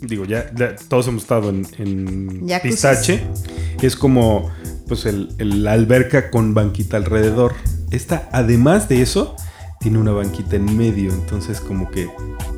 digo, 0.00 0.24
ya, 0.24 0.50
ya 0.54 0.74
todos 0.88 1.08
hemos 1.08 1.22
estado 1.22 1.50
en, 1.50 1.66
en. 1.78 2.46
Pistache, 2.62 3.22
es 3.82 3.94
como 3.96 4.50
pues 4.88 5.06
el, 5.06 5.28
el- 5.38 5.62
la 5.64 5.72
alberca 5.72 6.30
con 6.30 6.54
banquita 6.54 6.96
alrededor. 6.96 7.54
Esta, 7.90 8.28
además 8.32 8.88
de 8.88 9.02
eso, 9.02 9.36
tiene 9.80 9.98
una 9.98 10.12
banquita 10.12 10.56
en 10.56 10.76
medio, 10.76 11.12
entonces 11.12 11.60
como 11.60 11.90
que 11.90 12.08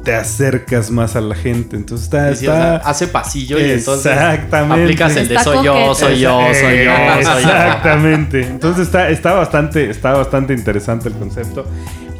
te 0.04 0.14
acercas 0.14 0.90
más 0.90 1.16
a 1.16 1.20
la 1.22 1.34
gente. 1.34 1.74
Entonces 1.76 2.04
está... 2.04 2.30
Y 2.30 2.36
sí, 2.36 2.46
o 2.46 2.50
sea, 2.52 2.76
está 2.76 2.90
hace 2.90 3.08
pasillo 3.08 3.58
y 3.58 3.70
entonces 3.70 4.12
Exactamente. 4.12 4.82
aplicas 4.84 5.16
el 5.16 5.28
de 5.28 5.38
soy 5.38 5.64
yo, 5.64 5.94
soy 5.94 6.20
yo, 6.20 6.38
soy 6.52 6.84
yo, 6.84 6.94
soy 7.24 7.42
yo. 7.42 7.50
Exactamente. 7.50 8.42
Entonces 8.46 8.86
está, 8.86 9.08
está, 9.10 9.32
bastante, 9.32 9.88
está 9.90 10.12
bastante 10.12 10.52
interesante 10.52 11.08
el 11.08 11.14
concepto. 11.14 11.66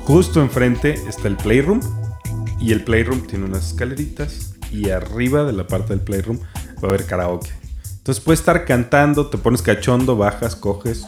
Justo 0.05 0.42
enfrente 0.42 0.94
está 1.09 1.28
el 1.28 1.36
Playroom. 1.36 1.80
Y 2.61 2.72
el 2.72 2.84
Playroom 2.84 3.26
tiene 3.26 3.46
unas 3.46 3.68
escaleritas. 3.68 4.55
Y 4.70 4.90
arriba 4.90 5.44
de 5.44 5.55
la 5.55 5.66
parte 5.66 5.94
del 5.94 6.00
Playroom 6.00 6.40
va 6.40 6.82
a 6.82 6.86
haber 6.88 7.07
karaoke. 7.07 7.50
Entonces 7.98 8.22
puedes 8.22 8.40
estar 8.40 8.66
cantando, 8.66 9.30
te 9.30 9.38
pones 9.38 9.62
cachondo, 9.62 10.14
bajas, 10.16 10.57
coges. 10.57 11.07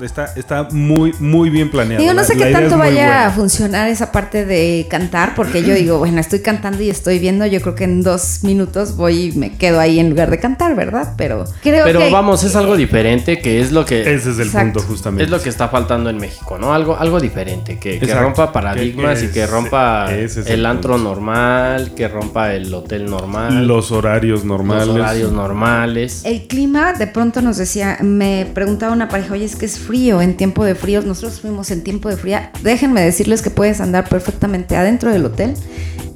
Está, 0.00 0.26
está 0.36 0.64
muy, 0.72 1.12
muy 1.20 1.50
bien 1.50 1.70
planeado. 1.70 2.00
Digo, 2.02 2.14
no 2.14 2.24
sé 2.24 2.34
la 2.34 2.46
qué 2.46 2.52
tanto 2.52 2.76
vaya 2.78 2.92
buena. 3.06 3.26
a 3.26 3.30
funcionar 3.30 3.88
esa 3.88 4.12
parte 4.12 4.44
de 4.44 4.86
cantar, 4.90 5.34
porque 5.34 5.62
yo 5.62 5.74
digo, 5.74 5.98
bueno, 5.98 6.20
estoy 6.20 6.40
cantando 6.40 6.82
y 6.82 6.90
estoy 6.90 7.18
viendo, 7.18 7.46
yo 7.46 7.60
creo 7.60 7.74
que 7.74 7.84
en 7.84 8.02
dos 8.02 8.40
minutos 8.42 8.96
voy 8.96 9.26
y 9.28 9.32
me 9.32 9.56
quedo 9.56 9.78
ahí 9.80 9.98
en 10.00 10.10
lugar 10.10 10.30
de 10.30 10.38
cantar, 10.38 10.74
¿verdad? 10.76 11.14
Pero 11.16 11.44
creo 11.62 11.84
Pero 11.84 12.00
que... 12.00 12.10
vamos, 12.10 12.42
es 12.44 12.56
algo 12.56 12.76
diferente 12.76 13.38
que 13.38 13.60
es 13.60 13.72
lo 13.72 13.84
que 13.84 14.00
Ese 14.14 14.30
es 14.30 14.38
el 14.38 14.46
Exacto. 14.48 14.80
punto, 14.80 14.88
justamente. 14.88 15.24
es 15.24 15.30
lo 15.30 15.40
que 15.40 15.48
está 15.48 15.68
faltando 15.68 16.10
en 16.10 16.16
México, 16.18 16.58
¿no? 16.58 16.72
Algo, 16.74 16.96
algo 16.98 17.20
diferente, 17.20 17.78
que, 17.78 17.98
que 17.98 18.14
rompa 18.14 18.52
paradigmas 18.52 19.20
Que- 19.20 19.26
y 19.26 19.28
que 19.28 19.46
rompa 19.46 20.12
es 20.14 20.36
el, 20.36 20.46
el 20.48 20.66
antro 20.66 20.94
punto. 20.94 21.08
normal, 21.10 21.92
que 21.94 22.08
rompa 22.08 22.54
el 22.54 22.72
hotel 22.74 23.06
normal, 23.06 23.66
Los 23.66 23.92
horarios 23.92 24.44
normales. 24.44 24.86
los 24.86 24.96
horarios 24.96 25.32
normales. 25.32 26.22
El 26.24 26.46
clima, 26.46 26.92
de 26.94 27.06
pronto 27.06 27.40
nos 27.42 27.56
decía, 27.56 27.98
me 28.02 28.46
preguntaba 28.52 28.92
una 28.92 29.08
pareja, 29.08 29.34
oye, 29.34 29.44
es 29.44 29.56
que 29.56 29.65
es 29.66 29.78
frío 29.78 30.22
en 30.22 30.36
tiempo 30.36 30.64
de 30.64 30.74
frío. 30.74 31.02
Nosotros 31.02 31.40
fuimos 31.40 31.70
en 31.70 31.84
tiempo 31.84 32.08
de 32.08 32.16
fría. 32.16 32.50
Déjenme 32.62 33.02
decirles 33.02 33.42
que 33.42 33.50
puedes 33.50 33.80
andar 33.80 34.08
perfectamente 34.08 34.76
adentro 34.76 35.12
del 35.12 35.24
hotel, 35.26 35.54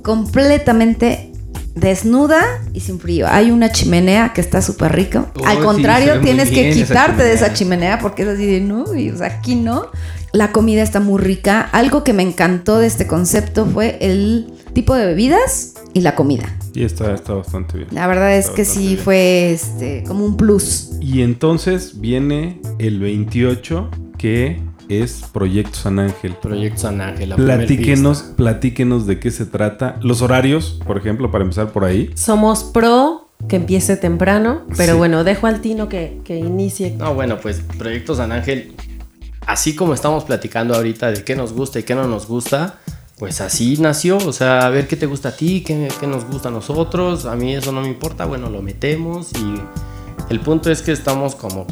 completamente 0.02 1.30
desnuda 1.74 2.42
y 2.72 2.80
sin 2.80 2.98
frío. 2.98 3.26
Hay 3.28 3.50
una 3.50 3.70
chimenea 3.70 4.32
que 4.32 4.40
está 4.40 4.62
súper 4.62 4.92
rico. 4.92 5.28
Oh, 5.36 5.46
Al 5.46 5.62
contrario, 5.62 6.20
tienes 6.20 6.48
que 6.48 6.62
bien 6.62 6.68
esa 6.68 6.86
quitarte 6.86 7.22
de 7.22 7.32
esa 7.32 7.52
chimenea. 7.52 7.96
chimenea 7.96 7.98
porque 7.98 8.22
es 8.22 8.28
así 8.28 8.46
de 8.46 8.60
no, 8.60 8.94
y 8.94 9.10
o 9.10 9.16
sea, 9.16 9.28
aquí 9.28 9.54
no. 9.54 9.88
La 10.32 10.52
comida 10.52 10.82
está 10.82 11.00
muy 11.00 11.20
rica. 11.20 11.60
Algo 11.72 12.04
que 12.04 12.12
me 12.12 12.22
encantó 12.22 12.78
de 12.78 12.86
este 12.86 13.06
concepto 13.06 13.66
fue 13.66 13.98
el 14.00 14.46
tipo 14.72 14.94
de 14.94 15.06
bebidas 15.06 15.74
y 15.92 16.02
la 16.02 16.14
comida. 16.14 16.56
Y 16.72 16.84
está, 16.84 17.12
está 17.14 17.34
bastante 17.34 17.78
bien. 17.78 17.88
La 17.92 18.06
verdad 18.06 18.36
es 18.36 18.44
Está 18.44 18.56
que 18.56 18.64
sí 18.64 18.86
bien. 18.88 18.98
fue 18.98 19.50
este 19.52 20.04
como 20.06 20.24
un 20.24 20.36
plus. 20.36 20.90
Y 21.00 21.22
entonces 21.22 22.00
viene 22.00 22.60
el 22.78 23.00
28, 23.00 23.90
que 24.18 24.60
es 24.88 25.22
Proyecto 25.32 25.74
San 25.74 25.98
Ángel. 25.98 26.34
Proyecto 26.40 26.82
San 26.82 27.00
Ángel, 27.00 27.30
la 27.30 27.36
Platíquenos, 27.36 28.22
platíquenos 28.36 29.06
de 29.08 29.18
qué 29.18 29.32
se 29.32 29.46
trata. 29.46 29.98
Los 30.02 30.22
horarios, 30.22 30.80
por 30.86 30.96
ejemplo, 30.96 31.32
para 31.32 31.42
empezar 31.42 31.72
por 31.72 31.84
ahí. 31.84 32.10
Somos 32.14 32.62
pro 32.62 33.28
que 33.48 33.56
empiece 33.56 33.96
temprano, 33.96 34.62
pero 34.76 34.92
Sí. 34.92 34.98
bueno, 34.98 35.24
dejo 35.24 35.46
al 35.48 35.60
Tino 35.60 35.88
que, 35.88 36.20
que 36.24 36.38
inicie. 36.38 36.94
No, 36.98 37.14
bueno, 37.14 37.38
pues 37.40 37.62
Proyecto 37.78 38.14
San 38.14 38.32
Ángel, 38.32 38.72
así 39.50 39.74
como 39.74 39.94
estamos 39.94 40.24
platicando 40.24 40.74
ahorita 40.74 41.10
de 41.10 41.24
qué 41.24 41.34
nos 41.34 41.52
gusta 41.52 41.80
y 41.80 41.82
qué 41.82 41.94
no 41.94 42.06
nos 42.06 42.26
gusta, 42.26 42.78
pues 43.18 43.40
así 43.40 43.76
nació. 43.78 44.16
O 44.18 44.32
sea, 44.32 44.66
a 44.66 44.70
ver 44.70 44.86
qué 44.86 44.96
te 44.96 45.06
gusta 45.06 45.30
a 45.30 45.36
ti, 45.36 45.62
qué, 45.62 45.88
nos 46.06 46.24
gusta 46.24 46.48
a 46.48 46.52
nosotros. 46.52 47.26
A 47.26 47.34
mí 47.34 47.54
eso 47.54 47.72
no 47.72 47.80
me 47.80 47.88
importa, 47.88 48.26
bueno, 48.26 48.48
lo 48.48 48.62
metemos 48.62 49.32
y 49.32 49.60
el 50.30 50.40
punto 50.40 50.70
es 50.70 50.82
que 50.82 50.92
estamos 50.92 51.34
como 51.34 51.66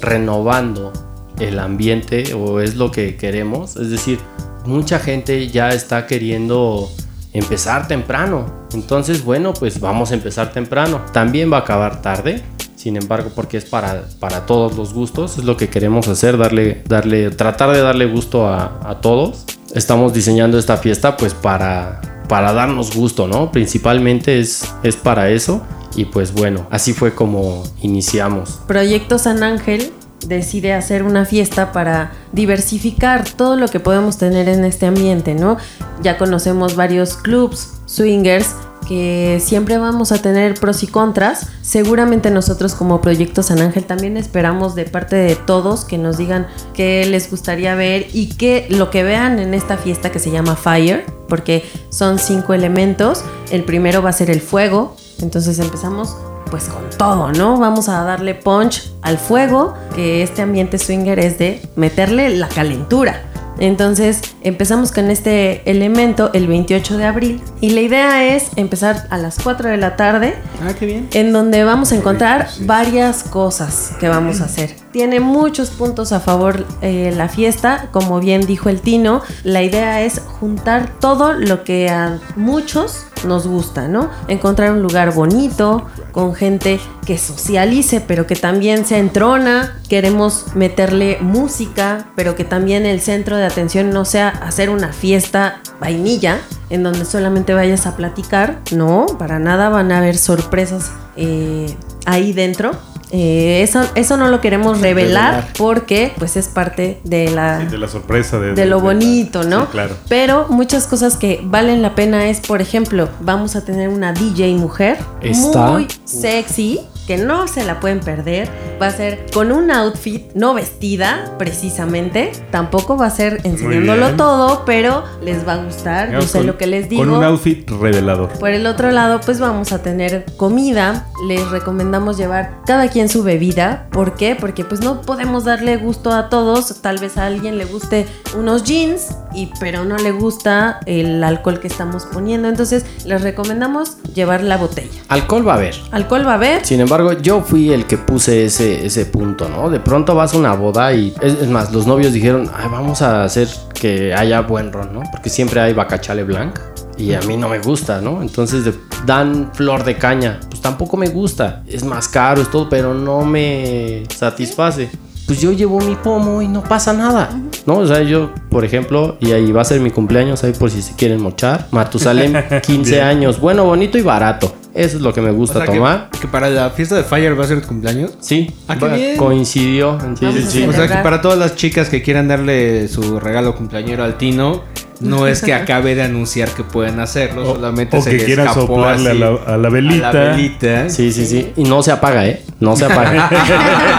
renovando 0.00 0.92
el 1.38 1.58
ambiente 1.58 2.34
o 2.34 2.60
es 2.60 2.76
lo 2.76 2.90
que 2.90 3.16
queremos. 3.16 3.76
Es 3.76 3.90
decir, 3.90 4.18
mucha 4.66 4.98
gente 4.98 5.48
ya 5.48 5.70
está 5.70 6.06
queriendo 6.06 6.90
empezar 7.32 7.88
temprano. 7.88 8.66
Entonces, 8.74 9.24
bueno, 9.24 9.54
pues 9.54 9.80
vamos 9.80 10.10
a 10.10 10.14
empezar 10.14 10.52
temprano. 10.52 11.00
También 11.12 11.50
va 11.50 11.56
a 11.56 11.60
acabar 11.60 12.02
tarde. 12.02 12.42
Sin 12.84 12.98
embargo, 12.98 13.30
porque 13.34 13.56
es 13.56 13.64
para, 13.64 14.04
para 14.20 14.44
todos 14.44 14.76
los 14.76 14.92
gustos, 14.92 15.38
es 15.38 15.44
lo 15.44 15.56
que 15.56 15.70
queremos 15.70 16.06
hacer, 16.06 16.36
darle, 16.36 16.82
darle, 16.86 17.30
tratar 17.30 17.74
de 17.74 17.80
darle 17.80 18.04
gusto 18.04 18.46
a, 18.46 18.78
a 18.84 19.00
todos. 19.00 19.46
Estamos 19.74 20.12
diseñando 20.12 20.58
esta 20.58 20.76
fiesta 20.76 21.16
pues 21.16 21.32
para, 21.32 22.02
para 22.28 22.52
darnos 22.52 22.94
gusto, 22.94 23.26
¿no? 23.26 23.50
Principalmente 23.50 24.38
es, 24.38 24.70
es 24.82 24.96
para 24.96 25.30
eso. 25.30 25.62
Y 25.96 26.04
pues 26.04 26.34
bueno, 26.34 26.66
así 26.70 26.92
fue 26.92 27.14
como 27.14 27.62
iniciamos. 27.80 28.60
Proyecto 28.66 29.18
San 29.18 29.42
Ángel 29.42 29.90
decide 30.26 30.74
hacer 30.74 31.04
una 31.04 31.24
fiesta 31.24 31.72
para 31.72 32.12
diversificar 32.32 33.24
todo 33.30 33.56
lo 33.56 33.68
que 33.68 33.80
podemos 33.80 34.18
tener 34.18 34.46
en 34.46 34.62
este 34.62 34.84
ambiente, 34.84 35.34
¿no? 35.34 35.56
Ya 36.02 36.18
conocemos 36.18 36.76
varios 36.76 37.16
clubs, 37.16 37.80
swingers, 37.86 38.54
que 38.86 39.40
siempre 39.44 39.78
vamos 39.78 40.12
a 40.12 40.20
tener 40.20 40.54
pros 40.54 40.82
y 40.82 40.86
contras. 40.86 41.48
Seguramente 41.62 42.30
nosotros 42.30 42.74
como 42.74 43.00
Proyecto 43.00 43.42
San 43.42 43.60
Ángel 43.60 43.84
también 43.84 44.16
esperamos 44.16 44.74
de 44.74 44.84
parte 44.84 45.16
de 45.16 45.36
todos 45.36 45.84
que 45.84 45.98
nos 45.98 46.16
digan 46.16 46.46
qué 46.74 47.06
les 47.06 47.30
gustaría 47.30 47.74
ver 47.74 48.08
y 48.12 48.28
que 48.28 48.66
lo 48.70 48.90
que 48.90 49.02
vean 49.02 49.38
en 49.38 49.54
esta 49.54 49.76
fiesta 49.76 50.10
que 50.10 50.18
se 50.18 50.30
llama 50.30 50.56
Fire, 50.56 51.04
porque 51.28 51.64
son 51.90 52.18
cinco 52.18 52.54
elementos. 52.54 53.24
El 53.50 53.64
primero 53.64 54.02
va 54.02 54.10
a 54.10 54.12
ser 54.12 54.30
el 54.30 54.40
fuego, 54.40 54.96
entonces 55.20 55.58
empezamos 55.58 56.16
pues 56.50 56.64
con 56.64 56.88
todo, 56.96 57.32
¿no? 57.32 57.58
Vamos 57.58 57.88
a 57.88 58.04
darle 58.04 58.34
punch 58.34 58.92
al 59.02 59.18
fuego, 59.18 59.74
que 59.94 60.22
este 60.22 60.42
ambiente 60.42 60.78
swinger 60.78 61.18
es 61.18 61.38
de 61.38 61.60
meterle 61.74 62.30
la 62.36 62.48
calentura. 62.48 63.22
Entonces 63.58 64.20
empezamos 64.42 64.90
con 64.92 65.10
este 65.10 65.68
elemento 65.70 66.30
el 66.32 66.46
28 66.46 66.96
de 66.98 67.04
abril 67.04 67.42
y 67.60 67.70
la 67.70 67.80
idea 67.80 68.34
es 68.34 68.48
empezar 68.56 69.06
a 69.10 69.18
las 69.18 69.38
4 69.42 69.70
de 69.70 69.76
la 69.76 69.96
tarde 69.96 70.34
Ah, 70.62 70.72
qué 70.78 70.86
bien. 70.86 71.08
en 71.12 71.32
donde 71.32 71.64
vamos 71.64 71.92
a 71.92 71.96
encontrar 71.96 72.48
varias 72.60 73.22
cosas 73.24 73.92
que 74.00 74.08
vamos 74.08 74.40
a 74.40 74.44
hacer. 74.44 74.83
Tiene 74.94 75.18
muchos 75.18 75.70
puntos 75.70 76.12
a 76.12 76.20
favor 76.20 76.64
eh, 76.80 77.12
la 77.16 77.28
fiesta, 77.28 77.88
como 77.90 78.20
bien 78.20 78.42
dijo 78.46 78.68
el 78.68 78.80
Tino, 78.80 79.22
la 79.42 79.60
idea 79.64 80.02
es 80.02 80.20
juntar 80.20 80.88
todo 81.00 81.32
lo 81.32 81.64
que 81.64 81.88
a 81.88 82.20
muchos 82.36 83.04
nos 83.26 83.44
gusta, 83.48 83.88
¿no? 83.88 84.08
Encontrar 84.28 84.70
un 84.70 84.82
lugar 84.82 85.12
bonito, 85.12 85.84
con 86.12 86.32
gente 86.36 86.78
que 87.04 87.18
socialice, 87.18 88.02
pero 88.02 88.28
que 88.28 88.36
también 88.36 88.86
se 88.86 88.98
entrona. 88.98 89.76
Queremos 89.88 90.54
meterle 90.54 91.18
música, 91.20 92.06
pero 92.14 92.36
que 92.36 92.44
también 92.44 92.86
el 92.86 93.00
centro 93.00 93.36
de 93.36 93.46
atención 93.46 93.90
no 93.90 94.04
sea 94.04 94.28
hacer 94.28 94.70
una 94.70 94.92
fiesta 94.92 95.60
vainilla, 95.80 96.38
en 96.70 96.84
donde 96.84 97.04
solamente 97.04 97.52
vayas 97.52 97.88
a 97.88 97.96
platicar. 97.96 98.60
No, 98.70 99.06
para 99.18 99.40
nada 99.40 99.70
van 99.70 99.90
a 99.90 99.98
haber 99.98 100.16
sorpresas 100.16 100.92
eh, 101.16 101.76
ahí 102.06 102.32
dentro. 102.32 102.93
Eh, 103.16 103.62
eso, 103.62 103.80
eso 103.94 104.16
no 104.16 104.26
lo 104.28 104.40
queremos 104.40 104.80
revelar, 104.80 105.34
Revelar. 105.34 105.52
porque 105.56 106.12
pues 106.18 106.36
es 106.36 106.48
parte 106.48 106.98
de 107.04 107.30
la, 107.30 107.60
Sí, 107.60 107.66
de 107.66 107.78
la 107.78 107.86
sorpresa. 107.86 108.40
De, 108.40 108.54
de 108.54 108.66
lo 108.66 108.78
la- 108.78 108.82
bonito, 108.82 109.44
¿no? 109.44 109.60
Sí, 109.60 109.66
claro. 109.70 109.94
Pero 110.08 110.46
muchas 110.48 110.88
cosas 110.88 111.16
que 111.16 111.40
valen 111.44 111.80
la 111.80 111.94
pena 111.94 112.28
es, 112.28 112.40
por 112.40 112.60
ejemplo, 112.60 113.08
vamos 113.20 113.54
a 113.54 113.64
tener 113.64 113.88
una 113.88 114.12
DJ 114.12 114.54
mujer 114.56 114.98
Está. 115.20 115.66
muy 115.70 115.86
sexy, 116.04 116.80
que 117.06 117.16
no 117.18 117.46
se 117.48 117.64
la 117.64 117.80
pueden 117.80 118.00
perder. 118.00 118.48
Va 118.80 118.86
a 118.88 118.90
ser 118.90 119.26
con 119.32 119.52
un 119.52 119.70
outfit 119.70 120.32
no 120.34 120.54
vestida, 120.54 121.34
precisamente. 121.38 122.32
Tampoco 122.50 122.96
va 122.96 123.06
a 123.06 123.10
ser 123.10 123.40
enseñándolo 123.44 124.10
todo, 124.16 124.64
pero 124.64 125.04
les 125.22 125.46
va 125.46 125.54
a 125.54 125.56
gustar. 125.56 126.12
Yo 126.12 126.22
sé 126.22 126.38
con- 126.38 126.46
lo 126.46 126.58
que 126.58 126.66
les 126.66 126.88
digo. 126.88 127.02
Con 127.04 127.10
un 127.12 127.24
outfit 127.24 127.68
revelador. 127.70 128.30
Por 128.38 128.50
el 128.50 128.66
otro 128.66 128.90
lado, 128.90 129.20
pues 129.24 129.40
vamos 129.40 129.72
a 129.72 129.82
tener 129.82 130.24
comida. 130.36 131.06
Les 131.28 131.48
recomendamos 131.50 132.16
llevar 132.16 132.58
cada 132.66 132.88
quien 132.88 133.08
su 133.08 133.22
bebida. 133.22 133.86
¿Por 133.90 134.14
qué? 134.14 134.36
Porque 134.38 134.64
pues 134.64 134.80
no 134.80 135.00
podemos 135.02 135.44
darle 135.44 135.76
gusto 135.76 136.12
a 136.12 136.28
todos. 136.28 136.80
Tal 136.82 136.98
vez 136.98 137.16
a 137.16 137.26
alguien 137.26 137.58
le 137.58 137.64
guste 137.64 138.06
unos 138.36 138.64
jeans, 138.64 139.16
y, 139.34 139.50
pero 139.60 139.84
no 139.84 139.96
le 139.96 140.12
gusta 140.12 140.80
el 140.86 141.22
alcohol 141.24 141.60
que 141.60 141.68
estamos 141.68 142.04
poniendo. 142.06 142.48
Entonces 142.48 142.84
les 143.04 143.22
recomendamos 143.22 143.96
llevar 144.14 144.42
la 144.42 144.56
botella. 144.56 145.00
Alcohol 145.08 145.46
va 145.46 145.52
a 145.52 145.56
haber. 145.56 145.74
Alcohol 145.92 146.26
va 146.26 146.32
a 146.32 146.34
haber. 146.36 146.64
Sin 146.64 146.80
embargo, 146.80 146.93
yo 147.20 147.40
fui 147.42 147.72
el 147.72 147.86
que 147.86 147.98
puse 147.98 148.44
ese, 148.44 148.86
ese 148.86 149.06
punto, 149.06 149.48
¿no? 149.48 149.70
De 149.70 149.80
pronto 149.80 150.14
vas 150.14 150.34
a 150.34 150.38
una 150.38 150.54
boda 150.54 150.92
y 150.92 151.14
es, 151.20 151.34
es 151.34 151.48
más, 151.48 151.72
los 151.72 151.86
novios 151.86 152.12
dijeron, 152.12 152.50
"Ay, 152.54 152.68
vamos 152.70 153.02
a 153.02 153.24
hacer 153.24 153.48
que 153.72 154.14
haya 154.14 154.40
buen 154.42 154.72
ron, 154.72 154.92
¿no? 154.92 155.02
Porque 155.10 155.30
siempre 155.30 155.60
hay 155.60 155.72
bacachale 155.72 156.24
blanc 156.24 156.58
y 156.96 157.12
a 157.14 157.20
mí 157.22 157.36
no 157.36 157.48
me 157.48 157.58
gusta, 157.58 158.00
¿no? 158.00 158.22
Entonces 158.22 158.64
de- 158.64 158.74
dan 159.04 159.50
flor 159.52 159.84
de 159.84 159.96
caña, 159.98 160.40
pues 160.48 160.60
tampoco 160.62 160.96
me 160.96 161.08
gusta. 161.08 161.62
Es 161.66 161.84
más 161.84 162.08
caro, 162.08 162.40
es 162.42 162.50
todo, 162.50 162.68
pero 162.68 162.94
no 162.94 163.24
me 163.24 164.04
satisface. 164.14 164.88
Pues 165.26 165.40
yo 165.40 165.52
llevo 165.52 165.80
mi 165.80 165.94
pomo 165.94 166.42
y 166.42 166.48
no 166.48 166.62
pasa 166.62 166.92
nada, 166.92 167.30
¿no? 167.64 167.78
O 167.78 167.86
sea, 167.86 168.02
yo, 168.02 168.30
por 168.50 168.62
ejemplo, 168.64 169.16
y 169.20 169.32
ahí 169.32 169.50
va 169.52 169.62
a 169.62 169.64
ser 169.64 169.80
mi 169.80 169.90
cumpleaños, 169.90 170.44
ahí 170.44 170.52
por 170.52 170.70
si 170.70 170.82
se 170.82 170.94
quieren 170.94 171.22
mochar. 171.22 171.66
Matusalem, 171.70 172.34
15 172.62 172.90
Bien. 172.92 173.04
años, 173.04 173.40
bueno, 173.40 173.64
bonito 173.64 173.96
y 173.96 174.02
barato. 174.02 174.54
Eso 174.74 174.96
es 174.96 175.02
lo 175.02 175.12
que 175.14 175.20
me 175.20 175.30
O 175.30 175.34
gusta 175.34 175.60
sea, 175.60 175.66
que- 175.68 175.76
tomar. 175.78 176.08
Que, 176.20 176.26
para 176.26 176.50
la 176.50 176.68
fiesta 176.70 176.96
de 176.96 177.04
Fire 177.04 177.38
va 177.38 177.44
a 177.44 177.46
ser 177.48 177.60
tu 177.60 177.68
cumpleaños. 177.68 178.10
Sí, 178.20 178.52
Ah, 178.66 178.76
qué 178.76 178.88
bien. 178.88 179.16
coincidió. 179.16 179.98
Sí, 180.18 180.44
sí. 180.48 180.62
O 180.64 180.72
sea, 180.72 180.88
que 180.88 180.96
para 180.96 181.20
todas 181.20 181.38
las 181.38 181.54
chicas 181.54 181.88
que 181.88 182.02
quieran 182.02 182.26
darle 182.28 182.88
su 182.88 183.20
regalo 183.20 183.54
cumpleañero 183.54 184.02
al 184.02 184.16
Tino, 184.18 184.62
no 185.00 185.26
es 185.28 185.42
que 185.42 185.54
acabe 185.54 185.94
de 185.94 186.02
anunciar 186.02 186.48
que 186.50 186.64
pueden 186.64 186.98
hacerlo, 186.98 187.42
O, 187.50 187.54
solamente 187.54 187.96
o 187.98 188.02
se 188.02 188.16
que 188.16 188.24
quieran 188.24 188.46
escapó 188.48 188.66
soplarle 188.66 189.10
a 189.10 189.14
la, 189.14 189.28
a 189.46 189.56
la 189.56 189.68
velita. 189.68 190.08
a 190.08 190.12
la 190.12 190.20
velita. 190.32 190.88
Sí, 190.90 191.12
sí, 191.12 191.24
sí. 191.26 191.52
Y 191.56 191.64
no 191.64 191.82
se 191.82 191.92
apaga, 191.92 192.26
¿eh? 192.26 192.42
No 192.58 192.74
se 192.74 192.84
apaga. 192.86 193.28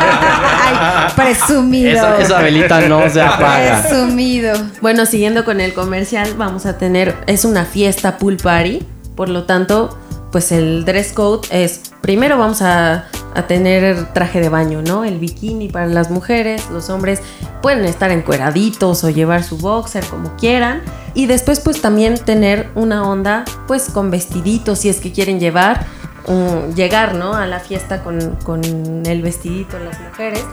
Ay, 0.68 1.12
presumido. 1.16 1.90
esa, 1.92 2.20
esa 2.22 2.42
velita 2.42 2.82
no 2.88 3.08
se 3.10 3.22
apaga. 3.22 3.82
Presumido. 3.82 4.54
Bueno, 4.82 5.06
siguiendo 5.06 5.46
con 5.46 5.62
el 5.62 5.74
comercial, 5.74 6.34
vamos 6.38 6.66
a 6.66 6.78
tener, 6.78 7.16
es 7.28 7.46
una 7.46 7.66
fiesta 7.66 8.18
pool 8.18 8.38
party, 8.38 8.82
por 9.16 9.30
lo 9.30 9.44
tanto, 9.44 9.98
pues 10.36 10.52
el 10.52 10.84
dress 10.84 11.14
code 11.14 11.48
es, 11.50 11.80
primero 12.02 12.38
vamos 12.38 12.62
a, 12.62 13.06
tener 13.48 14.12
traje 14.12 14.42
de 14.42 14.50
baño, 14.50 14.82
¿no? 14.82 15.06
El 15.06 15.18
bikini 15.18 15.70
para 15.70 15.86
las 15.86 16.12
mujeres, 16.12 16.70
los 16.72 16.90
hombres 16.90 17.22
pueden 17.62 17.86
estar 17.86 18.12
encueraditos 18.12 19.06
o 19.06 19.10
llevar 19.10 19.46
su 19.46 19.58
boxer 19.58 20.04
como 20.04 20.36
quieran. 20.36 20.82
Y 21.14 21.28
después 21.28 21.62
pues 21.62 21.82
también 21.82 22.18
tener 22.18 22.70
una 22.76 23.10
onda 23.10 23.46
pues 23.66 23.90
con 23.90 24.12
vestiditos 24.12 24.80
si 24.80 24.90
es 24.90 25.00
que 25.00 25.14
quieren 25.14 25.40
llevar, 25.40 25.86
um, 26.28 26.76
llegar, 26.76 27.16
¿no? 27.16 27.34
A 27.36 27.46
la 27.46 27.62
fiesta 27.62 28.04
con, 28.04 28.36
con 28.44 28.62
el 29.06 29.22
vestidito 29.22 29.80
las 29.80 30.02
mujeres. 30.02 30.44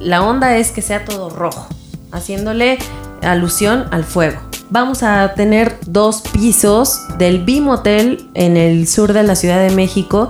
La 0.00 0.22
onda 0.22 0.56
es 0.56 0.72
que 0.72 0.80
sea 0.80 1.04
todo 1.04 1.28
rojo, 1.28 1.68
haciéndole 2.10 2.78
alusión 3.20 3.84
al 3.90 4.04
fuego. 4.04 4.38
Vamos 4.68 5.02
a 5.04 5.34
tener 5.34 5.78
dos 5.86 6.22
pisos 6.22 7.02
del 7.18 7.44
BIM 7.44 7.68
Hotel 7.68 8.28
en 8.34 8.56
el 8.56 8.88
sur 8.88 9.12
de 9.12 9.22
la 9.22 9.36
Ciudad 9.36 9.60
de 9.60 9.74
México, 9.74 10.28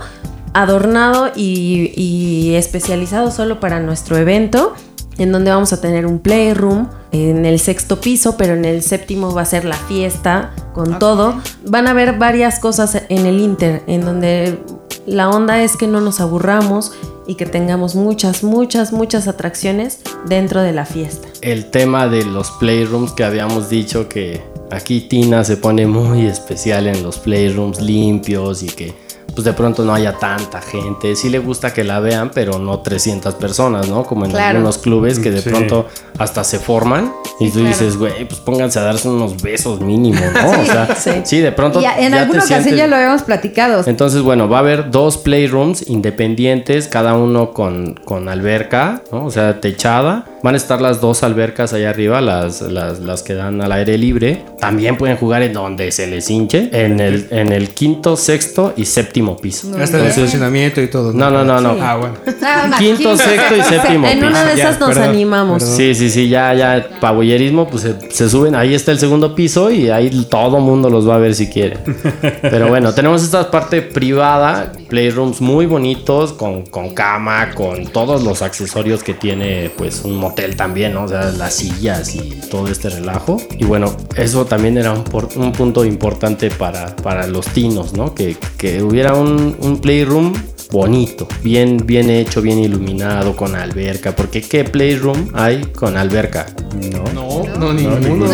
adornado 0.53 1.31
y, 1.35 1.91
y 1.95 2.53
especializado 2.55 3.31
solo 3.31 3.59
para 3.59 3.79
nuestro 3.79 4.15
evento, 4.17 4.73
en 5.17 5.31
donde 5.31 5.49
vamos 5.49 5.73
a 5.73 5.81
tener 5.81 6.05
un 6.05 6.19
playroom 6.19 6.87
en 7.11 7.45
el 7.47 7.59
sexto 7.59 7.99
piso, 7.99 8.37
pero 8.37 8.53
en 8.53 8.65
el 8.65 8.83
séptimo 8.83 9.33
va 9.33 9.41
a 9.41 9.45
ser 9.45 9.65
la 9.65 9.75
fiesta 9.75 10.51
con 10.73 10.99
todo. 10.99 11.41
Van 11.65 11.87
a 11.87 11.91
haber 11.91 12.19
varias 12.19 12.59
cosas 12.59 13.01
en 13.09 13.25
el 13.25 13.39
Inter, 13.39 13.81
en 13.87 14.01
donde 14.01 14.59
la 15.07 15.29
onda 15.29 15.63
es 15.63 15.77
que 15.77 15.87
no 15.87 15.99
nos 15.99 16.19
aburramos 16.19 16.91
y 17.27 17.35
que 17.35 17.45
tengamos 17.45 17.95
muchas, 17.95 18.43
muchas, 18.43 18.93
muchas 18.93 19.27
atracciones 19.27 19.99
dentro 20.25 20.61
de 20.61 20.71
la 20.71 20.85
fiesta. 20.85 21.27
El 21.41 21.69
tema 21.69 22.07
de 22.07 22.25
los 22.25 22.51
playrooms 22.51 23.11
que 23.11 23.23
habíamos 23.23 23.69
dicho 23.69 24.07
que 24.07 24.41
aquí 24.71 25.01
Tina 25.01 25.43
se 25.43 25.57
pone 25.57 25.85
muy 25.85 26.25
especial 26.25 26.87
en 26.87 27.03
los 27.03 27.19
playrooms 27.19 27.81
limpios 27.81 28.63
y 28.63 28.67
que 28.67 28.93
pues 29.33 29.45
de 29.45 29.53
pronto 29.53 29.83
no 29.85 29.93
haya 29.93 30.13
tanta 30.13 30.61
gente. 30.61 31.15
Sí 31.15 31.29
le 31.29 31.39
gusta 31.39 31.73
que 31.73 31.83
la 31.83 31.99
vean, 31.99 32.31
pero 32.33 32.57
no 32.59 32.79
300 32.79 33.35
personas, 33.35 33.87
¿no? 33.87 34.03
Como 34.03 34.25
en 34.25 34.31
Claro. 34.31 34.57
algunos 34.57 34.77
clubes 34.79 35.19
que 35.19 35.29
de 35.31 35.41
Sí. 35.41 35.49
pronto 35.49 35.85
hasta 36.17 36.43
se 36.43 36.57
forman 36.59 37.13
y 37.39 37.47
tú 37.49 37.59
claro. 37.59 37.67
dices, 37.69 37.97
güey, 37.97 38.25
pues 38.27 38.39
pónganse 38.39 38.79
a 38.79 38.83
darse 38.83 39.07
unos 39.07 39.41
besos 39.41 39.79
mínimo, 39.79 40.19
¿no? 40.33 40.61
O 40.61 40.65
sea, 40.65 40.95
Sí. 40.95 41.11
sí, 41.23 41.39
de 41.39 41.51
pronto 41.51 41.79
Y 41.79 41.85
en 41.85 41.91
ya 41.91 42.21
alguna 42.21 42.21
te 42.23 42.37
ocasión 42.37 42.63
sientes- 42.63 42.77
ya 42.77 42.87
lo 42.87 42.95
habíamos 42.95 43.21
platicado. 43.23 43.83
entonces, 43.85 44.21
bueno, 44.23 44.49
va 44.49 44.57
a 44.57 44.59
haber 44.61 44.89
dos 44.89 45.17
playrooms 45.17 45.87
independientes, 45.87 46.87
cada 46.87 47.13
uno 47.13 47.51
con, 47.51 47.93
con 48.05 48.29
alberca, 48.29 49.01
¿no? 49.11 49.25
O 49.25 49.31
sea, 49.31 49.59
techada. 49.61 50.25
Van 50.43 50.53
a 50.53 50.57
estar 50.57 50.79
las 50.81 51.01
dos 51.01 51.23
albercas 51.23 51.73
allá 51.73 51.89
arriba, 51.89 52.21
las, 52.21 52.61
las, 52.61 52.99
las 52.99 53.23
que 53.23 53.33
dan 53.33 53.61
al 53.61 53.71
aire 53.71 53.97
libre. 53.97 54.43
También 54.59 54.95
pueden 54.95 55.17
jugar 55.17 55.41
en 55.41 55.53
donde 55.53 55.91
se 55.91 56.05
les 56.07 56.29
hinche, 56.29 56.69
en 56.71 56.99
el, 56.99 57.27
en 57.31 57.51
el 57.51 57.69
quinto, 57.69 58.15
sexto 58.15 58.73
y 58.77 58.85
séptimo 58.85 59.35
piso. 59.37 59.67
Hasta 59.79 59.99
el 59.99 60.05
estacionamiento 60.05 60.79
y 60.81 60.87
todo. 60.89 61.11
No, 61.11 61.31
no, 61.31 61.43
no, 61.43 61.59
no. 61.59 61.75
Ah, 61.81 61.95
bueno. 61.97 62.15
Ah, 62.49 62.75
Quinto, 62.77 63.17
sexto 63.17 63.55
y 63.57 63.61
séptimo 63.63 64.07
En 64.07 64.19
piso. 64.19 64.27
una 64.29 64.45
de 64.45 64.55
Ya, 64.57 64.69
esas 64.69 64.79
nos 64.79 64.89
perdón, 64.89 65.09
animamos. 65.09 65.59
perdón. 65.63 65.77
Sí, 65.77 65.95
sí, 65.95 66.09
sí, 66.09 66.29
ya, 66.29 66.53
ya, 66.53 66.87
pabullerismo, 67.01 67.67
pues 67.67 67.83
se, 67.83 68.11
se 68.11 68.29
suben, 68.29 68.55
ahí 68.55 68.73
está 68.73 68.91
el 68.91 68.99
segundo 68.99 69.33
piso 69.35 69.69
y 69.71 69.89
ahí 69.89 70.25
todo 70.29 70.59
mundo 70.59 70.89
los 70.89 71.07
va 71.09 71.15
a 71.15 71.17
ver 71.17 71.33
si 71.35 71.47
quiere. 71.49 71.77
Pero 72.41 72.67
bueno, 72.69 72.93
tenemos 72.93 73.23
esta 73.23 73.49
parte 73.51 73.81
privada, 73.81 74.71
playrooms 74.87 75.41
muy 75.41 75.65
bonitos, 75.65 76.33
con, 76.33 76.63
con 76.63 76.93
cama, 76.93 77.53
con 77.55 77.87
todos 77.87 78.23
los 78.23 78.41
accesorios 78.41 79.03
que 79.03 79.13
tiene 79.13 79.71
pues 79.77 80.03
un 80.03 80.15
motel 80.17 80.55
también, 80.55 80.93
¿no? 80.93 81.03
O 81.03 81.07
sea, 81.07 81.31
las 81.31 81.53
sillas 81.55 82.15
y 82.15 82.39
todo 82.49 82.67
este 82.67 82.89
relajo. 82.89 83.37
Y 83.57 83.65
bueno, 83.65 83.95
eso 84.15 84.45
también 84.45 84.77
era 84.77 84.91
un, 84.93 85.03
por- 85.03 85.29
un 85.35 85.51
punto 85.51 85.85
importante 85.85 86.49
para, 86.49 86.95
para 86.95 87.27
los 87.27 87.47
tinos, 87.47 87.93
¿no? 87.93 88.13
Que, 88.15 88.35
que 88.57 88.81
hubiera 88.83 89.13
un, 89.15 89.55
un 89.59 89.79
playroom 89.79 90.33
bonito, 90.71 91.27
bien, 91.43 91.77
bien 91.85 92.09
hecho, 92.09 92.41
bien 92.41 92.59
iluminado, 92.59 93.35
con 93.35 93.55
alberca. 93.55 94.15
Porque 94.15 94.41
¿qué 94.41 94.63
playroom 94.63 95.29
hay 95.33 95.61
con 95.75 95.95
alberca? 95.97 96.45
No, 96.91 97.43
no, 97.57 97.73
ninguno. 97.73 98.27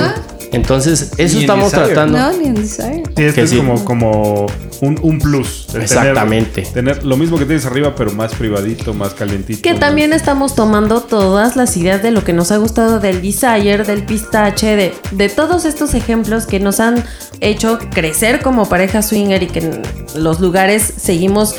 Entonces, 0.52 1.12
eso 1.18 1.36
Ni 1.38 1.42
estamos 1.42 1.72
tratando. 1.72 2.18
No, 2.18 2.32
ni 2.38 2.48
en 2.48 2.56
Desire. 2.56 3.04
Sí, 3.16 3.24
este 3.24 3.34
Que 3.34 3.42
es 3.42 3.50
sí. 3.50 3.58
como, 3.58 3.84
como 3.84 4.46
un, 4.86 5.00
un 5.02 5.20
plus. 5.20 5.68
Exactamente. 5.76 6.62
Tener, 6.64 6.96
tener 6.98 7.06
lo 7.06 7.18
mismo 7.18 7.38
que 7.38 7.46
tienes 7.46 7.66
arriba, 7.66 7.94
pero 7.96 8.12
más 8.12 8.34
privadito, 8.34 8.94
más 8.94 9.14
calientito. 9.14 9.62
Que 9.62 9.72
más- 9.72 9.80
también 9.80 10.14
estamos 10.14 10.56
tomando 10.56 11.02
todas 11.02 11.56
las 11.56 11.76
ideas 11.78 12.02
de 12.04 12.12
lo 12.12 12.24
que 12.24 12.34
nos 12.34 12.52
ha 12.52 12.58
gustado 12.58 13.00
del 13.00 13.22
Desire, 13.22 13.84
del 13.84 14.04
Pistache, 14.04 14.76
de, 14.76 14.94
de 15.12 15.30
todos 15.30 15.66
estos 15.66 15.94
ejemplos 15.94 16.46
que 16.46 16.60
nos 16.60 16.80
han 16.80 17.04
hecho 17.40 17.80
crecer 17.94 18.42
como 18.42 18.68
pareja 18.70 19.02
swinger 19.02 19.44
y 19.44 19.48
que 19.48 19.60
en 19.60 19.82
los 20.16 20.40
lugares 20.40 20.94
seguimos 20.98 21.56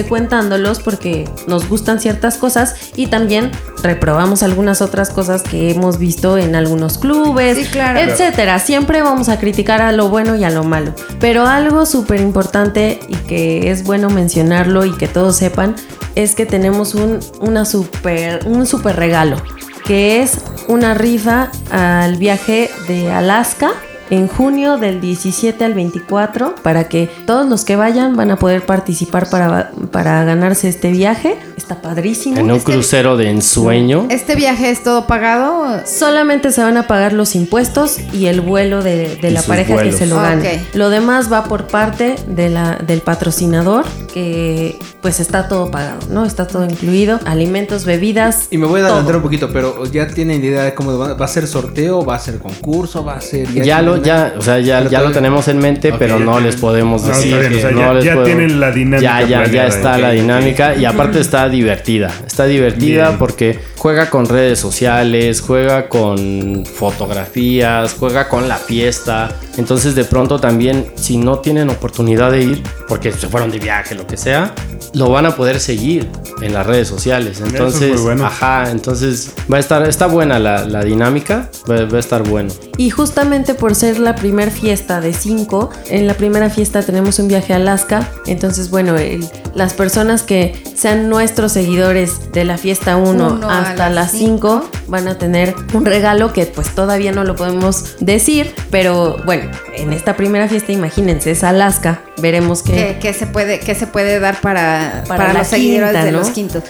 consecuentándolos 0.00 0.80
porque 0.80 1.28
nos 1.46 1.68
gustan 1.68 2.00
ciertas 2.00 2.36
cosas 2.36 2.74
y 2.96 3.06
también 3.08 3.50
reprobamos 3.82 4.42
algunas 4.42 4.82
otras 4.82 5.10
cosas 5.10 5.42
que 5.42 5.70
hemos 5.70 5.98
visto 5.98 6.38
en 6.38 6.54
algunos 6.54 6.98
clubes, 6.98 7.56
Sí, 7.56 7.64
claro. 7.64 7.98
etcétera. 7.98 8.58
Siempre 8.58 9.02
vamos 9.02 9.28
a 9.28 9.38
criticar 9.38 9.80
a 9.82 9.92
lo 9.92 10.08
bueno 10.08 10.36
y 10.36 10.44
a 10.44 10.50
lo 10.50 10.64
malo. 10.64 10.92
Pero 11.20 11.46
algo 11.46 11.86
súper 11.86 12.20
importante 12.20 12.65
y 13.08 13.14
que 13.28 13.70
es 13.70 13.84
bueno 13.84 14.10
mencionarlo 14.10 14.84
y 14.84 14.96
que 14.96 15.08
todos 15.08 15.36
sepan 15.36 15.76
es 16.14 16.34
que 16.34 16.46
tenemos 16.46 16.94
un, 16.94 17.20
una 17.40 17.64
super, 17.64 18.40
un 18.46 18.66
super 18.66 18.96
regalo, 18.96 19.36
que 19.84 20.22
es 20.22 20.38
una 20.66 20.94
rifa 20.94 21.50
al 21.70 22.16
viaje 22.16 22.70
de 22.88 23.10
Alaska. 23.12 23.70
En 24.10 24.28
junio 24.28 24.76
del 24.78 25.00
17 25.00 25.64
al 25.64 25.74
24, 25.74 26.54
para 26.62 26.88
que 26.88 27.10
todos 27.26 27.48
los 27.48 27.64
que 27.64 27.76
vayan 27.76 28.16
van 28.16 28.30
a 28.30 28.36
poder 28.36 28.64
participar 28.64 29.28
para, 29.30 29.72
para 29.90 30.24
ganarse 30.24 30.68
este 30.68 30.90
viaje. 30.92 31.36
Está 31.56 31.82
padrísimo. 31.82 32.36
En 32.38 32.44
un 32.50 32.58
Este- 32.58 32.72
crucero 32.72 33.16
de 33.16 33.30
ensueño. 33.30 34.06
¿Este 34.10 34.36
viaje 34.36 34.70
es 34.70 34.82
todo 34.84 35.06
pagado? 35.06 35.80
Solamente 35.86 36.52
se 36.52 36.62
van 36.62 36.76
a 36.76 36.86
pagar 36.86 37.12
los 37.12 37.34
impuestos 37.34 37.96
y 38.12 38.26
el 38.26 38.40
vuelo 38.40 38.82
de, 38.82 39.16
de 39.16 39.30
la 39.30 39.42
pareja 39.42 39.74
vuelos. 39.74 39.94
que 39.94 39.98
se 39.98 40.06
lo 40.06 40.16
gane. 40.16 40.64
Lo 40.74 40.90
demás 40.90 41.32
va 41.32 41.44
por 41.44 41.66
parte 41.66 42.14
de 42.28 42.48
la, 42.48 42.76
del 42.86 43.00
patrocinador, 43.00 43.84
que 44.12 44.78
pues 45.02 45.20
está 45.20 45.48
todo 45.48 45.70
pagado, 45.70 45.98
¿no? 46.10 46.24
Está 46.24 46.46
todo 46.46 46.64
incluido. 46.64 47.18
Alimentos, 47.26 47.84
bebidas. 47.84 48.48
Y 48.50 48.58
me 48.58 48.66
voy 48.66 48.80
a 48.80 48.84
adelantar 48.84 49.06
todo. 49.08 49.16
un 49.18 49.22
poquito, 49.22 49.50
pero 49.52 49.84
ya 49.86 50.06
tienen 50.08 50.44
idea 50.44 50.62
de 50.64 50.74
cómo 50.74 50.96
va, 50.98 51.14
va 51.14 51.24
a 51.24 51.28
ser 51.28 51.46
sorteo, 51.46 52.04
va 52.04 52.16
a 52.16 52.18
ser 52.18 52.38
concurso, 52.38 53.04
va 53.04 53.14
a 53.16 53.20
ser. 53.20 53.52
Ya 53.52 53.82
lo, 53.82 53.95
ya, 54.02 54.34
o 54.38 54.42
sea, 54.42 54.58
ya, 54.60 54.88
ya 54.88 55.00
lo 55.02 55.10
tenemos 55.12 55.48
en 55.48 55.58
mente, 55.58 55.90
Ok, 55.92 55.96
pero 55.98 56.18
no 56.18 56.32
tienen- 56.32 56.44
les 56.44 56.56
podemos 56.56 57.02
No, 57.02 57.08
decir. 57.08 57.38
bien, 57.38 57.52
o 57.54 57.60
sea, 57.60 57.68
que 57.70 57.76
ya- 57.76 57.86
no 57.86 57.94
les 57.94 58.04
ya 58.04 58.14
podemos- 58.14 58.36
tienen 58.38 58.60
la 58.60 58.70
dinámica 58.70 59.20
Ya, 59.20 59.26
ya, 59.26 59.46
ya 59.50 59.66
está 59.66 59.94
ok, 59.94 60.00
la 60.00 60.10
dinámica 60.12 60.74
y 60.74 60.84
aparte 60.84 61.20
está 61.20 61.48
divertida. 61.48 62.10
Está 62.26 62.44
divertida 62.46 63.06
Bien. 63.08 63.18
porque 63.18 63.58
juega 63.76 64.10
con 64.10 64.26
redes 64.26 64.58
sociales, 64.58 65.40
juega 65.40 65.88
con 65.88 66.64
fotografías, 66.66 67.94
juega 67.98 68.28
con 68.28 68.48
la 68.48 68.56
fiesta. 68.56 69.28
Entonces, 69.56 69.94
de 69.94 70.04
pronto 70.04 70.38
también, 70.38 70.86
si 70.96 71.16
no 71.16 71.38
tienen 71.38 71.70
oportunidad 71.70 72.30
de 72.32 72.42
ir, 72.42 72.62
porque 72.88 73.12
se 73.12 73.28
fueron 73.28 73.50
de 73.50 73.58
viaje, 73.58 73.94
lo 73.94 74.06
que 74.06 74.16
sea, 74.16 74.52
lo 74.92 75.10
van 75.10 75.26
a 75.26 75.36
poder 75.36 75.60
seguir 75.60 76.08
en 76.42 76.52
las 76.52 76.66
redes 76.66 76.88
sociales. 76.88 77.40
es 77.40 77.46
Entonces, 77.46 77.92
muy 77.94 78.00
bueno. 78.02 78.26
ajá, 78.26 78.70
entonces 78.70 79.32
va 79.52 79.56
a 79.58 79.60
estar, 79.60 79.86
está 79.88 80.06
buena 80.06 80.38
la, 80.38 80.64
la 80.64 80.82
dinámica, 80.82 81.48
va, 81.70 81.84
va 81.86 81.96
a 81.96 82.00
estar 82.00 82.22
bueno. 82.22 82.50
Y 82.76 82.90
justamente 82.90 83.54
por 83.54 83.74
ser 83.74 83.85
la 83.94 84.14
primer 84.14 84.50
fiesta 84.50 85.00
de 85.00 85.12
cinco, 85.14 85.70
en 85.88 86.06
la 86.06 86.14
primera 86.14 86.50
fiesta 86.50 86.82
tenemos 86.82 87.18
un 87.18 87.28
viaje 87.28 87.52
a 87.52 87.56
Alaska. 87.56 88.08
Entonces, 88.26 88.70
bueno, 88.70 88.96
el- 88.96 89.26
las 89.54 89.72
personas 89.72 90.22
que 90.22 90.54
sean 90.74 91.08
nuestros 91.08 91.52
seguidores 91.52 92.32
de 92.32 92.44
la 92.44 92.58
fiesta 92.58 92.96
1 92.96 93.32
Uno 93.34 93.48
a 93.50 93.62
hasta 93.62 93.88
las 93.88 93.94
las 94.06 94.10
5 94.12 94.68
van 94.88 95.08
a 95.08 95.16
tener 95.16 95.54
un 95.72 95.84
regalo 95.86 96.32
que 96.32 96.44
pues 96.46 96.74
todavía 96.74 97.12
no 97.12 97.24
lo 97.24 97.34
podemos 97.36 97.96
decir. 98.00 98.52
Pero 98.70 99.16
bueno, 99.24 99.50
en 99.74 99.92
esta 99.92 100.16
primera 100.16 100.48
fiesta, 100.48 100.72
imagínense, 100.72 101.30
es 101.30 101.42
Alaska. 101.42 102.02
Veremos 102.18 102.62
¿Qué, 102.62 103.14
se 103.16 103.26
puede, 103.26 103.60
qué 103.60 103.74
se 103.74 103.86
puede 103.86 104.18
dar 104.20 104.40
para, 104.40 105.04
Para 105.08 105.26
para, 105.26 105.38
los 105.38 105.46
seguidores 105.48 105.90
quinta, 105.90 106.04
de 106.04 106.12
los 106.12 106.30
quintos? 106.30 106.62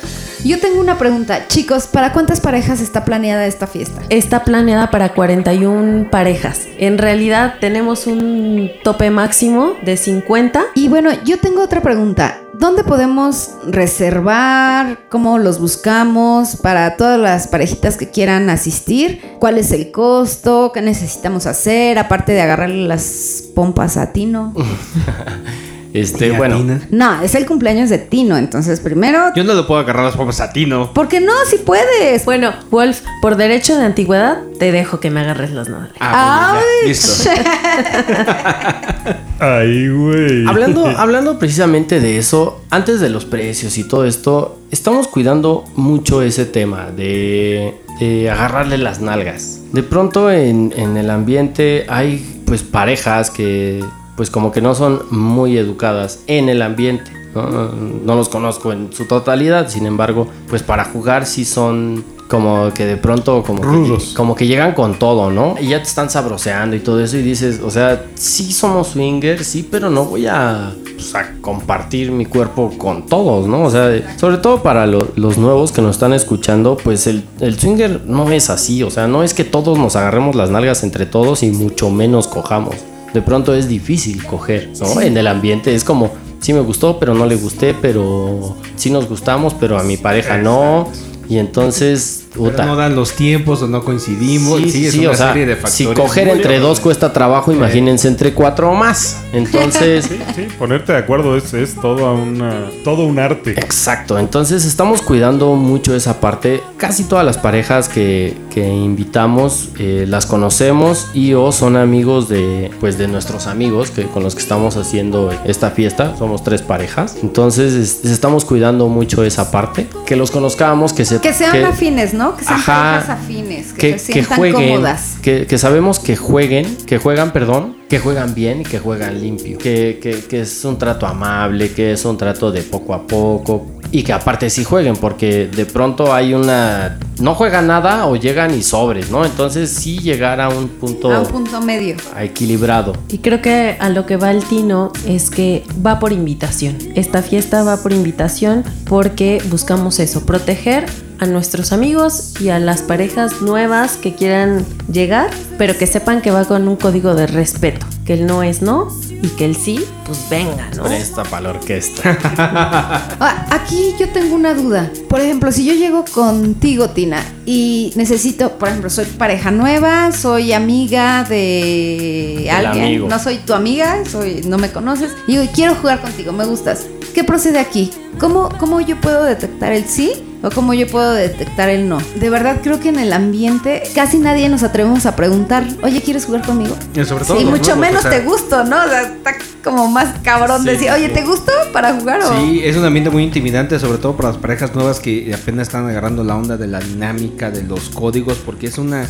Yo 0.45 0.61
tengo 0.61 0.81
una 0.81 0.97
pregunta. 0.99 1.49
Chicos, 1.49 1.87
¿para 1.89 2.13
cuántas 2.13 2.41
parejas 2.41 2.81
está 2.81 3.05
planeada 3.05 3.47
esta 3.47 3.67
fiesta? 3.67 4.01
Está 4.11 4.45
planeada 4.45 4.91
para 4.91 5.13
41 5.13 6.09
parejas. 6.11 6.61
En 6.79 6.99
realidad 7.07 7.55
tenemos 7.61 8.09
un 8.09 8.69
tope 8.83 9.11
máximo 9.13 9.75
de 9.85 9.97
50 9.97 10.65
Y 10.75 10.89
bueno, 10.89 11.11
yo 11.25 11.39
tengo 11.39 11.63
otra 11.63 11.81
pregunta. 11.81 12.41
¿Dónde 12.53 12.83
podemos 12.83 13.53
reservar? 13.65 14.99
¿Cómo 15.09 15.39
los 15.39 15.61
buscamos 15.61 16.57
para 16.57 16.97
todas 16.97 17.21
las 17.21 17.47
parejitas 17.47 17.97
que 17.97 18.11
quieran 18.11 18.51
asistir? 18.51 19.21
¿Cuál 19.39 19.59
es 19.59 19.71
el 19.71 19.93
costo? 19.93 20.73
¿Qué 20.75 20.83
necesitamos 20.83 21.47
hacer? 21.47 22.01
Aparte 22.01 22.33
de 22.33 22.41
agarrarle 22.41 22.89
las 22.89 23.45
pompas 23.55 23.97
a 23.97 24.13
Tino. 24.13 24.53
Este, 25.97 26.31
bueno, 26.33 26.63
No, 26.91 27.23
es 27.23 27.35
el 27.35 27.47
cumpleaños 27.47 27.89
de 27.89 27.97
Tino, 27.97 28.37
entonces 28.37 28.81
primero... 28.81 29.33
Yo 29.35 29.45
no 29.45 29.55
le 29.55 29.63
puedo 29.63 29.81
agarrar 29.81 30.05
las 30.05 30.15
pompas 30.15 30.41
a 30.41 30.53
ti, 30.53 30.67
¿no? 30.67 30.93
¿Por 30.93 31.09
qué 31.09 31.21
no? 31.21 31.33
Si 31.49 31.57
puedes. 31.57 32.25
Bueno, 32.27 32.53
Wolf, 32.71 33.01
por 33.23 33.37
derecho 33.37 33.77
de 33.77 33.85
antigüedad, 33.85 34.43
te 34.59 34.73
dejo 34.73 35.01
que 35.01 35.11
me 35.11 35.21
agarres 35.21 35.53
las 35.53 35.71
nalgas. 35.71 35.93
Ah, 36.01 36.53
bueno, 36.61 36.89
listo. 36.89 37.31
Ay, 39.39 39.89
güey. 39.89 40.47
Hablando, 40.47 40.87
hablando 40.97 41.39
precisamente 41.39 42.01
de 42.01 42.19
eso, 42.19 42.61
antes 42.71 43.01
de 43.01 43.09
los 43.09 43.25
precios 43.25 43.79
y 43.79 43.85
todo 43.85 44.05
esto, 44.05 44.59
estamos 44.71 45.09
cuidando 45.09 45.65
mucho 45.77 46.21
ese 46.21 46.45
tema 46.45 46.91
de, 46.95 47.75
de 48.01 48.31
agarrarle 48.31 48.77
las 48.77 49.01
nalgas. 49.01 49.61
De 49.73 49.83
pronto 49.83 50.31
en, 50.31 50.75
en 50.77 50.99
el 50.99 51.09
ambiente 51.09 51.87
hay 51.89 52.43
pues 52.45 52.63
parejas 52.63 53.31
que 53.31 53.83
pues 54.17 54.31
como 54.31 54.51
que 54.53 54.61
no 54.61 54.75
son 54.75 55.03
muy 55.11 55.57
educadas 55.59 56.21
en 56.27 56.49
el 56.49 56.63
ambiente. 56.63 57.11
¿no? 57.35 58.15
Los 58.17 58.29
conozco 58.31 58.73
en 58.73 58.91
su 58.93 59.05
totalidad, 59.07 59.69
sin 59.69 59.85
embargo, 59.87 60.27
pues 60.49 60.63
para 60.63 60.85
jugar 60.85 61.27
sí 61.27 61.45
son 61.45 62.03
como 62.29 62.73
que 62.75 62.87
de 62.87 62.97
pronto 62.97 63.43
como 63.45 63.61
que, 63.61 63.67
Rudos. 63.69 64.15
como 64.17 64.35
que 64.35 64.47
llegan 64.49 64.73
con 64.73 64.99
todo, 64.99 65.31
¿no? 65.31 65.55
Y 65.61 65.69
ya 65.69 65.79
te 65.79 65.85
están 65.87 66.11
sabroseando 66.11 66.75
y 66.75 66.81
todo 66.81 66.99
eso 67.05 67.17
y 67.19 67.23
dices, 67.23 67.61
o 67.63 67.71
sea, 67.71 68.07
sí 68.15 68.53
somos 68.53 68.89
swingers, 68.89 69.47
sí, 69.47 69.69
pero 69.71 69.91
no 69.91 70.07
voy 70.07 70.27
a, 70.27 70.73
pues, 70.97 71.15
a 71.15 71.35
compartir 71.41 72.11
mi 72.11 72.25
cuerpo 72.27 72.73
con 72.79 73.07
todos, 73.07 73.47
¿no? 73.47 73.63
O 73.65 73.71
sea, 73.71 74.17
sobre 74.19 74.39
todo 74.39 74.61
para 74.63 74.87
lo- 74.89 75.07
los 75.15 75.39
nuevos 75.39 75.71
que 75.71 75.83
nos 75.83 75.95
están 75.97 76.15
escuchando, 76.15 76.77
pues 76.83 77.07
el, 77.07 77.23
el 77.39 77.61
swinger 77.61 78.01
no 78.07 78.29
es 78.33 78.51
así, 78.51 78.83
o 78.83 78.91
sea, 78.91 79.07
no 79.07 79.23
es 79.23 79.33
que 79.33 79.45
todos 79.45 79.79
nos 79.79 79.95
agarremos 79.95 80.35
las 80.35 80.51
nalgas 80.51 80.83
entre 80.83 81.07
todos 81.07 81.45
y 81.45 81.51
mucho 81.53 81.91
menos 81.91 82.27
cojamos. 82.27 82.75
De 83.17 83.23
pronto 83.23 83.55
es 83.55 83.67
difícil 83.67 84.23
coger, 84.27 84.73
¿no? 84.79 85.01
En 85.01 85.17
el 85.17 85.27
ambiente 85.27 85.75
es 85.75 85.85
como, 85.85 86.11
sí 86.39 86.53
me 86.53 86.61
gustó, 86.61 86.99
pero 86.99 87.15
no 87.15 87.25
le 87.25 87.37
gusté, 87.37 87.73
pero 87.73 88.59
sí 88.75 88.91
nos 88.91 89.09
gustamos, 89.09 89.55
pero 89.55 89.79
a 89.79 89.83
mi 89.83 89.97
pareja 89.97 90.37
no. 90.37 90.87
Y 91.27 91.39
entonces, 91.39 92.26
puta. 92.37 92.65
no 92.67 92.77
dan 92.77 92.95
los 92.97 93.13
tiempos 93.13 93.63
o 93.63 93.69
no 93.69 93.83
coincidimos. 93.85 94.61
Sí, 94.61 94.71
Sí, 94.71 94.87
es 94.87 94.93
sí, 94.93 95.01
una 95.01 95.11
o 95.11 95.15
sea, 95.15 95.29
serie 95.29 95.47
de 95.47 95.55
factores. 95.57 95.75
si 95.75 95.85
coger 95.87 96.29
entre 96.29 96.59
dos 96.59 96.81
cuesta 96.81 97.13
trabajo, 97.13 97.53
imagínense 97.53 98.09
entre 98.09 98.33
cuatro 98.35 98.71
o 98.71 98.75
más. 98.75 99.19
Entonces, 99.33 100.05
Sí, 100.07 100.19
sí, 100.35 100.47
ponerte 100.59 100.93
de 100.93 100.99
acuerdo 100.99 101.37
es, 101.37 101.53
es 101.55 101.75
todo, 101.75 102.15
una, 102.15 102.67
todo 102.85 103.05
un 103.05 103.19
arte. 103.19 103.53
exacto. 103.53 104.19
Entonces 104.19 104.65
estamos 104.65 105.03
cuidando 105.03 105.55
mucho 105.55 105.95
esa 105.95 106.21
parte. 106.21 106.63
Casi 106.77 107.05
todas 107.05 107.25
las 107.25 107.39
parejas 107.39 107.89
que, 107.89 108.37
que 108.53 108.67
invitamos 108.67 109.71
eh, 109.79 110.05
las 110.09 110.27
conocemos 110.27 111.09
y 111.15 111.35
o 111.35 111.53
son 111.53 111.77
amigos 111.77 112.29
de, 112.29 112.71
pues, 112.81 112.99
de 112.99 113.09
nuestros 113.09 113.47
amigos 113.47 113.91
que, 113.91 114.05
con 114.05 114.23
los 114.23 114.35
que 114.35 114.43
estamos 114.43 114.77
haciendo 114.77 115.31
esta 115.45 115.71
fiesta. 115.71 116.15
Somos 116.19 116.43
tres 116.45 116.63
parejas. 116.63 117.17
Entonces 117.23 117.73
es- 117.75 118.05
estamos 118.11 118.45
cuidando 118.45 118.89
mucho 118.89 119.25
esa 119.25 119.51
parte. 119.51 119.87
Que 120.07 120.17
los 120.17 120.31
conozcamos, 120.31 120.93
que 120.93 121.05
se 121.05 121.21
Que 121.21 121.33
sean 121.33 121.65
afines, 121.65 122.15
¿no? 122.15 122.26
Que 122.35 122.45
sean 122.45 122.55
Ajá. 122.59 122.93
parejas 122.95 123.11
afines, 123.11 123.73
que, 123.75 123.93
que, 123.93 123.99
se 123.99 124.07
que 124.07 124.13
sientan 124.21 124.39
jueguen, 124.39 124.69
cómodas. 124.71 125.17
que, 125.23 125.47
que 125.47 125.59
sabemos 125.59 125.99
que 125.99 126.17
jueguen, 126.17 126.77
que 126.87 126.99
juegan, 126.99 127.33
perdón, 127.33 127.77
que 127.89 127.99
juegan 128.01 128.35
bien 128.35 128.63
y 128.63 128.65
que 128.65 128.79
juegan 128.79 129.21
limpio, 129.21 129.59
que, 129.59 129.99
que- 130.03 130.25
que 130.25 130.41
es 130.41 130.65
un 130.65 130.79
trato 130.79 131.07
amable, 131.07 131.71
que 131.73 131.93
es 131.93 132.05
un 132.05 132.17
trato 132.17 132.51
de 132.51 132.63
poco 132.63 132.95
a 132.95 133.07
poco 133.07 133.67
y 133.93 134.03
que 134.03 134.13
aparte 134.13 134.51
sí 134.51 134.65
jueguen, 134.65 134.97
porque 134.97 135.47
de 135.47 135.65
pronto 135.67 136.13
hay 136.13 136.35
una, 136.35 136.99
no 137.21 137.37
juegan 137.37 137.69
nada 137.69 138.07
o 138.07 138.17
llegan 138.17 138.53
y 138.59 138.63
sobres, 138.65 139.11
¿no? 139.13 139.25
Entonces 139.25 139.71
sí 139.71 139.99
llegar 139.99 140.41
a 140.41 140.49
un 140.49 140.67
punto, 140.69 141.13
A 141.13 141.21
un 141.21 141.27
punto 141.29 141.61
medio. 141.61 141.95
equilibrado. 142.19 142.95
Y 143.09 143.19
creo 143.19 143.41
que 143.41 143.77
a 143.79 143.89
lo 143.89 144.05
que 144.05 144.17
va 144.17 144.33
el 144.33 144.43
Tino 144.43 144.93
es 145.07 145.31
que 145.31 145.63
va 145.87 146.01
por 146.01 146.13
invitación. 146.13 146.77
Esta 146.97 147.23
fiesta 147.23 147.63
va 147.63 147.77
por 147.83 147.93
invitación 147.93 148.65
porque 148.89 149.41
buscamos 149.49 150.01
eso, 150.01 150.27
proteger 150.27 150.87
a 151.19 151.27
nuestros 151.27 151.73
amigos 151.73 152.35
y 152.41 152.51
a 152.51 152.59
las 152.59 152.83
parejas 152.83 153.41
nuevas 153.43 153.97
que 153.97 154.15
quieran 154.15 154.65
llegar, 154.91 155.31
pero 155.59 155.77
que 155.77 155.87
sepan 155.87 156.21
que 156.21 156.31
va 156.31 156.45
con 156.45 156.69
un 156.69 156.77
código 156.77 157.15
de 157.15 157.27
respeto. 157.27 157.87
que 158.05 158.15
el 158.15 158.27
no 158.27 158.45
es 158.45 158.63
no 158.63 158.89
y 159.23 159.29
que 159.31 159.45
el 159.47 159.57
sí, 159.57 159.85
pues 160.05 160.29
venga, 160.31 160.71
¿no? 160.77 160.85
Presta 160.85 161.25
para 161.25 161.43
la 161.43 161.51
orquesta. 161.51 162.19
Ah, 163.19 163.47
aquí 163.51 163.95
yo 163.99 164.09
tengo 164.11 164.35
una 164.35 164.55
duda. 164.55 164.91
Por 165.09 165.21
ejemplo, 165.21 165.51
si 165.51 165.65
yo 165.65 165.73
llego 165.73 166.05
contigo, 166.05 166.91
Tina, 166.91 167.23
y 167.47 167.93
necesito, 167.97 168.59
por 168.59 168.69
ejemplo, 168.69 168.91
soy 168.91 169.07
pareja 169.07 169.51
nueva, 169.51 170.13
soy 170.13 170.53
amiga 170.53 171.25
de 171.25 172.49
alguien, 172.53 172.85
amigo. 172.85 173.09
no 173.09 173.19
soy 173.19 173.39
tu 173.39 173.55
amiga, 173.55 174.05
soy, 174.05 174.43
no 174.47 174.59
me 174.59 174.71
conoces, 174.71 175.13
y 175.27 175.33
digo, 175.37 175.51
quiero 175.55 175.75
jugar 175.75 176.01
contigo, 176.01 176.33
me 176.33 176.45
gustas. 176.45 176.87
¿Qué 177.15 177.25
procede 177.25 177.59
aquí? 177.59 177.91
¿Cómo, 178.19 178.51
¿Cómo 178.59 178.81
yo 178.81 179.01
puedo 179.01 179.25
detectar 179.25 179.73
el 179.73 179.87
sí 179.87 180.13
o 180.47 180.51
cómo 180.51 180.75
yo 180.75 180.87
puedo 180.87 181.13
detectar 181.13 181.69
el 181.69 181.89
no? 181.89 181.99
De 182.15 182.31
verdad 182.31 182.61
creo 182.63 182.79
que 182.79 182.89
en 182.89 182.99
el 182.99 183.13
ambiente 183.13 183.83
casi 183.95 184.19
nadie 184.19 184.49
nos 184.49 184.63
atrevemos 184.63 185.05
a 185.05 185.17
preguntar, 185.17 185.67
oye, 185.83 186.01
¿quieres 186.01 186.25
jugar 186.25 186.43
conmigo? 186.47 186.77
Y 186.95 187.05
sobre 187.05 187.25
todo 187.25 187.37
Sí, 187.37 187.45
los 187.45 187.59
mucho 187.59 187.77
menos 187.77 188.05
o 188.05 188.09
sea, 188.09 188.11
te 188.13 188.25
gusto, 188.25 188.65
¿no? 188.65 188.77
O 188.85 188.89
sea, 188.89 189.03
está 189.03 189.35
como 189.65 189.89
más 189.89 190.21
cabrón 190.23 190.63
Sí, 190.63 190.69
decir, 190.69 190.91
oye. 190.91 191.09
¿te 191.09 191.25
gusto 191.25 191.51
para 191.73 191.95
jugar 191.95 192.21
o...? 192.23 192.41
Sí, 192.41 192.61
es 192.63 192.77
un 192.77 192.85
ambiente 192.85 193.11
muy 193.11 193.25
intimidante, 193.25 193.79
sobre 193.81 193.99
todo 193.99 194.17
para 194.17 194.29
las 194.29 194.39
parejas 194.39 194.75
nuevas 194.75 195.01
que 195.01 195.35
apenas 195.35 195.67
están 195.67 195.89
agarrando 195.89 196.23
la 196.23 196.37
onda 196.37 196.57
de 196.57 196.69
la 196.69 196.79
dinámica, 196.79 197.51
de 197.51 197.65
los 197.65 197.89
códigos, 197.89 198.39
porque 198.39 198.69
es 198.69 198.79
una 198.79 199.09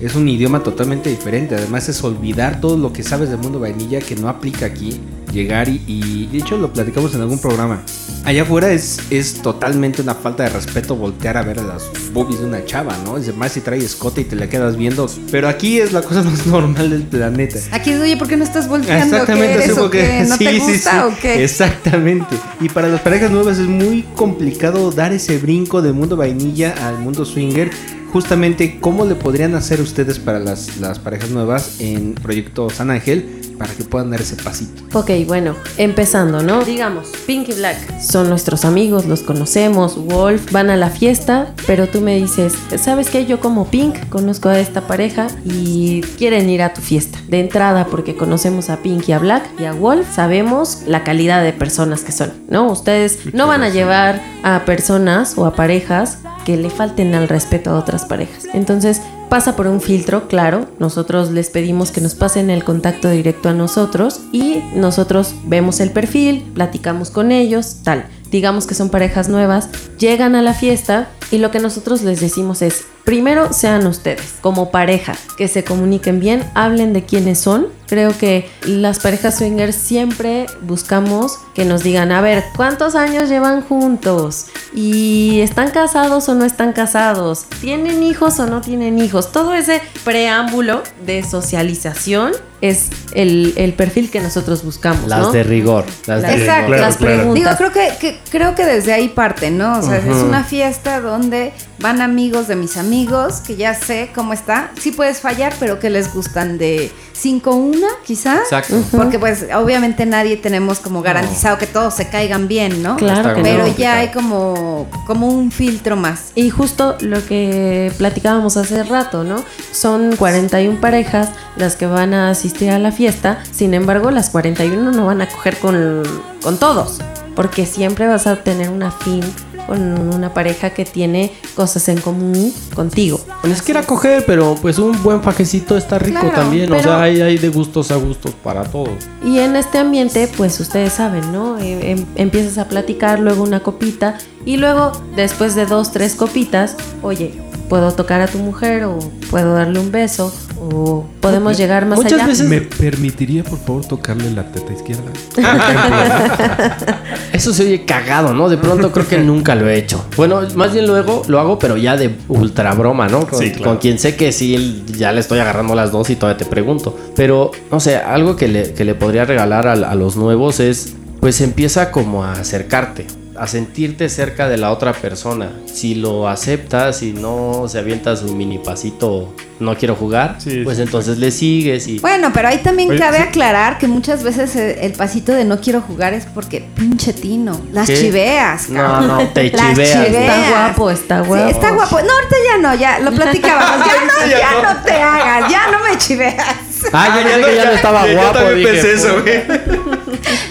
es 0.00 0.14
un 0.14 0.28
idioma 0.28 0.62
totalmente 0.62 1.10
diferente. 1.10 1.54
Además 1.54 1.88
es 1.88 2.02
olvidar 2.04 2.60
todo 2.60 2.76
lo 2.76 2.92
que 2.92 3.02
sabes 3.02 3.30
del 3.30 3.38
mundo 3.38 3.60
vainilla 3.60 4.00
que 4.00 4.16
no 4.16 4.28
aplica 4.28 4.66
aquí. 4.66 5.00
Llegar 5.32 5.68
y, 5.68 5.82
y 5.86 6.26
de 6.26 6.38
hecho 6.38 6.56
lo 6.56 6.72
platicamos 6.72 7.14
en 7.14 7.20
algún 7.20 7.38
programa. 7.38 7.82
Allá 8.24 8.42
afuera 8.42 8.70
es, 8.72 9.00
es 9.10 9.40
totalmente 9.40 10.02
una 10.02 10.14
falta 10.14 10.42
de 10.42 10.50
respeto 10.50 10.96
voltear 10.96 11.36
a 11.36 11.42
ver 11.42 11.60
a 11.60 11.62
las 11.62 11.90
boobies 12.12 12.40
de 12.40 12.46
una 12.46 12.64
chava, 12.64 12.96
¿no? 13.04 13.16
Es 13.16 13.34
más 13.34 13.52
si 13.52 13.60
trae 13.60 13.78
escote 13.78 14.22
y 14.22 14.24
te 14.24 14.36
la 14.36 14.48
quedas 14.48 14.76
viendo. 14.76 15.08
Pero 15.30 15.48
aquí 15.48 15.78
es 15.78 15.92
la 15.92 16.02
cosa 16.02 16.22
más 16.24 16.46
normal 16.46 16.90
del 16.90 17.02
planeta. 17.02 17.58
Aquí 17.70 17.90
es, 17.90 18.00
oye, 18.00 18.16
¿por 18.16 18.28
qué 18.28 18.36
no 18.36 18.44
estás 18.44 18.68
volteando? 18.68 19.16
Exactamente, 19.16 19.56
¿Qué 19.56 19.64
eres 19.64 19.74
sí, 19.74 19.80
o 19.80 19.90
qué? 19.90 20.26
¿No 20.28 20.36
sí, 20.38 20.44
te 20.44 20.52
sí, 20.52 20.58
gusta 20.58 20.90
sí, 20.90 20.98
o 20.98 21.20
qué? 21.20 21.44
Exactamente. 21.44 22.36
Y 22.60 22.68
para 22.68 22.88
las 22.88 23.00
parejas 23.00 23.30
nuevas 23.30 23.58
es 23.58 23.66
muy 23.66 24.02
complicado 24.14 24.90
dar 24.90 25.12
ese 25.12 25.38
brinco 25.38 25.80
del 25.80 25.94
mundo 25.94 26.16
vainilla 26.16 26.74
al 26.86 26.98
mundo 26.98 27.24
swinger. 27.24 27.70
Justamente, 28.12 28.78
¿cómo 28.80 29.04
le 29.04 29.14
podrían 29.14 29.54
hacer 29.54 29.80
ustedes 29.80 30.18
para 30.18 30.38
las, 30.38 30.78
las 30.78 30.98
parejas 30.98 31.30
nuevas 31.30 31.80
en 31.80 32.14
Proyecto 32.14 32.70
San 32.70 32.90
Ángel 32.90 33.47
para 33.58 33.74
que 33.74 33.84
puedan 33.84 34.10
dar 34.10 34.20
ese 34.20 34.36
pasito? 34.36 34.82
Ok, 34.96 35.10
bueno, 35.26 35.54
empezando, 35.76 36.42
¿no? 36.42 36.64
Digamos, 36.64 37.08
Pink 37.26 37.48
y 37.48 37.52
Black 37.54 38.00
son 38.00 38.28
nuestros 38.28 38.64
amigos, 38.64 39.06
los 39.06 39.22
conocemos, 39.22 39.96
Wolf, 40.06 40.52
van 40.52 40.70
a 40.70 40.76
la 40.76 40.90
fiesta, 40.90 41.52
pero 41.66 41.88
tú 41.88 42.00
me 42.00 42.16
dices, 42.16 42.54
¿sabes 42.78 43.10
qué? 43.10 43.26
Yo 43.26 43.40
como 43.40 43.66
Pink 43.66 44.08
conozco 44.08 44.48
a 44.48 44.58
esta 44.58 44.86
pareja 44.86 45.26
y 45.44 46.02
quieren 46.16 46.48
ir 46.48 46.62
a 46.62 46.72
tu 46.72 46.80
fiesta. 46.80 47.18
De 47.28 47.40
entrada, 47.40 47.86
porque 47.86 48.16
conocemos 48.16 48.70
a 48.70 48.78
Pink 48.78 49.08
y 49.08 49.12
a 49.12 49.18
Black 49.18 49.44
y 49.58 49.64
a 49.64 49.72
Wolf, 49.72 50.06
sabemos 50.14 50.82
la 50.86 51.04
calidad 51.04 51.42
de 51.42 51.52
personas 51.52 52.02
que 52.02 52.12
son, 52.12 52.32
¿no? 52.48 52.70
Ustedes 52.70 53.34
no 53.34 53.46
van 53.46 53.62
a 53.62 53.68
llevar 53.68 54.22
a 54.42 54.64
personas 54.64 55.36
o 55.36 55.44
a 55.44 55.54
parejas 55.54 56.18
que 56.44 56.56
le 56.56 56.70
falten 56.70 57.14
al 57.14 57.28
respeto 57.28 57.70
a 57.70 57.78
otras 57.78 58.06
parejas. 58.06 58.46
Entonces, 58.54 59.02
pasa 59.28 59.56
por 59.56 59.66
un 59.66 59.80
filtro, 59.80 60.28
claro. 60.28 60.66
Nosotros 60.78 61.30
les 61.30 61.50
pedimos 61.50 61.90
que 61.90 62.00
nos 62.00 62.14
pasen 62.14 62.50
el 62.50 62.64
contacto 62.64 63.10
directo 63.10 63.48
a 63.48 63.54
nosotros 63.54 64.20
y 64.32 64.62
nosotros 64.74 65.34
vemos 65.44 65.80
el 65.80 65.90
perfil, 65.90 66.50
platicamos 66.54 67.10
con 67.10 67.32
ellos, 67.32 67.78
tal. 67.82 68.06
Digamos 68.30 68.66
que 68.66 68.74
son 68.74 68.90
parejas 68.90 69.28
nuevas, 69.28 69.68
llegan 69.98 70.34
a 70.34 70.42
la 70.42 70.52
fiesta 70.52 71.08
y 71.30 71.38
lo 71.38 71.50
que 71.50 71.60
nosotros 71.60 72.02
les 72.02 72.20
decimos 72.20 72.62
es, 72.62 72.84
primero 73.04 73.52
sean 73.52 73.86
ustedes, 73.86 74.34
como 74.40 74.70
pareja, 74.70 75.14
que 75.36 75.48
se 75.48 75.64
comuniquen 75.64 76.20
bien, 76.20 76.44
hablen 76.54 76.92
de 76.92 77.04
quiénes 77.04 77.38
son. 77.38 77.68
Creo 77.86 78.16
que 78.16 78.50
las 78.66 79.00
parejas 79.00 79.38
swingers 79.38 79.76
siempre 79.76 80.46
buscamos 80.62 81.38
que 81.54 81.64
nos 81.64 81.82
digan, 81.82 82.12
a 82.12 82.20
ver, 82.20 82.44
¿cuántos 82.56 82.94
años 82.94 83.28
llevan 83.28 83.62
juntos? 83.62 84.46
¿Y 84.74 85.40
están 85.40 85.70
casados 85.70 86.28
o 86.28 86.34
no 86.34 86.44
están 86.44 86.72
casados? 86.72 87.46
¿Tienen 87.60 88.02
hijos 88.02 88.38
o 88.38 88.46
no 88.46 88.60
tienen 88.60 88.98
hijos? 88.98 89.32
Todo 89.32 89.54
ese 89.54 89.80
preámbulo 90.04 90.82
de 91.04 91.22
socialización 91.22 92.32
es 92.60 92.86
el, 93.12 93.54
el 93.56 93.72
perfil 93.74 94.10
que 94.10 94.20
nosotros 94.20 94.64
buscamos. 94.64 95.08
Las 95.08 95.20
¿no? 95.20 95.32
de 95.32 95.42
rigor. 95.44 95.84
Las 96.06 96.22
de 96.22 96.34
Exacto. 96.34 96.66
rigor. 96.66 96.80
las 96.80 96.96
claro. 96.96 97.16
preguntas. 97.16 97.58
Digo, 97.58 97.70
creo 97.70 97.72
que, 97.72 97.96
que- 97.98 98.18
creo 98.30 98.54
que 98.54 98.64
desde 98.66 98.92
ahí 98.92 99.08
parte, 99.08 99.50
¿no? 99.50 99.78
O 99.78 99.82
sea, 99.82 99.98
es 99.98 100.04
una 100.22 100.42
fiesta 100.44 101.00
donde 101.00 101.52
van 101.78 102.02
amigos 102.02 102.48
de 102.48 102.56
mis 102.56 102.76
amigos, 102.76 103.34
que 103.46 103.54
ya 103.56 103.74
sé 103.74 104.10
cómo 104.14 104.32
está. 104.32 104.72
Sí 104.80 104.90
puedes 104.90 105.20
fallar, 105.20 105.52
pero 105.60 105.78
que 105.78 105.90
les 105.90 106.12
gustan 106.12 106.58
de 106.58 106.90
5-1, 107.20 107.76
quizá. 108.04 108.38
Exacto. 108.38 108.82
Porque 108.90 109.18
pues 109.20 109.46
obviamente 109.54 110.04
nadie 110.06 110.36
tenemos 110.36 110.80
como 110.80 111.02
garantizado 111.02 111.58
que 111.58 111.66
todos 111.68 111.94
se 111.94 112.08
caigan 112.08 112.48
bien, 112.48 112.82
¿no? 112.82 112.96
Claro 112.96 113.34
que 113.36 113.42
Pero 113.42 113.66
no. 113.68 113.76
ya 113.76 113.98
hay 113.98 114.08
como, 114.08 114.88
como 115.06 115.28
un 115.28 115.52
filtro 115.52 115.94
más. 115.96 116.32
Y 116.34 116.50
justo 116.50 116.96
lo 117.00 117.24
que 117.24 117.92
platicábamos 117.98 118.56
hace 118.56 118.82
rato, 118.82 119.22
¿no? 119.22 119.44
Son 119.72 120.16
41 120.16 120.80
parejas 120.80 121.28
las 121.56 121.76
que 121.76 121.86
van 121.86 122.14
a 122.14 122.30
asistir 122.30 122.47
a 122.70 122.78
la 122.78 122.92
fiesta, 122.92 123.38
sin 123.52 123.74
embargo 123.74 124.10
las 124.10 124.30
41 124.30 124.90
no 124.92 125.06
van 125.06 125.22
a 125.22 125.28
coger 125.28 125.58
con, 125.58 126.02
con 126.42 126.58
todos, 126.58 126.98
porque 127.36 127.66
siempre 127.66 128.06
vas 128.06 128.26
a 128.26 128.42
tener 128.42 128.70
una 128.70 128.90
fin 128.90 129.22
con 129.68 129.82
una 130.14 130.32
pareja 130.32 130.70
que 130.70 130.86
tiene 130.86 131.30
cosas 131.54 131.88
en 131.90 132.00
común 132.00 132.54
contigo. 132.74 133.20
Bueno, 133.42 133.54
es 133.54 133.60
que 133.60 133.72
era 133.72 133.82
coger, 133.82 134.24
pero 134.26 134.56
pues 134.62 134.78
un 134.78 135.02
buen 135.02 135.22
fajecito 135.22 135.76
está 135.76 135.98
rico 135.98 136.20
Claro, 136.20 136.34
también. 136.34 136.72
O 136.72 136.82
sea, 136.82 137.02
hay, 137.02 137.20
hay 137.20 137.36
de 137.36 137.50
gustos 137.50 137.90
a 137.90 137.96
gustos 137.96 138.32
para 138.42 138.64
todos. 138.64 138.94
Y 139.22 139.38
en 139.40 139.56
este 139.56 139.76
ambiente, 139.76 140.26
pues 140.38 140.58
ustedes 140.58 140.94
saben, 140.94 141.32
¿no? 141.32 141.58
Eh, 141.58 141.90
em- 141.90 142.06
empiezas 142.16 142.56
a 142.56 142.66
platicar, 142.66 143.20
luego 143.20 143.42
una 143.42 143.60
copita, 143.60 144.16
y 144.46 144.56
luego, 144.56 144.92
después 145.14 145.54
de 145.54 145.66
dos, 145.66 145.92
tres 145.92 146.14
copitas, 146.14 146.74
oye, 147.02 147.38
puedo 147.68 147.92
tocar 147.92 148.20
a 148.20 148.26
tu 148.26 148.38
mujer, 148.38 148.84
o 148.84 148.98
puedo 149.30 149.54
darle 149.54 149.78
un 149.80 149.90
beso, 149.92 150.32
o 150.60 151.04
podemos 151.20 151.56
llegar 151.58 151.86
más 151.86 151.98
Muchas 151.98 152.14
allá. 152.14 152.26
veces- 152.26 152.48
¿Me 152.48 152.60
permitiría, 152.60 153.44
por 153.44 153.58
favor, 153.58 153.84
tocarle 153.86 154.30
la 154.30 154.44
teta 154.50 154.72
izquierda? 154.72 155.02
Eso 157.32 157.52
se 157.52 157.62
oye 157.64 157.84
cagado, 157.84 158.34
¿no? 158.34 158.48
De 158.48 158.56
pronto 158.56 158.90
creo 158.92 159.06
que 159.06 159.18
nunca 159.18 159.54
lo 159.54 159.68
he 159.68 159.76
hecho. 159.78 160.04
Bueno, 160.16 160.40
más 160.54 160.72
bien 160.72 160.86
luego 160.86 161.22
lo 161.28 161.38
hago, 161.40 161.58
pero 161.58 161.76
ya 161.76 161.96
de 161.96 162.16
ultra 162.28 162.74
broma, 162.74 163.08
¿no? 163.08 163.26
Con, 163.26 163.38
Sí, 163.38 163.50
claro. 163.52 163.64
con 163.72 163.76
quien 163.78 163.98
sé 163.98 164.16
que 164.16 164.32
sí, 164.32 164.84
ya 164.96 165.12
le 165.12 165.20
estoy 165.20 165.38
agarrando 165.38 165.74
las 165.74 165.92
dos 165.92 166.10
y 166.10 166.16
todavía 166.16 166.38
te 166.38 166.46
pregunto. 166.46 166.96
Pero, 167.14 167.50
no 167.70 167.80
sé, 167.80 167.96
algo 167.96 168.36
que 168.36 168.48
le, 168.48 168.72
que 168.72 168.84
le 168.84 168.94
podría 168.94 169.24
regalar 169.24 169.66
a, 169.68 169.72
a 169.72 169.94
los 169.94 170.16
nuevos 170.16 170.60
es, 170.60 170.94
pues 171.20 171.40
empieza 171.40 171.90
como 171.90 172.24
a 172.24 172.32
acercarte. 172.32 173.06
A 173.38 173.46
sentirte 173.46 174.08
cerca 174.08 174.48
de 174.48 174.56
la 174.56 174.72
otra 174.72 174.92
persona. 174.92 175.50
Si 175.66 175.94
lo 175.94 176.28
aceptas 176.28 177.02
y 177.02 177.12
no 177.12 177.66
se 177.68 177.78
avienta 177.78 178.16
su 178.16 178.34
mini 178.34 178.58
pasito, 178.58 179.32
no 179.60 179.76
quiero 179.76 179.94
jugar, 179.94 180.36
Sí, 180.38 180.62
pues 180.64 180.76
sí, 180.76 180.82
entonces 180.82 181.18
le 181.18 181.30
sigues 181.30 181.86
y. 181.88 181.98
Bueno, 182.00 182.30
pero 182.34 182.48
ahí 182.48 182.58
también 182.58 182.90
Oye, 182.90 182.98
cabe 182.98 183.18
sí. 183.18 183.22
aclarar 183.24 183.78
que 183.78 183.86
muchas 183.88 184.22
veces 184.24 184.54
eh, 184.56 184.84
el 184.86 184.92
pasito 184.92 185.32
de 185.32 185.44
no 185.44 185.60
quiero 185.60 185.80
jugar 185.80 186.14
es 186.14 186.26
porque 186.26 186.60
pinche 186.76 187.12
tino. 187.12 187.60
Las 187.72 187.86
¿Qué? 187.86 187.96
chiveas, 188.00 188.68
No, 188.70 188.80
cabrón. 188.82 189.06
no, 189.08 189.28
te 189.28 189.50
Las 189.52 189.70
chiveas. 189.70 190.06
chiveas. 190.06 190.36
Está 190.38 190.50
guapo, 190.50 190.90
está 190.90 191.22
Sí, 191.22 191.28
guapo. 191.28 191.48
está 191.48 191.70
guapo. 191.70 192.00
No, 192.00 192.12
ahorita 192.12 192.36
ya 192.52 192.58
no, 192.60 192.74
ya 192.74 192.98
lo 193.00 193.12
platicábamos. 193.12 193.86
Ya 193.86 193.94
no, 194.04 194.30
ya 194.62 194.74
no 194.74 194.82
te 194.82 194.92
hagas, 194.94 195.50
ya 195.50 195.70
no 195.70 195.78
me 195.84 195.96
chiveas. 195.98 196.56
Ah, 196.92 197.08
yo 197.16 197.22
pensé 197.28 197.50
que 197.50 197.56
ya 197.56 197.64
no 197.66 197.70
estaba 197.72 198.06
yo 198.06 198.14
guapo. 198.14 198.32
también 198.34 198.56
dije, 198.58 198.70
pensé 198.72 198.92
eso, 198.94 199.22
güey. 199.22 199.42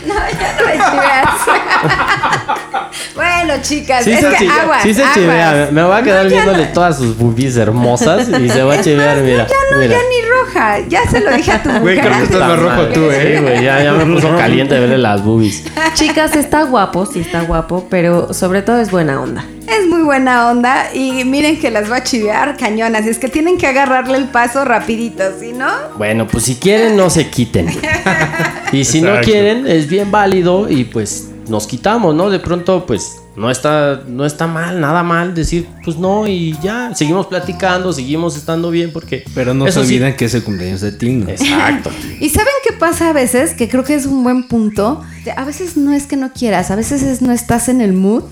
No, 0.07 0.13
ya 0.15 0.55
no 0.57 0.65
me 0.65 0.73
chiveas. 0.73 1.29
bueno, 3.15 3.53
chicas, 3.61 4.03
Sí 4.03 4.11
es 4.11 4.25
que 4.25 4.35
chi- 4.37 4.47
aguas, 4.47 4.83
sí 4.83 4.93
se 4.93 5.01
aguas. 5.01 5.13
chivea. 5.15 5.69
Me 5.71 5.83
voy 5.83 5.97
a 5.97 6.03
quedar 6.03 6.23
No, 6.25 6.29
viéndole 6.29 6.65
no. 6.67 6.73
todas 6.73 6.97
sus 6.97 7.17
boobies 7.17 7.57
hermosas 7.57 8.27
y 8.29 8.49
se 8.49 8.63
va 8.63 8.75
a 8.75 8.81
chivear, 8.81 9.17
mira. 9.21 9.47
Ya 9.47 9.55
no, 9.71 9.77
mira. 9.79 9.95
ya 9.95 9.99
ni 10.01 10.29
roja. 10.29 10.79
Ya 10.87 11.09
se 11.09 11.19
lo 11.19 11.31
dije 11.35 11.51
a 11.51 11.61
tu 11.63 11.69
mujer. 11.69 11.81
Güey, 11.81 11.99
creo 11.99 12.11
que 12.17 12.23
estás 12.23 12.39
más 12.39 12.59
rojo 12.59 12.81
tú, 12.93 13.01
Sí, 13.09 13.15
¿eh? 13.15 13.39
güey, 13.41 13.63
ya, 13.63 13.83
ya 13.83 13.93
me 13.93 14.05
puso 14.13 14.29
caliente 14.37 14.73
de 14.75 14.79
verle 14.81 14.97
las 14.97 15.23
boobies. 15.23 15.63
Chicas, 15.93 16.35
está 16.35 16.63
guapo, 16.63 17.05
sí 17.05 17.19
está 17.19 17.41
guapo, 17.41 17.87
pero 17.89 18.33
sobre 18.33 18.61
todo 18.61 18.79
es 18.79 18.91
buena 18.91 19.21
onda. 19.21 19.45
Es 19.67 19.85
muy 19.85 20.01
buena 20.03 20.49
onda 20.49 20.93
y 20.93 21.25
miren 21.25 21.59
que 21.59 21.69
las 21.69 21.91
va 21.91 21.97
a 21.97 22.03
chivear 22.03 22.55
cañonas. 22.55 23.05
Es 23.05 23.19
que 23.19 23.27
tienen 23.27 23.57
que 23.57 23.67
agarrarle 23.67 24.17
el 24.17 24.25
paso 24.25 24.63
rapidito, 24.63 25.23
¿sí 25.39 25.51
no? 25.51 25.67
Bueno, 25.97 26.25
pues 26.25 26.45
si 26.45 26.55
quieren, 26.55 26.95
no 26.95 27.09
se 27.09 27.29
quiten. 27.29 27.67
Y 28.73 28.83
si 28.83 29.01
no 29.01 29.21
quieren, 29.21 29.65
es 29.65 29.87
bien 29.87 30.11
válido 30.11 30.69
y 30.69 30.83
pues 30.83 31.29
nos 31.49 31.67
quitamos, 31.67 32.13
¿no? 32.15 32.29
De 32.29 32.39
pronto, 32.39 32.85
pues 32.85 33.17
no 33.35 33.49
está, 33.51 34.01
no 34.07 34.25
está 34.25 34.47
mal, 34.47 34.79
nada 34.81 35.03
mal 35.03 35.33
decir, 35.35 35.67
pues 35.83 35.97
no, 35.97 36.27
y 36.27 36.57
ya, 36.61 36.93
seguimos 36.95 37.27
platicando, 37.27 37.93
seguimos 37.93 38.35
estando 38.35 38.69
bien 38.71 38.91
porque... 38.91 39.23
Pero 39.35 39.53
no 39.53 39.65
se 39.65 39.71
sí- 39.73 39.79
olviden 39.79 40.15
que 40.15 40.25
es 40.25 40.33
el 40.33 40.43
cumpleaños 40.43 40.81
de 40.81 40.91
Tino. 40.91 41.29
Exacto. 41.29 41.91
¿Y 42.19 42.29
saben 42.29 42.53
qué 42.63 42.73
pasa 42.73 43.09
a 43.09 43.13
veces? 43.13 43.53
Que 43.53 43.69
creo 43.69 43.83
que 43.83 43.95
es 43.95 44.05
un 44.05 44.23
buen 44.23 44.47
punto. 44.47 45.01
A 45.35 45.43
veces 45.45 45.77
no 45.77 45.93
es 45.93 46.07
que 46.07 46.17
no 46.17 46.31
quieras, 46.33 46.71
a 46.71 46.75
veces 46.75 47.01
es 47.03 47.21
no 47.21 47.31
estás 47.31 47.69
en 47.69 47.81
el 47.81 47.93
mood. 47.93 48.23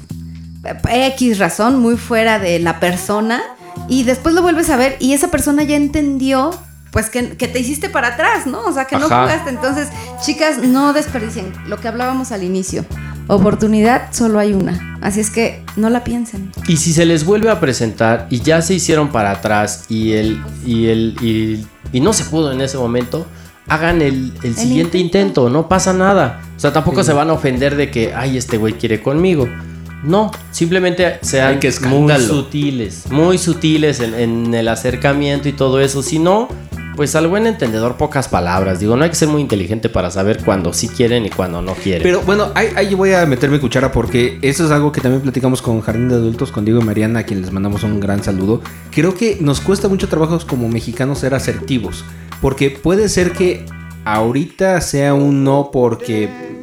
X 0.91 1.37
razón, 1.39 1.79
muy 1.79 1.95
fuera 1.97 2.39
de 2.39 2.59
la 2.59 2.79
persona. 2.79 3.41
Y 3.87 4.03
después 4.03 4.33
lo 4.33 4.41
vuelves 4.41 4.69
a 4.69 4.77
ver 4.77 4.97
y 4.99 5.13
esa 5.13 5.27
persona 5.29 5.63
ya 5.63 5.75
entendió 5.75 6.49
pues 6.91 7.09
que, 7.09 7.35
que 7.35 7.49
te 7.49 7.59
hiciste 7.59 7.89
para 7.89 8.07
atrás, 8.09 8.47
¿no? 8.47 8.61
O 8.61 8.71
sea, 8.71 8.85
que 8.85 8.95
no 8.97 9.07
Ajá. 9.07 9.23
jugaste. 9.23 9.49
Entonces, 9.49 9.89
chicas, 10.25 10.59
no 10.59 10.93
desperdicien 10.93 11.51
lo 11.67 11.77
que 11.77 11.89
hablábamos 11.89 12.31
al 12.31 12.41
inicio. 12.43 12.85
Oportunidad 13.27 14.13
solo 14.13 14.39
hay 14.39 14.53
una. 14.53 14.97
Así 15.01 15.19
es 15.19 15.31
que 15.31 15.63
no 15.75 15.89
la 15.89 16.03
piensen. 16.03 16.51
Y 16.67 16.77
si 16.77 16.93
se 16.93 17.05
les 17.05 17.25
vuelve 17.25 17.49
a 17.49 17.59
presentar 17.59 18.27
y 18.29 18.41
ya 18.41 18.61
se 18.61 18.75
hicieron 18.75 19.09
para 19.11 19.31
atrás 19.31 19.85
y 19.89 20.13
el 20.13 20.41
y 20.65 20.87
el 20.87 21.15
y, 21.21 21.65
y 21.91 21.99
no 22.01 22.13
se 22.13 22.25
pudo 22.25 22.51
en 22.51 22.61
ese 22.61 22.77
momento, 22.77 23.25
hagan 23.67 24.01
el, 24.01 24.33
el 24.43 24.55
siguiente 24.55 24.97
intento. 24.97 25.41
intento. 25.41 25.49
no 25.49 25.67
pasa 25.67 25.93
nada. 25.93 26.41
O 26.55 26.59
sea, 26.59 26.71
tampoco 26.71 27.03
se 27.03 27.13
van 27.13 27.29
a 27.29 27.33
ofender 27.33 27.75
de 27.75 27.89
que, 27.89 28.13
ay, 28.13 28.37
este 28.37 28.57
güey 28.57 28.73
quiere 28.73 29.01
conmigo. 29.01 29.47
No, 30.03 30.29
simplemente 30.51 31.17
sean 31.23 31.59
qué 31.59 31.73
muy 31.87 32.13
sutiles, 32.19 33.09
muy 33.09 33.39
sutiles 33.39 33.99
en, 34.01 34.13
en 34.13 34.53
el 34.53 34.67
acercamiento 34.67 35.49
y 35.49 35.53
todo 35.53 35.81
eso. 35.81 36.03
Si 36.03 36.19
no, 36.19 36.47
pues 36.95 37.15
al 37.15 37.27
buen 37.27 37.47
entendedor 37.47 37.97
pocas 37.97 38.27
palabras. 38.27 38.79
Digo, 38.79 38.95
no 38.95 39.03
hay 39.03 39.09
que 39.09 39.15
ser 39.15 39.27
muy 39.27 39.41
inteligente 39.41 39.89
para 39.89 40.11
saber 40.11 40.43
cuándo 40.43 40.73
sí 40.73 40.87
quieren 40.87 41.25
y 41.25 41.29
cuándo 41.29 41.61
no 41.61 41.73
quieren. 41.73 42.03
Pero 42.03 42.21
bueno, 42.21 42.51
ahí, 42.55 42.93
voy 42.95 43.13
a 43.13 43.25
meterme 43.25 43.59
cuchara 43.59 43.91
porque 43.91 44.39
eso 44.41 44.65
es 44.65 44.71
algo 44.71 44.91
que 44.91 45.01
también 45.01 45.21
platicamos 45.21 45.61
con 45.61 45.81
Jardín 45.81 46.09
de 46.09 46.15
Adultos, 46.15 46.51
con 46.51 46.65
Diego 46.65 46.81
y 46.81 46.83
Mariana, 46.83 47.19
a 47.19 47.23
quien 47.23 47.41
les 47.41 47.51
mandamos 47.51 47.83
un 47.83 47.99
gran 47.99 48.23
saludo. 48.23 48.61
Creo 48.91 49.15
que 49.15 49.37
nos 49.41 49.61
cuesta 49.61 49.87
mucho 49.87 50.07
trabajo 50.07 50.37
como 50.47 50.67
mexicanos 50.69 51.19
ser 51.19 51.33
asertivos, 51.33 52.03
porque 52.41 52.69
puede 52.69 53.09
ser 53.09 53.31
que 53.31 53.65
ahorita 54.05 54.79
sea 54.81 55.13
un 55.13 55.43
no 55.43 55.69
porque 55.71 56.54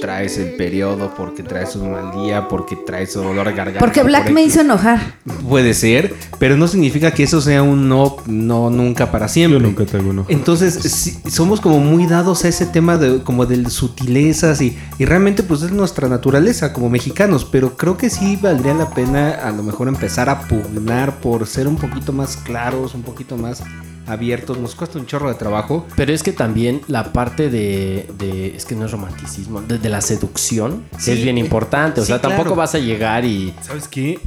traes 0.00 0.38
el 0.38 0.56
periodo, 0.56 1.12
porque 1.16 1.42
traes 1.42 1.76
un 1.76 1.92
mal 1.92 2.12
día, 2.12 2.48
porque 2.48 2.76
traes 2.76 3.14
dolor 3.14 3.46
de 3.46 3.54
garganta. 3.54 3.80
Porque 3.80 4.02
Black 4.02 4.24
por 4.24 4.32
me 4.32 4.42
hizo 4.42 4.60
enojar. 4.60 5.16
Puede 5.48 5.74
ser, 5.74 6.14
pero 6.38 6.56
no 6.56 6.68
significa 6.68 7.12
que 7.12 7.22
eso 7.22 7.40
sea 7.40 7.62
un 7.62 7.88
no, 7.88 8.16
no 8.26 8.70
nunca 8.70 9.10
para 9.10 9.28
siempre. 9.28 9.60
Yo 9.60 9.66
nunca 9.66 9.84
te 9.84 9.96
hago 9.96 10.10
enojar. 10.10 10.32
Entonces, 10.32 10.74
sí, 10.74 11.18
somos 11.28 11.60
como 11.60 11.78
muy 11.80 12.06
dados 12.06 12.44
a 12.44 12.48
ese 12.48 12.66
tema 12.66 12.96
de 12.96 13.22
como 13.22 13.46
de 13.46 13.68
sutilezas 13.70 14.60
y, 14.60 14.76
y 14.98 15.04
realmente 15.04 15.42
pues 15.42 15.62
es 15.62 15.72
nuestra 15.72 16.08
naturaleza 16.08 16.72
como 16.72 16.88
mexicanos, 16.88 17.44
pero 17.44 17.76
creo 17.76 17.96
que 17.96 18.10
sí 18.10 18.38
valdría 18.40 18.74
la 18.74 18.90
pena 18.90 19.30
a 19.30 19.50
lo 19.50 19.62
mejor 19.62 19.88
empezar 19.88 20.28
a 20.28 20.42
pugnar 20.42 21.20
por 21.20 21.46
ser 21.46 21.68
un 21.68 21.76
poquito 21.76 22.12
más 22.12 22.36
claros, 22.36 22.94
un 22.94 23.02
poquito 23.02 23.36
más 23.36 23.62
abiertos. 24.06 24.58
Nos 24.58 24.74
cuesta 24.74 24.98
un 24.98 25.06
chorro 25.06 25.28
de 25.28 25.34
trabajo. 25.34 25.86
Pero 25.96 26.12
es 26.12 26.22
que 26.22 26.32
también 26.32 26.80
la 26.88 27.12
parte 27.12 27.50
de, 27.50 28.08
de- 28.18 28.56
es 28.56 28.64
que 28.64 28.74
no 28.74 28.86
es 28.86 28.92
romanticismo, 28.92 29.60
de, 29.62 29.78
de 29.78 29.88
la 29.88 30.00
seducción 30.00 30.84
Sí. 30.98 31.12
es 31.12 31.22
bien 31.22 31.38
importante. 31.38 32.00
O 32.00 32.04
Sí, 32.04 32.08
sea, 32.08 32.20
tampoco 32.20 32.42
claro. 32.44 32.56
vas 32.56 32.74
a 32.74 32.78
llegar 32.78 33.24
y 33.24 33.54
¿Sabes 33.62 33.88
qué? 33.88 34.18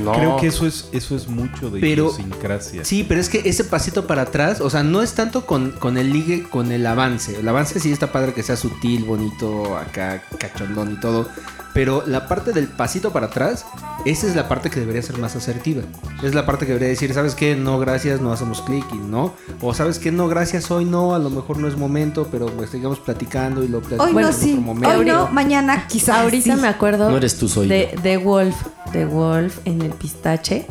No. 0.00 0.12
Creo 0.12 0.36
que 0.36 0.46
eso 0.46 0.66
es, 0.66 0.88
eso 0.92 1.16
es 1.16 1.28
mucho 1.28 1.70
de 1.70 1.80
Pero- 1.80 2.06
idiosincrasia. 2.06 2.84
Sí, 2.84 3.04
pero 3.08 3.20
es 3.20 3.28
que 3.28 3.42
ese 3.44 3.64
pasito 3.64 4.06
para 4.06 4.22
atrás, 4.22 4.60
o 4.60 4.70
sea, 4.70 4.82
no 4.82 5.02
es 5.02 5.14
tanto 5.14 5.44
con, 5.46 5.72
con 5.72 5.98
el 5.98 6.12
ligue, 6.12 6.44
con 6.48 6.72
el 6.72 6.86
avance. 6.86 7.38
El 7.38 7.48
avance 7.48 7.78
sí 7.80 7.90
está 7.92 8.12
padre 8.12 8.32
que 8.34 8.42
sea 8.42 8.56
sutil, 8.56 9.04
bonito, 9.04 9.76
acá 9.76 10.22
cachondón 10.38 10.92
y 10.92 11.00
todo. 11.00 11.28
Pero 11.74 12.04
la 12.06 12.28
parte 12.28 12.52
del 12.52 12.68
pasito 12.68 13.12
para 13.14 13.28
atrás, 13.28 13.64
esa 14.04 14.26
es 14.26 14.36
la 14.36 14.46
parte 14.46 14.68
que 14.68 14.78
debería 14.78 15.00
ser 15.00 15.16
más 15.16 15.36
asertiva. 15.36 15.80
Es 16.22 16.34
la 16.34 16.44
parte 16.44 16.66
que 16.66 16.72
debería 16.72 16.90
decir, 16.90 17.14
¿sabes 17.14 17.34
qué? 17.34 17.56
No, 17.56 17.78
gracias, 17.78 18.20
no 18.20 18.30
hacemos 18.30 18.60
clic 18.60 18.84
y 18.92 18.98
no. 18.98 19.32
O 19.62 19.72
¿sabes 19.72 19.98
qué? 19.98 20.12
No, 20.12 20.28
gracias, 20.28 20.70
hoy 20.70 20.84
no, 20.84 21.14
a 21.14 21.18
lo 21.18 21.30
mejor 21.30 21.56
no 21.56 21.68
es 21.68 21.78
momento, 21.78 22.28
pero 22.30 22.44
pues 22.46 22.68
sigamos 22.68 22.98
platicando 23.00 23.64
y 23.64 23.68
lo 23.68 23.80
platicamos 23.80 24.14
Hoy 24.14 24.22
no 24.22 24.28
en 24.28 24.34
sí. 24.34 24.50
otro 24.50 24.60
momento. 24.62 24.98
Hoy 24.98 25.06
no, 25.06 25.28
mañana 25.28 25.86
quizá. 25.88 26.20
Ahorita 26.20 26.56
sí. 26.56 26.60
me 26.60 26.68
acuerdo 26.68 27.10
No 27.10 27.16
eres 27.16 27.38
tú, 27.38 27.48
soy 27.48 27.68
de, 27.68 27.98
de 28.02 28.18
Wolf, 28.18 28.54
de 28.92 29.06
Wolf 29.06 29.60
en 29.72 29.82
el 29.82 29.90
pistache, 29.92 30.66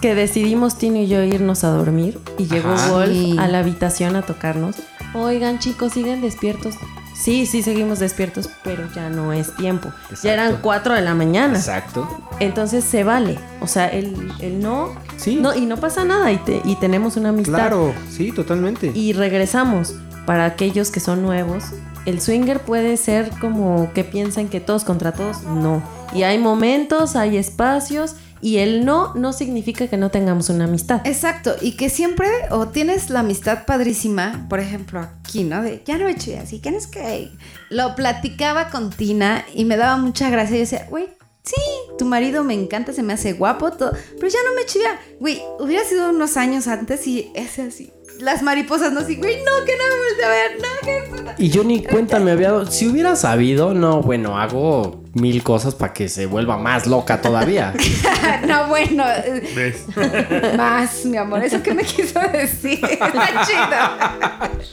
que 0.00 0.14
decidimos 0.14 0.78
Tino 0.78 0.98
y 0.98 1.06
yo 1.08 1.22
irnos 1.22 1.64
a 1.64 1.68
dormir 1.70 2.18
y 2.38 2.46
llegó 2.46 2.70
Ajá. 2.70 2.90
Wolf 2.92 3.10
Sí. 3.12 3.36
a 3.38 3.48
la 3.48 3.58
habitación 3.60 4.16
a 4.16 4.22
tocarnos. 4.22 4.76
Oigan 5.14 5.58
chicos, 5.58 5.92
siguen 5.92 6.20
despiertos. 6.20 6.74
Sí, 7.14 7.46
sí, 7.46 7.62
seguimos 7.62 7.98
despiertos, 8.00 8.48
pero 8.64 8.82
ya 8.96 9.08
no 9.10 9.32
es 9.32 9.54
tiempo. 9.54 9.90
Exacto. 10.10 10.20
Ya 10.24 10.32
eran 10.32 10.58
4 10.60 10.94
de 10.94 11.02
la 11.02 11.14
mañana. 11.14 11.56
Exacto. 11.56 12.08
Entonces 12.40 12.82
se 12.82 13.04
vale. 13.04 13.38
O 13.60 13.66
sea, 13.68 13.86
el, 13.88 14.32
el 14.40 14.60
no, 14.60 14.88
Sí. 15.18 15.36
no. 15.40 15.54
Y 15.54 15.66
no 15.66 15.76
pasa 15.76 16.04
nada 16.04 16.32
y, 16.32 16.38
te- 16.38 16.62
y 16.64 16.74
tenemos 16.76 17.16
una 17.16 17.28
amistad. 17.28 17.54
Claro, 17.54 17.92
sí, 18.10 18.32
totalmente. 18.32 18.90
Y 18.94 19.12
regresamos. 19.12 19.94
Para 20.26 20.46
aquellos 20.46 20.90
que 20.90 21.00
son 21.00 21.20
nuevos, 21.22 21.64
el 22.06 22.20
swinger 22.20 22.60
puede 22.60 22.96
ser 22.96 23.30
como 23.40 23.92
que 23.92 24.02
piensan 24.04 24.48
que 24.48 24.60
todos 24.60 24.82
contra 24.84 25.12
todos. 25.12 25.42
No. 25.42 25.82
Y 26.14 26.22
hay 26.24 26.38
momentos, 26.38 27.14
hay 27.14 27.36
espacios. 27.36 28.16
Y 28.42 28.58
el 28.58 28.84
no 28.84 29.14
no 29.14 29.32
significa 29.32 29.86
que 29.86 29.96
no 29.96 30.10
tengamos 30.10 30.50
una 30.50 30.64
amistad. 30.64 31.00
Exacto, 31.04 31.54
y 31.60 31.76
que 31.76 31.88
siempre 31.88 32.26
o 32.50 32.68
tienes 32.68 33.08
la 33.08 33.20
amistad 33.20 33.64
padrísima, 33.64 34.46
por 34.50 34.58
ejemplo 34.58 35.00
aquí, 35.00 35.44
¿no? 35.44 35.62
De 35.62 35.80
ya 35.86 35.96
no 35.96 36.06
me 36.06 36.16
chuy 36.16 36.34
así, 36.34 36.60
¿quién 36.60 36.74
es 36.74 36.88
que? 36.88 37.30
Lo 37.70 37.94
platicaba 37.94 38.68
con 38.68 38.90
Tina 38.90 39.44
y 39.54 39.64
me 39.64 39.76
daba 39.76 39.96
mucha 39.96 40.28
gracia. 40.28 40.56
Yo 40.56 40.60
decía, 40.60 40.86
güey, 40.90 41.08
sí, 41.44 41.62
tu 41.98 42.04
marido 42.04 42.42
me 42.42 42.54
encanta, 42.54 42.92
se 42.92 43.04
me 43.04 43.12
hace 43.12 43.32
guapo, 43.32 43.70
todo, 43.70 43.92
pero 44.16 44.28
ya 44.28 44.38
no 44.44 44.54
me 44.56 44.66
chivea. 44.66 45.00
Güey, 45.20 45.40
hubiera 45.60 45.84
sido 45.84 46.10
unos 46.10 46.36
años 46.36 46.66
antes 46.66 47.06
y 47.06 47.30
es 47.34 47.58
así. 47.60 47.92
Las 48.22 48.40
mariposas, 48.40 48.92
no 48.92 49.00
así, 49.00 49.16
güey, 49.16 49.38
no, 49.38 49.64
que 49.64 49.72
no 49.76 49.84
me 49.84 50.24
a 50.24 50.28
ver, 50.28 50.52
no, 50.60 51.34
que. 51.34 51.42
Y 51.42 51.50
yo 51.50 51.64
ni 51.64 51.82
cuenta 51.82 52.20
me 52.20 52.30
había 52.30 52.52
dado. 52.52 52.66
Si 52.66 52.88
hubiera 52.88 53.16
sabido, 53.16 53.74
no, 53.74 54.00
bueno, 54.00 54.38
hago 54.38 55.02
mil 55.14 55.42
cosas 55.42 55.74
para 55.74 55.92
que 55.92 56.08
se 56.08 56.26
vuelva 56.26 56.56
más 56.56 56.86
loca 56.86 57.20
todavía. 57.20 57.74
no, 58.46 58.68
bueno, 58.68 59.04
¿Ves? 59.56 59.86
Más, 60.56 61.04
mi 61.04 61.16
amor, 61.16 61.42
eso 61.42 61.64
que 61.64 61.74
me 61.74 61.82
quiso 61.82 62.20
decir. 62.32 62.78
Está 62.90 63.44
chido. 63.44 64.70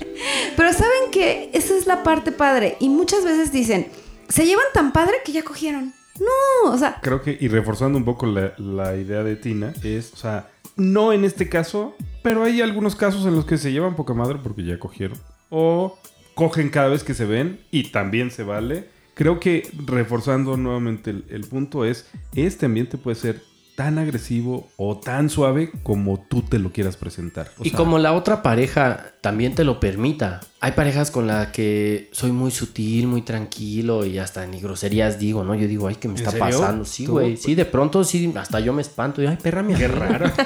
Pero 0.56 0.72
saben 0.72 1.10
que 1.12 1.50
esa 1.52 1.76
es 1.76 1.88
la 1.88 2.04
parte 2.04 2.32
padre. 2.32 2.78
Y 2.80 2.90
muchas 2.90 3.24
veces 3.24 3.52
dicen, 3.52 3.88
se 4.28 4.46
llevan 4.46 4.66
tan 4.76 4.92
padre 4.94 5.16
que 5.26 5.32
ya 5.32 5.42
cogieron. 5.42 5.94
No, 6.20 6.72
o 6.72 6.78
sea, 6.78 7.00
Creo 7.02 7.24
que, 7.24 7.36
y 7.40 7.48
reforzando 7.48 7.98
un 7.98 8.06
poco 8.06 8.28
la, 8.28 8.54
la 8.58 8.96
idea 8.96 9.24
de 9.24 9.38
Tina, 9.38 9.74
es, 9.84 10.14
o 10.14 10.18
sea, 10.18 10.50
no 10.80 11.14
en 11.14 11.26
este 11.26 11.50
caso, 11.50 11.96
pero 12.24 12.44
hay 12.44 12.62
algunos 12.62 12.96
casos 12.96 13.26
en 13.26 13.36
los 13.36 13.46
que 13.46 13.58
se 13.58 13.72
llevan 13.72 13.96
poca 13.96 14.14
madre 14.14 14.40
porque 14.42 14.64
ya 14.64 14.80
cogieron. 14.80 15.18
O 15.50 15.98
cogen 16.36 16.70
cada 16.70 16.88
vez 16.88 17.04
que 17.04 17.14
se 17.14 17.26
ven 17.26 17.60
y 17.72 17.92
también 17.92 18.32
se 18.32 18.44
vale. 18.44 18.90
Creo 19.14 19.40
que 19.40 19.70
reforzando 19.86 20.56
nuevamente 20.56 21.10
el, 21.10 21.26
el 21.30 21.42
punto 21.42 21.84
es, 21.84 22.10
este 22.34 22.66
ambiente 22.66 22.98
puede 22.98 23.16
ser 23.16 23.42
tan 23.80 23.98
agresivo 23.98 24.70
o 24.76 24.98
tan 24.98 25.30
suave 25.30 25.72
como 25.84 26.20
tú 26.20 26.42
te 26.42 26.60
lo 26.60 26.74
quieras 26.74 26.98
presentar. 26.98 27.50
O 27.60 27.64
y 27.64 27.70
sea, 27.70 27.78
como 27.78 27.98
la 27.98 28.12
otra 28.12 28.44
pareja 28.44 29.14
también 29.22 29.56
te 29.56 29.64
lo 29.64 29.80
permita. 29.80 30.42
Hay 30.62 30.74
parejas 30.74 31.10
con 31.10 31.26
las 31.26 31.48
que 31.48 32.10
soy 32.12 32.34
muy 32.34 32.52
sutil, 32.52 33.08
muy 33.08 33.22
tranquilo 33.22 34.04
y 34.06 34.18
hasta 34.20 34.46
ni 34.46 34.60
groserías 34.60 35.18
digo, 35.18 35.46
¿no? 35.46 35.56
Yo 35.56 35.70
digo, 35.70 35.88
ay, 35.88 35.96
¿qué 35.96 36.10
me 36.10 36.16
¿En 36.16 36.20
está 36.20 36.32
serio? 36.32 36.60
pasando? 36.60 36.84
Sí, 36.84 37.06
¿Tú? 37.06 37.14
güey. 37.14 37.38
Sí, 37.38 37.56
de 37.56 37.64
pronto 37.64 38.04
sí, 38.04 38.34
hasta 38.38 38.60
yo 38.60 38.74
me 38.74 38.82
espanto. 38.82 39.22
Y, 39.24 39.28
ay, 39.28 39.38
perra, 39.42 39.64
mi 39.64 39.74
Qué 39.74 39.88
raro. 39.88 40.26
es 40.28 40.36
de 40.36 40.44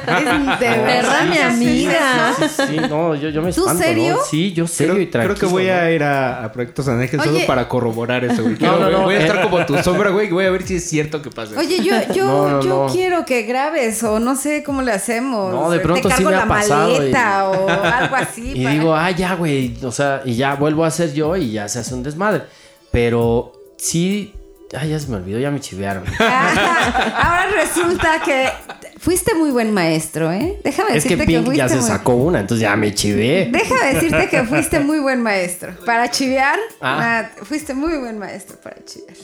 Perra, 0.60 0.84
verdad. 0.84 1.26
mi 1.28 1.38
amiga. 1.40 2.34
Sí, 2.38 2.78
no, 2.88 3.16
yo, 3.16 3.30
yo 3.30 3.42
me 3.42 3.52
¿Tú 3.52 3.62
espanto, 3.62 3.82
serio? 3.84 4.18
¿no? 4.18 4.20
Sí, 4.30 4.54
yo 4.54 4.68
serio 4.68 4.94
Creo, 4.94 5.04
y 5.04 5.08
tranquilo. 5.08 5.36
creo 5.36 5.50
que 5.50 5.52
voy 5.52 5.66
¿no? 5.66 5.74
a 5.74 5.90
ir 5.92 6.04
a, 6.04 6.44
a 6.46 6.52
Proyectos 6.52 6.88
Anejes 6.88 7.20
solo 7.24 7.40
para 7.48 7.68
corroborar 7.68 8.24
eso, 8.24 8.44
güey. 8.44 8.56
No, 8.60 8.78
no, 8.78 8.92
no, 8.92 9.02
Voy 9.06 9.16
a 9.16 9.20
estar 9.26 9.42
como 9.42 9.66
tu 9.66 9.76
sombra, 9.80 10.12
güey. 10.12 10.30
Voy 10.30 10.46
a 10.46 10.52
ver 10.52 10.62
si 10.62 10.76
es 10.76 10.88
cierto 10.88 11.24
que 11.24 11.32
pasa. 11.32 11.58
Oye, 11.58 11.84
yo, 11.84 11.96
yo, 12.14 12.28
No, 12.28 12.50
no, 12.50 12.62
yo 12.62 12.86
no. 12.86 12.94
quiero 12.94 13.26
que 13.26 13.42
grabes 13.44 14.04
o 14.04 14.20
no 14.20 14.36
sé 14.36 14.62
cómo 14.64 14.84
le 14.84 14.92
hacemos. 14.92 15.52
No, 15.52 15.72
de 15.72 15.80
pronto 15.80 16.08
Te 16.08 16.16
sí 16.18 16.24
me 16.24 16.36
ha 16.36 16.42
la 16.42 16.48
pasado 16.48 16.92
y- 16.92 16.98
maleta 17.00 17.50
o 17.50 17.68
algo 17.68 18.16
así. 18.16 18.52
Y 18.54 18.64
para- 18.64 18.76
digo, 18.76 18.96
ah, 18.96 19.10
ya, 19.10 19.34
güey. 19.34 19.74
O 19.84 19.92
sea, 19.92 20.03
y 20.26 20.36
ya 20.36 20.56
vuelvo 20.56 20.86
a 20.86 20.92
ser 20.92 21.14
yo 21.14 21.36
y 21.36 21.52
ya 21.52 21.68
se 21.68 21.80
hace 21.80 21.94
un 21.94 22.04
desmadre. 22.04 22.44
Pero 22.92 23.54
sí. 23.78 24.34
Ay, 24.76 24.90
ya 24.90 25.00
se 25.00 25.08
me 25.08 25.18
olvidó, 25.18 25.40
ya 25.40 25.52
me 25.52 25.60
chivearon. 25.60 26.04
Ahora 26.20 27.48
resulta 27.56 28.22
que 28.24 28.50
fuiste 28.98 29.36
muy 29.36 29.52
buen 29.52 29.72
maestro, 29.72 30.32
¿eh? 30.32 30.60
Déjame 30.64 30.98
es 30.98 31.04
que 31.04 31.10
decirte 31.10 31.26
que, 31.26 31.38
Pink 31.38 31.46
fuiste 31.46 31.58
ya 31.58 31.70
se 31.70 31.76
muy... 31.76 31.88
sacó 31.88 32.16
una, 32.16 32.40
entonces 32.40 32.62
ya 32.62 32.76
me 32.76 32.94
chivé. 32.94 33.50
Déjame 33.52 33.94
decirte 33.94 34.30
que 34.30 34.44
fuiste 34.46 34.80
muy 34.80 35.00
buen 35.00 35.22
maestro. 35.22 35.74
Para 35.86 36.10
chivear, 36.10 36.58
ah, 36.82 37.30
fuiste 37.44 37.74
muy 37.74 37.98
buen 37.98 38.18
maestro 38.18 38.58
para 38.62 38.78
chivear. 38.84 39.16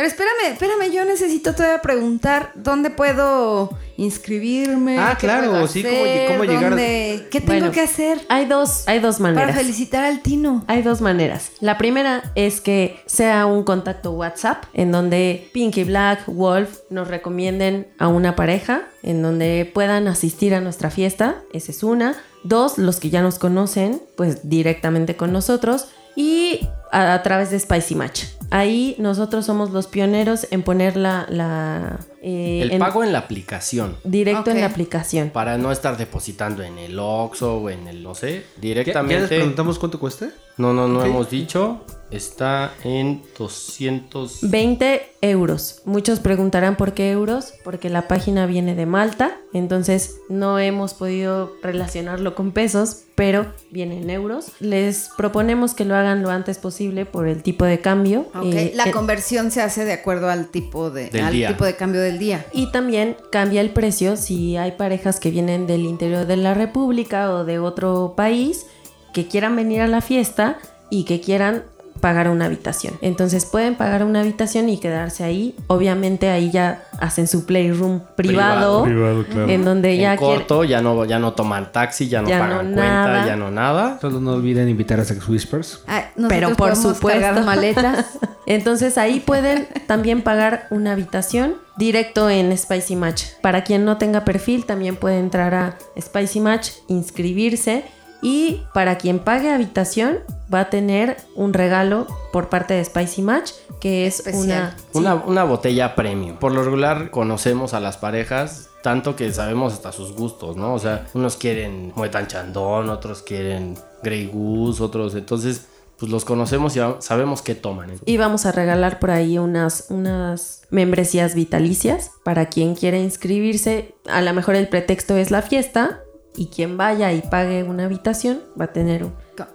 Pero 0.00 0.08
espérame, 0.08 0.52
espérame, 0.54 0.90
yo 0.90 1.04
necesito 1.04 1.54
todavía 1.54 1.82
preguntar 1.82 2.52
dónde 2.54 2.88
puedo 2.88 3.68
inscribirme. 3.98 4.98
Ah, 4.98 5.14
qué 5.20 5.26
claro, 5.26 5.50
puedo 5.50 5.66
sí, 5.68 5.82
cómo- 5.82 5.94
hacer, 5.94 6.26
cómo 6.28 6.44
llegar- 6.44 6.70
dónde- 6.70 7.28
¿Qué 7.30 7.40
tengo 7.42 7.52
Bueno, 7.52 7.70
que 7.70 7.80
hacer 7.82 8.18
Hay 8.30 8.46
dos, 8.46 8.84
hay 8.88 8.98
dos 9.00 9.18
para 9.18 9.34
maneras. 9.34 9.56
felicitar 9.56 10.04
al 10.06 10.22
Tino? 10.22 10.64
Hay 10.68 10.80
dos 10.80 11.02
maneras. 11.02 11.50
La 11.60 11.76
primera 11.76 12.32
es 12.34 12.62
que 12.62 12.98
sea 13.04 13.44
un 13.44 13.62
contacto 13.62 14.12
WhatsApp 14.12 14.64
en 14.72 14.90
donde 14.90 15.50
Pinky 15.52 15.84
Black, 15.84 16.22
Wolf 16.28 16.78
nos 16.88 17.06
recomienden 17.08 17.86
a 17.98 18.08
una 18.08 18.34
pareja 18.36 18.84
en 19.02 19.20
donde 19.20 19.70
puedan 19.70 20.08
asistir 20.08 20.54
a 20.54 20.62
nuestra 20.62 20.88
fiesta. 20.88 21.42
Esa 21.52 21.72
es 21.72 21.82
una. 21.82 22.16
Dos, 22.42 22.78
los 22.78 23.00
que 23.00 23.10
ya 23.10 23.20
nos 23.20 23.38
conocen, 23.38 24.00
pues 24.16 24.48
directamente 24.48 25.14
con 25.16 25.30
nosotros. 25.30 25.88
Y 26.16 26.68
a, 26.92 27.14
a 27.14 27.22
través 27.22 27.50
de 27.50 27.58
Spicy 27.60 27.94
Match. 27.94 28.24
Ahí 28.52 28.96
nosotros 28.98 29.46
somos 29.46 29.70
los 29.70 29.86
pioneros 29.86 30.46
en 30.50 30.62
poner 30.62 30.96
la... 30.96 31.24
la 31.28 32.00
eh, 32.20 32.60
El 32.62 32.72
en- 32.72 32.78
pago 32.80 33.04
en 33.04 33.12
la 33.12 33.20
aplicación. 33.20 33.96
directo 34.02 34.50
en 34.50 34.60
la 34.60 34.66
aplicación. 34.66 35.30
Para 35.30 35.56
no 35.56 35.70
estar 35.70 35.96
depositando 35.96 36.62
en 36.64 36.76
el 36.78 36.98
Oxxo 36.98 37.58
o 37.58 37.70
en 37.70 37.86
el, 37.86 38.02
no 38.02 38.14
sé, 38.16 38.44
¿Ya, 38.56 38.60
directamente. 38.60 39.14
ya 39.14 39.20
les 39.20 39.28
preguntamos 39.28 39.78
cuánto 39.78 40.00
cuesta? 40.00 40.30
No, 40.56 40.72
no, 40.74 40.88
no 40.88 41.04
hemos 41.04 41.30
dicho. 41.30 41.84
Está 42.10 42.72
en 42.82 43.22
200. 43.38 44.38
20 44.42 45.02
euros. 45.20 45.82
Muchos 45.84 46.18
preguntarán 46.20 46.76
por 46.76 46.92
qué 46.92 47.12
euros, 47.12 47.54
porque 47.62 47.88
la 47.88 48.08
página 48.08 48.46
viene 48.46 48.74
de 48.74 48.86
Malta, 48.86 49.36
entonces 49.52 50.16
no 50.28 50.58
hemos 50.58 50.94
podido 50.94 51.52
relacionarlo 51.62 52.34
con 52.34 52.52
pesos, 52.52 53.02
pero 53.14 53.52
viene 53.70 53.98
en 54.02 54.10
euros. 54.10 54.46
Les 54.60 55.10
proponemos 55.16 55.74
que 55.74 55.84
lo 55.84 55.94
hagan 55.94 56.22
lo 56.22 56.30
antes 56.30 56.58
posible 56.58 57.06
por 57.06 57.28
el 57.28 57.42
tipo 57.42 57.64
de 57.64 57.80
cambio. 57.80 58.26
Ok, 58.34 58.44
Eh, 58.54 58.72
la 58.74 58.86
eh, 58.86 58.90
conversión 58.90 59.50
se 59.50 59.62
hace 59.62 59.84
de 59.84 59.92
acuerdo 59.92 60.30
al 60.30 60.48
tipo 60.48 60.90
de, 60.90 61.10
al 61.20 61.32
día. 61.32 61.48
tipo 61.48 61.64
de 61.64 61.76
cambio 61.76 62.00
del 62.00 62.18
día. 62.18 62.44
Y 62.52 62.72
también 62.72 63.16
cambia 63.30 63.60
el 63.60 63.70
precio 63.70 64.16
si 64.16 64.56
hay 64.56 64.72
parejas 64.72 65.20
que 65.20 65.30
vienen 65.30 65.66
del 65.66 65.82
interior 65.84 66.26
de 66.26 66.36
la 66.36 66.54
República 66.54 67.30
o 67.32 67.44
de 67.44 67.58
otro 67.58 68.14
país 68.16 68.66
que 69.12 69.26
quieran 69.28 69.56
venir 69.56 69.80
a 69.80 69.88
la 69.88 70.00
fiesta 70.00 70.58
y 70.88 71.04
que 71.04 71.20
quieran 71.20 71.64
pagar 72.00 72.28
una 72.28 72.46
habitación. 72.46 72.94
Entonces 73.00 73.44
pueden 73.46 73.74
pagar 73.76 74.04
una 74.04 74.20
habitación 74.20 74.68
y 74.68 74.78
quedarse 74.78 75.22
ahí. 75.24 75.54
Obviamente 75.66 76.28
ahí 76.30 76.50
ya 76.50 76.82
hacen 76.98 77.28
su 77.28 77.46
playroom 77.46 78.00
privado, 78.16 78.84
Privado, 78.84 79.24
claro. 79.24 79.48
en 79.48 79.64
donde 79.64 79.96
ya 79.96 80.12
en 80.14 80.18
quieren- 80.18 80.36
corto, 80.38 80.64
ya 80.64 80.80
no, 80.82 81.04
ya 81.04 81.18
no 81.18 81.32
toman 81.34 81.72
taxi, 81.72 82.08
ya 82.08 82.22
no 82.22 82.28
Ya 82.28 82.38
pagan 82.40 82.70
no 82.70 82.74
cuenta, 82.76 83.06
nada. 83.06 83.26
ya 83.26 83.36
no 83.36 83.50
nada. 83.50 83.98
Solo 84.00 84.20
no 84.20 84.32
olviden 84.32 84.68
invitar 84.68 84.98
a 85.00 85.04
Sex 85.04 85.28
Whispers. 85.28 85.82
Ah, 85.86 86.04
Pero 86.28 86.54
por 86.56 86.74
supuesto. 86.76 87.42
maletas. 87.42 88.18
Entonces 88.46 88.98
ahí 88.98 89.20
pueden 89.20 89.68
también 89.86 90.22
pagar 90.22 90.66
una 90.70 90.92
habitación 90.92 91.54
directo 91.76 92.28
en 92.28 92.56
Spicy 92.56 92.96
Match. 92.96 93.24
Para 93.42 93.62
quien 93.64 93.84
no 93.84 93.96
tenga 93.96 94.24
perfil, 94.24 94.66
también 94.66 94.96
puede 94.96 95.18
entrar 95.18 95.54
a 95.54 95.76
Spicy 96.00 96.40
Match, 96.40 96.70
inscribirse. 96.88 97.84
Y 98.22 98.62
para 98.74 98.98
quien 98.98 99.18
pague 99.18 99.50
habitación, 99.50 100.18
va 100.52 100.60
a 100.60 100.70
tener 100.70 101.16
un 101.34 101.52
regalo 101.52 102.06
por 102.32 102.48
parte 102.48 102.74
de 102.74 102.84
Spicy 102.84 103.22
Match, 103.22 103.52
que 103.80 104.06
es 104.06 104.22
una... 104.32 104.76
Una, 104.92 105.14
una 105.14 105.44
botella 105.44 105.94
premium. 105.94 106.36
Por 106.36 106.52
lo 106.52 106.62
regular 106.62 107.10
conocemos 107.10 107.72
a 107.74 107.80
las 107.80 107.96
parejas 107.96 108.70
tanto 108.82 109.16
que 109.16 109.32
sabemos 109.32 109.72
hasta 109.72 109.92
sus 109.92 110.12
gustos, 110.12 110.56
¿no? 110.56 110.74
O 110.74 110.78
sea, 110.78 111.06
unos 111.14 111.36
quieren 111.36 111.92
Muetan 111.94 112.26
Chandón, 112.26 112.88
otros 112.88 113.22
quieren 113.22 113.76
Grey 114.02 114.26
Goose, 114.26 114.82
otros. 114.82 115.14
Entonces, 115.14 115.66
pues 115.98 116.10
los 116.10 116.24
conocemos 116.24 116.76
y 116.76 116.80
sabemos 117.00 117.42
qué 117.42 117.54
toman. 117.54 117.92
Y 118.06 118.16
vamos 118.16 118.46
a 118.46 118.52
regalar 118.52 118.98
por 118.98 119.10
ahí 119.10 119.38
unas, 119.38 119.86
unas 119.90 120.62
membresías 120.70 121.34
vitalicias 121.34 122.12
para 122.24 122.46
quien 122.46 122.74
quiera 122.74 122.98
inscribirse. 122.98 123.94
A 124.08 124.22
lo 124.22 124.32
mejor 124.32 124.54
el 124.54 124.68
pretexto 124.68 125.16
es 125.16 125.30
la 125.30 125.42
fiesta 125.42 126.00
y 126.40 126.46
quien 126.46 126.78
vaya 126.78 127.12
y 127.12 127.20
pague 127.20 127.64
una 127.64 127.84
habitación 127.84 128.40
va 128.58 128.64
a 128.64 128.72
tener 128.72 129.04
un, 129.04 129.12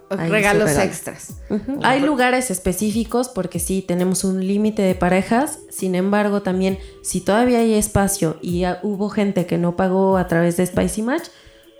regalos 0.08 0.70
regalo. 0.70 0.88
extras. 0.88 1.38
Hay 1.82 2.00
lugares 2.00 2.52
específicos 2.52 3.28
porque 3.28 3.58
sí, 3.58 3.82
tenemos 3.82 4.22
un 4.22 4.46
límite 4.46 4.82
de 4.82 4.94
parejas. 4.94 5.58
Sin 5.68 5.96
embargo, 5.96 6.42
también 6.42 6.78
si 7.02 7.20
todavía 7.20 7.58
hay 7.58 7.74
espacio 7.74 8.38
y 8.40 8.62
hubo 8.84 9.08
gente 9.08 9.46
que 9.46 9.58
no 9.58 9.74
pagó 9.74 10.16
a 10.16 10.28
través 10.28 10.56
de 10.58 10.64
Spicy 10.64 11.02
Match, 11.02 11.24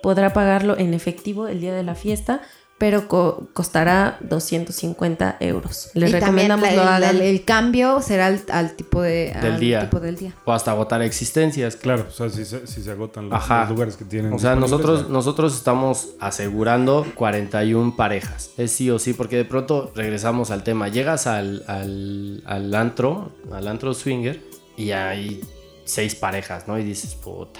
podrá 0.03 0.33
pagarlo 0.33 0.77
en 0.77 0.93
efectivo 0.93 1.47
el 1.47 1.61
día 1.61 1.73
de 1.73 1.83
la 1.83 1.95
fiesta, 1.95 2.41
pero 2.77 3.07
co- 3.07 3.47
costará 3.53 4.17
250 4.21 5.37
euros. 5.39 5.89
Les 5.93 6.09
y 6.09 6.13
recomendamos 6.13 6.67
lo 6.73 6.81
el, 6.83 6.87
hagan. 6.87 7.15
el- 7.15 7.21
el 7.23 7.43
cambio 7.43 8.01
será 8.01 8.27
al, 8.27 8.41
al 8.49 8.73
tipo 8.75 9.01
de 9.01 9.33
Del 9.41 9.53
al 9.53 9.59
día. 9.59 9.81
tipo 9.81 9.99
del 9.99 10.15
día. 10.15 10.33
O 10.45 10.53
hasta 10.53 10.71
agotar 10.71 11.01
existencias. 11.01 11.75
Claro, 11.75 12.05
o 12.07 12.11
sea, 12.11 12.29
si 12.29 12.45
se, 12.45 12.67
si 12.67 12.83
se 12.83 12.91
agotan 12.91 13.29
los, 13.29 13.33
Ajá. 13.39 13.61
los 13.61 13.69
lugares 13.71 13.97
que 13.97 14.05
tienen. 14.05 14.31
O 14.33 14.39
sea, 14.39 14.55
nosotros, 14.55 15.09
nosotros 15.09 15.55
estamos 15.55 16.09
asegurando 16.19 17.05
41 17.15 17.95
parejas. 17.95 18.51
Es 18.57 18.71
sí 18.71 18.89
o 18.91 18.99
sí, 18.99 19.13
porque 19.13 19.37
de 19.37 19.45
pronto 19.45 19.91
regresamos 19.95 20.51
al 20.51 20.63
tema. 20.63 20.87
Llegas 20.87 21.25
al, 21.27 21.63
al, 21.67 22.43
al 22.45 22.73
antro, 22.75 23.31
al 23.51 23.67
antro 23.67 23.93
swinger, 23.93 24.39
y 24.75 24.91
hay 24.91 25.41
seis 25.85 26.13
parejas, 26.15 26.67
¿no? 26.67 26.77
Y 26.77 26.83
dices, 26.83 27.15
puta, 27.15 27.59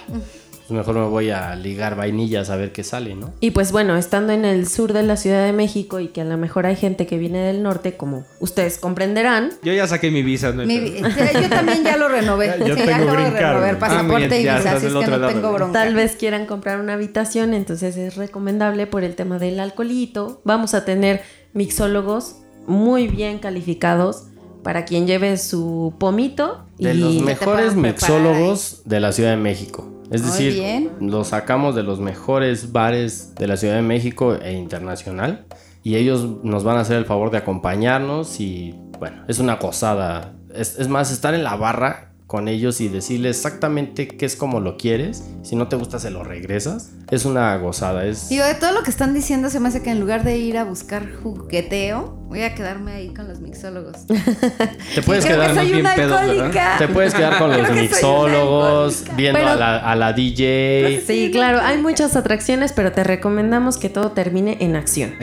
pues 0.68 0.76
mejor 0.76 0.96
me 0.96 1.06
voy 1.08 1.30
a 1.30 1.56
ligar 1.56 1.96
vainillas 1.96 2.50
a 2.50 2.56
ver 2.56 2.72
qué 2.72 2.84
sale, 2.84 3.14
¿no? 3.14 3.32
Y 3.40 3.52
pues 3.52 3.72
bueno, 3.72 3.96
estando 3.96 4.34
en 4.34 4.44
el 4.44 4.68
sur 4.68 4.92
de 4.92 5.02
la 5.02 5.16
Ciudad 5.16 5.46
de 5.46 5.54
México 5.54 5.98
y 5.98 6.08
que 6.08 6.20
a 6.20 6.24
lo 6.24 6.36
mejor 6.36 6.66
hay 6.66 6.76
gente 6.76 7.06
que 7.06 7.16
viene 7.16 7.38
del 7.38 7.62
norte, 7.62 7.96
como 7.96 8.26
ustedes 8.38 8.76
comprenderán, 8.76 9.50
Yo 9.62 9.72
ya 9.72 9.86
saqué 9.86 10.10
mi 10.10 10.22
visa. 10.22 10.52
No 10.52 10.60
hay 10.60 10.66
Mi- 10.66 11.00
yo 11.00 11.48
también 11.48 11.84
ya 11.84 11.96
lo 11.96 12.08
renové. 12.08 12.48
Ya- 12.48 12.56
ya 12.66 12.74
Sí, 12.74 12.80
tengo 12.82 13.10
acabo 13.10 13.16
de 13.16 13.30
renovar 13.30 13.78
pasaporte 13.78 14.24
Ah, 14.24 14.28
bien, 14.28 14.32
y 14.40 14.44
visa, 14.58 14.72
así 14.76 14.86
es 14.86 14.92
que 14.92 15.06
no 15.06 15.16
lado, 15.16 15.32
tengo 15.32 15.52
bronca. 15.54 15.72
Tal 15.72 15.94
vez 15.94 16.16
quieran 16.16 16.44
comprar 16.44 16.80
una 16.80 16.92
habitación, 16.92 17.54
entonces 17.54 17.96
es 17.96 18.16
recomendable 18.16 18.86
por 18.86 19.04
el 19.04 19.14
tema 19.14 19.38
del 19.38 19.60
alcoholito. 19.60 20.42
Vamos 20.44 20.74
a 20.74 20.84
tener 20.84 21.22
mixólogos 21.54 22.36
muy 22.66 23.08
bien 23.08 23.38
calificados 23.38 24.24
para 24.62 24.84
quien 24.84 25.06
lleve 25.06 25.38
su 25.38 25.94
pomito. 25.98 26.66
De 26.78 26.92
y 26.92 26.98
los 26.98 27.22
mejores 27.22 27.74
mixólogos 27.74 28.82
de 28.84 29.00
la 29.00 29.12
Ciudad 29.12 29.30
de 29.30 29.36
México. 29.38 29.94
Es 30.10 30.24
decir, 30.24 30.54
bien. 30.54 30.90
los 31.00 31.28
sacamos 31.28 31.74
de 31.74 31.82
los 31.82 32.00
mejores 32.00 32.72
bares 32.72 33.34
de 33.34 33.46
la 33.46 33.56
Ciudad 33.56 33.74
de 33.74 33.82
México 33.82 34.34
e 34.34 34.52
internacional. 34.52 35.46
Y 35.82 35.96
ellos 35.96 36.42
nos 36.42 36.64
van 36.64 36.76
a 36.76 36.80
hacer 36.80 36.96
el 36.96 37.04
favor 37.04 37.30
de 37.30 37.38
acompañarnos 37.38 38.40
y 38.40 38.74
bueno, 38.98 39.24
es 39.28 39.38
una 39.38 39.56
gozada. 39.56 40.34
Es, 40.54 40.78
es 40.78 40.88
más, 40.88 41.10
estar 41.12 41.34
en 41.34 41.44
la 41.44 41.56
barra 41.56 42.07
con 42.28 42.46
ellos 42.46 42.82
y 42.82 42.88
decirles 42.88 43.36
exactamente 43.38 44.06
qué 44.06 44.26
es 44.26 44.36
como 44.36 44.60
lo 44.60 44.76
quieres. 44.76 45.24
Si 45.42 45.56
no 45.56 45.68
te 45.68 45.76
gusta, 45.76 45.98
se 45.98 46.10
lo 46.10 46.22
regresas. 46.24 46.90
Es 47.10 47.24
una 47.24 47.56
gozada. 47.56 48.04
Es, 48.04 48.28
Digo, 48.28 48.44
de 48.44 48.54
todo 48.54 48.72
lo 48.72 48.82
que 48.82 48.90
están 48.90 49.14
diciendo, 49.14 49.48
se 49.48 49.58
me 49.60 49.68
hace 49.68 49.82
que 49.82 49.90
en 49.90 49.98
lugar 49.98 50.24
de 50.24 50.36
ir 50.36 50.58
a 50.58 50.64
buscar 50.64 51.08
jugueteo, 51.22 52.18
voy 52.28 52.42
a 52.42 52.54
quedarme 52.54 52.92
ahí 52.92 53.14
con 53.14 53.28
los 53.28 53.40
mixólogos. 53.40 54.06
te 54.94 55.00
puedes 55.02 55.24
Creo 55.24 55.36
quedar 55.38 55.54
que 55.54 55.56
soy 55.56 55.72
bien 55.72 55.86
una. 55.86 56.76
Te 56.76 56.88
puedes 56.88 57.14
quedar 57.14 57.38
con 57.38 57.50
los 57.50 57.70
mixólogos, 57.70 59.04
viendo 59.16 59.38
Pero- 59.38 59.52
a, 59.52 59.56
la, 59.56 59.78
a 59.78 59.96
la 59.96 60.12
DJ. 60.12 61.02
Sí, 61.06 61.30
claro, 61.32 61.60
hay 61.62 61.78
muchas 61.80 62.14
atracciones, 62.14 62.74
pero 62.74 62.92
te 62.92 63.04
recomendamos 63.04 63.78
que 63.78 63.88
todo 63.88 64.12
termine 64.12 64.58
en 64.60 64.76
acción. 64.76 65.14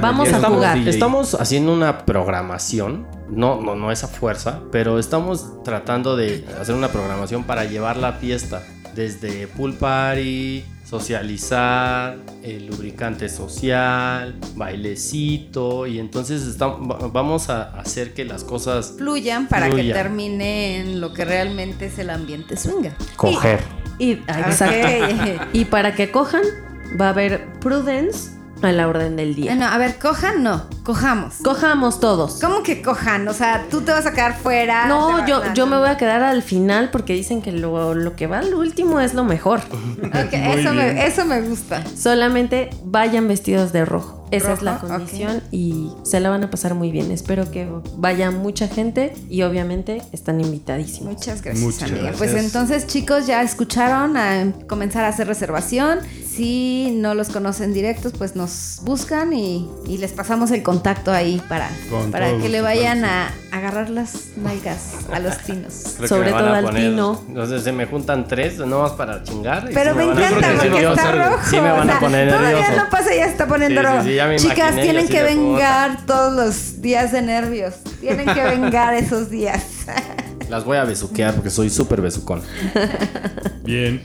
Vamos 0.00 0.32
a 0.32 0.38
jugar. 0.48 0.78
DJ. 0.78 0.90
Estamos 0.90 1.34
haciendo 1.34 1.72
una 1.74 2.04
programación, 2.06 3.04
no, 3.32 3.60
no, 3.60 3.74
no 3.74 3.90
esa 3.90 4.06
fuerza, 4.08 4.60
pero 4.70 4.98
estamos 4.98 5.62
tratando 5.64 6.16
de 6.16 6.44
hacer 6.60 6.74
una 6.74 6.88
programación 6.88 7.44
para 7.44 7.64
llevar 7.64 7.96
la 7.96 8.12
fiesta 8.14 8.62
desde 8.94 9.46
pool 9.48 9.74
party, 9.74 10.64
socializar, 10.84 12.18
el 12.42 12.66
lubricante 12.66 13.28
social, 13.30 14.34
bailecito, 14.54 15.86
y 15.86 15.98
entonces 15.98 16.42
estamos, 16.42 16.90
va- 16.90 17.08
vamos 17.08 17.48
a 17.48 17.70
hacer 17.80 18.12
que 18.12 18.24
las 18.26 18.44
cosas 18.44 18.94
Fluyan 18.98 19.48
para 19.48 19.70
que 19.70 19.92
termine 19.92 20.78
en 20.80 21.00
lo 21.00 21.12
que 21.14 21.24
realmente 21.24 21.86
es 21.86 21.98
el 21.98 22.10
ambiente 22.10 22.56
swinger. 22.56 22.92
coger. 23.16 23.60
Y 23.98 24.16
para 25.70 25.94
que 25.94 26.10
cojan, 26.10 26.42
va 27.00 27.06
a 27.06 27.10
haber 27.10 27.52
prudence 27.60 28.30
a 28.62 28.72
la 28.72 28.88
orden 28.88 29.16
del 29.16 29.34
día. 29.34 29.52
Bueno, 29.52 29.66
a 29.66 29.78
ver, 29.78 29.98
cojan, 29.98 30.42
no, 30.42 30.66
cojamos. 30.84 31.36
Cojamos 31.42 32.00
todos. 32.00 32.38
¿Cómo 32.40 32.62
que 32.62 32.82
cojan? 32.82 33.26
O 33.28 33.34
sea, 33.34 33.66
tú 33.70 33.82
te 33.82 33.92
vas 33.92 34.06
a 34.06 34.12
quedar 34.12 34.36
fuera. 34.36 34.86
No, 34.86 35.26
yo, 35.26 35.42
yo 35.54 35.66
me 35.66 35.78
voy 35.78 35.88
a 35.88 35.96
quedar 35.96 36.22
al 36.22 36.42
final 36.42 36.90
porque 36.90 37.12
dicen 37.12 37.42
que 37.42 37.52
lo, 37.52 37.94
lo 37.94 38.16
que 38.16 38.26
va 38.26 38.38
al 38.38 38.54
último 38.54 39.00
es 39.00 39.14
lo 39.14 39.24
mejor. 39.24 39.60
Ok, 39.60 40.32
eso, 40.32 40.72
me, 40.72 41.06
eso 41.06 41.24
me 41.24 41.40
gusta. 41.42 41.82
Solamente 41.96 42.70
vayan 42.84 43.28
vestidos 43.28 43.72
de 43.72 43.84
rojo. 43.84 44.21
Esa 44.32 44.52
es 44.54 44.62
la 44.62 44.78
condición 44.78 45.42
y 45.50 45.90
se 46.02 46.20
la 46.20 46.30
van 46.30 46.42
a 46.44 46.50
pasar 46.50 46.74
muy 46.74 46.90
bien. 46.90 47.10
Espero 47.12 47.50
que 47.50 47.68
vaya 47.96 48.30
mucha 48.30 48.66
gente 48.68 49.12
y 49.28 49.42
obviamente 49.42 50.02
están 50.12 50.40
invitadísimos. 50.40 51.14
Muchas 51.14 51.42
gracias, 51.42 51.64
Muchas 51.64 51.82
amiga. 51.90 52.02
gracias. 52.10 52.18
Pues 52.18 52.44
entonces, 52.44 52.86
chicos, 52.86 53.26
ya 53.26 53.42
escucharon 53.42 54.16
a 54.16 54.52
comenzar 54.68 55.04
a 55.04 55.08
hacer 55.08 55.26
reservación. 55.26 56.00
Si 56.28 56.96
no 56.96 57.14
los 57.14 57.28
conocen 57.28 57.74
directos, 57.74 58.14
pues 58.16 58.34
nos 58.36 58.78
buscan 58.82 59.34
y, 59.34 59.68
y 59.86 59.98
les 59.98 60.12
pasamos 60.12 60.50
el 60.50 60.62
contacto 60.62 61.12
ahí 61.12 61.42
para, 61.48 61.68
Con 61.90 62.10
para 62.10 62.38
que 62.38 62.48
le 62.48 62.62
vayan 62.62 63.04
a 63.04 63.30
agarrar 63.52 63.90
las 63.90 64.28
nalgas 64.38 64.94
a 65.12 65.18
los 65.18 65.36
tinos. 65.38 65.74
Creo 65.98 66.08
Sobre 66.08 66.30
todo 66.30 66.54
al 66.54 66.74
tino. 66.74 67.20
Entonces 67.28 67.62
se 67.62 67.72
me 67.72 67.84
juntan 67.84 68.26
tres, 68.26 68.56
nomás 68.58 68.92
para 68.92 69.22
chingar. 69.22 69.68
Pero 69.74 69.94
me 69.94 70.04
encanta 70.04 70.48
porque 70.58 70.82
está 70.86 71.12
rojo. 71.12 71.38
Sí 71.50 71.56
me 71.56 71.70
van 71.70 71.80
o 71.80 71.84
sea, 71.84 71.96
a 71.96 72.00
poner 72.00 72.28
Todavía 72.30 72.76
no 72.76 72.88
pasa, 72.90 73.14
ya 73.14 73.24
se 73.26 73.30
está 73.32 73.46
poniendo 73.46 73.80
Sí, 73.82 73.86
sí, 73.86 73.92
rojo. 73.92 74.04
sí, 74.08 74.18
ya 74.22 74.28
me 74.28 74.36
Chicas, 74.36 74.58
imaginé, 74.72 74.82
tienen 74.82 75.08
que 75.08 75.18
puta. 75.18 75.24
vengar 75.24 76.06
todos 76.06 76.32
los 76.32 76.82
días 76.82 77.12
de 77.12 77.22
nervios. 77.22 77.74
Tienen 78.00 78.26
que 78.26 78.42
vengar 78.42 78.94
esos 78.94 79.30
días. 79.30 79.86
Las 80.48 80.64
voy 80.64 80.76
a 80.76 80.84
besuquear 80.84 81.34
porque 81.34 81.50
soy 81.50 81.70
súper 81.70 82.00
besucón. 82.00 82.42
Bien. 83.64 84.02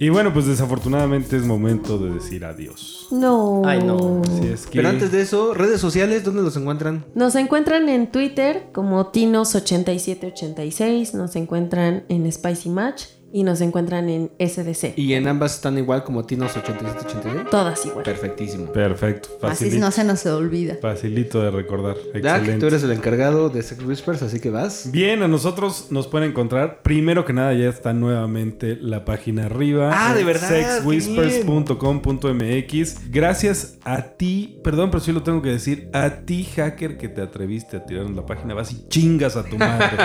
Y 0.00 0.08
bueno, 0.08 0.32
pues 0.32 0.46
desafortunadamente 0.46 1.36
es 1.36 1.44
momento 1.44 1.98
de 1.98 2.14
decir 2.14 2.44
adiós. 2.44 3.06
No. 3.12 3.62
Ay, 3.64 3.80
no. 3.80 4.22
Así 4.22 4.48
es 4.48 4.66
que... 4.66 4.78
Pero 4.78 4.88
antes 4.88 5.12
de 5.12 5.20
eso, 5.20 5.54
redes 5.54 5.80
sociales, 5.80 6.24
¿dónde 6.24 6.42
los 6.42 6.56
encuentran? 6.56 7.04
Nos 7.14 7.36
encuentran 7.36 7.88
en 7.88 8.10
Twitter 8.10 8.66
como 8.72 9.12
Tinos8786, 9.12 11.12
nos 11.14 11.36
encuentran 11.36 12.04
en 12.08 12.30
Spicy 12.30 12.70
Match 12.70 13.04
y 13.34 13.42
nos 13.42 13.60
encuentran 13.60 14.08
en 14.08 14.30
SDC. 14.38 14.96
Y 14.96 15.12
en 15.14 15.26
ambas 15.26 15.56
están 15.56 15.76
igual 15.76 16.04
como 16.04 16.24
Tinos8786. 16.24 17.50
Todas 17.50 17.84
igual. 17.84 18.04
Perfectísimo. 18.04 18.72
Perfecto. 18.72 19.28
Así 19.42 19.64
Facilito, 19.64 19.84
no 19.84 19.90
se 19.90 20.04
nos 20.04 20.24
olvida. 20.26 20.76
facilito 20.80 21.42
de 21.42 21.50
recordar. 21.50 21.96
Dak, 21.96 22.14
Excelente. 22.36 22.60
tú 22.60 22.66
eres 22.68 22.84
el 22.84 22.92
encargado 22.92 23.48
de 23.48 23.64
Sex 23.64 23.82
Whispers, 23.84 24.22
así 24.22 24.38
que 24.38 24.50
vas. 24.50 24.88
Bien, 24.92 25.24
a 25.24 25.28
nosotros 25.28 25.88
nos 25.90 26.06
pueden 26.06 26.30
encontrar. 26.30 26.82
Primero 26.82 27.24
que 27.24 27.32
nada, 27.32 27.52
ya 27.54 27.68
está 27.68 27.92
nuevamente 27.92 28.78
la 28.80 29.04
página 29.04 29.46
arriba. 29.46 29.90
Ah, 29.92 30.14
de 30.14 30.22
verdad, 30.22 30.48
Sexwhispers.com.mx. 30.48 33.10
Gracias 33.10 33.78
a 33.82 34.02
ti, 34.02 34.60
perdón, 34.62 34.92
pero 34.92 35.02
sí 35.02 35.10
lo 35.10 35.24
tengo 35.24 35.42
que 35.42 35.50
decir, 35.50 35.88
a 35.92 36.20
ti, 36.20 36.44
hacker, 36.54 36.96
que 36.98 37.08
te 37.08 37.20
atreviste 37.20 37.78
a 37.78 37.84
tirarnos 37.84 38.14
la 38.14 38.26
página. 38.26 38.54
Vas 38.54 38.70
y 38.70 38.86
chingas 38.86 39.36
a 39.36 39.42
tu 39.42 39.58
madre. 39.58 39.96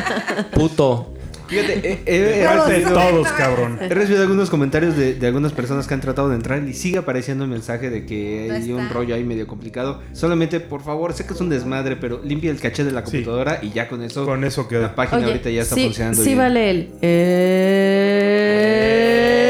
Puto. 0.54 1.12
Fíjate, 1.48 1.78
eh, 1.92 2.02
eh, 2.06 2.44
Parte 2.46 2.72
de 2.72 2.78
he, 2.80 2.84
todos, 2.84 3.28
cabrón. 3.32 3.78
he 3.80 3.88
recibido 3.88 4.22
algunos 4.22 4.50
comentarios 4.50 4.96
de, 4.96 5.14
de 5.14 5.26
algunas 5.26 5.52
personas 5.52 5.86
que 5.88 5.94
han 5.94 6.00
tratado 6.02 6.28
de 6.28 6.34
entrar 6.36 6.62
y 6.62 6.74
sigue 6.74 6.98
apareciendo 6.98 7.44
el 7.44 7.50
mensaje 7.50 7.88
de 7.90 8.04
que 8.04 8.46
No 8.48 8.54
hay 8.54 8.70
un 8.72 8.90
rollo 8.90 9.14
ahí 9.14 9.24
medio 9.24 9.46
complicado. 9.46 10.02
Solamente, 10.12 10.60
por 10.60 10.82
favor, 10.82 11.14
sé 11.14 11.24
que 11.26 11.32
es 11.32 11.40
un 11.40 11.48
desmadre, 11.48 11.96
pero 11.96 12.20
limpia 12.22 12.50
el 12.50 12.60
caché 12.60 12.84
de 12.84 12.92
la 12.92 13.00
Sí. 13.06 13.12
computadora 13.12 13.60
y 13.62 13.70
ya 13.70 13.88
con 13.88 14.02
eso, 14.02 14.26
Con 14.26 14.44
eso 14.44 14.68
queda. 14.68 14.82
la 14.82 14.94
página 14.94 15.18
Oye, 15.18 15.26
ahorita 15.28 15.48
ya 15.50 15.62
está 15.62 15.74
sí, 15.74 15.84
funcionando 15.84 16.18
Sí 16.22 16.28
bien. 16.28 16.38
vale 16.38 16.70
el... 16.70 16.90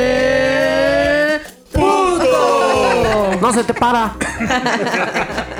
Eh... 0.08 1.38
¡Puto! 1.72 3.38
No 3.40 3.52
se 3.52 3.62
te 3.64 3.72
para. 3.74 4.14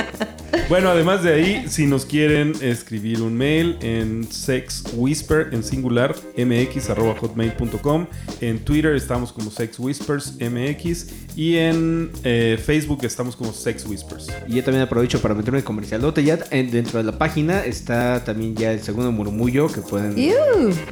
Bueno, 0.69 0.91
además 0.91 1.23
de 1.23 1.33
ahí, 1.33 1.64
si 1.71 1.87
nos 1.87 2.05
quieren 2.05 2.53
escribir 2.61 3.23
un 3.23 3.35
mail 3.35 3.79
en 3.81 4.31
sexwhisper 4.31 5.49
en 5.53 5.62
singular 5.64 6.14
mx 6.37 6.91
arroba 6.91 7.14
hotmail.com. 7.19 8.07
En 8.43 8.59
Twitter 8.59 8.95
estamos 8.95 9.33
como 9.33 9.51
Sex 9.51 9.79
Whispers 9.79 10.35
MX 10.39 11.07
y 11.37 11.57
en 11.57 12.11
eh, 12.23 12.59
Facebook 12.62 12.99
estamos 13.05 13.35
como 13.35 13.55
Sex 13.55 13.87
Whispers. 13.87 14.27
Y 14.47 14.57
yo 14.57 14.64
también 14.64 14.83
aprovecho 14.83 15.23
para 15.23 15.35
meterme 15.35 15.61
en 15.61 15.64
comercialote. 15.64 16.23
Ya 16.23 16.39
en- 16.51 16.71
dentro 16.71 16.99
de 16.99 17.05
la 17.05 17.16
página 17.16 17.64
está 17.64 18.23
también 18.25 18.55
ya 18.55 18.71
el 18.73 18.81
segundo 18.83 19.11
murmullo 19.11 19.69
que 19.69 19.81
pueden, 19.81 20.14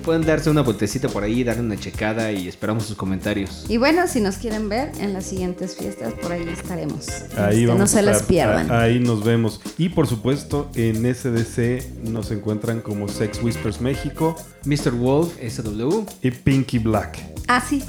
pueden 0.02 0.22
darse 0.24 0.48
una 0.48 0.62
vueltecita 0.62 1.10
por 1.10 1.22
ahí, 1.22 1.44
darle 1.44 1.62
una 1.62 1.76
checada 1.78 2.32
y 2.32 2.48
esperamos 2.48 2.86
sus 2.86 2.96
comentarios. 2.96 3.66
Y 3.68 3.76
bueno, 3.76 4.06
si 4.08 4.22
nos 4.22 4.36
quieren 4.36 4.70
ver 4.70 4.90
en 5.00 5.12
las 5.12 5.26
siguientes 5.26 5.76
fiestas, 5.76 6.14
por 6.14 6.32
ahí 6.32 6.48
estaremos. 6.48 7.06
Ahí 7.36 7.56
Este, 7.56 7.66
vamos 7.66 7.80
no 7.80 7.86
se 7.88 7.98
a 7.98 8.02
las 8.02 8.22
pierdan. 8.22 8.70
A- 8.70 8.80
Ahí 8.86 9.00
nos 9.00 9.22
vemos. 9.22 9.60
Y 9.78 9.90
por 9.90 10.06
supuesto, 10.06 10.70
en 10.74 11.14
SDC 11.14 12.04
nos 12.04 12.30
encuentran 12.30 12.80
como 12.80 13.08
Sex 13.08 13.42
Whispers 13.42 13.80
México 13.80 14.36
Mr. 14.66 14.90
Wolf, 14.92 15.32
SW. 15.40 16.04
y 16.22 16.30
Pinky 16.30 16.78
Black. 16.78 17.18
Ah, 17.48 17.62
sí. 17.66 17.82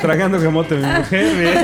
Tragando 0.00 0.40
camote, 0.40 0.76
mi 0.76 0.86
mujer. 0.86 1.36
bien. 1.36 1.54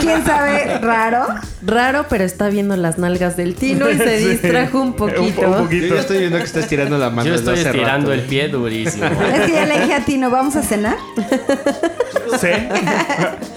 ¿Quién 0.00 0.24
sabe? 0.24 0.78
Raro. 0.78 1.26
Raro, 1.62 2.06
pero 2.08 2.24
está 2.24 2.48
viendo 2.48 2.76
las 2.76 2.98
nalgas 2.98 3.36
del 3.36 3.54
Tino 3.54 3.90
y 3.90 3.98
se 3.98 4.18
Sí. 4.18 4.28
distrajo 4.28 4.80
un 4.80 4.94
poquito. 4.94 5.22
Un, 5.22 5.32
po- 5.32 5.42
un 5.42 5.52
Yo 5.52 5.62
poquito. 5.64 5.94
ya 5.94 6.00
estoy 6.00 6.18
viendo 6.18 6.38
que 6.38 6.44
estás 6.44 6.66
tirando 6.68 6.96
la 6.98 7.10
mano. 7.10 7.28
Yo 7.28 7.34
estoy 7.34 7.54
hace 7.58 7.66
estirando 7.68 8.08
rato. 8.10 8.20
el 8.22 8.26
pie 8.28 8.48
durísimo. 8.48 9.04
Es 9.04 9.40
que 9.46 9.52
ya 9.52 9.66
le 9.66 9.80
dije 9.80 9.94
a 9.94 10.04
Tino, 10.04 10.30
¿vamos 10.30 10.56
a 10.56 10.62
cenar? 10.62 10.96
Sí. 12.40 12.48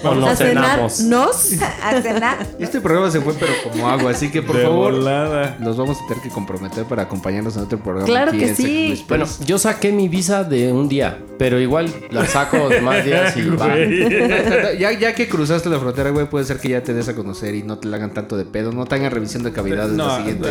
O 0.04 0.10
¿A 0.10 0.36
cenar? 0.36 0.36
cenamos. 0.36 1.00
¿Nos? 1.00 1.52
¿A 1.82 2.00
cenar? 2.02 2.36
Este 2.58 2.80
programa 2.80 3.10
se 3.10 3.20
fue 3.22 3.32
pero 3.34 3.52
como 3.64 3.88
agua, 3.88 4.10
así 4.10 4.30
que 4.30 4.42
por 4.42 4.56
De 4.56 4.62
favor 4.64 4.92
volada. 4.92 5.56
nos 5.60 5.76
vamos 5.78 5.96
a 6.02 6.06
tener 6.08 6.22
que 6.22 6.28
comprometer 6.28 6.84
para 6.84 7.02
acompañarnos 7.04 7.56
en 7.56 7.62
otro 7.62 7.78
programa. 7.78 8.06
Claro 8.06 8.30
aquí 8.32 8.40
que 8.40 8.48
en 8.50 8.56
sí. 8.56 9.04
Bueno, 9.08 9.26
yo 9.44 9.58
saqué 9.58 9.92
mi 9.92 10.08
visa 10.08 10.44
de 10.44 10.72
un 10.72 10.88
día, 10.88 11.18
pero 11.38 11.60
igual 11.60 11.92
la 12.10 12.26
saco 12.26 12.68
de 12.68 12.80
más 12.80 13.04
días 13.04 13.36
y 13.36 13.48
va. 13.50 13.76
Ya, 14.78 14.92
ya 14.92 15.14
que 15.14 15.28
cruzaste 15.28 15.68
la 15.68 15.78
frontera, 15.78 16.10
güey, 16.10 16.28
puede 16.28 16.44
ser 16.44 16.58
que 16.58 16.68
ya 16.70 16.82
te 16.82 16.92
des 16.92 17.08
a 17.08 17.14
conocer 17.14 17.54
y 17.54 17.62
no 17.62 17.78
te 17.78 17.88
la 17.88 17.96
hagan 17.96 18.12
tanto 18.12 18.36
de 18.36 18.44
pedo, 18.44 18.72
no 18.72 18.84
te 18.84 18.96
hagan 18.96 19.10
revisión 19.10 19.42
de 19.42 19.52
cavidades 19.52 19.92
No, 19.92 20.06
la 20.06 20.16
siguiente. 20.18 20.48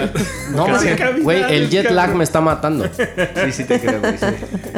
No, 0.52 0.68
man, 0.68 0.80
cavidades, 0.98 1.24
güey, 1.24 1.44
el 1.54 1.70
jet 1.70 1.92
lag 1.92 2.16
me 2.16 2.24
está 2.24 2.42
matando. 2.42 2.86
Sí, 2.86 3.52
sí 3.52 3.64
te 3.66 3.80
creo, 3.80 4.00
güey. 4.00 4.18
sí. 4.18 4.26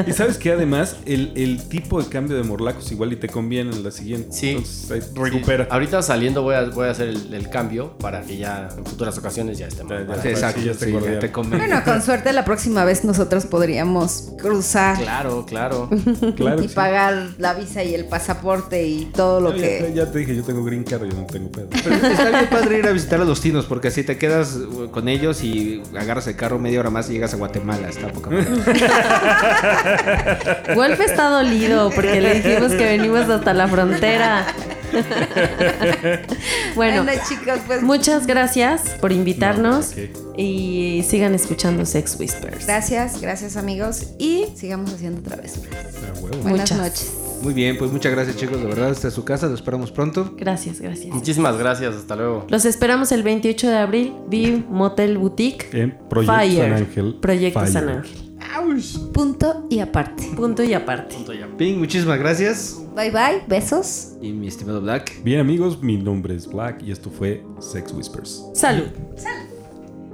Y 0.08 0.14
sabes 0.14 0.38
que 0.38 0.52
además 0.52 0.98
el, 1.06 1.32
el 1.36 1.68
tipo 1.68 2.02
de 2.02 2.10
cambio 2.10 2.36
de 2.38 2.44
morlacos 2.44 2.92
igual 2.92 3.14
y 3.14 3.16
te 3.16 3.28
conviene 3.30 3.72
en 3.76 3.84
la 3.84 3.92
siguiente. 3.92 4.30
Sí. 4.32 4.50
Entonces 4.52 4.92
ahí 4.92 5.02
recupera. 5.16 5.66
Sí, 5.66 5.70
Ahorita 5.72 6.02
saliendo 6.02 6.42
voy 6.42 6.56
a, 6.56 6.64
voy 6.64 6.88
a 6.88 6.92
hacer 6.92 7.10
el, 7.10 7.34
el 7.34 7.50
cambio 7.50 7.98
para 7.98 8.22
que 8.22 8.38
ya 8.38 8.70
en 8.76 8.86
futuras 8.86 9.18
ocasiones 9.18 9.58
ya 9.58 9.68
esté. 9.68 9.84
Sí, 10.22 10.28
exacto, 10.30 10.62
Sí, 10.62 10.94
ya 11.06 11.20
te 11.20 11.32
conviene. 11.32 11.66
Bueno, 11.68 11.82
con 11.84 12.02
suerte 12.02 12.34
la 12.34 12.44
próxima 12.46 12.84
vez 12.86 13.04
nosotros 13.06 13.46
podríamos 13.68 14.32
cruzar 14.42 14.98
Claro, 14.98 15.46
claro. 15.46 15.90
Claro. 16.38 16.64
y 16.64 16.70
sí. 16.70 16.74
pagar 16.74 17.28
la 17.38 17.54
visa 17.54 17.84
y 17.84 17.94
el 17.94 18.06
pasaporte 18.06 18.88
y 18.88 19.06
todo 19.14 19.42
lo 19.42 19.50
No, 19.52 19.58
que... 19.58 19.92
ya 19.94 20.10
te 20.10 20.20
dije, 20.20 20.34
yo 20.38 20.44
tengo 20.44 20.64
green 20.64 20.86
card 20.86 21.04
y 21.06 21.10
yo 21.10 21.16
no 21.18 21.26
tengo 21.26 21.52
pedo. 21.52 21.68
Pero 21.84 21.96
está 21.96 22.30
bien 22.30 22.48
padre 22.50 22.80
ir 22.80 22.88
a 22.88 22.92
visitar 22.92 23.20
a 23.20 23.26
los 23.26 23.42
tinos 23.42 23.66
porque 23.66 23.90
así 23.90 24.04
te 24.04 24.18
quedas 24.18 24.56
uh, 24.56 24.90
con 24.90 25.10
ellos 25.10 25.44
y 25.44 25.84
agarras 26.00 26.28
el 26.28 26.38
carro 26.38 26.60
media 26.60 26.80
hora 26.80 26.90
más 26.92 27.10
y 27.10 27.14
llegas 27.14 27.34
a 27.34 27.38
Guatemala. 27.38 27.90
Está 27.90 28.08
poca 28.08 28.30
madre. 28.30 28.48
Wolf 30.76 31.00
está 31.02 31.30
dolido 31.30 31.90
porque 31.94 32.22
le 32.22 32.36
dijimos 32.36 32.72
que 32.72 32.86
venimos 32.86 33.30
hasta 33.30 33.54
la 33.54 33.68
frontera. 33.68 34.46
bueno, 36.76 37.04
Bueno, 37.04 37.22
chicos, 37.28 37.60
pues 37.66 37.82
muchas 37.82 38.28
gracias 38.28 38.82
por 39.02 39.12
invitarnos 39.12 39.94
y 40.38 41.04
sigan 41.08 41.36
escuchando 41.36 41.86
Sex 41.86 42.18
Whispers. 42.20 42.66
gracias, 42.66 43.22
gracias 43.22 43.58
amigos 43.58 44.14
y 44.18 44.46
sigamos 44.56 44.94
haciendo 44.94 45.22
travesuras. 45.22 45.96
Ah, 45.98 46.14
huevo. 46.22 46.38
Buenas 46.42 46.72
Muchas. 46.72 46.78
noches. 46.78 47.14
Muy 47.42 47.54
bien, 47.54 47.78
pues 47.78 47.92
muchas 47.92 48.12
gracias 48.12 48.36
chicos, 48.38 48.60
de 48.60 48.66
verdad, 48.68 48.92
es 48.92 49.14
su 49.14 49.24
casa, 49.24 49.48
lo 49.48 49.54
esperamos 49.54 49.92
pronto. 49.92 50.34
Gracias, 50.38 50.82
gracias. 50.82 51.14
Muchísimas 51.14 51.58
gracias, 51.58 51.96
hasta 51.96 52.16
luego. 52.16 52.48
Los 52.50 52.66
esperamos 52.66 53.12
el 53.12 53.22
28 53.22 53.68
de 53.70 53.78
abril, 53.78 54.14
Viv 54.28 54.66
Motel 54.70 55.18
Boutique. 55.20 55.70
En 55.72 55.96
Proyecto 56.10 56.36
Fire. 56.36 56.64
San 56.64 56.74
Ángel. 56.74 57.16
Proyecto 57.22 57.60
Fire. 57.60 57.72
San 57.72 57.90
Ángel. 57.90 58.27
Punto 59.14 59.68
y 59.70 59.80
aparte. 59.80 60.24
Punto 60.36 60.64
y 60.64 60.74
aparte. 60.74 61.16
Ping, 61.58 61.78
muchísimas 61.78 62.20
gracias. 62.20 62.78
Bye 62.96 63.12
bye, 63.12 63.44
besos. 63.48 64.14
Y 64.22 64.32
mi 64.32 64.48
estimado 64.48 64.82
Black. 64.82 65.24
Bien 65.24 65.40
amigos, 65.40 65.82
mi 65.82 65.98
nombre 65.98 66.36
es 66.36 66.48
Black 66.48 66.82
y 66.84 66.92
esto 66.92 67.10
fue 67.10 67.44
Sex 67.60 67.92
Whispers. 67.94 68.44
Salud. 68.54 68.88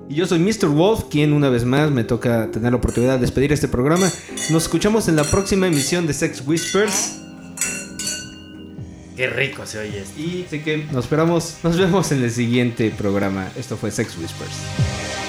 Y 0.10 0.16
yo 0.16 0.26
soy 0.26 0.40
Mr. 0.40 0.68
Wolf, 0.68 1.06
quien 1.10 1.34
una 1.34 1.50
vez 1.50 1.64
más 1.64 1.90
me 1.92 2.04
toca 2.04 2.52
tener 2.52 2.72
la 2.72 2.78
oportunidad 2.78 3.16
de 3.16 3.22
despedir 3.22 3.54
este 3.54 3.68
programa. 3.68 4.10
Nos 4.52 4.64
escuchamos 4.64 5.08
en 5.08 5.16
la 5.16 5.24
próxima 5.24 5.68
emisión 5.68 6.06
de 6.08 6.14
Sex 6.14 6.44
Whispers. 6.46 7.20
Qué 9.16 9.28
rico 9.30 9.66
se 9.66 9.80
oye 9.80 10.00
esto. 10.00 10.20
Y 10.20 10.44
así 10.46 10.60
que 10.60 10.86
nos 10.92 11.06
esperamos, 11.06 11.58
nos 11.64 11.78
vemos 11.78 12.12
en 12.12 12.24
el 12.24 12.32
siguiente 12.32 12.94
programa. 12.98 13.48
Esto 13.56 13.78
fue 13.78 13.92
Sex 13.92 14.18
Whispers. 14.18 15.23